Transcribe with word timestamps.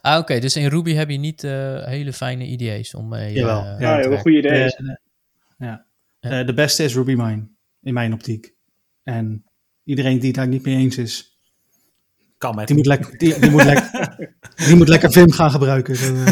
Ah, 0.00 0.18
oké. 0.18 0.38
Dus 0.38 0.56
in 0.56 0.68
Ruby 0.68 0.92
heb 0.92 1.10
je 1.10 1.18
niet 1.18 1.42
uh, 1.42 1.84
hele 1.84 2.12
fijne 2.12 2.46
IDE's 2.46 2.94
om 2.94 3.08
mee 3.08 3.32
Jawel. 3.32 3.64
Uh, 3.64 3.80
ja, 3.80 3.96
heel 3.96 4.16
goede 4.16 4.38
ideeën. 4.38 4.98
ja. 5.58 5.84
ja. 6.20 6.44
de 6.44 6.54
beste 6.54 6.84
is 6.84 6.94
RubyMine, 6.94 7.48
in 7.82 7.94
mijn 7.94 8.12
optiek. 8.12 8.52
En 9.02 9.44
iedereen 9.84 10.18
die 10.18 10.26
het 10.26 10.36
daar 10.36 10.48
niet 10.48 10.64
mee 10.64 10.76
eens 10.76 10.98
is, 10.98 11.38
kan 12.38 12.54
met. 12.54 12.66
Die 12.66 12.76
moet, 12.76 12.86
lekker, 12.86 13.18
die, 13.18 13.38
die 13.38 13.50
moet, 13.50 13.64
lekker, 13.64 14.18
die 14.66 14.76
moet 14.76 14.88
lekker 14.88 15.12
Vim 15.12 15.32
gaan 15.32 15.50
gebruiken. 15.50 15.96
Zo, 15.96 16.14
uh, 16.14 16.26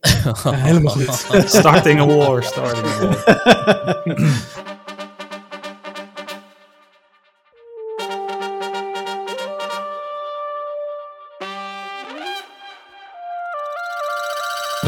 ja, 0.00 0.54
helemaal 0.68 0.92
goed. 0.92 1.48
starting 1.48 2.00
a 2.00 2.06
war, 2.06 2.42
starting 2.42 2.86
a 2.86 2.98
war. 2.98 4.66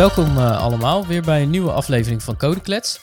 Welkom 0.01 0.37
uh, 0.37 0.63
allemaal, 0.63 1.07
weer 1.07 1.23
bij 1.23 1.43
een 1.43 1.51
nieuwe 1.51 1.73
aflevering 1.73 2.23
van 2.23 2.37
Codeklets. 2.37 3.01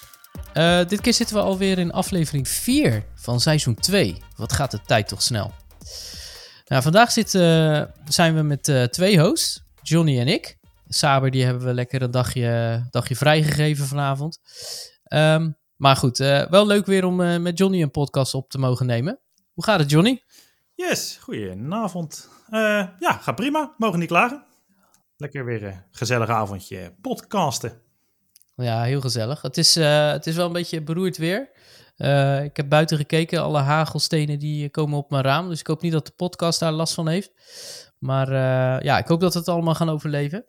Uh, 0.53 0.85
dit 0.85 1.01
keer 1.01 1.13
zitten 1.13 1.35
we 1.35 1.41
alweer 1.41 1.77
in 1.77 1.91
aflevering 1.91 2.47
4 2.47 3.03
van 3.15 3.39
seizoen 3.39 3.75
2. 3.75 4.17
Wat 4.35 4.53
gaat 4.53 4.71
de 4.71 4.81
tijd 4.81 5.07
toch 5.07 5.21
snel. 5.21 5.51
Nou, 6.65 6.81
vandaag 6.81 7.11
zit, 7.11 7.33
uh, 7.33 7.81
zijn 8.05 8.35
we 8.35 8.41
met 8.41 8.91
twee 8.91 9.19
hosts, 9.19 9.63
Johnny 9.81 10.19
en 10.19 10.27
ik. 10.27 10.57
Saber, 10.87 11.31
die 11.31 11.43
hebben 11.43 11.65
we 11.65 11.73
lekker 11.73 12.01
een 12.01 12.11
dagje, 12.11 12.87
dagje 12.89 13.15
vrijgegeven 13.15 13.85
vanavond. 13.85 14.39
Um, 15.13 15.57
maar 15.75 15.95
goed, 15.95 16.17
wel 16.49 16.67
leuk 16.67 16.85
weer 16.85 17.05
om 17.05 17.41
met 17.41 17.57
Johnny 17.57 17.81
een 17.81 17.91
podcast 17.91 18.33
op 18.33 18.49
te 18.49 18.57
mogen 18.57 18.85
nemen. 18.85 19.19
Hoe 19.53 19.63
gaat 19.63 19.79
het, 19.79 19.89
Johnny? 19.89 20.23
Yes, 20.75 21.17
goedenavond. 21.21 22.29
ja, 22.99 23.19
gaat 23.21 23.35
prima. 23.35 23.73
Mogen 23.77 23.99
niet 23.99 24.09
klagen. 24.09 24.46
Lekker 25.17 25.45
weer 25.45 25.63
een 25.63 25.83
gezellig 25.91 26.29
avondje 26.29 26.93
podcasten. 27.01 27.81
Ja, 28.55 28.83
heel 28.83 29.01
gezellig. 29.01 29.41
Het 29.41 29.57
is, 29.57 29.75
het 29.75 30.27
is 30.27 30.35
wel 30.35 30.45
een 30.45 30.53
beetje 30.53 30.81
beroerd 30.81 31.17
weer. 31.17 31.49
Uh, 31.97 32.43
ik 32.43 32.57
heb 32.57 32.69
buiten 32.69 32.97
gekeken, 32.97 33.41
alle 33.41 33.59
hagelstenen 33.59 34.39
die 34.39 34.69
komen 34.69 34.97
op 34.97 35.09
mijn 35.09 35.23
raam. 35.23 35.49
Dus 35.49 35.59
ik 35.59 35.67
hoop 35.67 35.81
niet 35.81 35.91
dat 35.91 36.05
de 36.05 36.13
podcast 36.15 36.59
daar 36.59 36.71
last 36.71 36.93
van 36.93 37.07
heeft. 37.07 37.31
Maar 37.99 38.27
uh, 38.27 38.83
ja, 38.83 38.97
ik 38.97 39.07
hoop 39.07 39.19
dat 39.19 39.33
we 39.33 39.39
het 39.39 39.47
allemaal 39.47 39.75
gaan 39.75 39.89
overleven. 39.89 40.45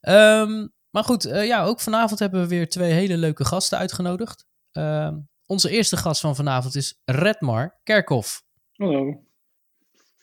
Um, 0.00 0.72
maar 0.90 1.04
goed, 1.04 1.26
uh, 1.26 1.46
ja, 1.46 1.64
ook 1.64 1.80
vanavond 1.80 2.18
hebben 2.18 2.40
we 2.40 2.48
weer 2.48 2.68
twee 2.68 2.92
hele 2.92 3.16
leuke 3.16 3.44
gasten 3.44 3.78
uitgenodigd. 3.78 4.46
Ehm, 4.72 5.18
onze 5.46 5.70
eerste 5.70 5.96
gast 5.96 6.20
van 6.20 6.36
vanavond 6.36 6.74
is 6.74 7.00
Redmar 7.04 7.78
Kerkhoff. 7.82 8.42
Hallo. 8.72 9.24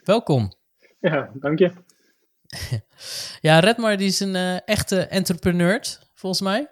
Welkom. 0.04 0.54
Ja, 1.00 1.32
dank 1.34 1.60
je. 1.60 1.72
ja, 3.48 3.60
Redmar 3.60 3.98
die 3.98 4.08
is 4.08 4.20
een 4.20 4.36
echte 4.66 5.02
entrepreneur, 5.02 6.00
volgens 6.14 6.42
mij. 6.42 6.70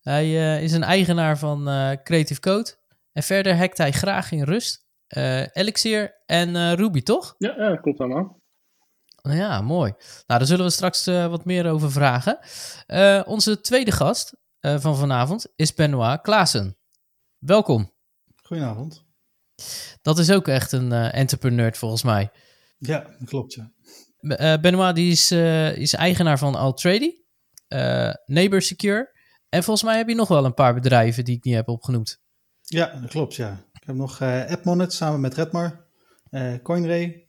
Hij 0.00 0.62
is 0.62 0.72
een 0.72 0.82
eigenaar 0.82 1.38
van 1.38 1.64
Creative 2.02 2.40
Code. 2.40 2.76
En 3.18 3.24
verder 3.24 3.56
hackt 3.56 3.78
hij 3.78 3.92
graag 3.92 4.32
in 4.32 4.42
Rust, 4.42 4.86
uh, 5.16 5.46
Elixir 5.52 6.22
en 6.26 6.54
uh, 6.54 6.72
Ruby, 6.72 7.02
toch? 7.02 7.34
Ja, 7.38 7.54
ja, 7.56 7.76
klopt 7.76 8.00
allemaal. 8.00 8.40
Ja, 9.22 9.60
mooi. 9.60 9.92
Nou, 9.98 10.38
daar 10.38 10.46
zullen 10.46 10.64
we 10.64 10.70
straks 10.70 11.06
uh, 11.06 11.26
wat 11.26 11.44
meer 11.44 11.70
over 11.70 11.92
vragen. 11.92 12.38
onze 13.26 13.60
tweede 13.60 13.92
gast 13.92 14.36
van 14.60 14.96
vanavond 14.96 15.52
is 15.56 15.74
Benoit 15.74 16.20
Klaassen. 16.20 16.76
Welkom. 17.38 17.92
Goedenavond. 18.42 19.04
Dat 20.02 20.18
is 20.18 20.30
ook 20.30 20.48
echt 20.48 20.72
een 20.72 20.92
entrepreneur 20.92 21.74
volgens 21.74 22.02
mij. 22.02 22.30
Ja, 22.78 23.00
dat 23.18 23.28
klopt, 23.28 23.54
ja. 23.54 23.72
Benoit 24.60 24.94
die 24.94 25.10
is, 25.10 25.30
is 25.80 25.94
eigenaar 25.94 26.38
van 26.38 26.54
Altrady, 26.54 27.14
Neighbor 28.26 28.62
Secure. 28.62 29.16
En 29.48 29.62
volgens 29.62 29.86
mij 29.86 29.96
heb 29.96 30.08
je 30.08 30.14
nog 30.14 30.28
wel 30.28 30.44
een 30.44 30.54
paar 30.54 30.74
bedrijven 30.74 31.24
die 31.24 31.36
ik 31.36 31.44
niet 31.44 31.54
heb 31.54 31.68
opgenoemd. 31.68 32.20
Ja, 32.62 33.00
dat 33.00 33.10
klopt, 33.10 33.34
ja. 33.34 33.60
Ik 33.72 33.82
heb 33.86 33.94
nog 33.94 34.22
AppMonet 34.22 34.92
samen 34.92 35.20
met 35.20 35.34
Redmar, 35.34 35.84
Coinray. 36.62 37.26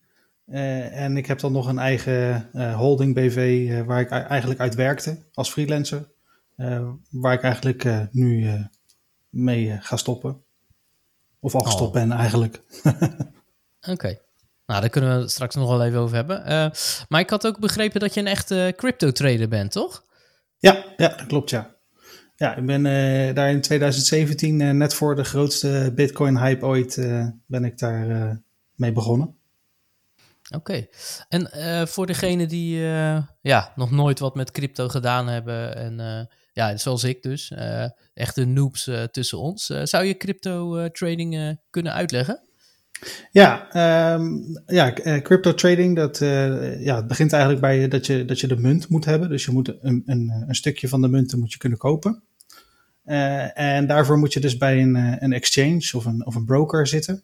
Uh, 0.47 1.01
en 1.01 1.17
ik 1.17 1.25
heb 1.25 1.39
dan 1.39 1.51
nog 1.51 1.67
een 1.67 1.79
eigen 1.79 2.49
holding 2.73 3.13
BV 3.13 3.69
waar 3.85 3.99
ik 3.99 4.09
eigenlijk 4.09 4.59
uit 4.59 4.75
werkte 4.75 5.17
als 5.33 5.51
freelancer. 5.51 6.09
waar 7.09 7.33
ik 7.33 7.41
eigenlijk 7.41 8.11
nu 8.11 8.49
mee 9.29 9.77
ga 9.79 9.97
stoppen. 9.97 10.43
Of 11.39 11.55
al 11.55 11.61
gestopt 11.61 11.95
oh. 11.95 12.01
ben 12.01 12.11
eigenlijk. 12.11 12.61
Oké. 12.83 13.91
Okay. 13.91 14.19
Nou, 14.69 14.81
daar 14.81 14.89
kunnen 14.89 15.15
we 15.15 15.21
het 15.21 15.31
straks 15.31 15.55
nog 15.55 15.69
wel 15.69 15.83
even 15.83 15.99
over 15.99 16.15
hebben. 16.15 16.71
maar 17.07 17.19
ik 17.19 17.29
had 17.29 17.47
ook 17.47 17.59
begrepen 17.59 17.99
dat 17.99 18.13
je 18.13 18.19
een 18.19 18.27
echte 18.27 18.73
crypto 18.75 19.11
trader 19.11 19.47
bent, 19.47 19.71
toch? 19.71 20.03
Ja, 20.57 20.85
ja 20.97 21.07
dat 21.07 21.25
klopt, 21.25 21.49
ja. 21.49 21.75
Ja, 22.35 22.55
ik 22.55 22.65
ben 22.65 22.85
uh, 22.85 23.35
daar 23.35 23.51
in 23.51 23.61
2017, 23.61 24.59
uh, 24.59 24.71
net 24.71 24.93
voor 24.93 25.15
de 25.15 25.23
grootste 25.23 25.91
Bitcoin-hype 25.95 26.65
ooit, 26.65 26.97
uh, 26.97 27.27
ben 27.45 27.65
ik 27.65 27.77
daar 27.77 28.41
mee 28.75 28.91
begonnen. 28.91 29.27
Oké. 30.55 30.55
Okay. 30.55 30.89
En 31.29 31.87
voor 31.87 32.05
degenen 32.05 32.47
die 32.47 32.77
ja, 33.41 33.73
nog 33.75 33.91
nooit 33.91 34.19
wat 34.19 34.35
met 34.35 34.51
crypto 34.51 34.87
gedaan 34.87 35.27
hebben, 35.27 35.75
en 35.75 36.27
ja, 36.53 36.77
zoals 36.77 37.03
ik 37.03 37.21
dus, 37.21 37.53
echte 38.13 38.45
noobs 38.45 38.89
tussen 39.11 39.39
ons, 39.39 39.65
zou 39.65 40.03
je 40.03 40.17
crypto 40.17 40.87
trading 40.91 41.59
kunnen 41.69 41.93
uitleggen? 41.93 42.48
Ja, 43.31 43.67
um, 44.13 44.61
ja 44.65 44.93
crypto 45.21 45.53
trading, 45.53 45.95
dat, 45.95 46.17
ja, 46.79 46.95
het 46.95 47.07
begint 47.07 47.31
eigenlijk 47.31 47.61
bij 47.61 47.87
dat 47.87 48.05
je, 48.05 48.25
dat 48.25 48.39
je 48.39 48.47
de 48.47 48.57
munt 48.57 48.89
moet 48.89 49.05
hebben. 49.05 49.29
Dus 49.29 49.45
je 49.45 49.51
moet 49.51 49.73
een, 49.81 50.03
een, 50.05 50.43
een 50.47 50.55
stukje 50.55 50.87
van 50.87 51.01
de 51.01 51.07
munten 51.07 51.39
moet 51.39 51.51
je 51.51 51.57
kunnen 51.57 51.77
kopen. 51.77 52.21
Uh, 53.05 53.59
en 53.59 53.87
daarvoor 53.87 54.17
moet 54.17 54.33
je 54.33 54.39
dus 54.39 54.57
bij 54.57 54.81
een, 54.81 55.23
een 55.23 55.33
exchange 55.33 55.91
of 55.95 56.05
een, 56.05 56.25
of 56.25 56.35
een 56.35 56.45
broker 56.45 56.87
zitten. 56.87 57.23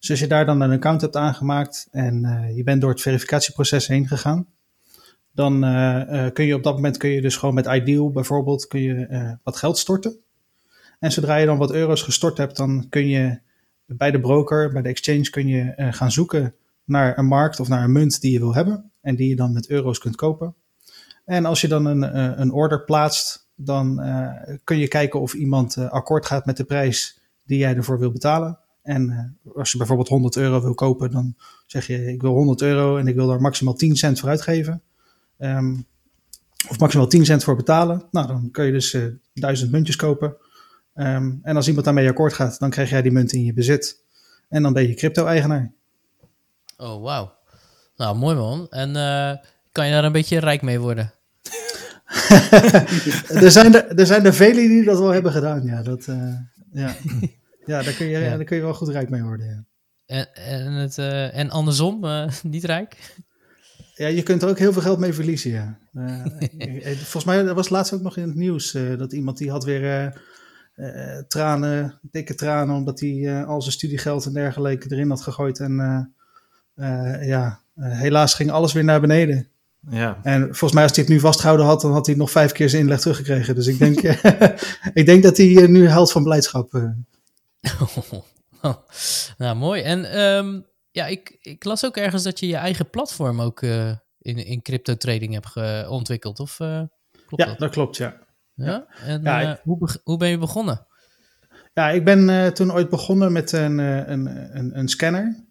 Dus 0.00 0.10
als 0.10 0.20
je 0.20 0.26
daar 0.26 0.46
dan 0.46 0.60
een 0.60 0.72
account 0.72 1.00
hebt 1.00 1.16
aangemaakt 1.16 1.88
en 1.90 2.50
je 2.54 2.62
bent 2.62 2.80
door 2.80 2.90
het 2.90 3.00
verificatieproces 3.00 3.86
heen 3.86 4.08
gegaan, 4.08 4.46
dan 5.32 5.60
kun 6.32 6.44
je 6.44 6.54
op 6.54 6.62
dat 6.62 6.74
moment 6.74 6.96
kun 6.96 7.10
je 7.10 7.20
dus 7.20 7.36
gewoon 7.36 7.54
met 7.54 7.66
Ideal 7.66 8.10
bijvoorbeeld 8.10 8.66
kun 8.66 8.80
je, 8.80 9.36
wat 9.42 9.56
geld 9.56 9.78
storten. 9.78 10.16
En 10.98 11.12
zodra 11.12 11.36
je 11.36 11.46
dan 11.46 11.58
wat 11.58 11.72
euro's 11.72 12.02
gestort 12.02 12.38
hebt, 12.38 12.56
dan 12.56 12.86
kun 12.88 13.08
je 13.08 13.38
bij 13.86 14.10
de 14.10 14.20
broker, 14.20 14.72
bij 14.72 14.82
de 14.82 14.88
exchange, 14.88 15.30
kun 15.30 15.46
je 15.46 15.72
gaan 15.76 16.10
zoeken 16.10 16.54
naar 16.84 17.18
een 17.18 17.26
markt 17.26 17.60
of 17.60 17.68
naar 17.68 17.84
een 17.84 17.92
munt 17.92 18.20
die 18.20 18.32
je 18.32 18.38
wil 18.38 18.54
hebben 18.54 18.90
en 19.00 19.16
die 19.16 19.28
je 19.28 19.36
dan 19.36 19.52
met 19.52 19.68
euro's 19.68 19.98
kunt 19.98 20.16
kopen. 20.16 20.54
En 21.24 21.44
als 21.44 21.60
je 21.60 21.68
dan 21.68 21.84
een, 21.84 22.40
een 22.40 22.52
order 22.52 22.84
plaatst, 22.84 23.44
dan 23.54 24.00
uh, 24.00 24.30
kun 24.64 24.78
je 24.78 24.88
kijken 24.88 25.20
of 25.20 25.34
iemand 25.34 25.76
uh, 25.76 25.90
akkoord 25.90 26.26
gaat 26.26 26.46
met 26.46 26.56
de 26.56 26.64
prijs 26.64 27.20
die 27.44 27.58
jij 27.58 27.76
ervoor 27.76 27.98
wil 27.98 28.12
betalen. 28.12 28.58
En 28.82 29.32
uh, 29.44 29.56
als 29.56 29.72
je 29.72 29.78
bijvoorbeeld 29.78 30.08
100 30.08 30.36
euro 30.36 30.60
wil 30.60 30.74
kopen, 30.74 31.10
dan 31.10 31.34
zeg 31.66 31.86
je 31.86 32.12
ik 32.12 32.20
wil 32.20 32.32
100 32.32 32.62
euro 32.62 32.96
en 32.96 33.06
ik 33.06 33.14
wil 33.14 33.26
daar 33.26 33.40
maximaal 33.40 33.74
10 33.74 33.96
cent 33.96 34.20
voor 34.20 34.28
uitgeven. 34.28 34.82
Um, 35.38 35.86
of 36.68 36.78
maximaal 36.78 37.06
10 37.06 37.24
cent 37.24 37.44
voor 37.44 37.56
betalen. 37.56 38.04
Nou, 38.10 38.26
dan 38.26 38.50
kun 38.50 38.64
je 38.64 38.72
dus 38.72 38.96
1000 39.32 39.70
muntjes 39.70 39.96
kopen. 39.96 40.36
Um, 40.94 41.40
en 41.42 41.56
als 41.56 41.66
iemand 41.66 41.84
daarmee 41.84 42.08
akkoord 42.08 42.32
gaat, 42.32 42.58
dan 42.58 42.70
krijg 42.70 42.90
jij 42.90 43.02
die 43.02 43.12
munten 43.12 43.38
in 43.38 43.44
je 43.44 43.52
bezit. 43.52 44.02
En 44.48 44.62
dan 44.62 44.72
ben 44.72 44.88
je 44.88 44.94
crypto-eigenaar. 44.94 45.72
Oh, 46.76 47.02
wauw. 47.02 47.32
Nou, 47.96 48.16
mooi 48.16 48.36
man. 48.36 48.66
En 48.70 48.92
kan 49.72 49.86
je 49.86 49.92
daar 49.92 50.04
een 50.04 50.12
beetje 50.12 50.38
rijk 50.38 50.62
mee 50.62 50.80
worden? 50.80 51.12
er, 53.42 53.50
zijn 53.50 53.74
er, 53.74 53.98
er 53.98 54.06
zijn 54.06 54.24
er 54.24 54.34
velen 54.34 54.68
die 54.68 54.84
dat 54.84 54.98
wel 54.98 55.10
hebben 55.10 55.32
gedaan, 55.32 55.64
ja. 55.64 55.82
Dat, 55.82 56.06
uh, 56.06 56.34
ja. 56.72 56.96
ja, 57.66 57.82
daar 57.82 57.92
kun, 57.92 58.06
je, 58.06 58.18
ja. 58.18 58.36
daar 58.36 58.44
kun 58.44 58.56
je 58.56 58.62
wel 58.62 58.74
goed 58.74 58.88
rijk 58.88 59.10
mee 59.10 59.22
worden, 59.22 59.46
ja. 59.46 59.64
En, 60.06 60.34
en, 60.34 60.72
het, 60.72 60.98
uh, 60.98 61.36
en 61.36 61.50
andersom, 61.50 62.06
niet 62.42 62.64
rijk? 62.64 63.14
Ja, 63.94 64.06
je 64.06 64.22
kunt 64.22 64.42
er 64.42 64.48
ook 64.48 64.58
heel 64.58 64.72
veel 64.72 64.82
geld 64.82 64.98
mee 64.98 65.12
verliezen, 65.12 65.50
ja. 65.50 65.78
volgens 66.86 67.24
mij 67.24 67.54
was 67.54 67.68
laatst 67.68 67.92
ook 67.92 68.02
nog 68.02 68.16
in 68.16 68.26
het 68.26 68.34
nieuws 68.34 68.76
dat 68.98 69.12
iemand 69.12 69.38
die 69.38 69.50
had 69.50 69.64
weer 69.64 70.12
tranen, 71.28 71.98
dikke 72.02 72.34
tranen, 72.34 72.74
omdat 72.74 73.00
hij 73.00 73.44
al 73.44 73.62
zijn 73.62 73.74
studiegeld 73.74 74.26
en 74.26 74.32
dergelijke 74.32 74.92
erin 74.92 75.10
had 75.10 75.22
gegooid. 75.22 75.60
En 75.60 76.14
ja, 77.20 77.60
helaas 77.74 78.34
ging 78.34 78.50
alles 78.50 78.72
weer 78.72 78.84
naar 78.84 79.00
beneden. 79.00 79.48
Ja. 79.90 80.20
En 80.22 80.42
volgens 80.42 80.72
mij 80.72 80.82
als 80.82 80.92
hij 80.94 81.04
het 81.04 81.12
nu 81.12 81.20
vastgehouden 81.20 81.66
had, 81.66 81.80
dan 81.80 81.92
had 81.92 82.06
hij 82.06 82.14
nog 82.14 82.30
vijf 82.30 82.52
keer 82.52 82.68
zijn 82.68 82.82
inleg 82.82 83.00
teruggekregen. 83.00 83.54
Dus 83.54 83.66
ik 83.66 83.78
denk, 83.78 84.00
ik 85.00 85.06
denk 85.06 85.22
dat 85.22 85.36
hij 85.36 85.66
nu 85.66 85.88
helpt 85.88 86.12
van 86.12 86.22
blijdschap. 86.22 86.74
Oh, 87.80 88.74
nou, 89.38 89.56
mooi. 89.56 89.82
En 89.82 90.20
um, 90.20 90.66
ja, 90.90 91.06
ik, 91.06 91.36
ik 91.40 91.64
las 91.64 91.84
ook 91.84 91.96
ergens 91.96 92.22
dat 92.22 92.40
je 92.40 92.46
je 92.46 92.56
eigen 92.56 92.90
platform 92.90 93.40
ook 93.40 93.62
in, 93.62 93.96
in 94.18 94.62
crypto 94.62 94.96
trading 94.96 95.32
hebt 95.32 95.88
ontwikkeld. 95.88 96.40
Of, 96.40 96.56
klopt 96.56 97.42
ja, 97.42 97.44
dat? 97.44 97.58
dat? 97.58 97.70
klopt, 97.70 97.96
ja. 97.96 98.16
Ja? 98.54 98.86
En 99.06 99.22
ja, 99.22 99.40
ik... 99.40 99.60
hoe, 99.62 99.88
hoe 100.04 100.16
ben 100.16 100.28
je 100.28 100.38
begonnen? 100.38 100.86
Ja, 101.74 101.90
ik 101.90 102.04
ben 102.04 102.54
toen 102.54 102.72
ooit 102.72 102.88
begonnen 102.88 103.32
met 103.32 103.52
een, 103.52 103.78
een, 103.78 104.56
een, 104.56 104.78
een 104.78 104.88
scanner. 104.88 105.44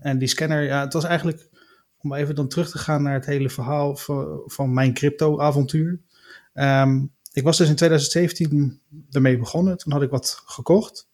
en 0.00 0.18
die 0.18 0.28
scanner, 0.28 0.62
ja, 0.62 0.80
het 0.80 0.92
was 0.92 1.04
eigenlijk 1.04 1.48
om 2.02 2.14
even 2.14 2.34
dan 2.34 2.48
terug 2.48 2.70
te 2.70 2.78
gaan 2.78 3.02
naar 3.02 3.14
het 3.14 3.26
hele 3.26 3.50
verhaal 3.50 3.96
van, 3.96 4.42
van 4.46 4.74
mijn 4.74 4.94
crypto-avontuur. 4.94 6.00
Ehm, 6.52 7.04
ik 7.32 7.42
was 7.42 7.56
dus 7.56 7.68
in 7.68 7.74
2017 7.74 8.80
ermee 9.10 9.38
begonnen. 9.38 9.76
Toen 9.76 9.92
had 9.92 10.02
ik 10.02 10.10
wat 10.10 10.42
gekocht. 10.44 11.08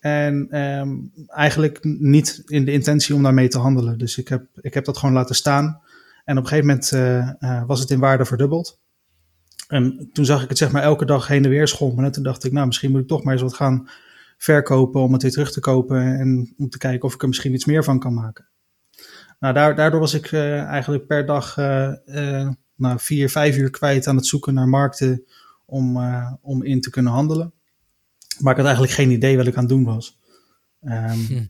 En 0.00 0.46
ehm, 0.50 0.96
eigenlijk 1.26 1.78
niet 1.82 2.42
in 2.46 2.64
de 2.64 2.72
intentie 2.72 3.14
om 3.14 3.22
daarmee 3.22 3.48
te 3.48 3.58
handelen. 3.58 3.98
Dus 3.98 4.18
ik 4.18 4.28
heb, 4.28 4.46
ik 4.60 4.74
heb 4.74 4.84
dat 4.84 4.98
gewoon 4.98 5.14
laten 5.14 5.34
staan. 5.34 5.80
En 6.24 6.38
op 6.38 6.42
een 6.42 6.48
gegeven 6.48 6.66
moment 6.66 6.92
uh, 7.40 7.64
was 7.66 7.80
het 7.80 7.90
in 7.90 7.98
waarde 7.98 8.24
verdubbeld. 8.24 8.80
En 9.72 10.08
toen 10.12 10.24
zag 10.24 10.42
ik 10.42 10.48
het 10.48 10.58
zeg 10.58 10.70
maar 10.72 10.82
elke 10.82 11.04
dag 11.04 11.26
heen 11.26 11.44
en 11.44 11.50
weer 11.50 11.68
schommelen. 11.68 12.04
En 12.04 12.12
toen 12.12 12.22
dacht 12.22 12.44
ik, 12.44 12.52
nou 12.52 12.66
misschien 12.66 12.90
moet 12.90 13.00
ik 13.00 13.08
toch 13.08 13.22
maar 13.22 13.32
eens 13.32 13.42
wat 13.42 13.54
gaan 13.54 13.88
verkopen 14.38 15.00
om 15.00 15.12
het 15.12 15.22
weer 15.22 15.30
terug 15.30 15.52
te 15.52 15.60
kopen. 15.60 16.18
En 16.18 16.54
om 16.58 16.68
te 16.68 16.78
kijken 16.78 17.08
of 17.08 17.14
ik 17.14 17.22
er 17.22 17.28
misschien 17.28 17.54
iets 17.54 17.64
meer 17.64 17.84
van 17.84 17.98
kan 17.98 18.14
maken. 18.14 18.48
Nou, 19.38 19.54
daardoor 19.54 20.00
was 20.00 20.14
ik 20.14 20.32
uh, 20.32 20.62
eigenlijk 20.62 21.06
per 21.06 21.26
dag 21.26 21.56
uh, 21.56 22.48
nou, 22.76 22.98
vier, 22.98 23.30
vijf 23.30 23.56
uur 23.56 23.70
kwijt 23.70 24.06
aan 24.06 24.16
het 24.16 24.26
zoeken 24.26 24.54
naar 24.54 24.68
markten 24.68 25.24
om, 25.64 25.98
om 26.40 26.62
in 26.62 26.80
te 26.80 26.90
kunnen 26.90 27.12
handelen. 27.12 27.52
Maar 28.38 28.52
ik 28.52 28.58
had 28.58 28.66
eigenlijk 28.66 28.94
geen 28.94 29.10
idee 29.10 29.36
wat 29.36 29.46
ik 29.46 29.54
aan 29.54 29.64
het 29.64 29.72
doen 29.72 29.84
was. 29.84 30.18
Um, 30.84 31.26
hm. 31.26 31.46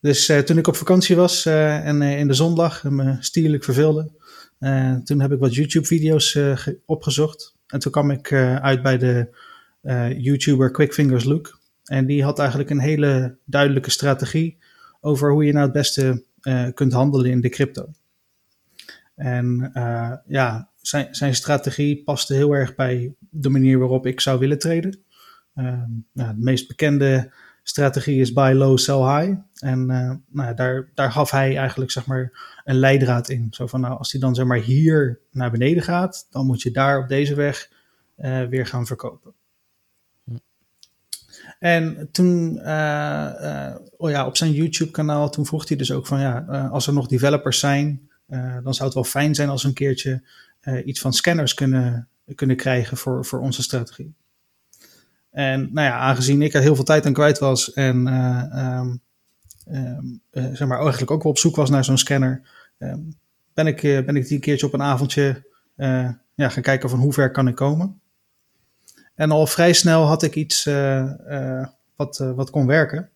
Dus 0.00 0.32
toen 0.44 0.58
ik 0.58 0.66
op 0.66 0.76
vakantie 0.76 1.16
was 1.16 1.46
en 1.46 2.02
in 2.02 2.26
de 2.26 2.34
zon 2.34 2.54
lag 2.54 2.84
en 2.84 2.94
me 2.94 3.16
stierlijk 3.20 3.64
verveelde, 3.64 4.10
toen 5.04 5.20
heb 5.20 5.32
ik 5.32 5.38
wat 5.38 5.54
YouTube-video's 5.54 6.38
opgezocht. 6.86 7.54
En 7.66 7.78
toen 7.78 7.92
kwam 7.92 8.10
ik 8.10 8.32
uit 8.32 8.82
bij 8.82 8.98
de 8.98 9.28
YouTuber 10.18 10.70
Quickfingers 10.70 11.24
Luke. 11.24 11.54
En 11.84 12.06
die 12.06 12.24
had 12.24 12.38
eigenlijk 12.38 12.70
een 12.70 12.80
hele 12.80 13.36
duidelijke 13.44 13.90
strategie 13.90 14.58
over 15.00 15.32
hoe 15.32 15.44
je 15.44 15.52
nou 15.52 15.64
het 15.64 15.72
beste 15.72 16.24
kunt 16.74 16.92
handelen 16.92 17.30
in 17.30 17.40
de 17.40 17.48
crypto. 17.48 17.88
En 19.14 19.70
ja, 20.26 20.70
zijn, 20.86 21.14
zijn 21.14 21.34
strategie 21.34 22.02
paste 22.02 22.34
heel 22.34 22.52
erg 22.52 22.74
bij 22.74 23.14
de 23.30 23.48
manier 23.48 23.78
waarop 23.78 24.06
ik 24.06 24.20
zou 24.20 24.38
willen 24.38 24.58
traden. 24.58 24.98
Uh, 25.54 25.82
nou, 26.12 26.34
de 26.34 26.42
meest 26.42 26.68
bekende 26.68 27.32
strategie 27.68 28.20
is 28.20 28.32
buy 28.32 28.52
low, 28.52 28.78
sell 28.78 29.20
high. 29.20 29.38
En 29.54 29.86
nou, 30.28 30.54
daar, 30.54 30.88
daar 30.94 31.12
gaf 31.12 31.30
hij 31.30 31.56
eigenlijk 31.56 31.90
zeg 31.90 32.06
maar 32.06 32.32
een 32.64 32.78
leidraad 32.78 33.28
in. 33.28 33.46
Zo 33.50 33.66
van 33.66 33.80
nou, 33.80 33.98
als 33.98 34.12
hij 34.12 34.20
dan 34.20 34.34
zeg 34.34 34.46
maar 34.46 34.58
hier 34.58 35.20
naar 35.30 35.50
beneden 35.50 35.82
gaat, 35.82 36.26
dan 36.30 36.46
moet 36.46 36.62
je 36.62 36.70
daar 36.70 36.98
op 36.98 37.08
deze 37.08 37.34
weg 37.34 37.70
weer 38.48 38.66
gaan 38.66 38.86
verkopen. 38.86 39.34
En 41.58 42.08
toen, 42.12 42.54
uh, 42.54 43.74
oh 43.96 44.10
ja, 44.10 44.26
op 44.26 44.36
zijn 44.36 44.52
YouTube-kanaal, 44.52 45.30
toen 45.30 45.46
vroeg 45.46 45.68
hij 45.68 45.76
dus 45.76 45.92
ook 45.92 46.06
van 46.06 46.20
ja, 46.20 46.38
als 46.70 46.86
er 46.86 46.92
nog 46.92 47.06
developers 47.06 47.58
zijn, 47.58 48.10
dan 48.62 48.74
zou 48.74 48.84
het 48.84 48.94
wel 48.94 49.04
fijn 49.04 49.34
zijn 49.34 49.48
als 49.48 49.62
we 49.62 49.68
een 49.68 49.74
keertje 49.74 50.22
iets 50.84 51.00
van 51.00 51.12
scanners 51.12 51.54
kunnen, 51.54 52.08
kunnen 52.34 52.56
krijgen 52.56 52.96
voor, 52.96 53.24
voor 53.24 53.40
onze 53.40 53.62
strategie. 53.62 54.14
En 55.36 55.68
nou 55.72 55.86
ja, 55.86 55.98
aangezien 55.98 56.42
ik 56.42 56.54
er 56.54 56.60
heel 56.60 56.74
veel 56.74 56.84
tijd 56.84 57.06
aan 57.06 57.12
kwijt 57.12 57.38
was 57.38 57.72
en 57.72 58.06
um, 58.58 59.00
um, 59.70 60.20
zeg 60.30 60.68
maar 60.68 60.80
eigenlijk 60.80 61.10
ook 61.10 61.22
wel 61.22 61.32
op 61.32 61.38
zoek 61.38 61.56
was 61.56 61.70
naar 61.70 61.84
zo'n 61.84 61.98
scanner, 61.98 62.42
um, 62.78 63.18
ben, 63.54 63.66
ik, 63.66 63.80
ben 63.80 64.16
ik 64.16 64.26
die 64.26 64.34
een 64.34 64.40
keertje 64.40 64.66
op 64.66 64.72
een 64.72 64.82
avondje 64.82 65.44
ja, 66.34 66.48
gaan 66.48 66.62
kijken 66.62 66.90
van 66.90 66.98
hoe 66.98 67.12
ver 67.12 67.30
kan 67.30 67.48
ik 67.48 67.54
komen. 67.54 68.00
En 69.14 69.30
al 69.30 69.46
vrij 69.46 69.72
snel 69.72 70.04
had 70.04 70.22
ik 70.22 70.34
iets 70.34 70.64
wat, 71.96 72.18
wat 72.18 72.50
kon 72.50 72.66
werken. 72.66 73.10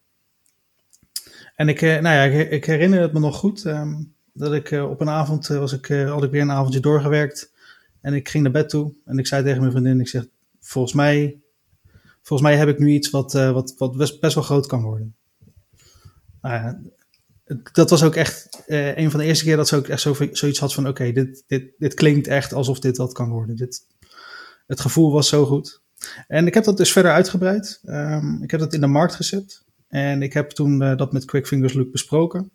En 1.57 1.69
ik, 1.69 1.81
nou 1.81 2.03
ja, 2.03 2.23
ik, 2.25 2.65
herinner 2.65 3.01
het 3.01 3.13
me 3.13 3.19
nog 3.19 3.37
goed. 3.37 3.63
Dat 4.33 4.53
ik 4.53 4.71
op 4.71 5.01
een 5.01 5.09
avond 5.09 5.47
was 5.47 5.73
ik, 5.73 5.87
had 5.87 6.25
ik 6.25 6.31
weer 6.31 6.43
een 6.43 6.51
avondje 6.51 6.81
doorgewerkt. 6.81 7.53
En 8.01 8.15
ik 8.15 8.29
ging 8.29 8.43
naar 8.43 8.53
bed 8.53 8.69
toe. 8.69 8.93
En 9.05 9.19
ik 9.19 9.27
zei 9.27 9.43
tegen 9.43 9.61
mijn 9.61 9.73
vriendin, 9.73 10.01
ik 10.01 10.09
zeg, 10.09 10.27
volgens 10.61 10.95
mij, 10.95 11.41
volgens 12.23 12.49
mij 12.49 12.59
heb 12.59 12.69
ik 12.69 12.79
nu 12.79 12.91
iets 12.91 13.11
wat, 13.11 13.33
wat, 13.33 13.75
wat 13.79 13.97
best, 13.97 14.35
wel 14.35 14.43
groot 14.43 14.67
kan 14.67 14.83
worden. 14.83 15.15
Ja, 16.43 16.81
dat 17.73 17.91
was 17.91 18.03
ook 18.03 18.15
echt 18.15 18.63
een 18.67 19.11
van 19.11 19.21
de 19.21 19.27
eerste 19.27 19.45
keer 19.45 19.57
dat 19.57 19.69
ze 19.69 19.77
ook 19.77 19.89
echt 19.89 20.01
zo, 20.01 20.17
zoiets 20.33 20.59
had 20.59 20.75
van: 20.75 20.89
oké, 20.89 21.13
dit, 21.13 21.45
dit, 21.47 21.73
dit 21.79 21.95
klinkt 21.95 22.27
echt 22.27 22.53
alsof 22.53 22.79
dit 22.79 22.97
wat 22.97 23.13
kan 23.13 23.31
worden. 23.31 23.57
Dit, 23.57 23.87
het 24.67 24.81
gevoel 24.81 25.13
was 25.13 25.29
zo 25.29 25.47
goed. 25.47 25.81
En 26.27 26.47
ik 26.47 26.55
heb 26.55 26.65
dat 26.65 26.77
dus 26.77 26.93
verder 26.93 27.13
uitgebreid. 27.13 27.81
Um, 27.85 28.43
ik 28.43 28.51
heb 28.51 28.61
dat 28.61 28.75
in 28.75 28.81
de 28.81 28.87
markt 28.87 29.15
gezet. 29.15 29.65
En 29.89 30.23
ik 30.23 30.33
heb 30.33 30.51
toen 30.51 30.83
uh, 30.83 30.97
dat 30.97 31.13
met 31.13 31.25
Quickfingers 31.25 31.73
Luke 31.73 31.91
besproken. 31.91 32.51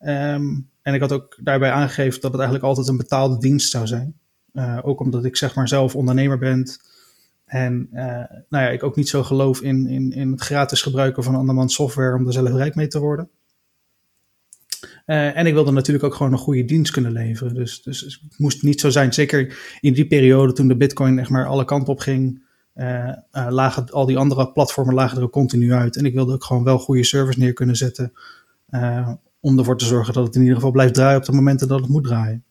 Um, 0.00 0.70
en 0.82 0.94
ik 0.94 1.00
had 1.00 1.12
ook 1.12 1.38
daarbij 1.42 1.70
aangegeven 1.70 2.20
dat 2.20 2.30
het 2.30 2.40
eigenlijk 2.40 2.64
altijd 2.64 2.88
een 2.88 2.96
betaalde 2.96 3.38
dienst 3.38 3.70
zou 3.70 3.86
zijn. 3.86 4.18
Uh, 4.52 4.78
ook 4.82 5.00
omdat 5.00 5.24
ik 5.24 5.36
zeg 5.36 5.54
maar 5.54 5.68
zelf 5.68 5.96
ondernemer 5.96 6.38
ben. 6.38 6.70
En 7.54 7.88
uh, 7.92 8.02
nou 8.48 8.64
ja, 8.64 8.68
ik 8.68 8.82
ook 8.82 8.96
niet 8.96 9.08
zo 9.08 9.22
geloof 9.22 9.62
in, 9.62 9.86
in, 9.86 10.12
in 10.12 10.30
het 10.30 10.40
gratis 10.40 10.82
gebruiken 10.82 11.22
van 11.22 11.34
andermans 11.34 11.74
software 11.74 12.16
om 12.16 12.26
er 12.26 12.32
zelf 12.32 12.52
rijk 12.52 12.74
mee 12.74 12.86
te 12.86 12.98
worden. 12.98 13.30
Uh, 15.06 15.36
en 15.36 15.46
ik 15.46 15.52
wilde 15.52 15.70
natuurlijk 15.70 16.04
ook 16.04 16.14
gewoon 16.14 16.32
een 16.32 16.38
goede 16.38 16.64
dienst 16.64 16.92
kunnen 16.92 17.12
leveren. 17.12 17.54
Dus, 17.54 17.82
dus 17.82 18.00
het 18.00 18.38
moest 18.38 18.62
niet 18.62 18.80
zo 18.80 18.90
zijn. 18.90 19.12
Zeker 19.12 19.58
in 19.80 19.92
die 19.92 20.06
periode 20.06 20.52
toen 20.52 20.68
de 20.68 20.76
bitcoin 20.76 21.18
echt 21.18 21.30
maar 21.30 21.46
alle 21.46 21.64
kanten 21.64 21.92
op 21.92 21.98
ging. 21.98 22.42
Uh, 22.74 23.12
lagen 23.30 23.90
al 23.90 24.06
die 24.06 24.18
andere 24.18 24.52
platformen 24.52 24.94
lagen 24.94 25.22
er 25.22 25.30
continu 25.30 25.72
uit. 25.72 25.96
En 25.96 26.04
ik 26.04 26.14
wilde 26.14 26.32
ook 26.32 26.44
gewoon 26.44 26.64
wel 26.64 26.78
goede 26.78 27.04
service 27.04 27.38
neer 27.38 27.52
kunnen 27.52 27.76
zetten. 27.76 28.12
Om 29.40 29.58
ervoor 29.58 29.78
te 29.78 29.84
zorgen 29.84 30.14
dat 30.14 30.26
het 30.26 30.34
in 30.34 30.40
ieder 30.40 30.56
geval 30.56 30.70
blijft 30.70 30.94
draaien 30.94 31.18
op 31.18 31.24
de 31.24 31.32
momenten 31.32 31.68
dat 31.68 31.80
het 31.80 31.88
moet 31.88 32.04
draaien. 32.04 32.44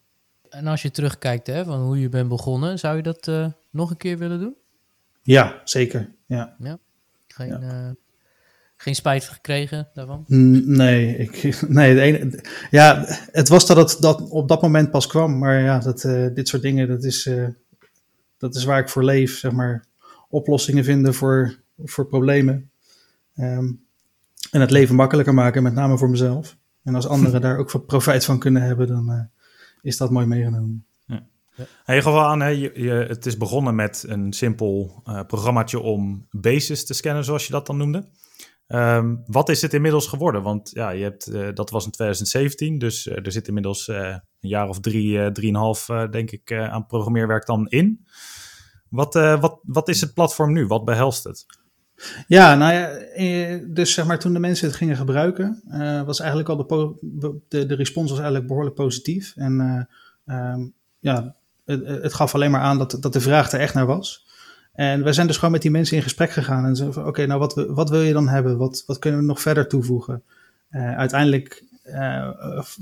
En 0.50 0.68
als 0.68 0.82
je 0.82 0.92
terugkijkt 0.92 1.48
hè, 1.48 1.66
van 1.66 1.82
hoe 1.82 2.00
je 2.00 2.10
bent 2.10 2.30
begonnen, 2.30 2.80
zou 2.80 2.96
je 2.96 3.04
dat 3.04 3.52
nog 3.72 3.90
een 3.90 3.98
keer 3.98 4.18
willen 4.18 4.40
doen? 4.40 4.62
Ja, 5.24 5.62
zeker. 5.64 6.10
Ja. 6.26 6.56
ja. 6.60 6.80
Geen, 7.28 7.48
ja. 7.48 7.96
geen 8.76 8.96
spijt 8.96 9.24
gekregen 9.24 9.90
daarvan? 9.94 10.24
Nee, 10.66 11.18
ik, 11.18 11.58
nee 11.68 12.02
ene, 12.02 12.44
ja, 12.70 13.04
het 13.32 13.48
was 13.48 13.68
dat 13.68 13.78
het 13.78 13.98
dat 14.02 14.30
op 14.30 14.48
dat 14.48 14.62
moment 14.62 14.92
pas 14.92 15.08
kwam. 15.08 15.38
Maar 15.38 15.62
ja, 15.62 15.80
dat, 15.80 16.02
dit 16.36 16.48
soort 16.48 16.62
dingen, 16.62 16.88
dat 16.88 17.04
is, 17.04 17.30
dat 18.38 18.56
is 18.56 18.64
waar 18.64 18.80
ik 18.80 18.90
voor 18.90 19.04
leef, 19.04 19.38
zeg 19.38 19.52
maar 19.52 19.86
oplossingen 20.30 20.84
vinden 20.84 21.14
voor, 21.14 21.60
voor 21.84 22.06
problemen. 22.06 22.70
Um, 23.36 23.86
en 24.52 24.62
het 24.62 24.72
leven 24.72 24.96
makkelijker 24.96 25.34
maken, 25.34 25.64
met 25.64 25.74
name 25.74 25.98
voor 25.98 26.10
mezelf. 26.10 26.58
En 26.84 26.96
als 26.96 27.08
anderen 27.08 27.42
daar 27.48 27.58
ook 27.58 27.86
profijt 27.88 28.26
van 28.26 28.40
kunnen 28.40 28.62
hebben, 28.62 28.88
dan 28.88 29.30
is 29.82 29.98
dat 29.98 30.12
mooi 30.12 30.26
meegenomen. 30.26 30.86
Ja. 31.56 31.66
Ja. 31.86 31.94
je 31.94 32.20
aan, 32.20 32.42
hè, 32.42 32.48
je, 32.48 32.72
je, 32.76 32.92
het 32.92 33.26
is 33.26 33.38
begonnen 33.38 33.76
met 33.76 34.06
een 34.08 34.34
simpel 34.34 35.04
uh, 35.06 35.22
programmaatje 35.28 35.80
om 35.80 36.28
bases 36.32 36.86
te 36.86 36.94
scannen, 36.94 37.24
zoals 37.24 37.46
je 37.46 37.52
dat 37.52 37.66
dan 37.66 37.78
noemde. 37.78 38.10
Um, 38.68 39.24
wat 39.26 39.50
is 39.50 39.62
het 39.62 39.74
inmiddels 39.74 40.08
geworden? 40.08 40.44
Want 40.44 40.70
ja, 40.74 40.90
je 40.90 41.04
hebt, 41.04 41.30
uh, 41.30 41.48
dat 41.54 41.70
was 41.70 41.86
in 41.86 41.92
2017, 41.92 42.78
dus 42.78 43.08
er 43.08 43.32
zit 43.32 43.48
inmiddels 43.48 43.88
een 43.88 44.22
jaar 44.40 44.68
of 44.68 44.80
drie, 44.80 45.32
drieënhalf, 45.32 45.86
denk 46.12 46.32
ik, 46.32 46.54
aan 46.54 46.86
programmeerwerk 46.86 47.46
dan 47.46 47.68
in. 47.68 48.06
Wat, 48.90 49.14
wat, 49.14 49.60
wat 49.64 49.90
is 49.90 50.02
het 50.02 50.14
platform 50.14 50.54
nu? 50.54 50.68
Wat 50.68 50.86
behelst 50.86 51.24
het? 51.24 51.46
Ja, 52.28 52.56
nou 52.56 52.74
ja, 52.74 52.88
eh, 52.90 53.60
dus 53.68 53.94
zeg 53.94 54.06
maar 54.06 54.20
toen 54.20 54.34
de 54.34 54.40
mensen 54.40 54.68
het 54.68 54.76
gingen 54.76 54.96
gebruiken, 54.96 55.64
was 56.06 56.20
eigenlijk 56.20 56.50
al 56.50 56.58
de, 56.58 57.40
de, 57.48 57.66
de 57.66 57.76
respons 57.76 58.10
was 58.10 58.20
eigenlijk 58.20 58.48
behoorlijk 58.48 58.76
positief. 58.76 59.34
En 59.36 59.88
um, 60.26 60.74
ja, 61.00 61.36
het, 61.66 62.14
gaf 62.14 62.36
alleen 62.36 62.52
maar 62.52 62.62
aan 62.62 62.78
dat, 62.78 62.98
dat 63.00 63.14
de 63.14 63.22
vraag 63.22 63.52
er 63.52 63.60
echt 63.60 63.74
naar 63.74 63.86
was. 63.86 64.26
En 64.74 65.04
we 65.04 65.14
zijn 65.14 65.28
dus 65.28 65.36
gewoon 65.36 65.52
met 65.52 65.62
die 65.62 65.72
mensen 65.72 65.98
in 65.98 66.04
gesprek 66.04 66.32
gegaan 66.32 66.66
en 66.66 66.76
zeiden 66.76 66.96
van 66.96 67.08
oké, 67.08 67.26
nou 67.26 67.40
wat, 67.40 67.66
wat 67.68 67.90
wil 67.90 68.02
je 68.02 68.14
dan 68.14 68.28
hebben? 68.28 68.58
Wat, 68.58 68.84
wat 68.88 69.00
kunnen 69.00 69.20
we 69.20 69.26
nog 69.26 69.42
verder 69.42 69.68
toevoegen? 69.68 70.24
uiteindelijk, 70.96 71.64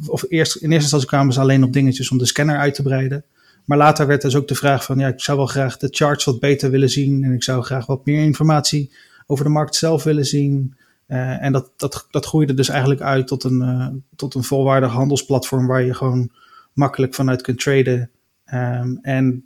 of 0.07 0.23
eerst 0.27 0.55
in 0.55 0.61
eerste 0.61 0.81
instantie 0.81 1.07
kwamen 1.07 1.33
ze 1.33 1.39
alleen 1.39 1.63
op 1.63 1.73
dingetjes 1.73 2.11
om 2.11 2.17
de 2.17 2.25
scanner 2.25 2.57
uit 2.57 2.73
te 2.73 2.81
breiden. 2.81 3.25
Maar 3.65 3.77
later 3.77 4.07
werd 4.07 4.21
dus 4.21 4.35
ook 4.35 4.47
de 4.47 4.55
vraag 4.55 4.83
van, 4.83 4.99
ja, 4.99 5.07
ik 5.07 5.19
zou 5.19 5.37
wel 5.37 5.47
graag 5.47 5.77
de 5.77 5.87
charts 5.91 6.25
wat 6.25 6.39
beter 6.39 6.69
willen 6.69 6.89
zien. 6.89 7.23
En 7.23 7.33
ik 7.33 7.43
zou 7.43 7.63
graag 7.63 7.85
wat 7.85 8.05
meer 8.05 8.23
informatie 8.23 8.91
over 9.27 9.45
de 9.45 9.51
markt 9.51 9.75
zelf 9.75 10.03
willen 10.03 10.25
zien. 10.25 10.75
Uh, 11.07 11.43
en 11.43 11.51
dat, 11.51 11.71
dat, 11.77 12.07
dat 12.11 12.25
groeide 12.25 12.53
dus 12.53 12.69
eigenlijk 12.69 13.01
uit 13.01 13.27
tot 13.27 13.43
een, 13.43 14.03
tot 14.15 14.35
een 14.35 14.43
volwaardig 14.43 14.91
handelsplatform 14.91 15.67
waar 15.67 15.83
je 15.83 15.93
gewoon 15.93 16.31
makkelijk 16.73 17.13
vanuit 17.13 17.41
kunt 17.41 17.59
traden. 17.59 18.09
Um, 18.53 18.99
en 19.01 19.45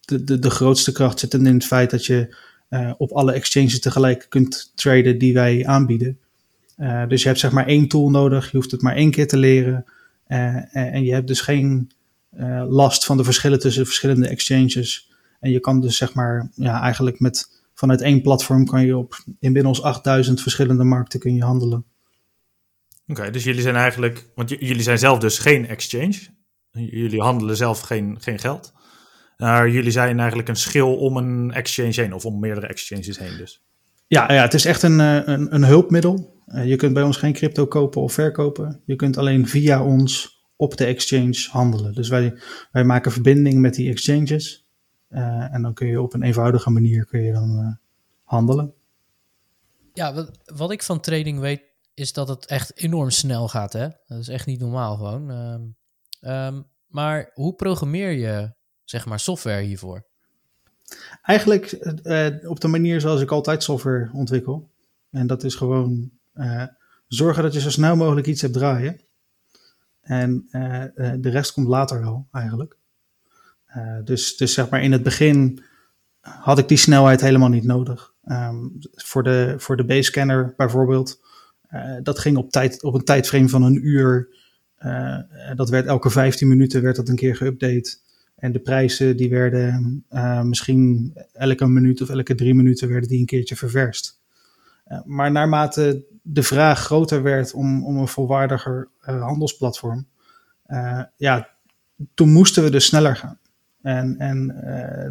de, 0.00 0.24
de, 0.24 0.38
de 0.38 0.50
grootste 0.50 0.92
kracht 0.92 1.18
zit 1.18 1.34
in 1.34 1.46
het 1.46 1.64
feit 1.64 1.90
dat 1.90 2.06
je 2.06 2.36
uh, 2.70 2.92
op 2.96 3.12
alle 3.12 3.32
exchanges 3.32 3.80
tegelijk 3.80 4.26
kunt 4.28 4.72
traden 4.74 5.18
die 5.18 5.34
wij 5.34 5.66
aanbieden. 5.66 6.18
dus 7.08 7.22
je 7.22 7.28
hebt 7.28 7.40
zeg 7.40 7.52
maar 7.52 7.66
één 7.66 7.88
tool 7.88 8.10
nodig, 8.10 8.50
je 8.50 8.56
hoeft 8.56 8.70
het 8.70 8.82
maar 8.82 8.94
één 8.94 9.10
keer 9.10 9.28
te 9.28 9.36
leren. 9.36 9.84
en 10.26 11.04
je 11.04 11.12
hebt 11.12 11.26
dus 11.26 11.40
geen 11.40 11.90
last 12.68 13.04
van 13.04 13.16
de 13.16 13.24
verschillen 13.24 13.58
tussen 13.58 13.80
de 13.80 13.88
verschillende 13.88 14.28
exchanges. 14.28 15.10
En 15.40 15.50
je 15.50 15.60
kan 15.60 15.80
dus 15.80 15.96
zeg 15.96 16.14
maar, 16.14 16.50
ja, 16.54 16.80
eigenlijk 16.80 17.20
met 17.20 17.56
vanuit 17.74 18.00
één 18.00 18.22
platform 18.22 18.66
kan 18.66 18.86
je 18.86 18.96
op 18.96 19.24
inmiddels 19.40 19.82
8000 19.82 20.42
verschillende 20.42 20.84
markten 20.84 21.20
kun 21.20 21.34
je 21.34 21.42
handelen. 21.42 21.84
Oké, 23.06 23.30
dus 23.30 23.44
jullie 23.44 23.62
zijn 23.62 23.76
eigenlijk, 23.76 24.26
want 24.34 24.48
jullie 24.48 24.82
zijn 24.82 24.98
zelf 24.98 25.18
dus 25.18 25.38
geen 25.38 25.66
exchange. 25.66 26.18
Jullie 26.76 27.20
handelen 27.20 27.56
zelf 27.56 27.80
geen, 27.80 28.16
geen 28.20 28.38
geld. 28.38 28.72
Maar 29.36 29.70
jullie 29.70 29.90
zijn 29.90 30.18
eigenlijk 30.18 30.48
een 30.48 30.56
schil 30.56 30.96
om 30.96 31.16
een 31.16 31.52
exchange 31.52 32.00
heen, 32.00 32.12
of 32.12 32.24
om 32.24 32.40
meerdere 32.40 32.66
exchanges 32.66 33.18
heen 33.18 33.36
dus. 33.36 33.62
Ja, 34.06 34.32
ja 34.32 34.42
het 34.42 34.54
is 34.54 34.64
echt 34.64 34.82
een, 34.82 35.00
eh, 35.00 35.22
een, 35.24 35.54
een 35.54 35.64
hulpmiddel. 35.64 36.42
Uh, 36.46 36.66
je 36.66 36.76
kunt 36.76 36.94
bij 36.94 37.02
ons 37.02 37.16
geen 37.16 37.32
crypto 37.32 37.66
kopen 37.66 38.02
of 38.02 38.12
verkopen. 38.12 38.82
Je 38.84 38.96
kunt 38.96 39.16
alleen 39.16 39.48
via 39.48 39.84
ons 39.84 40.40
op 40.56 40.76
de 40.76 40.84
exchange 40.84 41.46
handelen. 41.50 41.92
Dus 41.92 42.08
wij, 42.08 42.38
wij 42.72 42.84
maken 42.84 43.12
verbinding 43.12 43.60
met 43.60 43.74
die 43.74 43.90
exchanges. 43.90 44.66
Uh, 45.10 45.54
en 45.54 45.62
dan 45.62 45.74
kun 45.74 45.86
je 45.86 46.02
op 46.02 46.14
een 46.14 46.22
eenvoudige 46.22 46.70
manier 46.70 47.04
kun 47.04 47.22
je 47.22 47.32
dan 47.32 47.78
handelen. 48.24 48.74
Ja, 49.92 50.14
wat, 50.14 50.30
wat 50.44 50.72
ik 50.72 50.82
van 50.82 51.00
trading 51.00 51.40
weet, 51.40 51.62
is 51.94 52.12
dat 52.12 52.28
het 52.28 52.46
echt 52.46 52.76
enorm 52.76 53.10
snel 53.10 53.48
gaat. 53.48 53.72
Hè? 53.72 53.88
Dat 54.06 54.18
is 54.18 54.28
echt 54.28 54.46
niet 54.46 54.60
normaal 54.60 54.96
gewoon. 54.96 55.30
Um, 55.30 55.76
um, 56.26 56.66
maar 56.86 57.30
hoe 57.34 57.54
programmeer 57.54 58.10
je 58.10 58.52
zeg 58.84 59.06
maar 59.06 59.20
software 59.20 59.62
hiervoor? 59.62 60.04
Eigenlijk 61.22 61.72
uh, 62.02 62.50
op 62.50 62.60
de 62.60 62.68
manier 62.68 63.00
zoals 63.00 63.20
ik 63.20 63.30
altijd 63.30 63.62
software 63.62 64.10
ontwikkel. 64.12 64.70
En 65.10 65.26
dat 65.26 65.44
is 65.44 65.54
gewoon 65.54 66.10
uh, 66.34 66.64
zorgen 67.08 67.42
dat 67.42 67.52
je 67.52 67.60
zo 67.60 67.70
snel 67.70 67.96
mogelijk 67.96 68.26
iets 68.26 68.40
hebt 68.40 68.52
draaien. 68.52 69.00
En 70.00 70.48
de 71.20 71.30
rest 71.30 71.52
komt 71.52 71.66
later 71.66 72.00
wel, 72.00 72.26
eigenlijk. 72.32 72.76
dus, 74.04 74.36
dus 74.36 74.52
zeg 74.52 74.68
maar 74.68 74.82
in 74.82 74.92
het 74.92 75.02
begin 75.02 75.64
had 76.20 76.58
ik 76.58 76.68
die 76.68 76.76
snelheid 76.76 77.20
helemaal 77.20 77.48
niet 77.48 77.64
nodig. 77.64 78.14
Um, 78.24 78.78
voor 78.94 79.22
de, 79.22 79.54
voor 79.58 79.76
de 79.76 79.84
base-scanner 79.84 80.54
bijvoorbeeld, 80.56 81.20
dat 82.02 82.18
ging 82.18 82.36
op, 82.36 82.50
tijd, 82.50 82.82
op 82.82 82.94
een 82.94 83.04
tijdframe 83.04 83.48
van 83.48 83.62
een 83.62 83.86
uur. 83.86 84.28
Dat 85.56 85.68
werd 85.68 85.86
elke 85.86 86.10
15 86.10 86.48
minuten 86.48 86.82
werd 86.82 86.96
dat 86.96 87.08
een 87.08 87.16
keer 87.16 87.36
geüpdate. 87.36 88.04
En 88.36 88.52
de 88.52 88.58
prijzen 88.58 89.16
die 89.16 89.30
werden 89.30 90.04
uh, 90.10 90.42
misschien 90.42 91.12
elke 91.32 91.66
minuut 91.66 92.02
of 92.02 92.08
elke 92.08 92.34
drie 92.34 92.54
minuten 92.54 92.88
werden 92.88 93.08
die 93.08 93.18
een 93.18 93.26
keertje 93.26 93.56
ververst. 93.56 94.20
Uh, 94.88 94.98
maar 95.04 95.30
naarmate 95.30 96.04
de 96.22 96.42
vraag 96.42 96.80
groter 96.80 97.22
werd 97.22 97.52
om, 97.52 97.84
om 97.84 97.96
een 97.96 98.08
volwaardiger 98.08 98.88
handelsplatform, 99.00 100.06
ja, 101.16 101.48
toen 102.14 102.32
moesten 102.32 102.62
we 102.62 102.70
dus 102.70 102.84
sneller 102.84 103.16
gaan. 103.16 103.38
En, 103.82 104.18
en 104.18 104.46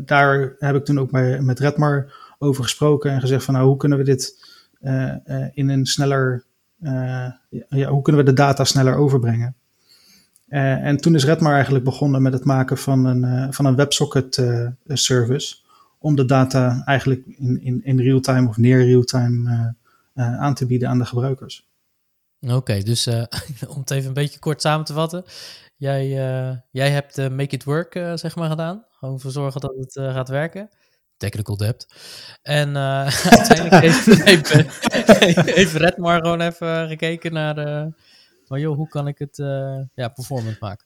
daar 0.06 0.56
heb 0.60 0.76
ik 0.76 0.86
toen 0.86 1.00
ook 1.00 1.12
bij, 1.12 1.42
met 1.42 1.60
Redmar 1.60 2.14
over 2.38 2.64
gesproken 2.64 3.12
en 3.12 3.20
gezegd 3.20 3.44
van 3.44 3.54
nou, 3.54 3.68
hoe 3.68 3.78
kunnen 3.78 3.98
we 3.98 4.04
dit 4.04 4.46
in 5.54 5.70
een 5.70 5.86
sneller, 5.86 6.44
ja, 7.70 7.90
hoe 7.90 8.02
kunnen 8.02 8.26
we 8.26 8.30
de 8.30 8.38
data 8.38 8.64
sneller 8.64 8.96
overbrengen? 8.96 9.56
Uh, 10.48 10.86
en 10.86 10.98
toen 10.98 11.16
is 11.16 11.26
Redmar 11.26 11.54
eigenlijk 11.54 11.84
begonnen 11.84 12.22
met 12.22 12.34
het 12.34 12.44
maken 12.44 12.78
van 12.78 13.06
een, 13.06 13.24
uh, 13.24 13.48
van 13.50 13.66
een 13.66 13.76
WebSocket 13.76 14.44
service. 14.88 15.56
Om 16.00 16.16
de 16.16 16.26
data 16.26 16.82
eigenlijk 16.86 17.26
in, 17.26 17.62
in, 17.62 17.84
in 17.84 18.00
real-time 18.00 18.48
of 18.48 18.58
near 18.58 18.86
real-time 18.86 19.76
aan 20.14 20.54
te 20.54 20.66
bieden 20.66 20.90
aan 20.90 20.98
de 20.98 21.06
gebruikers. 21.06 21.68
Oké, 22.42 22.84
dus 22.84 23.08
om 23.74 23.80
het 23.80 23.92
even 23.92 24.08
een 24.08 24.14
beetje 24.14 24.40
kort 24.40 24.62
samen 24.62 24.86
te 24.86 24.94
vatten. 24.94 25.24
Jij, 25.78 26.08
jij 26.72 26.90
hebt 26.90 27.18
Make 27.18 27.56
It 27.56 27.64
Work 27.64 27.94
zeg 28.16 28.36
maar 28.36 28.50
gedaan. 28.50 28.86
Gewoon 28.92 29.20
voor 29.20 29.32
zorgen 29.32 29.62
dat 29.62 29.76
het 29.78 29.94
gaat 29.94 30.30
werken. 30.30 30.70
Technical 31.18 31.58
debt. 31.58 31.88
En 32.42 32.78
uiteindelijk 33.38 33.82
heeft, 33.82 34.06
heeft, 34.32 34.54
heeft 35.56 35.74
Redmar 35.74 36.22
gewoon 36.22 36.42
even 36.42 36.88
gekeken 36.88 37.34
naar 37.34 37.56
de 37.56 37.94
maar 38.48 38.60
joh, 38.60 38.76
hoe 38.76 38.88
kan 38.88 39.08
ik 39.08 39.18
het 39.18 39.38
uh, 39.38 39.80
ja, 39.94 40.08
performant 40.08 40.60
maken? 40.60 40.86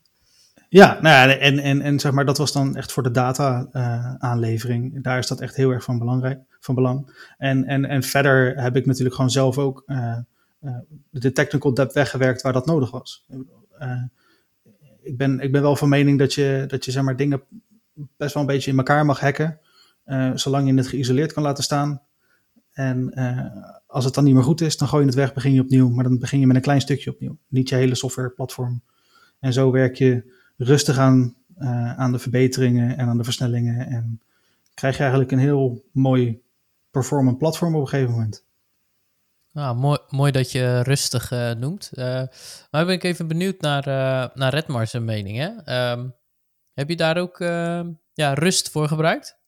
Ja, 0.70 0.98
nou 1.02 1.30
ja, 1.30 1.38
en, 1.38 1.60
en, 1.60 1.82
en 1.82 2.00
zeg 2.00 2.12
maar, 2.12 2.26
dat 2.26 2.38
was 2.38 2.52
dan 2.52 2.76
echt 2.76 2.92
voor 2.92 3.04
de 3.04 3.12
data-aanlevering. 3.12 4.96
Uh, 4.96 5.02
Daar 5.04 5.18
is 5.18 5.28
dat 5.28 5.42
echt 5.42 5.56
heel 5.56 5.72
erg 5.72 5.84
van, 5.84 6.00
belangrijk, 6.00 6.40
van 6.60 6.76
belang. 6.76 7.28
En, 7.38 7.66
en, 7.66 7.86
en 7.86 8.04
verder 8.04 8.62
heb 8.62 8.76
ik 8.76 8.86
natuurlijk 8.86 9.16
gewoon 9.16 9.32
zelf 9.32 9.58
ook 9.58 9.84
uh, 9.88 10.18
de 11.10 11.32
technical 11.32 11.74
depth 11.74 11.94
weggewerkt 11.94 12.42
waar 12.42 12.54
dat 12.54 12.66
nodig 12.66 12.92
was. 12.92 13.26
ik, 15.02 15.18
ben, 15.18 15.40
ik 15.40 15.52
ben 15.52 15.62
wel 15.62 15.76
van 15.76 15.90
mening 15.90 16.20
dat 16.20 16.34
je, 16.34 16.64
dat 16.68 16.86
je 16.86 16.92
zeg 16.92 17.04
maar, 17.04 17.16
dingen 17.16 17.42
best 18.18 18.34
wel 18.34 18.44
een 18.44 18.50
beetje 18.50 18.72
in 18.72 18.78
elkaar 18.78 19.06
mag 19.06 19.20
hacken. 19.20 19.60
Zolang 20.34 20.68
je 20.68 20.74
het 20.74 20.88
geïsoleerd 20.88 21.34
kan 21.34 21.44
laten 21.44 21.64
staan. 21.64 22.02
En 22.72 23.14
als 23.88 24.06
het 24.06 24.14
dan 24.14 24.24
niet 24.24 24.34
meer 24.34 24.44
goed 24.44 24.62
is, 24.62 24.78
dan 24.78 24.88
gooi 24.88 25.02
je 25.02 25.08
het 25.08 25.18
weg, 25.18 25.34
begin 25.34 25.54
je 25.54 25.62
opnieuw. 25.62 25.90
Maar 25.90 26.04
dan 26.04 26.20
begin 26.20 26.40
je 26.40 26.48
met 26.48 26.56
een 26.56 26.62
klein 26.62 26.82
stukje 26.82 27.12
opnieuw. 27.12 27.38
Niet 27.48 27.70
je 27.70 27.76
hele 27.76 27.96
softwareplatform. 27.96 28.82
En 29.40 29.54
zo 29.54 29.72
werk 29.72 29.96
je 29.96 30.34
rustig 30.58 30.98
aan, 30.98 31.36
uh, 31.58 32.00
aan 32.00 32.12
de 32.12 32.20
verbeteringen 32.20 32.98
en 32.98 33.08
aan 33.08 33.18
de 33.18 33.24
versnellingen. 33.24 33.88
En 33.88 34.22
krijg 34.74 34.96
je 34.96 35.02
eigenlijk 35.02 35.32
een 35.32 35.40
heel 35.40 35.84
mooi 35.92 36.42
performant 36.92 37.38
platform 37.38 37.76
op 37.76 37.82
een 37.82 37.88
gegeven 37.88 38.12
moment. 38.12 38.46
Nou, 39.52 39.76
mooi, 39.76 40.00
mooi 40.10 40.32
dat 40.32 40.52
je 40.52 40.82
rustig 40.82 41.32
noemt. 41.58 41.92
Uh, 41.94 42.06
maar 42.72 42.86
ben 42.86 42.90
ik 42.90 43.04
even 43.04 43.28
benieuwd 43.28 43.62
naar, 43.62 43.84
naar 44.36 44.54
Redmar's 44.54 44.94
mening. 44.94 45.38
Hè? 45.38 45.92
Um, 45.92 46.14
heb 46.74 46.90
je 46.90 46.96
daar 46.96 47.18
ook 47.18 47.38
ja, 48.14 48.34
rust 48.34 48.70
voor 48.70 48.88
gebruikt? 48.88 49.39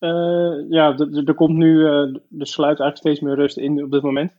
Uh, 0.00 0.70
ja, 0.70 0.98
er 1.24 1.34
komt 1.34 1.56
nu, 1.56 1.78
uh, 1.78 2.14
er 2.38 2.46
sluit 2.46 2.80
eigenlijk 2.80 2.96
steeds 2.96 3.20
meer 3.20 3.34
rust 3.34 3.56
in 3.56 3.84
op 3.84 3.90
dit 3.90 4.02
moment. 4.02 4.32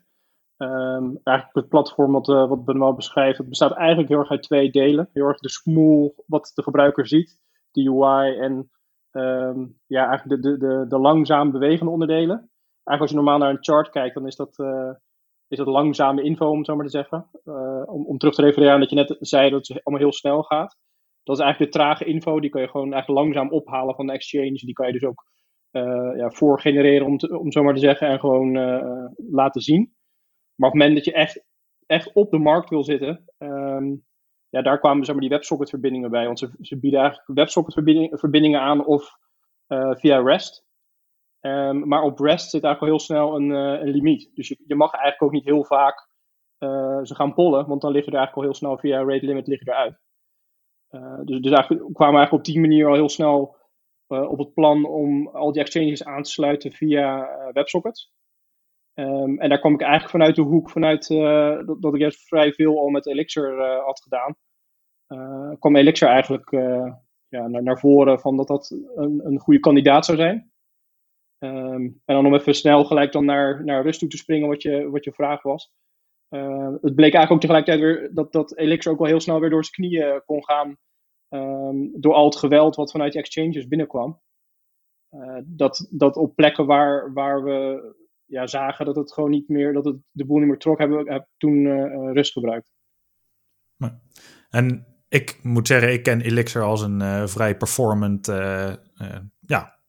Um, 0.57 1.19
eigenlijk 1.23 1.55
het 1.55 1.69
platform 1.69 2.11
wat, 2.11 2.27
uh, 2.27 2.47
wat 2.47 2.65
Benoit 2.65 2.95
beschrijft, 2.95 3.37
het 3.37 3.49
bestaat 3.49 3.71
eigenlijk 3.71 4.09
heel 4.09 4.19
erg 4.19 4.29
uit 4.29 4.43
twee 4.43 4.71
delen. 4.71 5.09
Heel 5.13 5.25
erg 5.25 5.39
de 5.39 5.49
smooth, 5.49 6.23
wat 6.25 6.51
de 6.53 6.63
gebruiker 6.63 7.07
ziet, 7.07 7.39
de 7.71 7.89
UI 7.89 8.37
en 8.37 8.69
um, 9.11 9.79
ja, 9.87 10.07
eigenlijk 10.07 10.41
de, 10.41 10.49
de, 10.49 10.57
de, 10.57 10.85
de 10.87 10.97
langzaam 10.97 11.51
bewegende 11.51 11.91
onderdelen. 11.91 12.37
Eigenlijk 12.83 13.01
als 13.01 13.09
je 13.09 13.15
normaal 13.15 13.37
naar 13.37 13.49
een 13.49 13.63
chart 13.63 13.89
kijkt, 13.89 14.15
dan 14.15 14.27
is 14.27 14.35
dat, 14.35 14.59
is 15.47 15.57
dat 15.57 15.67
langzame 15.67 16.23
info, 16.23 16.49
om 16.49 16.57
het 16.57 16.65
zo 16.65 16.75
maar 16.75 16.85
te 16.85 16.91
zeggen. 16.91 17.29
om, 17.85 18.05
om 18.05 18.17
terug 18.17 18.35
te 18.35 18.41
refereren 18.41 18.73
aan 18.73 18.79
dat 18.79 18.89
je 18.89 18.95
net 18.95 19.15
zei 19.19 19.49
dat 19.49 19.67
het 19.67 19.83
allemaal 19.83 20.05
heel 20.05 20.13
snel 20.13 20.43
gaat. 20.43 20.77
Dat 21.23 21.37
is 21.37 21.43
eigenlijk 21.43 21.71
de 21.71 21.77
trage 21.79 22.05
info, 22.05 22.39
die 22.39 22.49
kan 22.49 22.61
je 22.61 22.67
gewoon 22.67 22.93
eigenlijk 22.93 23.21
langzaam 23.21 23.51
ophalen 23.51 23.95
van 23.95 24.07
de 24.07 24.13
exchange. 24.13 24.53
Die 24.53 24.73
kan 24.73 24.87
je 24.87 24.93
dus 24.93 25.03
ook 25.03 25.25
ja, 25.71 26.29
voor 26.29 26.59
genereren, 26.59 27.07
om, 27.07 27.19
om 27.37 27.51
zo 27.51 27.63
maar 27.63 27.73
te 27.73 27.79
zeggen, 27.79 28.07
en 28.07 28.19
gewoon 28.19 28.55
uh, 28.55 29.05
laten 29.15 29.61
zien. 29.61 29.93
Maar 30.55 30.69
op 30.69 30.75
het 30.75 30.83
moment 30.83 30.95
dat 30.95 31.05
je 31.05 31.13
echt, 31.13 31.45
echt 31.85 32.13
op 32.13 32.31
de 32.31 32.37
markt 32.37 32.69
wil 32.69 32.83
zitten, 32.83 33.25
um, 33.37 34.05
ja, 34.49 34.61
daar 34.61 34.79
kwamen 34.79 35.05
zeg 35.05 35.13
maar, 35.13 35.23
die 35.23 35.33
WebSocket 35.33 35.69
verbindingen 35.69 36.11
bij. 36.11 36.25
Want 36.25 36.39
ze, 36.39 36.79
bieden 36.79 36.99
eigenlijk 36.99 37.39
WebSocket 37.39 37.73
verbinding, 37.73 38.19
verbindingen 38.19 38.61
aan 38.61 38.85
of 38.85 39.17
uh, 39.67 39.95
via 39.95 40.21
REST. 40.21 40.67
Um, 41.41 41.87
maar 41.87 42.01
op 42.01 42.19
REST 42.19 42.49
zit 42.49 42.63
eigenlijk 42.63 42.81
al 42.81 42.87
heel 42.87 42.99
snel 42.99 43.35
een, 43.35 43.49
een 43.49 43.89
limiet. 43.89 44.31
Dus 44.33 44.47
je, 44.47 44.63
je 44.65 44.75
mag 44.75 44.91
eigenlijk 44.91 45.23
ook 45.23 45.31
niet 45.31 45.45
heel 45.45 45.63
vaak 45.63 46.07
ze 47.03 47.15
gaan 47.15 47.33
pollen, 47.33 47.67
want 47.67 47.81
dan 47.81 47.91
liggen 47.91 48.11
er 48.11 48.17
eigenlijk 48.17 48.35
al 48.35 48.53
heel 48.53 48.53
snel 48.53 48.77
via 48.77 49.03
rate 49.03 49.25
limit 49.25 49.47
liggen 49.47 49.67
eruit. 49.67 49.99
dus, 51.25 51.41
dus 51.41 51.51
eigenlijk 51.51 51.93
kwamen 51.93 52.15
eigenlijk 52.15 52.31
op 52.31 52.43
die 52.43 52.59
manier 52.59 52.87
al 52.87 52.93
heel 52.93 53.09
snel 53.09 53.55
uh, 53.55 53.58
op 54.09 54.37
het 54.37 54.53
plan 54.53 54.85
om 54.85 55.27
al 55.27 55.51
die 55.51 55.61
exchanges 55.61 56.03
aan 56.03 56.23
te 56.23 56.29
sluiten 56.29 56.71
via 56.71 57.29
uh, 57.29 57.53
WebSockets. 57.53 58.11
Um, 58.93 59.39
en 59.39 59.49
daar 59.49 59.59
kwam 59.59 59.73
ik 59.73 59.81
eigenlijk 59.81 60.11
vanuit 60.11 60.35
de 60.35 60.41
hoek, 60.41 60.69
vanuit 60.69 61.09
uh, 61.09 61.65
dat, 61.65 61.81
dat, 61.81 61.93
ik 61.93 61.99
juist 61.99 62.27
vrij 62.27 62.53
veel 62.53 62.79
al 62.79 62.89
met 62.89 63.07
Elixir 63.07 63.61
had 63.85 64.01
gedaan. 64.01 64.35
kwam 65.59 65.75
Elixir 65.75 66.07
eigenlijk 66.07 66.49
ja, 67.27 67.47
naar, 67.47 67.63
naar 67.63 67.79
voren 67.79 68.19
van 68.19 68.37
dat 68.37 68.47
dat 68.47 68.69
een, 68.95 69.25
een 69.25 69.39
goede 69.39 69.59
kandidaat 69.59 70.05
zou 70.05 70.17
zijn. 70.17 70.51
Um, 71.43 72.01
en 72.05 72.15
dan 72.15 72.25
om 72.25 72.33
even 72.33 72.55
snel 72.55 72.85
gelijk 72.85 73.11
dan 73.11 73.25
naar, 73.25 73.63
naar 73.63 73.83
rust 73.83 73.99
toe 73.99 74.09
te 74.09 74.17
springen, 74.17 74.47
wat 74.47 74.61
je, 74.61 74.89
wat 74.89 75.03
je 75.03 75.13
vraag 75.13 75.41
was. 75.41 75.71
het 76.81 76.95
bleek 76.95 77.13
eigenlijk 77.13 77.31
ook 77.31 77.41
tegelijkertijd 77.41 77.79
weer 77.79 78.13
dat, 78.13 78.31
dat 78.31 78.57
Elixir 78.57 78.91
ook 78.91 78.99
wel 78.99 79.07
heel 79.07 79.19
snel 79.19 79.39
weer 79.39 79.49
door 79.49 79.65
zijn 79.65 79.89
knieën 79.89 80.21
kon 80.25 80.43
gaan 80.45 80.77
um, 81.29 82.01
door 82.01 82.13
al 82.13 82.25
het 82.25 82.35
geweld 82.35 82.75
wat 82.75 82.91
vanuit 82.91 83.13
de 83.13 83.19
exchanges 83.19 83.67
binnenkwam. 83.67 84.21
Uh, 85.11 85.37
dat, 85.45 85.87
dat 85.91 86.15
op 86.15 86.35
plekken 86.35 86.65
waar, 86.65 87.13
waar 87.13 87.43
we 87.43 87.95
ja, 88.25 88.47
zagen 88.47 88.85
dat 88.85 88.95
het 88.95 89.13
gewoon 89.13 89.29
niet 89.29 89.49
meer, 89.49 89.73
dat 89.73 89.85
het 89.85 89.97
de 90.11 90.25
boel 90.25 90.37
niet 90.37 90.47
meer 90.47 90.57
trok, 90.57 90.77
hebben 90.77 91.03
we 91.03 91.11
heb 91.11 91.27
toen 91.37 91.55
uh, 91.55 92.11
rust 92.13 92.31
gebruikt. 92.31 92.71
En 94.49 94.85
ik 95.07 95.39
moet 95.43 95.67
zeggen, 95.67 95.93
ik 95.93 96.03
ken 96.03 96.21
Elixir 96.21 96.63
als 96.63 96.81
een 96.81 97.27
vrij 97.29 97.57
performant 97.57 98.27
ja, 99.39 99.79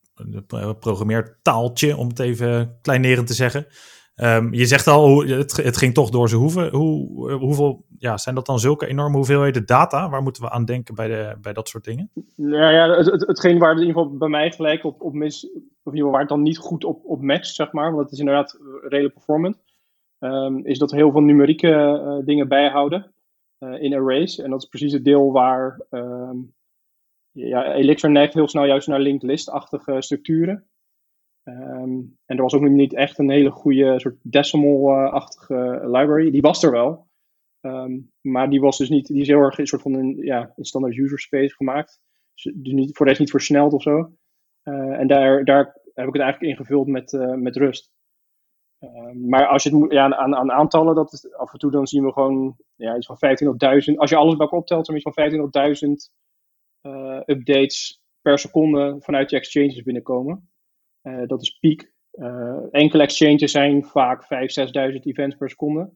programmeertaaltje, 0.78 1.96
om 1.96 2.08
het 2.08 2.18
even 2.18 2.78
kleinerend 2.80 3.26
te 3.26 3.34
zeggen. 3.34 3.66
Um, 4.22 4.54
je 4.54 4.66
zegt 4.66 4.86
al, 4.86 5.24
het, 5.26 5.56
het, 5.56 5.76
ging 5.76 5.94
toch 5.94 6.10
door 6.10 6.28
zijn 6.28 6.40
hoeven. 6.40 6.70
Hoe, 6.70 7.32
hoeveel 7.32 7.84
ja, 7.98 8.16
zijn 8.16 8.34
dat 8.34 8.46
dan 8.46 8.58
zulke 8.58 8.86
enorme 8.86 9.16
hoeveelheden 9.16 9.66
data? 9.66 10.08
Waar 10.08 10.22
moeten 10.22 10.42
we 10.42 10.50
aan 10.50 10.64
denken 10.64 10.94
bij, 10.94 11.08
de, 11.08 11.36
bij 11.40 11.52
dat 11.52 11.68
soort 11.68 11.84
dingen? 11.84 12.10
Nou 12.36 12.72
ja, 12.72 12.96
het, 12.96 13.06
het, 13.06 13.26
hetgeen 13.26 13.58
waar 13.58 13.70
het 13.70 13.80
in 13.80 13.86
ieder 13.86 14.02
geval 14.02 14.18
bij 14.18 14.28
mij 14.28 14.52
gelijk 14.52 14.84
op, 14.84 15.02
op 15.02 15.12
mis, 15.12 15.44
of 15.44 15.52
in 15.54 15.62
ieder 15.62 15.92
geval 15.92 16.10
waar 16.10 16.20
het 16.20 16.28
dan 16.28 16.42
niet 16.42 16.58
goed 16.58 16.84
op, 16.84 17.04
op 17.04 17.20
zeg 17.40 17.72
maar, 17.72 17.90
want 17.90 18.02
het 18.02 18.12
is 18.12 18.18
inderdaad 18.18 18.58
redelijk 18.82 19.14
performant. 19.14 19.56
ehm, 20.18 20.56
is 20.56 20.78
dat 20.78 20.90
heel 20.90 21.10
veel 21.10 21.22
numerieke 21.22 22.22
dingen 22.24 22.48
bijhouden 22.48 23.12
in 23.58 23.94
arrays. 23.94 24.38
En 24.38 24.50
dat 24.50 24.62
is 24.62 24.68
precies 24.68 24.92
het 24.92 25.04
deel 25.04 25.32
waar 25.32 25.80
ehm, 25.90 26.36
ja, 27.32 27.74
Elixir 27.74 28.10
neigt 28.10 28.34
heel 28.34 28.48
snel 28.48 28.64
juist 28.64 28.88
naar 28.88 29.00
linked 29.00 29.28
list-achtige 29.28 29.96
structuren. 29.98 30.69
Ehm, 31.50 32.00
en 32.26 32.36
er 32.36 32.42
was 32.42 32.54
ook 32.54 32.68
niet 32.68 32.94
echt 32.94 33.18
een 33.18 33.30
hele 33.30 33.50
goede 33.50 34.00
soort 34.00 34.16
decimal-achtige 34.22 35.80
library. 35.84 36.30
Die 36.30 36.40
was 36.40 36.62
er 36.62 36.70
wel. 36.70 37.08
Ehm, 37.60 37.98
maar 38.20 38.50
die 38.50 38.60
was 38.60 38.78
dus 38.78 38.88
niet, 38.88 39.06
die 39.06 39.20
is 39.20 39.28
heel 39.28 39.40
erg 39.40 39.58
een 39.58 39.66
soort 39.66 39.82
van 39.82 39.94
een, 39.94 40.16
ja, 40.16 40.52
een 40.56 40.64
standaard 40.64 40.96
user 40.96 41.18
space 41.18 41.54
gemaakt. 41.54 42.00
Dus, 42.34 42.52
dus 42.56 42.72
niet, 42.72 42.96
voor 42.96 43.06
de 43.06 43.10
rest 43.10 43.20
niet 43.20 43.30
versneld 43.30 43.72
of 43.72 43.82
zo. 43.82 44.12
Uh, 44.64 44.98
en 44.98 45.06
daar, 45.06 45.44
daar 45.44 45.64
heb 45.94 46.06
ik 46.06 46.12
het 46.12 46.22
eigenlijk 46.22 46.52
ingevuld 46.52 46.86
met, 46.86 47.12
uh, 47.12 47.34
met 47.34 47.56
rust. 47.56 47.90
Ehm, 48.78 49.28
maar 49.28 49.46
als 49.46 49.62
je 49.62 49.70
het 49.70 49.78
moet, 49.78 49.92
ja, 49.92 50.16
aan, 50.16 50.34
aan 50.34 50.52
aantallen, 50.52 50.94
dat 50.94 51.28
af 51.36 51.52
en 51.52 51.58
toe 51.58 51.70
dan 51.70 51.86
zien 51.86 52.04
we 52.04 52.12
gewoon 52.12 52.56
ja, 52.74 52.96
iets 52.96 53.06
van 53.06 53.16
15.000. 53.16 53.96
Als 53.96 54.10
je 54.10 54.16
alles 54.16 54.36
bij 54.36 54.46
elkaar 54.46 54.58
optelt, 54.58 54.86
dan 54.86 54.96
is 54.96 55.02
van 55.02 55.30
15.000 55.30 56.10
uh, 56.86 57.20
updates 57.26 58.02
per 58.20 58.38
seconde 58.38 58.96
vanuit 59.00 59.30
je 59.30 59.36
exchanges 59.36 59.82
binnenkomen. 59.82 60.50
Uh, 61.02 61.26
dat 61.26 61.42
is 61.42 61.58
piek. 61.58 61.92
Uh, 62.12 62.66
enkele 62.70 63.02
exchanges 63.02 63.50
zijn 63.50 63.84
vaak 63.84 64.22
5.000, 64.22 64.28
6.000 64.92 65.00
events 65.00 65.36
per 65.36 65.50
seconde. 65.50 65.92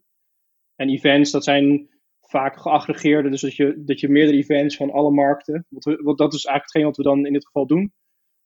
En 0.75 0.89
events, 0.89 1.31
dat 1.31 1.45
zijn 1.45 1.89
vaak 2.21 2.61
geaggregeerde, 2.61 3.31
dus 3.31 3.41
dat 3.41 3.55
je, 3.55 3.83
dat 3.85 4.01
je 4.01 4.09
meerdere 4.09 4.39
events 4.39 4.77
van 4.77 4.91
alle 4.91 5.11
markten. 5.11 5.67
Wat 6.03 6.19
dat 6.19 6.35
is 6.35 6.45
eigenlijk 6.45 6.63
hetgeen 6.65 6.85
wat 6.85 6.97
we 6.97 7.03
dan 7.03 7.27
in 7.27 7.33
dit 7.33 7.47
geval 7.47 7.67
doen. 7.67 7.93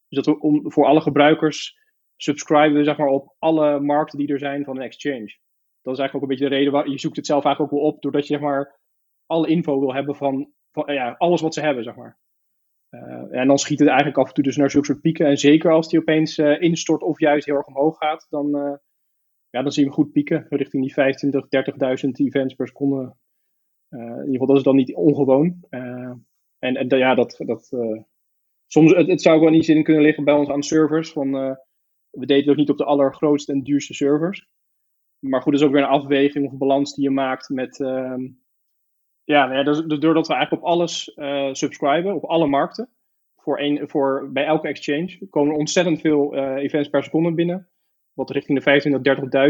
Dus 0.09 0.25
dat 0.25 0.27
we 0.27 0.41
om, 0.41 0.73
voor 0.73 0.87
alle 0.87 1.01
gebruikers 1.01 1.77
subscriben 2.17 2.85
zeg 2.85 2.97
maar, 2.97 3.09
op 3.09 3.35
alle 3.39 3.81
markten 3.81 4.19
die 4.19 4.29
er 4.29 4.39
zijn 4.39 4.65
van 4.65 4.77
een 4.77 4.83
exchange. 4.83 5.39
Dat 5.83 5.93
is 5.95 5.99
eigenlijk 5.99 6.15
ook 6.15 6.23
een 6.23 6.29
beetje 6.29 6.49
de 6.49 6.55
reden 6.55 6.73
waar 6.73 6.89
je 6.89 6.99
zoekt 6.99 7.17
het 7.17 7.27
zelf 7.27 7.45
eigenlijk 7.45 7.75
ook 7.75 7.81
wel 7.81 7.91
op, 7.91 8.03
doordat 8.03 8.27
je 8.27 8.33
zeg 8.33 8.43
maar, 8.43 8.81
alle 9.27 9.49
info 9.49 9.81
wil 9.81 9.95
hebben 9.95 10.17
van, 10.17 10.53
van 10.73 10.95
ja, 10.95 11.15
alles 11.19 11.41
wat 11.41 11.55
ze 11.55 11.61
hebben, 11.61 11.85
zeg 11.85 11.97
maar. 11.97 12.19
Uh, 12.91 13.39
en 13.41 13.47
dan 13.47 13.59
schiet 13.59 13.79
het 13.79 13.89
eigenlijk 13.89 14.19
af 14.19 14.29
en 14.29 14.35
toe 14.35 14.45
dus 14.45 14.57
naar 14.57 14.71
zulke 14.71 14.87
soort 14.87 15.01
pieken. 15.01 15.27
En 15.27 15.37
zeker 15.37 15.73
als 15.73 15.89
die 15.89 15.99
opeens 15.99 16.39
uh, 16.39 16.61
instort 16.61 17.03
of 17.03 17.21
juist 17.21 17.47
heel 17.47 17.57
erg 17.57 17.67
omhoog 17.67 17.97
gaat, 17.97 18.27
dan, 18.31 18.57
uh, 18.57 18.77
ja, 19.51 19.63
dan 19.63 19.73
zien 19.73 19.87
we 19.87 19.93
goed 19.93 20.13
pieken 20.13 20.47
richting 20.49 20.83
die 20.83 20.93
25, 20.93 21.45
30.000 22.05 22.11
events 22.13 22.55
per 22.55 22.67
seconde. 22.67 23.15
in 23.89 23.99
ieder 23.99 24.31
geval, 24.31 24.47
dat 24.47 24.57
is 24.57 24.63
dan 24.63 24.77
niet 24.77 24.95
ongewoon. 24.95 25.65
en, 25.69 26.77
en 26.77 26.99
ja, 26.99 27.15
dat, 27.15 27.35
dat, 27.39 27.77
soms, 28.67 28.95
het, 28.95 29.23
zou 29.23 29.41
wel 29.41 29.51
niet 29.51 29.65
zin 29.65 29.83
kunnen 29.83 30.03
liggen 30.03 30.25
bij 30.25 30.35
ons 30.35 30.49
aan 30.49 30.63
servers. 30.63 31.13
Van, 31.13 31.31
we 32.11 32.27
deden 32.27 32.51
ook 32.51 32.57
niet 32.57 32.71
op 32.71 32.79
de 32.79 32.85
allergrootste 32.85 33.53
en 33.53 33.63
duurste 33.63 33.95
servers. 33.95 34.49
Maar 35.19 35.43
goed, 35.43 35.53
dat 35.53 35.61
is 35.61 35.67
ook 35.67 35.73
weer 35.73 35.83
een 35.83 35.89
afweging 35.89 36.47
of 36.47 36.59
balans 36.59 36.95
die 36.95 37.05
je 37.05 37.11
maakt 37.11 37.49
met, 37.49 37.81
ehm, 37.81 38.29
ja, 39.29 39.47
nou 39.47 39.65
dus, 39.65 39.81
dus 39.81 39.99
doordat 39.99 40.27
we 40.27 40.35
eigenlijk 40.35 40.63
op 40.63 40.69
alles 40.69 41.13
uh, 41.17 41.49
subscriben, 41.53 42.15
op 42.15 42.25
alle 42.25 42.47
markten, 42.47 42.91
voor 43.37 43.61
een, 43.61 43.89
voor, 43.89 44.29
bij 44.33 44.45
elke 44.45 44.69
exchange, 44.69 45.27
komen 45.31 45.57
ontzettend 45.57 46.01
veel 46.01 46.37
uh, 46.37 46.57
events 46.57 46.89
per 46.89 47.05
seconde 47.05 47.33
binnen. 47.33 47.69
Wat 48.13 48.31
richting 48.31 48.63
de 48.63 48.81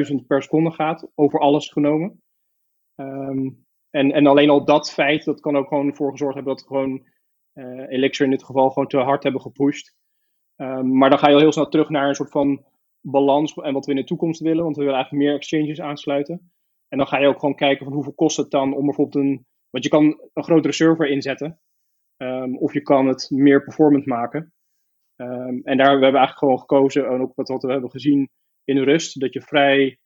25.000, 0.05 0.11
30.000 0.11 0.27
per 0.27 0.43
seconde 0.43 0.71
gaat, 0.71 1.11
over 1.15 1.41
alles 1.41 1.69
genomen. 1.69 2.23
Um, 2.95 3.67
en, 3.91 4.13
en 4.13 4.27
alleen 4.27 4.51
al 4.51 4.65
dat 4.65 4.93
feit, 4.93 5.25
dat 5.25 5.41
kan 5.41 5.57
ook 5.57 5.69
gewoon 5.69 5.87
ervoor 5.87 6.11
gezorgd 6.11 6.35
hebben 6.35 6.55
dat 6.55 6.63
we 6.63 6.69
gewoon 6.69 7.07
uh, 7.55 7.91
Elixir 7.91 8.25
in 8.25 8.31
dit 8.31 8.45
geval 8.45 8.71
gewoon 8.71 8.89
te 8.89 8.97
hard 8.97 9.23
hebben 9.23 9.41
gepusht. 9.41 9.95
Um, 10.57 10.97
maar 10.97 11.11
dan 11.11 11.19
ga 11.19 11.29
je 11.29 11.35
al 11.35 11.41
heel 11.41 11.53
snel 11.53 11.69
terug 11.69 11.89
naar 11.89 12.09
een 12.09 12.15
soort 12.15 12.31
van 12.31 12.65
balans 13.01 13.55
en 13.55 13.73
wat 13.73 13.87
we 13.87 13.91
in 13.91 13.99
de 13.99 14.05
toekomst 14.05 14.41
willen. 14.41 14.65
Want 14.65 14.77
we 14.77 14.83
willen 14.83 14.97
eigenlijk 14.97 15.25
meer 15.25 15.37
exchanges 15.37 15.81
aansluiten. 15.81 16.53
En 16.89 16.99
dan 16.99 17.07
ga 17.07 17.19
je 17.19 17.27
ook 17.27 17.39
gewoon 17.39 17.55
kijken 17.55 17.85
van 17.85 17.95
hoeveel 17.95 18.15
kost 18.15 18.37
het 18.37 18.51
dan 18.51 18.75
om 18.75 18.85
bijvoorbeeld 18.85 19.25
een 19.25 19.47
want 19.71 19.85
je 19.85 19.91
kan 19.91 20.05
een 20.33 20.45
grotere 20.45 20.73
server 20.73 21.09
inzetten. 21.09 21.61
Um, 22.23 22.59
of 22.59 22.73
je 22.73 22.83
kan 22.83 23.07
het 23.07 23.31
meer 23.31 23.63
performant 23.63 24.07
maken. 24.07 24.53
Um, 25.17 25.61
en 25.65 25.77
daar 25.77 25.91
hebben 25.91 26.13
we 26.13 26.19
eigenlijk 26.19 26.39
gewoon 26.39 26.59
gekozen, 26.59 27.07
en 27.07 27.21
ook 27.21 27.33
wat, 27.35 27.63
we 27.63 27.73
hebben 27.73 27.91
gezien 27.91 28.29
in 28.65 28.79
Rust, 28.79 29.21
dat 29.21 29.33
je 29.33 29.41
vrij, 29.41 29.99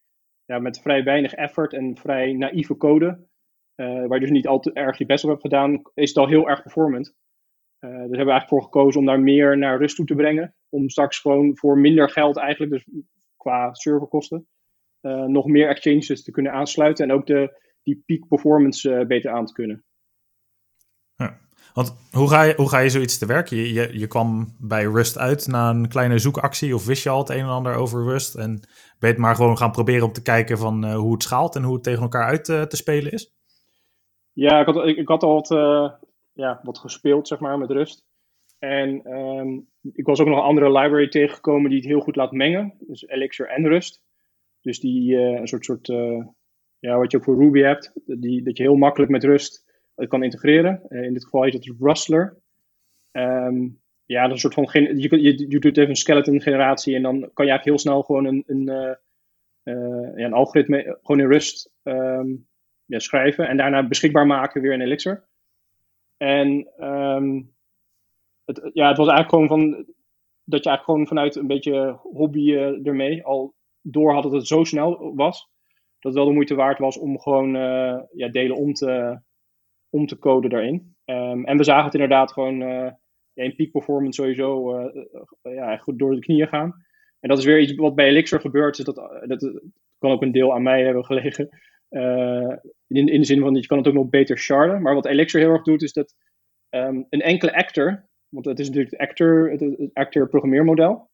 ja, 0.44 0.58
met 0.58 0.80
vrij 0.80 1.04
weinig 1.04 1.32
effort 1.32 1.72
en 1.72 1.96
vrij 1.96 2.32
naïeve 2.32 2.76
code, 2.76 3.26
uh, 3.76 4.06
waar 4.06 4.14
je 4.14 4.20
dus 4.20 4.30
niet 4.30 4.46
al 4.46 4.60
te 4.60 4.72
erg 4.72 4.98
je 4.98 5.06
best 5.06 5.24
op 5.24 5.30
hebt 5.30 5.42
gedaan, 5.42 5.82
is 5.94 6.08
het 6.08 6.18
al 6.18 6.28
heel 6.28 6.48
erg 6.48 6.62
performant. 6.62 7.14
Uh, 7.80 7.90
dus 7.90 7.98
hebben 7.98 8.08
we 8.08 8.16
eigenlijk 8.16 8.48
voor 8.48 8.62
gekozen 8.62 9.00
om 9.00 9.06
daar 9.06 9.20
meer 9.20 9.58
naar 9.58 9.78
Rust 9.78 9.96
toe 9.96 10.06
te 10.06 10.14
brengen. 10.14 10.54
Om 10.68 10.88
straks 10.88 11.18
gewoon 11.18 11.56
voor 11.56 11.78
minder 11.78 12.10
geld 12.10 12.36
eigenlijk, 12.36 12.72
dus 12.72 12.86
qua 13.36 13.74
serverkosten, 13.74 14.48
uh, 15.06 15.24
nog 15.24 15.46
meer 15.46 15.68
exchanges 15.68 16.22
te 16.22 16.30
kunnen 16.30 16.52
aansluiten. 16.52 17.08
En 17.08 17.14
ook 17.14 17.26
de, 17.26 17.60
die 17.82 18.02
peak 18.06 18.28
performance 18.28 18.90
uh, 18.90 19.06
beter 19.06 19.30
aan 19.30 19.46
te 19.46 19.52
kunnen. 19.52 19.84
Ja. 21.14 21.40
Want 21.74 21.94
hoe 22.10 22.28
ga, 22.28 22.42
je, 22.42 22.54
hoe 22.56 22.68
ga 22.68 22.78
je 22.78 22.88
zoiets 22.88 23.18
te 23.18 23.26
werk? 23.26 23.48
Je, 23.48 23.72
je, 23.72 23.98
je 23.98 24.06
kwam 24.06 24.56
bij 24.58 24.84
Rust 24.84 25.18
uit 25.18 25.46
na 25.46 25.70
een 25.70 25.88
kleine 25.88 26.18
zoekactie 26.18 26.74
of 26.74 26.86
wist 26.86 27.02
je 27.02 27.08
al 27.08 27.18
het 27.18 27.28
een 27.28 27.38
en 27.38 27.46
ander 27.46 27.74
over 27.74 28.04
Rust? 28.04 28.34
En 28.34 28.54
ben 28.54 28.64
je 28.98 29.06
het 29.06 29.18
maar 29.18 29.34
gewoon 29.34 29.58
gaan 29.58 29.70
proberen 29.70 30.06
om 30.06 30.12
te 30.12 30.22
kijken 30.22 30.58
van 30.58 30.84
uh, 30.84 30.94
hoe 30.94 31.12
het 31.12 31.22
schaalt 31.22 31.56
en 31.56 31.62
hoe 31.62 31.74
het 31.74 31.82
tegen 31.82 32.02
elkaar 32.02 32.26
uit 32.26 32.48
uh, 32.48 32.62
te 32.62 32.76
spelen 32.76 33.12
is? 33.12 33.34
Ja, 34.32 34.60
ik 34.60 34.66
had, 34.66 34.86
ik, 34.86 34.96
ik 34.96 35.08
had 35.08 35.22
al 35.22 35.34
wat, 35.34 35.48
ja, 36.32 36.60
wat 36.62 36.78
gespeeld 36.78 37.28
zeg 37.28 37.38
maar 37.38 37.58
met 37.58 37.70
Rust. 37.70 38.04
En 38.58 39.12
um, 39.12 39.68
ik 39.92 40.06
was 40.06 40.20
ook 40.20 40.26
nog 40.26 40.36
een 40.36 40.44
andere 40.44 40.66
library 40.66 41.08
tegengekomen 41.08 41.70
die 41.70 41.78
het 41.78 41.88
heel 41.88 42.00
goed 42.00 42.16
laat 42.16 42.32
mengen. 42.32 42.74
Dus 42.78 43.06
Elixir 43.06 43.48
en 43.48 43.68
Rust. 43.68 44.02
Dus 44.60 44.80
die 44.80 45.16
een 45.16 45.48
soort, 45.48 45.64
soort 45.64 45.88
ja, 46.82 46.98
wat 46.98 47.10
je 47.10 47.16
ook 47.16 47.24
voor 47.24 47.38
Ruby 47.38 47.60
hebt, 47.60 47.92
die, 48.04 48.42
dat 48.42 48.56
je 48.56 48.62
heel 48.62 48.76
makkelijk 48.76 49.10
met 49.10 49.24
Rust 49.24 49.64
kan 50.08 50.22
integreren. 50.22 50.82
Uh, 50.88 51.02
in 51.02 51.12
dit 51.12 51.24
geval 51.24 51.42
heet 51.42 51.52
het 51.52 51.74
Rustler. 51.80 52.36
Um, 53.12 53.80
ja, 54.04 54.22
dat 54.26 54.36
is 54.36 54.42
een 54.42 54.52
soort 54.52 54.70
van, 54.72 54.82
je, 54.82 55.22
je, 55.22 55.48
je 55.48 55.58
doet 55.58 55.76
even 55.76 55.88
een 55.88 55.96
skeleton 55.96 56.40
generatie 56.40 56.94
en 56.94 57.02
dan 57.02 57.12
kan 57.20 57.44
je 57.46 57.50
eigenlijk 57.50 57.64
heel 57.64 57.78
snel 57.78 58.02
gewoon 58.02 58.24
een, 58.24 58.44
een, 58.46 58.64
ja, 60.16 60.26
een 60.26 60.32
algoritme 60.32 60.98
gewoon 61.02 61.20
in 61.20 61.32
Rust 61.32 61.72
um, 61.82 62.46
ja, 62.84 62.98
schrijven 62.98 63.48
en 63.48 63.56
daarna 63.56 63.86
beschikbaar 63.86 64.26
maken 64.26 64.62
weer 64.62 64.72
in 64.72 64.80
Elixir. 64.80 65.24
En 66.16 66.68
um, 66.88 67.54
het, 68.44 68.70
ja, 68.72 68.88
het 68.88 68.96
was 68.96 69.08
eigenlijk 69.08 69.28
gewoon 69.28 69.48
van, 69.48 69.70
dat 70.44 70.64
je 70.64 70.70
eigenlijk 70.70 70.84
gewoon 70.84 71.06
vanuit 71.06 71.36
een 71.36 71.46
beetje 71.46 71.98
hobby 72.02 72.52
ermee 72.82 73.24
al 73.24 73.54
door 73.80 74.12
had 74.12 74.22
dat 74.22 74.32
het 74.32 74.46
zo 74.46 74.64
snel 74.64 75.14
was 75.14 75.50
dat 76.02 76.14
wel 76.14 76.24
de 76.24 76.32
moeite 76.32 76.54
waard 76.54 76.78
was 76.78 76.98
om 76.98 77.20
gewoon 77.20 77.56
uh, 77.56 78.00
ja, 78.12 78.28
delen 78.28 78.56
om 78.56 78.72
te, 78.72 79.20
om 79.90 80.06
te 80.06 80.18
coden 80.18 80.50
daarin. 80.50 80.94
Um, 81.04 81.44
en 81.44 81.56
we 81.56 81.64
zagen 81.64 81.84
het 81.84 81.94
inderdaad 81.94 82.32
gewoon 82.32 82.60
uh, 82.60 82.90
ja, 83.32 83.42
in 83.44 83.54
peak 83.54 83.70
performance 83.70 84.22
sowieso 84.22 84.78
uh, 84.78 85.04
ja, 85.42 85.76
goed 85.76 85.98
door 85.98 86.14
de 86.14 86.20
knieën 86.20 86.48
gaan. 86.48 86.84
En 87.20 87.28
dat 87.28 87.38
is 87.38 87.44
weer 87.44 87.60
iets 87.60 87.74
wat 87.74 87.94
bij 87.94 88.08
Elixir 88.08 88.40
gebeurt. 88.40 88.76
Dus 88.76 88.84
dat, 88.84 88.96
dat 89.26 89.60
kan 89.98 90.10
ook 90.10 90.22
een 90.22 90.32
deel 90.32 90.54
aan 90.54 90.62
mij 90.62 90.84
hebben 90.84 91.04
gelegen. 91.04 91.48
in, 92.86 93.08
in 93.08 93.20
de 93.20 93.24
zin 93.24 93.40
van, 93.40 93.54
je 93.54 93.66
kan 93.66 93.78
het 93.78 93.86
ook 93.86 93.94
nog 93.94 94.08
beter 94.08 94.38
sharden. 94.38 94.82
Maar 94.82 94.94
wat 94.94 95.06
Elixir 95.06 95.40
heel 95.40 95.50
erg 95.50 95.62
doet, 95.62 95.82
is 95.82 95.92
dat 95.92 96.14
um, 96.70 97.06
een 97.10 97.20
enkele 97.20 97.54
actor, 97.54 98.08
want 98.28 98.44
het 98.44 98.58
is 98.58 98.66
natuurlijk 98.66 98.92
het 98.92 99.08
actor, 99.08 99.50
het, 99.50 99.90
actor 99.92 100.28
programmeermodel. 100.28 101.10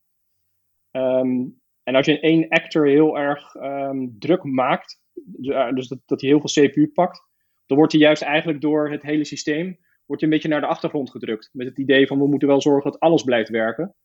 Um, 0.91 1.61
en 1.89 1.95
als 1.95 2.05
je 2.05 2.19
één 2.19 2.49
actor 2.49 2.87
heel 2.87 3.17
erg 3.17 3.55
um, 3.55 4.15
druk 4.19 4.43
maakt, 4.43 4.99
dus 5.73 5.87
dat, 5.87 5.99
dat 6.05 6.21
hij 6.21 6.29
heel 6.29 6.41
veel 6.41 6.63
CPU 6.63 6.87
pakt, 6.87 7.21
dan 7.65 7.77
wordt 7.77 7.91
hij 7.91 8.01
juist 8.01 8.21
eigenlijk 8.21 8.61
door 8.61 8.91
het 8.91 9.03
hele 9.03 9.25
systeem 9.25 9.79
wordt 10.09 10.23
een 10.23 10.29
beetje 10.29 10.47
naar 10.47 10.61
de 10.61 10.67
achtergrond 10.67 11.11
gedrukt. 11.11 11.49
Met 11.53 11.67
het 11.67 11.77
idee 11.77 12.07
van 12.07 12.19
we 12.19 12.27
moeten 12.27 12.47
wel 12.47 12.61
zorgen 12.61 12.91
dat 12.91 12.99
alles 12.99 13.23
blijft 13.23 13.49
werken. 13.49 13.95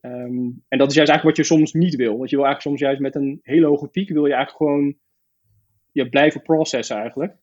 Um, 0.00 0.64
en 0.68 0.78
dat 0.78 0.88
is 0.88 0.94
juist 0.94 1.10
eigenlijk 1.10 1.22
wat 1.22 1.36
je 1.36 1.54
soms 1.54 1.72
niet 1.72 1.94
wil. 1.94 2.16
Want 2.16 2.30
je 2.30 2.36
wil 2.36 2.44
eigenlijk 2.44 2.60
soms 2.60 2.80
juist 2.80 3.00
met 3.00 3.14
een 3.14 3.38
hele 3.42 3.66
hoge 3.66 3.88
piek, 3.88 4.08
wil 4.08 4.26
je 4.26 4.34
eigenlijk 4.34 4.70
gewoon 4.70 4.96
je 5.92 6.08
blijven 6.08 6.42
processen 6.42 6.96
eigenlijk. 6.96 7.36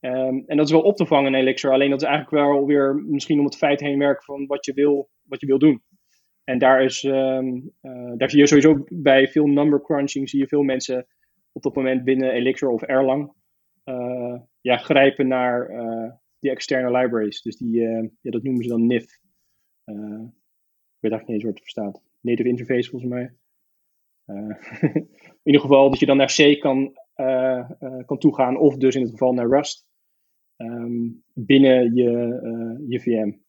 Um, 0.00 0.44
en 0.46 0.56
dat 0.56 0.66
is 0.66 0.72
wel 0.72 0.82
op 0.82 0.96
te 0.96 1.06
vangen 1.06 1.34
in 1.34 1.40
Elixir. 1.40 1.72
Alleen 1.72 1.90
dat 1.90 2.02
is 2.02 2.08
eigenlijk 2.08 2.44
wel 2.44 2.66
weer 2.66 2.94
misschien 2.94 3.38
om 3.38 3.44
het 3.44 3.56
feit 3.56 3.80
heen 3.80 3.98
werken 3.98 4.24
van 4.24 4.46
wat 4.46 4.64
je 4.64 4.72
wil, 4.72 5.10
wat 5.22 5.40
je 5.40 5.46
wil 5.46 5.58
doen. 5.58 5.82
En 6.44 6.58
daar, 6.58 6.84
is, 6.84 7.02
um, 7.02 7.72
uh, 7.82 8.12
daar 8.16 8.30
zie 8.30 8.38
je 8.38 8.46
sowieso 8.46 8.84
bij 8.88 9.28
veel 9.28 9.46
number 9.46 9.82
crunching, 9.82 10.28
zie 10.28 10.38
je 10.38 10.46
veel 10.46 10.62
mensen 10.62 11.06
op 11.52 11.62
dat 11.62 11.74
moment 11.74 12.04
binnen 12.04 12.32
Elixir 12.32 12.68
of 12.68 12.82
Erlang 12.82 13.32
uh, 13.84 14.40
ja, 14.60 14.76
grijpen 14.76 15.28
naar 15.28 15.70
uh, 15.70 16.12
die 16.38 16.50
externe 16.50 16.98
libraries. 16.98 17.42
Dus 17.42 17.56
die, 17.56 17.80
ja, 17.80 18.30
dat 18.30 18.42
noemen 18.42 18.62
ze 18.62 18.68
dan 18.68 18.86
NIF. 18.86 19.02
ik 19.84 21.00
weet 21.00 21.12
eigenlijk 21.12 21.26
niet 21.26 21.30
eens 21.30 21.42
hoe 21.42 21.52
het 21.52 21.60
verstaat. 21.60 22.02
Native 22.20 22.48
Interface 22.48 22.90
volgens 22.90 23.10
mij. 23.10 23.34
in 24.92 25.40
ieder 25.42 25.60
geval 25.60 25.90
dat 25.90 25.98
je 25.98 26.06
dan 26.06 26.16
naar 26.16 26.34
C 26.36 26.60
kan, 26.60 26.92
kan 28.06 28.18
toegaan, 28.18 28.56
of 28.56 28.76
dus 28.76 28.94
in 28.94 29.00
het 29.02 29.10
geval 29.10 29.32
naar 29.32 29.48
Rust. 29.48 29.86
Um, 30.56 31.24
binnen 31.34 31.94
je, 31.94 32.84
je 32.88 33.00
VM. 33.00 33.41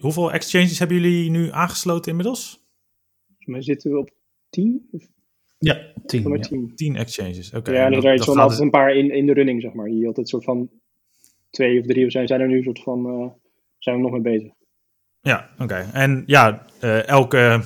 Hoeveel 0.00 0.32
exchanges 0.32 0.78
hebben 0.78 1.00
jullie 1.00 1.30
nu 1.30 1.50
aangesloten 1.50 2.10
inmiddels? 2.10 2.62
Volgens 3.26 3.46
mij 3.46 3.62
zitten 3.62 3.90
we 3.90 3.98
op 3.98 4.10
10. 4.50 4.88
Ja, 5.58 5.92
tien. 6.06 6.28
Ja. 6.28 6.38
10. 6.38 6.72
10 6.74 6.96
exchanges. 6.96 7.52
Oké. 7.52 7.72
ja, 7.72 7.84
en 7.84 7.92
dat- 7.92 8.04
er 8.04 8.22
zijn 8.22 8.38
altijd 8.38 8.60
een 8.60 8.70
paar 8.70 8.94
in, 8.96 9.10
in 9.10 9.26
de 9.26 9.32
running, 9.32 9.60
zeg 9.62 9.72
maar. 9.72 9.88
Die 9.88 10.06
altijd 10.06 10.28
soort 10.28 10.44
van 10.44 10.70
twee 11.50 11.80
of 11.80 11.86
drie 11.86 12.06
of 12.06 12.12
zijn, 12.12 12.26
zijn 12.26 12.40
er 12.40 12.48
nu 12.48 12.62
soort 12.62 12.82
van, 12.82 13.06
eh, 13.06 13.30
zijn 13.78 13.96
we 13.96 14.02
nog 14.02 14.10
mee 14.12 14.20
bezig. 14.20 14.52
Ja, 15.20 15.50
oké. 15.58 15.90
En 15.92 16.22
ja, 16.26 16.66
eh, 16.80 17.08
elke 17.08 17.62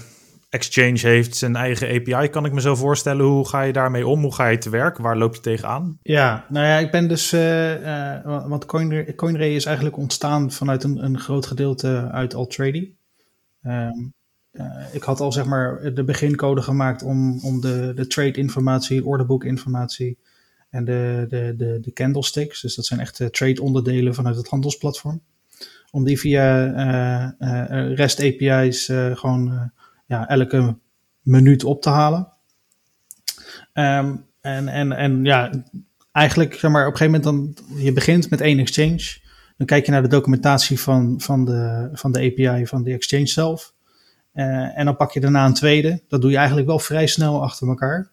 exchange 0.48 0.98
heeft 0.98 1.36
zijn 1.36 1.56
eigen 1.56 1.88
API, 1.88 2.28
kan 2.28 2.44
ik 2.44 2.52
me 2.52 2.60
zo 2.60 2.74
voorstellen. 2.74 3.24
Hoe 3.24 3.48
ga 3.48 3.62
je 3.62 3.72
daarmee 3.72 4.06
om? 4.06 4.22
Hoe 4.22 4.34
ga 4.34 4.46
je 4.46 4.58
te 4.58 4.70
werk? 4.70 4.98
Waar 4.98 5.16
loop 5.16 5.34
je 5.34 5.40
tegenaan? 5.40 5.98
Ja, 6.02 6.46
nou 6.48 6.66
ja, 6.66 6.78
ik 6.78 6.90
ben 6.90 7.08
dus. 7.08 7.32
eh, 7.32 8.14
eh, 8.16 8.46
want 8.48 8.66
Coinray, 8.66 9.14
Coinray 9.14 9.54
is 9.54 9.64
eigenlijk 9.64 9.96
ontstaan 9.96 10.52
vanuit 10.52 10.84
een, 10.84 11.04
een 11.04 11.18
groot 11.18 11.46
gedeelte 11.46 12.08
uit 12.10 12.34
Altrady. 12.34 12.92
Ehm 13.62 14.08
eh, 14.50 14.84
ik 14.92 15.02
had 15.02 15.20
al 15.20 15.32
zeg 15.32 15.44
maar 15.44 15.94
de 15.94 16.04
begincode 16.04 16.62
gemaakt 16.62 17.02
om, 17.02 17.40
om 17.44 17.60
de, 17.60 17.92
de 17.94 18.06
trade-informatie, 18.06 19.04
orderboek-informatie 19.04 20.18
en 20.70 20.84
de, 20.84 21.26
de, 21.28 21.54
de, 21.56 21.78
de 21.80 21.92
candlesticks, 21.92 22.60
dus 22.60 22.74
dat 22.74 22.86
zijn 22.86 23.00
echt 23.00 23.22
trade-onderdelen 23.30 24.14
vanuit 24.14 24.36
het 24.36 24.48
handelsplatform, 24.48 25.22
om 25.90 26.04
die 26.04 26.18
via 26.18 27.36
REST 27.94 28.20
API's 28.20 28.88
eh, 28.88 29.16
gewoon 29.16 29.72
ja, 30.08 30.28
elke 30.28 30.76
minuut 31.22 31.64
op 31.64 31.82
te 31.82 31.88
halen. 31.88 32.28
Ehm, 33.72 34.16
en, 34.40 34.68
en, 34.68 34.92
en 34.92 35.24
ja, 35.24 35.50
eigenlijk, 36.12 36.54
zeg 36.54 36.70
maar, 36.70 36.86
op 36.86 36.92
een 36.92 36.98
gegeven 36.98 37.20
moment 37.20 37.56
dan, 37.56 37.64
je 37.82 37.92
begint 37.92 38.30
met 38.30 38.40
één 38.40 38.58
exchange. 38.58 39.18
Dan 39.56 39.66
kijk 39.66 39.86
je 39.86 39.92
naar 39.92 40.02
de 40.02 40.08
documentatie 40.08 40.80
van, 40.80 41.20
van, 41.20 41.44
de, 41.44 41.88
van 41.92 42.12
de 42.12 42.18
API 42.18 42.66
van 42.66 42.82
de 42.82 42.92
exchange 42.92 43.26
zelf. 43.26 43.74
Eh, 44.32 44.78
en 44.78 44.84
dan 44.84 44.96
pak 44.96 45.12
je 45.12 45.20
daarna 45.20 45.46
een 45.46 45.54
tweede. 45.54 46.02
Dat 46.08 46.20
doe 46.20 46.30
je 46.30 46.36
eigenlijk 46.36 46.66
wel 46.66 46.78
vrij 46.78 47.06
snel 47.06 47.42
achter 47.42 47.68
elkaar. 47.68 48.10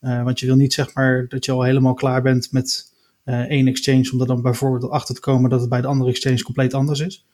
Eh, 0.00 0.22
want 0.22 0.40
je 0.40 0.46
wil 0.46 0.56
niet 0.56 0.72
zeg 0.72 0.94
maar 0.94 1.26
dat 1.28 1.44
je 1.44 1.52
al 1.52 1.62
helemaal 1.62 1.94
klaar 1.94 2.22
bent 2.22 2.52
met 2.52 2.92
eh, 3.24 3.40
één 3.40 3.66
exchange, 3.66 4.10
om 4.12 4.20
er 4.20 4.26
dan 4.26 4.42
bijvoorbeeld 4.42 4.90
achter 4.90 5.14
te 5.14 5.20
komen 5.20 5.50
dat 5.50 5.60
het 5.60 5.68
bij 5.68 5.80
de 5.80 5.86
andere 5.86 6.10
exchange 6.10 6.42
compleet 6.42 6.74
anders 6.74 7.00
is. 7.00 7.26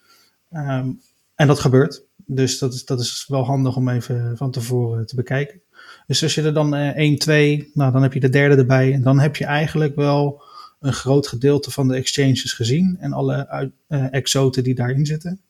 Ehm, 0.51 0.89
en 1.35 1.47
dat 1.47 1.61
gebeurt. 1.61 2.05
Dus 2.17 2.59
dat 2.59 2.75
is, 2.75 2.85
dat 2.85 3.01
is 3.01 3.25
wel 3.29 3.45
handig 3.45 3.77
om 3.77 3.89
even 3.89 4.37
van 4.37 4.51
tevoren 4.51 5.07
te 5.07 5.15
bekijken. 5.15 5.61
Dus 6.07 6.23
als 6.23 6.35
je 6.35 6.43
er 6.43 6.55
dan 6.55 6.75
eh 6.75 6.97
1, 6.97 7.19
2, 7.19 7.71
nou 7.75 7.93
dan 7.93 8.03
heb 8.03 8.13
je 8.13 8.21
de 8.21 8.29
derde 8.29 8.57
erbij. 8.57 8.93
En 8.93 9.03
dan 9.03 9.19
heb 9.21 9.37
je 9.37 9.45
eigenlijk 9.45 9.95
wel 9.95 10.43
een 10.81 10.93
groot 10.93 11.27
gedeelte 11.27 11.71
van 11.71 11.89
de 11.89 11.95
exchanges 11.95 12.53
gezien. 12.53 12.97
En 13.01 13.13
alle 13.13 13.73
eh, 13.89 14.13
exoten 14.13 14.65
die 14.65 14.75
daarin 14.75 15.07
zitten. 15.07 15.41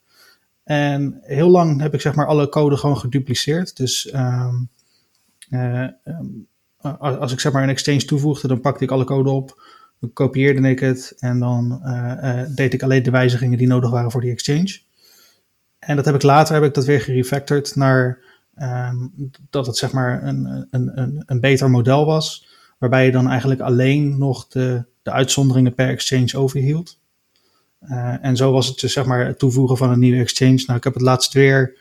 En 0.65 1.19
heel 1.23 1.49
lang 1.49 1.81
heb 1.81 1.95
ik 1.95 2.01
zeg 2.01 2.15
maar 2.15 2.27
alle 2.27 2.49
code 2.49 2.77
gewoon 2.77 2.99
gedupliceerd. 2.99 3.77
Dus 3.77 4.11
ehm, 4.11 4.55
eh, 5.49 5.83
ehm, 5.83 6.27
als 6.99 7.33
ik 7.33 7.41
zeg 7.41 7.53
maar 7.53 7.63
een 7.63 7.69
exchange 7.69 8.05
toevoegde, 8.05 8.49
dan 8.49 8.61
pakte 8.61 8.85
ik 8.85 8.91
alle 8.91 9.05
code 9.05 9.31
op. 9.31 9.63
Dan 10.01 10.13
kopieerde 10.13 10.69
ik 10.69 10.81
het 10.81 11.15
en 11.19 11.39
dan 11.39 11.83
eh, 11.83 12.43
deed 12.55 12.75
ik 12.75 12.83
alleen 12.83 13.03
de 13.03 13.11
wijzigingen 13.11 13.59
die 13.59 13.67
nodig 13.67 13.91
waren 13.91 14.11
voor 14.11 14.21
die 14.21 14.31
exchange. 14.31 14.81
En 15.87 15.97
dat 15.97 16.05
heb 16.05 16.15
ik 16.15 16.23
later 16.23 16.55
heb 16.55 16.65
ik 16.65 16.75
dat 16.75 16.85
weer 16.85 17.01
gerefactored 17.01 17.77
naar 17.77 18.19
ehm, 18.55 18.97
dat 19.51 19.67
het 19.67 19.77
zeg 19.77 19.93
maar 19.93 20.23
een, 20.23 20.67
een, 20.71 21.01
een, 21.01 21.23
een 21.27 21.41
beter 21.41 21.71
model 21.71 22.07
was. 22.07 22.49
Waarbij 22.79 23.05
je 23.05 23.13
dan 23.13 23.29
eigenlijk 23.29 23.61
alleen 23.61 24.19
nog 24.19 24.49
de, 24.49 24.85
de 25.03 25.11
uitzonderingen 25.11 25.75
per 25.75 25.89
exchange 25.89 26.39
overhield. 26.39 26.99
Eh, 27.89 28.25
en 28.25 28.37
zo 28.37 28.53
was 28.53 28.67
het 28.67 28.81
dus 28.81 28.93
zeg 28.93 29.05
maar 29.05 29.27
het 29.27 29.39
toevoegen 29.39 29.77
van 29.77 29.91
een 29.91 29.99
nieuwe 29.99 30.21
exchange. 30.21 30.63
Nou, 30.67 30.79
ik 30.79 30.85
heb 30.85 30.95
het 30.95 31.03
laatst 31.03 31.33
weer 31.33 31.77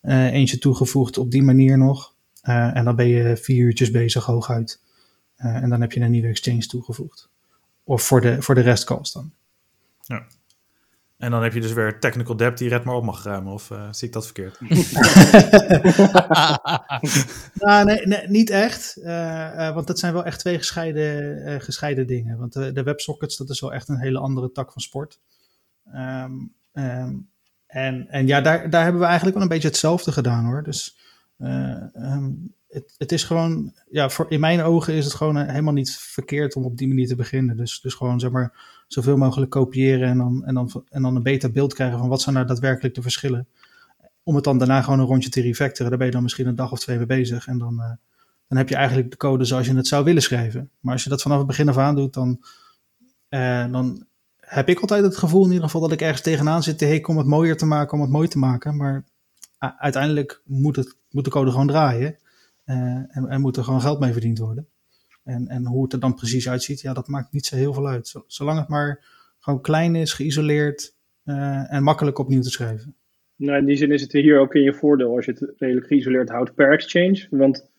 eh, 0.00 0.32
eentje 0.32 0.58
toegevoegd 0.58 1.18
op 1.18 1.30
die 1.30 1.42
manier 1.42 1.78
nog. 1.78 2.14
Eh, 2.40 2.76
en 2.76 2.84
dan 2.84 2.96
ben 2.96 3.08
je 3.08 3.36
vier 3.36 3.64
uurtjes 3.64 3.90
bezig 3.90 4.24
hooguit. 4.24 4.80
En 5.36 5.70
dan 5.70 5.80
heb 5.80 5.92
je 5.92 6.00
een 6.00 6.10
nieuwe 6.10 6.28
exchange 6.28 6.66
toegevoegd. 6.66 7.28
Of 7.84 8.02
voor 8.02 8.20
de, 8.20 8.42
voor 8.42 8.54
de 8.54 8.60
rest 8.60 8.88
dan. 9.12 9.32
En 11.18 11.30
dan 11.30 11.42
heb 11.42 11.52
je 11.52 11.60
dus 11.60 11.72
weer 11.72 12.00
technical 12.00 12.36
debt 12.36 12.58
die 12.58 12.68
Red 12.68 12.84
maar 12.84 12.94
op 12.94 13.04
mag 13.04 13.24
ruimen. 13.24 13.52
Of 13.52 13.70
eh, 13.70 13.88
zie 13.90 14.06
ik 14.08 14.14
dat 14.14 14.24
verkeerd? 14.24 14.58
Nou, 17.54 17.84
nee, 17.84 18.06
nee, 18.06 18.28
niet 18.28 18.50
echt. 18.50 18.96
eh, 18.96 19.66
eh, 19.68 19.74
want 19.74 19.86
dat 19.86 19.98
zijn 19.98 20.12
wel 20.12 20.24
echt 20.24 20.38
twee 20.38 20.58
gescheiden, 20.58 21.44
eh, 21.44 21.60
gescheiden 21.60 22.06
dingen. 22.06 22.38
Want 22.38 22.52
de, 22.52 22.72
de 22.72 22.82
WebSockets, 22.82 23.36
dat 23.36 23.50
is 23.50 23.60
wel 23.60 23.72
echt 23.72 23.88
een 23.88 23.98
hele 24.00 24.18
andere 24.18 24.52
tak 24.52 24.72
van 24.72 24.82
sport. 24.82 25.20
Ehm, 25.92 26.32
ehm, 26.72 27.14
en, 27.66 28.08
en 28.08 28.26
ja, 28.26 28.40
daar, 28.40 28.70
daar 28.70 28.82
hebben 28.82 29.00
we 29.00 29.06
eigenlijk 29.06 29.36
wel 29.36 29.44
een 29.44 29.52
beetje 29.52 29.68
hetzelfde 29.68 30.12
gedaan 30.12 30.44
hoor. 30.44 30.62
Dus 30.62 30.96
eh, 31.38 31.94
ehm, 31.94 32.30
het, 32.68 32.94
het 32.98 33.12
is 33.12 33.24
gewoon, 33.24 33.74
ja, 33.90 34.10
voor, 34.10 34.26
in 34.28 34.40
mijn 34.40 34.62
ogen 34.62 34.94
is 34.94 35.04
het 35.04 35.14
gewoon 35.14 35.36
eh, 35.36 35.48
helemaal 35.48 35.72
niet 35.72 35.90
verkeerd 35.90 36.54
om 36.54 36.64
op 36.64 36.76
die 36.76 36.88
manier 36.88 37.06
te 37.06 37.16
beginnen. 37.16 37.56
Dus, 37.56 37.80
dus 37.80 37.94
gewoon 37.94 38.20
zeg 38.20 38.30
maar 38.30 38.82
zoveel 38.86 39.16
mogelijk 39.16 39.50
kopiëren 39.50 40.08
en 40.08 40.18
dan, 40.18 40.44
en, 40.44 40.54
dan, 40.54 40.84
en 40.88 41.02
dan 41.02 41.16
een 41.16 41.22
beter 41.22 41.52
beeld 41.52 41.74
krijgen 41.74 41.98
van 41.98 42.08
wat 42.08 42.20
zijn 42.20 42.34
nou 42.34 42.46
daadwerkelijk 42.46 42.94
de 42.94 43.02
verschillen 43.02 43.48
om 44.22 44.34
het 44.34 44.44
dan 44.44 44.58
daarna 44.58 44.82
gewoon 44.82 44.98
een 44.98 45.06
rondje 45.06 45.30
te 45.30 45.40
refactoren. 45.40 45.88
Daar 45.88 45.98
ben 45.98 46.06
je 46.06 46.12
dan 46.12 46.22
misschien 46.22 46.46
een 46.46 46.54
dag 46.54 46.72
of 46.72 46.78
twee 46.78 46.96
mee 46.96 47.06
bezig. 47.06 47.46
En 47.46 47.58
dan, 47.58 47.80
eh, 47.80 47.90
dan 48.48 48.58
heb 48.58 48.68
je 48.68 48.74
eigenlijk 48.74 49.10
de 49.10 49.16
code 49.16 49.44
zoals 49.44 49.66
je 49.66 49.74
het 49.74 49.86
zou 49.86 50.04
willen 50.04 50.22
schrijven. 50.22 50.70
Maar 50.80 50.92
als 50.92 51.04
je 51.04 51.10
dat 51.10 51.22
vanaf 51.22 51.38
het 51.38 51.46
begin 51.46 51.68
af 51.68 51.76
aan 51.76 51.94
doet, 51.94 52.14
dan, 52.14 52.44
eh, 53.28 53.70
dan 53.70 54.06
heb 54.36 54.68
ik 54.68 54.80
altijd 54.80 55.04
het 55.04 55.16
gevoel 55.16 55.44
in 55.44 55.50
ieder 55.50 55.64
geval 55.64 55.80
dat 55.80 55.92
ik 55.92 56.00
ergens 56.00 56.20
tegenaan 56.20 56.62
zit 56.62 56.78
te 56.78 56.84
hikken 56.84 57.12
om 57.12 57.18
het 57.18 57.26
mooier 57.26 57.56
te 57.56 57.66
maken, 57.66 57.94
om 57.94 58.00
het 58.00 58.10
mooi 58.10 58.28
te 58.28 58.38
maken. 58.38 58.76
Maar 58.76 59.04
uiteindelijk 59.58 60.42
moet, 60.44 60.76
het, 60.76 60.96
moet 61.10 61.24
de 61.24 61.30
code 61.30 61.50
gewoon 61.50 61.66
draaien. 61.66 62.18
Uh, 62.70 63.32
en, 63.32 63.40
moet 63.40 63.56
er 63.56 63.64
gewoon 63.64 63.80
geld 63.80 64.00
mee 64.00 64.12
verdiend 64.12 64.38
worden. 64.38 64.68
En, 65.24 65.48
en 65.48 65.66
hoe 65.66 65.82
het 65.82 65.92
er 65.92 66.00
dan 66.00 66.14
precies 66.14 66.48
uitziet, 66.48 66.80
ja, 66.80 66.92
dat 66.92 67.08
maakt 67.08 67.32
niet 67.32 67.46
zo 67.46 67.56
heel 67.56 67.72
veel 67.72 67.88
uit. 67.88 68.14
Zolang 68.26 68.58
het 68.58 68.68
maar 68.68 69.04
gewoon 69.38 69.60
klein 69.60 69.94
is, 69.94 70.12
geïsoleerd 70.12 70.94
uh, 71.24 71.72
en 71.72 71.82
makkelijk 71.82 72.18
opnieuw 72.18 72.40
te 72.40 72.50
schrijven. 72.50 72.96
Nou, 73.36 73.58
in 73.58 73.64
die 73.64 73.76
zin 73.76 73.92
is 73.92 74.02
het 74.02 74.12
hier 74.12 74.38
ook 74.38 74.54
in 74.54 74.62
je 74.62 74.74
voordeel 74.74 75.16
als 75.16 75.24
je 75.24 75.30
het 75.30 75.52
redelijk 75.56 75.86
geïsoleerd 75.86 76.28
houdt 76.28 76.54
per 76.54 76.72
exchange. 76.72 77.26
Want 77.30 77.70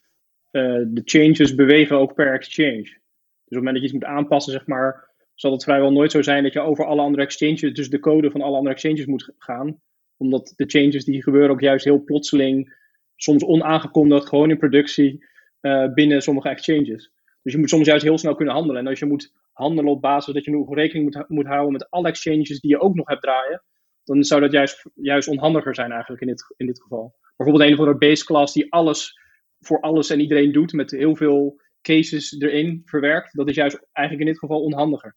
uh, 0.52 0.86
de 0.88 1.02
changes 1.06 1.56
bewegen 1.56 1.98
ook 1.98 2.14
per 2.14 2.34
exchange. 2.34 2.84
Dus 2.84 3.58
op 3.58 3.64
het 3.64 3.74
moment 3.74 3.74
dat 3.74 3.84
je 3.84 3.90
iets 3.90 4.06
moet 4.06 4.18
aanpassen, 4.18 4.52
zeg 4.52 4.68
maar, 4.68 5.10
zal 5.36 5.52
het 5.52 5.64
vrijwel 5.64 5.92
nooit 5.92 6.12
zo 6.12 6.22
zijn 6.22 6.44
dat 6.44 6.54
je 6.54 6.60
over 6.60 6.86
alle 6.86 7.02
andere 7.02 7.24
exchanges, 7.24 7.74
dus 7.74 7.90
de 7.90 8.00
code 8.00 8.32
van 8.32 8.42
alle 8.42 8.56
andere 8.56 8.76
exchanges 8.76 9.06
moet 9.06 9.34
gaan. 9.38 9.82
Omdat 10.18 10.54
de 10.56 10.66
changes 10.68 11.06
die 11.06 11.24
gebeuren 11.24 11.52
ook 11.52 11.62
juist 11.62 11.86
heel 11.86 12.04
plotseling, 12.04 12.78
soms 13.22 13.44
onaangekondigd, 13.44 14.28
gewoon 14.28 14.50
in 14.50 14.58
productie, 14.58 15.26
uh, 15.62 15.94
binnen 15.94 16.22
sommige 16.22 16.50
exchanges. 16.50 17.12
Dus 17.42 17.54
je 17.54 17.60
moet 17.60 17.70
soms 17.70 17.86
juist 17.86 18.04
heel 18.04 18.18
snel 18.18 18.36
kunnen 18.36 18.54
handelen. 18.54 18.82
En 18.82 18.88
als 18.88 19.00
je 19.00 19.06
moet 19.06 19.34
handelen 19.52 19.92
op 19.92 20.02
basis 20.02 20.34
dat 20.34 20.46
je 20.46 20.52
nog 20.52 20.76
rekening 20.76 21.06
moet, 21.06 21.30
moet 21.30 21.46
houden 21.46 21.72
met 21.72 21.90
alle 21.90 22.08
exchanges 22.08 22.60
die 22.60 22.70
je 22.70 22.80
ook 22.80 22.96
nog 22.96 23.08
hebt 23.08 23.22
draaien, 23.22 23.64
dan 24.04 24.24
zou 24.24 24.42
dat 24.42 24.52
juist, 24.52 24.86
juist 24.94 25.28
onhandiger 25.28 25.76
zijn 25.76 25.92
eigenlijk 25.92 26.22
in 26.22 26.28
dit, 26.28 26.54
in 26.58 26.66
dit 26.66 26.82
geval. 26.82 27.16
Bijvoorbeeld 27.36 27.68
een 27.68 27.74
of 27.74 27.80
andere 27.80 27.98
base 27.98 28.26
class 28.26 28.54
die 28.54 28.72
alles 28.72 29.20
voor 29.60 29.82
alles 29.82 30.10
en 30.10 30.20
iedereen 30.20 30.52
doet 30.52 30.74
met 30.74 30.92
heel 30.92 31.16
veel 31.16 31.62
cases 31.82 32.40
erin 32.40 32.82
verwerkt. 32.86 33.36
Dat 33.36 33.50
is 33.50 33.56
juist 33.56 33.88
eigenlijk 33.92 34.28
in 34.28 34.32
dit 34.34 34.42
geval 34.42 34.64
onhandiger. 34.64 35.16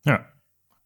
Ja. 0.00 0.33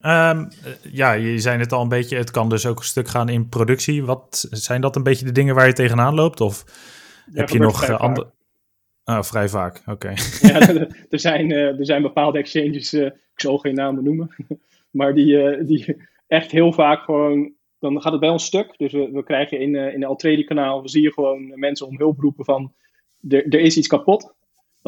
Um, 0.01 0.49
ja, 0.83 1.13
je 1.13 1.39
zei 1.39 1.59
het 1.59 1.73
al 1.73 1.83
een 1.83 1.89
beetje, 1.89 2.17
het 2.17 2.31
kan 2.31 2.49
dus 2.49 2.67
ook 2.67 2.79
een 2.79 2.85
stuk 2.85 3.09
gaan 3.09 3.29
in 3.29 3.49
productie. 3.49 4.05
Wat 4.05 4.47
zijn 4.51 4.81
dat 4.81 4.97
een 4.97 5.03
beetje 5.03 5.25
de 5.25 5.33
dingen 5.33 5.55
waar 5.55 5.67
je 5.67 5.73
tegenaan 5.73 6.15
loopt? 6.15 6.41
Of 6.41 6.65
ja, 7.33 7.41
heb 7.41 7.49
je 7.49 7.59
nog 7.59 7.99
andere... 7.99 8.31
Oh, 9.05 9.23
vrij 9.23 9.49
vaak, 9.49 9.81
oké. 9.81 9.91
Okay. 9.91 10.17
Ja, 10.53 10.87
er, 11.11 11.21
zijn, 11.21 11.51
uh, 11.51 11.79
er 11.79 11.87
zijn 11.87 12.03
bepaalde 12.03 12.39
exchanges, 12.39 12.95
uh, 12.95 13.05
ik 13.07 13.41
zal 13.41 13.59
geen 13.59 13.75
namen 13.75 14.05
noemen, 14.05 14.35
maar 14.99 15.15
die, 15.15 15.65
die 15.65 15.97
echt 16.27 16.51
heel 16.51 16.73
vaak 16.73 17.03
gewoon, 17.03 17.53
dan 17.79 18.03
gaat 18.03 18.13
het 18.13 18.21
bij 18.21 18.31
ons 18.31 18.45
stuk. 18.45 18.75
Dus 18.77 18.93
we, 18.93 19.11
we 19.13 19.23
krijgen 19.23 19.61
in, 19.61 19.75
in 19.75 20.01
de 20.01 20.07
Altrady 20.07 20.45
kanaal, 20.45 20.89
zie 20.89 21.03
je 21.03 21.13
gewoon 21.13 21.53
mensen 21.55 21.87
om 21.87 21.99
hulp 21.99 22.19
roepen 22.19 22.45
van, 22.45 22.73
er, 23.29 23.49
er 23.49 23.61
is 23.61 23.77
iets 23.77 23.87
kapot. 23.87 24.35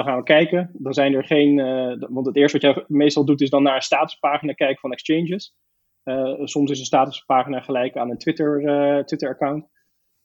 Dan 0.00 0.08
gaan 0.08 0.18
we 0.18 0.24
kijken. 0.24 0.70
Dan 0.72 0.92
zijn 0.94 1.14
er 1.14 1.24
geen, 1.24 1.56
want 1.98 2.26
het 2.26 2.36
eerste 2.36 2.58
wat 2.58 2.74
jij 2.74 2.84
meestal 2.88 3.24
doet 3.24 3.40
is 3.40 3.50
dan 3.50 3.62
naar 3.62 3.74
een 3.74 3.82
statuspagina 3.82 4.52
kijken 4.52 4.80
van 4.80 4.92
exchanges. 4.92 5.54
soms 6.44 6.70
is 6.70 6.78
een 6.78 6.84
statuspagina 6.84 7.60
gelijk 7.60 7.96
aan 7.96 8.10
een 8.10 8.18
Twitter, 8.18 8.62
Twitter 9.04 9.28
account. 9.28 9.68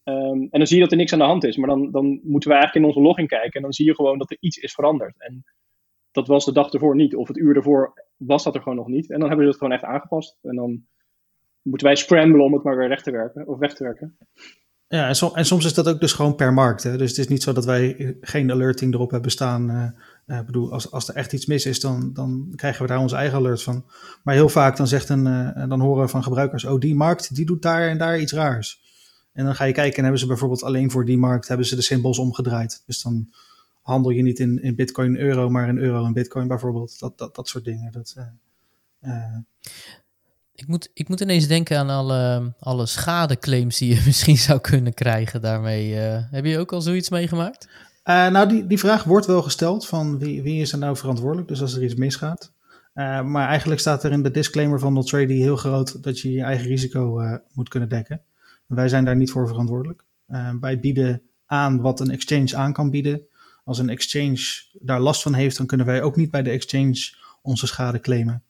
Um, 0.09 0.47
en 0.49 0.59
dan 0.59 0.67
zie 0.67 0.75
je 0.75 0.83
dat 0.83 0.91
er 0.91 0.97
niks 0.97 1.13
aan 1.13 1.19
de 1.19 1.25
hand 1.25 1.43
is. 1.43 1.57
Maar 1.57 1.69
dan, 1.69 1.91
dan 1.91 2.19
moeten 2.23 2.49
we 2.49 2.55
eigenlijk 2.55 2.75
in 2.75 2.85
onze 2.85 3.07
login 3.07 3.27
kijken. 3.27 3.51
En 3.51 3.61
dan 3.61 3.73
zie 3.73 3.85
je 3.85 3.95
gewoon 3.95 4.17
dat 4.17 4.31
er 4.31 4.37
iets 4.39 4.57
is 4.57 4.73
veranderd. 4.73 5.15
En 5.17 5.43
dat 6.11 6.27
was 6.27 6.45
de 6.45 6.51
dag 6.51 6.71
ervoor 6.71 6.95
niet. 6.95 7.15
Of 7.15 7.27
het 7.27 7.37
uur 7.37 7.55
ervoor 7.55 7.93
was 8.17 8.43
dat 8.43 8.55
er 8.55 8.61
gewoon 8.61 8.77
nog 8.77 8.87
niet. 8.87 9.11
En 9.11 9.19
dan 9.19 9.27
hebben 9.27 9.45
ze 9.45 9.51
het 9.51 9.57
gewoon 9.57 9.73
echt 9.73 9.83
aangepast. 9.83 10.37
En 10.41 10.55
dan 10.55 10.85
moeten 11.61 11.87
wij 11.87 11.95
scramblen 11.95 12.45
om 12.45 12.53
het 12.53 12.63
maar 12.63 12.77
weer 12.77 12.87
recht 12.87 13.03
te 13.03 13.11
werken. 13.11 13.47
Of 13.47 13.57
weg 13.57 13.73
te 13.73 13.83
werken. 13.83 14.17
Ja, 14.87 15.07
en, 15.07 15.15
en 15.33 15.45
soms 15.45 15.65
is 15.65 15.73
dat 15.73 15.87
ook 15.87 15.99
dus 15.99 16.13
gewoon 16.13 16.35
per 16.35 16.53
markt. 16.53 16.83
Hè? 16.83 16.97
Dus 16.97 17.09
het 17.09 17.19
is 17.19 17.27
niet 17.27 17.43
zo 17.43 17.53
dat 17.53 17.65
wij 17.65 18.15
geen 18.21 18.51
alerting 18.51 18.93
erop 18.93 19.11
hebben 19.11 19.31
staan. 19.31 19.69
Uh, 19.69 19.87
uh, 20.27 20.45
bedoel, 20.45 20.71
als, 20.71 20.91
als 20.91 21.07
er 21.07 21.15
echt 21.15 21.33
iets 21.33 21.45
mis 21.45 21.65
is, 21.65 21.79
dan, 21.79 22.13
dan 22.13 22.53
krijgen 22.55 22.81
we 22.81 22.87
daar 22.87 22.99
onze 22.99 23.15
eigen 23.15 23.37
alert 23.37 23.63
van. 23.63 23.85
Maar 24.23 24.33
heel 24.33 24.49
vaak 24.49 24.77
dan, 24.77 24.87
zegt 24.87 25.09
een, 25.09 25.25
uh, 25.25 25.67
dan 25.69 25.79
horen 25.79 26.03
we 26.03 26.09
van 26.09 26.23
gebruikers... 26.23 26.65
oh, 26.65 26.79
die 26.79 26.95
markt 26.95 27.35
die 27.35 27.45
doet 27.45 27.61
daar 27.61 27.89
en 27.89 27.97
daar 27.97 28.19
iets 28.19 28.33
raars. 28.33 28.83
En 29.33 29.45
dan 29.45 29.55
ga 29.55 29.63
je 29.63 29.73
kijken 29.73 29.97
en 29.97 30.03
hebben 30.03 30.21
ze 30.21 30.27
bijvoorbeeld 30.27 30.63
alleen 30.63 30.91
voor 30.91 31.05
die 31.05 31.17
markt 31.17 31.47
hebben 31.47 31.65
ze 31.65 31.75
de 31.75 31.81
symbols 31.81 32.19
omgedraaid. 32.19 32.83
Dus 32.85 33.01
dan 33.01 33.29
handel 33.81 34.11
je 34.11 34.21
niet 34.21 34.39
in, 34.39 34.61
in 34.61 34.75
bitcoin 34.75 35.17
euro, 35.17 35.49
maar 35.49 35.67
in 35.67 35.77
euro 35.77 36.05
en 36.05 36.13
bitcoin 36.13 36.47
bijvoorbeeld. 36.47 36.99
Dat, 36.99 37.17
dat, 37.17 37.35
dat 37.35 37.47
soort 37.47 37.63
dingen. 37.63 37.91
Dat, 37.91 38.15
ik 40.55 40.67
moet, 40.67 40.89
ik 40.93 41.07
moet 41.07 41.21
ineens 41.21 41.47
denken 41.47 41.77
aan 41.77 41.89
alle, 41.89 42.53
alle 42.59 42.85
schadeclaims 42.85 43.77
die 43.77 43.95
je 43.95 44.01
misschien 44.05 44.37
zou 44.37 44.59
kunnen 44.59 44.93
krijgen 44.93 45.41
daarmee. 45.41 45.93
heb 46.31 46.45
je 46.45 46.59
ook 46.59 46.73
al 46.73 46.81
zoiets 46.81 47.09
meegemaakt? 47.09 47.67
Uh, 48.09 48.27
nou, 48.27 48.47
die, 48.47 48.67
die 48.67 48.79
vraag 48.79 49.03
wordt 49.03 49.25
wel 49.25 49.41
gesteld 49.41 49.87
van 49.87 50.19
wie, 50.19 50.41
wie 50.41 50.61
is 50.61 50.71
er 50.71 50.77
nou 50.77 50.97
verantwoordelijk, 50.97 51.47
dus 51.47 51.61
als 51.61 51.75
er 51.75 51.83
iets 51.83 51.95
misgaat. 51.95 52.53
Uh, 52.93 53.21
maar 53.21 53.47
eigenlijk 53.47 53.79
staat 53.79 54.03
er 54.03 54.11
in 54.11 54.23
de 54.23 54.31
disclaimer 54.31 54.79
van 54.79 54.93
NotTrady 54.93 55.33
heel 55.33 55.55
groot 55.55 56.03
dat 56.03 56.19
je 56.19 56.31
je 56.31 56.41
eigen 56.41 56.67
risico 56.67 57.21
moet 57.53 57.69
kunnen 57.69 57.89
dekken. 57.89 58.21
Wij 58.65 58.87
zijn 58.87 59.05
daar 59.05 59.15
niet 59.15 59.31
voor 59.31 59.47
verantwoordelijk. 59.47 60.03
wij 60.59 60.79
bieden 60.79 61.21
aan 61.45 61.81
wat 61.81 61.99
een 61.99 62.11
exchange 62.11 62.55
aan 62.55 62.73
kan 62.73 62.89
bieden. 62.89 63.21
Als 63.63 63.79
een 63.79 63.89
exchange 63.89 64.63
daar 64.73 64.99
last 64.99 65.21
van 65.21 65.33
heeft, 65.33 65.57
dan 65.57 65.65
kunnen 65.65 65.85
wij 65.85 66.01
ook 66.01 66.15
niet 66.15 66.31
bij 66.31 66.43
de 66.43 66.49
exchange 66.49 67.13
onze 67.41 67.67
schade 67.67 67.99
claimen. 67.99 68.43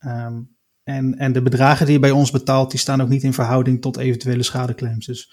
Um, 0.00 0.55
en, 0.86 1.18
en 1.18 1.32
de 1.32 1.42
bedragen 1.42 1.84
die 1.84 1.94
je 1.94 2.00
bij 2.00 2.10
ons 2.10 2.30
betaalt, 2.30 2.70
die 2.70 2.80
staan 2.80 3.00
ook 3.00 3.08
niet 3.08 3.22
in 3.22 3.32
verhouding 3.32 3.80
tot 3.80 3.96
eventuele 3.96 4.42
schadeclaims. 4.42 5.06
Dus 5.06 5.30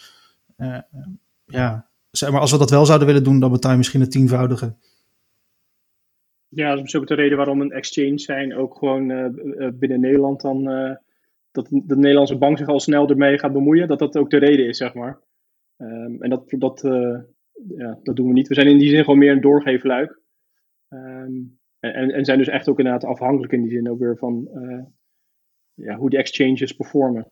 ja, 1.45 1.87
Zeg 2.17 2.31
maar 2.31 2.39
als 2.41 2.51
we 2.51 2.57
dat 2.57 2.69
wel 2.69 2.85
zouden 2.85 3.07
willen 3.07 3.23
doen, 3.23 3.39
dan 3.39 3.51
betaal 3.51 3.71
je 3.71 3.77
misschien 3.77 4.01
het 4.01 4.11
tienvoudige. 4.11 4.75
Ja, 6.47 6.67
dat 6.67 6.75
is 6.75 6.81
misschien 6.81 7.01
ook 7.01 7.07
de 7.07 7.15
reden 7.15 7.37
waarom 7.37 7.61
een 7.61 7.71
exchange 7.71 8.19
zijn 8.19 8.55
ook 8.55 8.77
gewoon 8.77 9.09
uh, 9.09 9.67
binnen 9.73 9.99
Nederland 9.99 10.41
dan. 10.41 10.69
Uh, 10.69 10.95
dat 11.51 11.67
de 11.69 11.97
Nederlandse 11.97 12.37
bank 12.37 12.57
zich 12.57 12.67
al 12.67 12.79
snel 12.79 13.09
ermee 13.09 13.39
gaat 13.39 13.53
bemoeien. 13.53 13.87
Dat 13.87 13.99
dat 13.99 14.17
ook 14.17 14.29
de 14.29 14.37
reden 14.37 14.67
is, 14.67 14.77
zeg 14.77 14.93
maar. 14.93 15.19
Um, 15.77 16.21
en 16.21 16.29
dat, 16.29 16.43
dat, 16.49 16.81
ja, 17.77 17.99
dat 18.03 18.15
doen 18.15 18.27
we 18.27 18.33
niet. 18.33 18.47
We 18.47 18.53
zijn 18.53 18.67
in 18.67 18.77
die 18.77 18.89
zin 18.89 19.03
gewoon 19.03 19.19
meer 19.19 19.31
een 19.31 19.41
doorgeefluik. 19.41 20.19
Um, 20.89 21.59
en, 21.79 22.11
en 22.11 22.25
zijn 22.25 22.37
dus 22.37 22.47
echt 22.47 22.69
ook 22.69 22.77
inderdaad 22.77 23.05
afhankelijk 23.05 23.53
in 23.53 23.61
die 23.61 23.71
zin 23.71 23.89
ook 23.89 23.99
weer 23.99 24.17
van 24.17 24.47
ja, 25.73 25.95
hoe 25.95 26.09
die 26.09 26.19
exchanges 26.19 26.71
performen. 26.71 27.31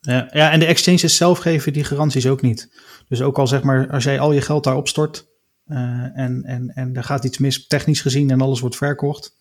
Ja, 0.00 0.28
ja, 0.32 0.50
en 0.50 0.60
de 0.60 0.66
exchanges 0.66 1.16
zelf 1.16 1.38
geven 1.38 1.72
die 1.72 1.84
garanties 1.84 2.26
ook 2.26 2.42
niet. 2.42 2.72
Dus 3.08 3.22
ook 3.22 3.38
al 3.38 3.46
zeg 3.46 3.62
maar, 3.62 3.90
als 3.90 4.04
jij 4.04 4.20
al 4.20 4.32
je 4.32 4.40
geld 4.40 4.64
daarop 4.64 4.88
stort 4.88 5.28
uh, 5.66 6.18
en, 6.18 6.44
en, 6.44 6.72
en 6.74 6.96
er 6.96 7.04
gaat 7.04 7.24
iets 7.24 7.38
mis 7.38 7.66
technisch 7.66 8.00
gezien 8.00 8.30
en 8.30 8.40
alles 8.40 8.60
wordt 8.60 8.76
verkocht, 8.76 9.36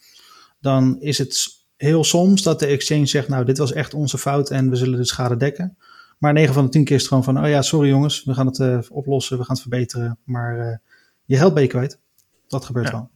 dan 0.59 1.01
is 1.01 1.17
het 1.17 1.47
heel 1.75 2.03
soms 2.03 2.43
dat 2.43 2.59
de 2.59 2.65
exchange 2.65 3.05
zegt, 3.05 3.27
nou 3.27 3.45
dit 3.45 3.57
was 3.57 3.73
echt 3.73 3.93
onze 3.93 4.17
fout 4.17 4.49
en 4.49 4.69
we 4.69 4.75
zullen 4.75 4.99
de 4.99 5.05
schade 5.05 5.37
dekken. 5.37 5.77
Maar 6.17 6.33
9 6.33 6.53
van 6.53 6.63
de 6.65 6.69
10 6.69 6.83
keer 6.83 6.95
is 6.95 7.01
het 7.01 7.09
gewoon 7.09 7.23
van, 7.23 7.43
oh 7.43 7.49
ja, 7.49 7.61
sorry 7.61 7.89
jongens, 7.89 8.23
we 8.23 8.33
gaan 8.33 8.45
het 8.45 8.59
uh, 8.59 8.79
oplossen, 8.89 9.37
we 9.37 9.43
gaan 9.43 9.53
het 9.53 9.61
verbeteren, 9.61 10.17
maar 10.23 10.57
uh, 10.57 10.77
je 11.25 11.37
geld 11.37 11.53
ben 11.53 11.63
je 11.63 11.69
kwijt. 11.69 11.99
Dat 12.47 12.65
gebeurt 12.65 12.87
ja. 12.87 12.91
wel. 12.91 13.09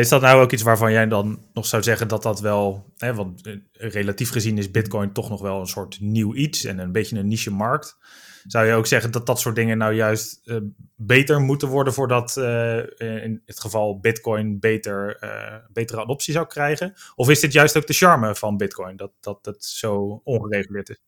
Is 0.00 0.08
dat 0.08 0.20
nou 0.20 0.42
ook 0.42 0.52
iets 0.52 0.62
waarvan 0.62 0.92
jij 0.92 1.08
dan 1.08 1.42
nog 1.52 1.66
zou 1.66 1.82
zeggen 1.82 2.08
dat 2.08 2.22
dat 2.22 2.40
wel, 2.40 2.92
hè, 2.96 3.14
want 3.14 3.46
eh, 3.46 3.56
relatief 3.72 4.30
gezien 4.30 4.58
is 4.58 4.70
Bitcoin 4.70 5.12
toch 5.12 5.28
nog 5.28 5.40
wel 5.40 5.60
een 5.60 5.66
soort 5.66 6.00
nieuw 6.00 6.34
iets 6.34 6.64
en 6.64 6.78
een 6.78 6.92
beetje 6.92 7.18
een 7.18 7.28
niche 7.28 7.50
markt. 7.50 7.98
Zou 8.46 8.66
je 8.66 8.74
ook 8.74 8.86
zeggen 8.86 9.10
dat 9.10 9.26
dat 9.26 9.40
soort 9.40 9.54
dingen 9.54 9.78
nou 9.78 9.94
juist 9.94 10.40
uh, 10.44 10.56
beter 10.96 11.40
moeten 11.40 11.68
worden 11.68 11.92
voordat 11.92 12.36
uh, 12.36 12.76
in 12.98 13.42
het 13.46 13.60
geval 13.60 14.00
Bitcoin 14.00 14.60
beter, 14.60 15.18
betere 15.72 16.00
adoptie 16.00 16.32
zou 16.32 16.46
krijgen? 16.46 16.94
Of 17.14 17.30
is 17.30 17.40
dit 17.40 17.52
juist 17.52 17.76
ook 17.76 17.86
de 17.86 17.92
charme 17.92 18.34
van 18.34 18.56
Bitcoin, 18.56 18.96
dat, 18.96 19.12
dat 19.20 19.38
het 19.42 19.64
zo 19.64 20.20
ongereguleerd 20.24 20.88
is? 20.88 21.02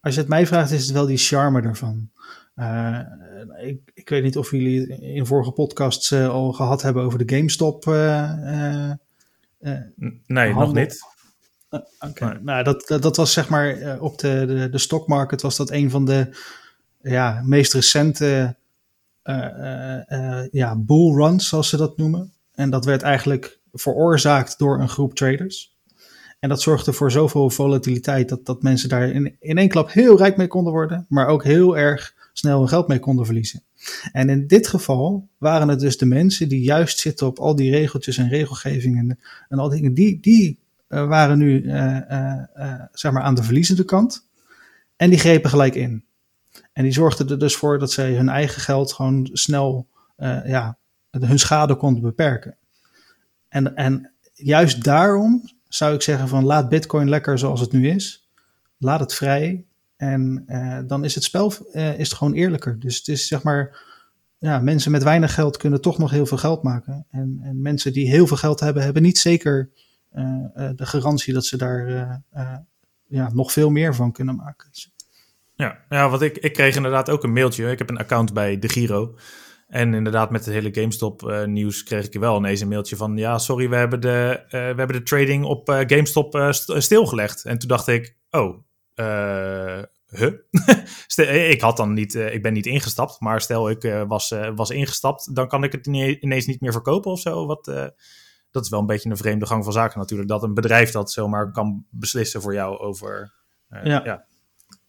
Als 0.00 0.14
je 0.14 0.20
het 0.20 0.28
mij 0.28 0.46
vraagt, 0.46 0.70
is 0.70 0.82
het 0.82 0.92
wel 0.92 1.06
die 1.06 1.16
charme 1.16 1.62
ervan. 1.62 2.10
Uh, 2.62 3.00
ik, 3.68 3.90
ik, 3.94 4.08
weet 4.08 4.22
niet 4.22 4.36
of 4.36 4.50
jullie 4.50 5.00
in 5.00 5.26
vorige 5.26 5.50
podcasts 5.50 6.10
uh, 6.10 6.28
al 6.28 6.52
gehad 6.52 6.82
hebben 6.82 7.02
over 7.02 7.26
de 7.26 7.36
GameStop. 7.36 7.86
Uh, 7.86 8.90
nee, 10.26 10.52
handel. 10.52 10.54
nog 10.54 10.74
niet. 10.74 11.10
Oké, 12.00 12.24
nee. 12.24 12.42
nou 12.42 12.64
dat, 12.64 12.86
dat, 12.86 13.02
dat, 13.02 13.16
was 13.16 13.32
zeg 13.32 13.48
maar 13.48 13.98
op 14.00 14.18
de, 14.18 14.44
de, 14.46 14.68
de 14.70 14.78
stockmarket 14.78 15.42
was 15.42 15.56
dat 15.56 15.70
een 15.70 15.90
van 15.90 16.04
de 16.04 16.36
ja, 17.02 17.42
meest 17.44 17.72
recente 17.72 18.56
ja, 20.50 20.76
bullruns, 20.76 21.48
zoals 21.48 21.68
ze 21.68 21.76
dat 21.76 21.96
noemen. 21.96 22.32
En 22.54 22.70
dat 22.70 22.84
werd 22.84 23.02
eigenlijk 23.02 23.58
veroorzaakt 23.72 24.58
door 24.58 24.80
een 24.80 24.88
groep 24.88 25.14
traders. 25.14 25.76
En 26.40 26.48
dat 26.48 26.62
zorgde 26.62 26.92
voor 26.92 27.10
zoveel 27.10 27.50
volatiliteit 27.50 28.28
dat, 28.28 28.46
dat 28.46 28.62
mensen 28.62 28.88
daar 28.88 29.08
in, 29.08 29.36
in 29.40 29.58
één 29.58 29.68
klap 29.68 29.92
heel 29.92 30.18
rijk 30.18 30.36
mee 30.36 30.46
konden 30.46 30.72
worden, 30.72 31.06
maar 31.08 31.26
ook 31.26 31.44
heel 31.44 31.76
erg 31.76 32.14
snel 32.32 32.66
geld 32.66 32.88
mee 32.88 32.98
konden 32.98 33.24
verliezen. 33.24 33.62
En 34.12 34.28
in 34.28 34.46
dit 34.46 34.66
geval 34.66 35.28
waren 35.38 35.68
het 35.68 35.80
dus 35.80 35.98
de 35.98 36.06
mensen 36.06 36.48
die 36.48 36.62
juist 36.62 36.98
zitten 36.98 37.26
op 37.26 37.38
al 37.38 37.56
die 37.56 37.70
regeltjes 37.70 38.18
en 38.18 38.28
regelgevingen 38.28 39.18
en 39.48 39.58
al 39.58 39.68
die 39.68 39.76
dingen, 39.80 39.94
die, 39.94 40.20
die 40.20 40.58
uh, 40.88 41.06
waren 41.06 41.38
nu 41.38 41.62
uh, 41.62 41.98
uh, 42.10 42.82
zeg 42.92 43.12
maar 43.12 43.22
aan 43.22 43.34
de 43.34 43.42
verliezende 43.42 43.84
kant. 43.84 44.28
En 44.96 45.10
die 45.10 45.18
grepen 45.18 45.50
gelijk 45.50 45.74
in. 45.74 46.04
En 46.72 46.82
die 46.82 46.92
zorgden 46.92 47.28
er 47.28 47.38
dus 47.38 47.56
voor 47.56 47.78
dat 47.78 47.92
zij 47.92 48.14
hun 48.14 48.28
eigen 48.28 48.60
geld 48.60 48.92
gewoon 48.92 49.28
snel 49.32 49.90
ja, 50.44 50.78
hun 51.10 51.38
schade 51.38 51.76
konden 51.76 52.02
beperken. 52.02 52.56
En, 53.48 53.76
en 53.76 54.12
juist 54.34 54.84
daarom 54.84 55.50
zou 55.68 55.94
ik 55.94 56.02
zeggen 56.02 56.28
van 56.28 56.44
laat 56.44 56.68
Bitcoin 56.68 57.08
lekker 57.08 57.38
zoals 57.38 57.60
het 57.60 57.72
nu 57.72 57.88
is. 57.88 58.28
Laat 58.78 59.00
het 59.00 59.14
vrij. 59.14 59.64
En 60.02 60.44
uh, 60.46 60.78
dan 60.86 61.04
is 61.04 61.14
het 61.14 61.24
spel 61.24 61.52
uh, 61.72 61.98
is 61.98 62.08
het 62.08 62.18
gewoon 62.18 62.32
eerlijker. 62.32 62.80
Dus 62.80 62.96
het 62.96 63.08
is 63.08 63.26
zeg 63.26 63.42
maar, 63.42 63.84
ja, 64.38 64.58
mensen 64.58 64.90
met 64.90 65.02
weinig 65.02 65.34
geld 65.34 65.56
kunnen 65.56 65.80
toch 65.80 65.98
nog 65.98 66.10
heel 66.10 66.26
veel 66.26 66.36
geld 66.36 66.62
maken. 66.62 67.06
En, 67.10 67.40
en 67.42 67.62
mensen 67.62 67.92
die 67.92 68.08
heel 68.08 68.26
veel 68.26 68.36
geld 68.36 68.60
hebben, 68.60 68.82
hebben 68.82 69.02
niet 69.02 69.18
zeker 69.18 69.70
uh, 70.14 70.24
de 70.54 70.86
garantie 70.86 71.34
dat 71.34 71.44
ze 71.44 71.56
daar 71.56 72.22
ja, 73.06 73.30
nog 73.32 73.52
veel 73.52 73.70
meer 73.70 73.94
van 73.94 74.12
kunnen 74.12 74.36
maken. 74.36 74.70
Ja, 75.54 75.78
ja 75.88 76.08
want 76.08 76.22
ik, 76.22 76.38
ik 76.38 76.52
kreeg 76.52 76.76
inderdaad 76.76 77.10
ook 77.10 77.22
een 77.22 77.32
mailtje. 77.32 77.70
Ik 77.70 77.78
heb 77.78 77.90
een 77.90 77.98
account 77.98 78.32
bij 78.32 78.58
De 78.58 78.68
Giro. 78.68 79.18
En 79.68 79.94
inderdaad, 79.94 80.30
met 80.30 80.44
het 80.44 80.54
hele 80.54 80.74
GameStop 80.74 81.44
nieuws 81.46 81.82
kreeg 81.82 82.06
ik 82.06 82.20
wel 82.20 82.36
ineens 82.36 82.60
een 82.60 82.68
mailtje 82.68 82.96
van... 82.96 83.16
Ja, 83.16 83.38
sorry, 83.38 83.68
we 83.68 83.76
hebben 83.76 84.00
de, 84.00 84.44
we 84.50 84.56
hebben 84.56 84.92
de 84.92 85.02
trading 85.02 85.44
op 85.44 85.68
GameStop 85.68 86.48
stilgelegd. 86.78 87.44
En 87.44 87.58
toen 87.58 87.68
dacht 87.68 87.86
ik, 87.86 88.16
oh, 88.30 88.58
huh? 90.12 91.50
ik 91.50 91.60
had 91.60 91.76
dan 91.76 91.92
niet, 91.92 92.14
uh, 92.14 92.34
ik 92.34 92.42
ben 92.42 92.52
niet 92.52 92.66
ingestapt, 92.66 93.20
maar 93.20 93.40
stel 93.40 93.70
ik 93.70 93.84
uh, 93.84 94.02
was, 94.06 94.34
was 94.54 94.70
ingestapt, 94.70 95.34
dan 95.34 95.48
kan 95.48 95.64
ik 95.64 95.72
het 95.72 95.86
ineens 95.86 96.46
niet 96.46 96.60
meer 96.60 96.72
verkopen 96.72 97.10
of 97.10 97.20
zo. 97.20 97.46
Wat, 97.46 97.64
dat 98.50 98.64
is 98.64 98.68
wel 98.68 98.80
een 98.80 98.86
beetje 98.86 99.10
een 99.10 99.16
vreemde 99.16 99.46
gang 99.46 99.64
van 99.64 99.72
zaken 99.72 99.98
natuurlijk, 99.98 100.28
dat 100.28 100.42
een 100.42 100.54
bedrijf 100.54 100.90
dat 100.90 101.12
zomaar 101.12 101.50
kan 101.50 101.84
beslissen 101.90 102.42
voor 102.42 102.54
jou 102.54 102.78
over. 102.78 103.32
ja. 103.68 104.04
ja. 104.04 104.30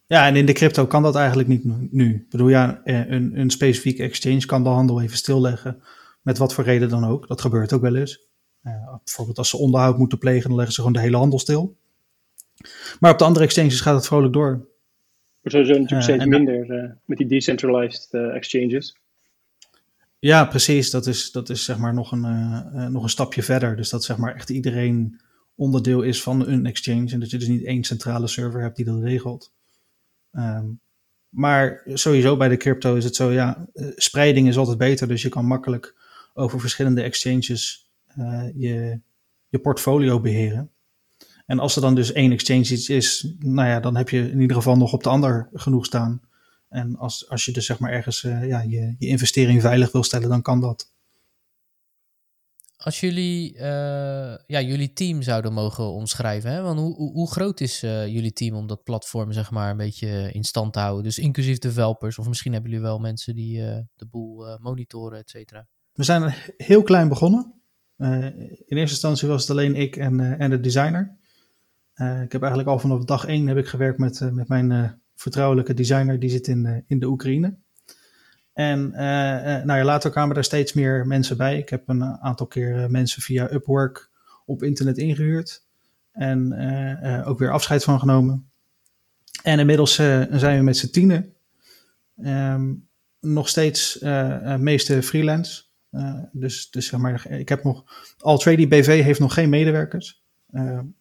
Ja, 0.07 0.27
en 0.27 0.35
in 0.35 0.45
de 0.45 0.53
crypto 0.53 0.85
kan 0.85 1.03
dat 1.03 1.15
eigenlijk 1.15 1.47
niet 1.47 1.91
nu. 1.91 2.15
Ik 2.15 2.29
bedoel, 2.29 2.47
ja, 2.47 2.81
een, 2.83 3.39
een 3.39 3.49
specifieke 3.49 4.03
exchange 4.03 4.45
kan 4.45 4.63
de 4.63 4.69
handel 4.69 5.01
even 5.01 5.17
stilleggen. 5.17 5.83
Met 6.21 6.37
wat 6.37 6.53
voor 6.53 6.63
reden 6.63 6.89
dan 6.89 7.05
ook. 7.05 7.27
Dat 7.27 7.41
gebeurt 7.41 7.73
ook 7.73 7.81
wel 7.81 7.95
eens. 7.95 8.27
bijvoorbeeld 9.03 9.37
als 9.37 9.49
ze 9.49 9.57
onderhoud 9.57 9.97
moeten 9.97 10.17
plegen, 10.17 10.47
dan 10.47 10.55
leggen 10.55 10.73
ze 10.73 10.81
gewoon 10.81 10.95
de 10.95 11.01
hele 11.01 11.17
handel 11.17 11.39
stil. 11.39 11.77
Maar 12.99 13.11
op 13.11 13.17
de 13.17 13.23
andere 13.23 13.45
exchanges 13.45 13.81
gaat 13.81 13.95
het 13.95 14.05
vrolijk 14.05 14.33
door. 14.33 14.67
Maar 15.43 15.51
sowieso 15.51 15.79
natuurlijk 15.79 16.09
uh, 16.09 16.15
steeds 16.15 16.25
minder 16.25 16.83
uh, 16.83 16.91
met 17.05 17.17
die 17.17 17.27
decentralized 17.27 18.07
uh, 18.11 18.35
exchanges. 18.35 18.97
Ja, 20.19 20.45
precies. 20.45 20.89
Dat 20.89 21.07
is, 21.07 21.31
dat 21.31 21.49
is 21.49 21.65
zeg 21.65 21.77
maar 21.77 21.93
nog 21.93 22.11
een, 22.11 22.91
nog 22.91 23.03
een 23.03 23.09
stapje 23.09 23.43
verder. 23.43 23.75
Dus 23.75 23.89
dat 23.89 24.03
zeg 24.03 24.17
maar 24.17 24.35
echt 24.35 24.49
iedereen 24.49 25.21
onderdeel 25.55 26.01
is 26.01 26.23
van 26.23 26.47
een 26.47 26.65
exchange. 26.65 27.11
En 27.11 27.19
dat 27.19 27.29
je 27.29 27.37
dus 27.37 27.47
niet 27.47 27.63
één 27.63 27.83
centrale 27.83 28.27
server 28.27 28.61
hebt 28.61 28.75
die 28.75 28.85
dat 28.85 29.01
regelt. 29.01 29.53
Um, 30.31 30.79
maar 31.29 31.81
sowieso 31.93 32.37
bij 32.37 32.49
de 32.49 32.57
crypto 32.57 32.95
is 32.95 33.03
het 33.03 33.15
zo, 33.15 33.31
ja, 33.31 33.67
spreiding 33.95 34.47
is 34.47 34.57
altijd 34.57 34.77
beter. 34.77 35.07
Dus 35.07 35.21
je 35.21 35.29
kan 35.29 35.45
makkelijk 35.45 35.95
over 36.33 36.59
verschillende 36.59 37.01
exchanges 37.01 37.89
je, 38.55 38.99
je 39.49 39.59
portfolio 39.59 40.19
beheren. 40.19 40.72
En 41.45 41.59
als 41.59 41.75
er 41.75 41.81
dan 41.81 41.95
dus 41.95 42.11
één 42.11 42.31
exchange 42.31 42.71
iets 42.71 42.89
is, 42.89 43.35
nou 43.39 43.67
ja, 43.67 43.79
dan 43.79 43.95
heb 43.97 44.09
je 44.09 44.29
in 44.29 44.41
ieder 44.41 44.55
geval 44.55 44.77
nog 44.77 44.93
op 44.93 45.03
de 45.03 45.09
ander 45.09 45.49
genoeg 45.53 45.85
staan. 45.85 46.21
En 46.69 46.95
als, 46.95 47.29
als 47.29 47.45
je 47.45 47.51
dus 47.51 47.65
zeg 47.65 47.79
maar 47.79 47.91
ergens 47.91 48.23
uh, 48.23 48.47
ja, 48.47 48.61
je, 48.61 48.95
je 48.97 49.07
investering 49.07 49.61
veilig 49.61 49.91
wil 49.91 50.03
stellen, 50.03 50.29
dan 50.29 50.41
kan 50.41 50.61
dat. 50.61 50.91
Als 52.77 52.99
jullie 52.99 53.53
uh, 53.53 53.61
ja, 54.45 54.61
jullie 54.61 54.93
team 54.93 55.21
zouden 55.21 55.53
mogen 55.53 55.83
omschrijven, 55.83 56.51
hè? 56.51 56.61
Want 56.61 56.79
hoe, 56.79 56.95
hoe, 56.95 57.11
hoe 57.11 57.31
groot 57.31 57.59
is 57.59 57.83
uh, 57.83 58.07
jullie 58.07 58.33
team 58.33 58.55
om 58.55 58.67
dat 58.67 58.83
platform 58.83 59.31
zeg 59.31 59.51
maar 59.51 59.71
een 59.71 59.77
beetje 59.77 60.31
in 60.31 60.43
stand 60.43 60.73
te 60.73 60.79
houden? 60.79 61.03
Dus 61.03 61.19
inclusief 61.19 61.59
developers, 61.59 62.17
of 62.17 62.27
misschien 62.27 62.53
hebben 62.53 62.71
jullie 62.71 62.85
wel 62.85 62.99
mensen 62.99 63.35
die 63.35 63.57
de 63.95 64.05
boel 64.09 64.57
monitoren, 64.59 65.19
et 65.19 65.29
cetera. 65.29 65.67
We 65.91 66.03
zijn 66.03 66.33
heel 66.57 66.83
klein 66.83 67.07
begonnen. 67.07 67.53
in 67.97 68.77
eerste 68.77 68.77
instantie 68.77 69.27
was 69.27 69.41
het 69.41 69.51
alleen 69.51 69.75
ik 69.75 69.95
en, 69.95 70.39
en 70.39 70.49
de 70.49 70.59
designer. 70.59 71.21
Uh, 71.95 72.21
ik 72.21 72.31
heb 72.31 72.41
eigenlijk 72.41 72.71
al 72.71 72.79
vanaf 72.79 73.03
dag 73.03 73.25
één 73.25 73.47
heb 73.47 73.57
ik 73.57 73.67
gewerkt 73.67 73.97
met, 73.97 74.19
uh, 74.19 74.29
met 74.29 74.47
mijn 74.47 74.71
uh, 74.71 74.89
vertrouwelijke 75.15 75.73
designer, 75.73 76.19
die 76.19 76.29
zit 76.29 76.47
in, 76.47 76.83
in 76.87 76.99
de 76.99 77.05
Oekraïne. 77.05 77.55
En 78.53 78.89
nou 79.65 79.73
ja, 79.79 79.83
later 79.83 80.11
kwamen 80.11 80.35
er 80.35 80.43
steeds 80.43 80.73
meer 80.73 81.07
mensen 81.07 81.37
bij. 81.37 81.57
Ik 81.57 81.69
heb 81.69 81.89
een 81.89 82.03
aantal 82.03 82.47
keer 82.47 82.91
mensen 82.91 83.21
via 83.21 83.51
Upwork 83.51 84.09
op 84.45 84.63
internet 84.63 84.97
ingehuurd. 84.97 85.65
En 86.11 86.53
ook 87.25 87.39
weer 87.39 87.51
afscheid 87.51 87.83
van 87.83 87.99
genomen. 87.99 88.49
En 89.43 89.59
inmiddels 89.59 89.95
zijn 89.95 90.57
we 90.57 90.63
met 90.63 90.77
z'n 90.77 90.89
tienen. 90.91 91.33
Ehm, 92.17 92.73
nog 93.19 93.49
steeds 93.49 93.99
meeste 94.57 95.03
freelance. 95.03 95.63
dus, 96.31 96.69
dus 96.69 96.87
zeg 96.87 96.99
maar, 96.99 97.27
ik 97.29 97.49
heb 97.49 97.63
nog. 97.63 97.83
Altrady 98.17 98.67
BV 98.67 99.03
heeft 99.03 99.19
nog 99.19 99.33
geen 99.33 99.49
medewerkers. 99.49 100.23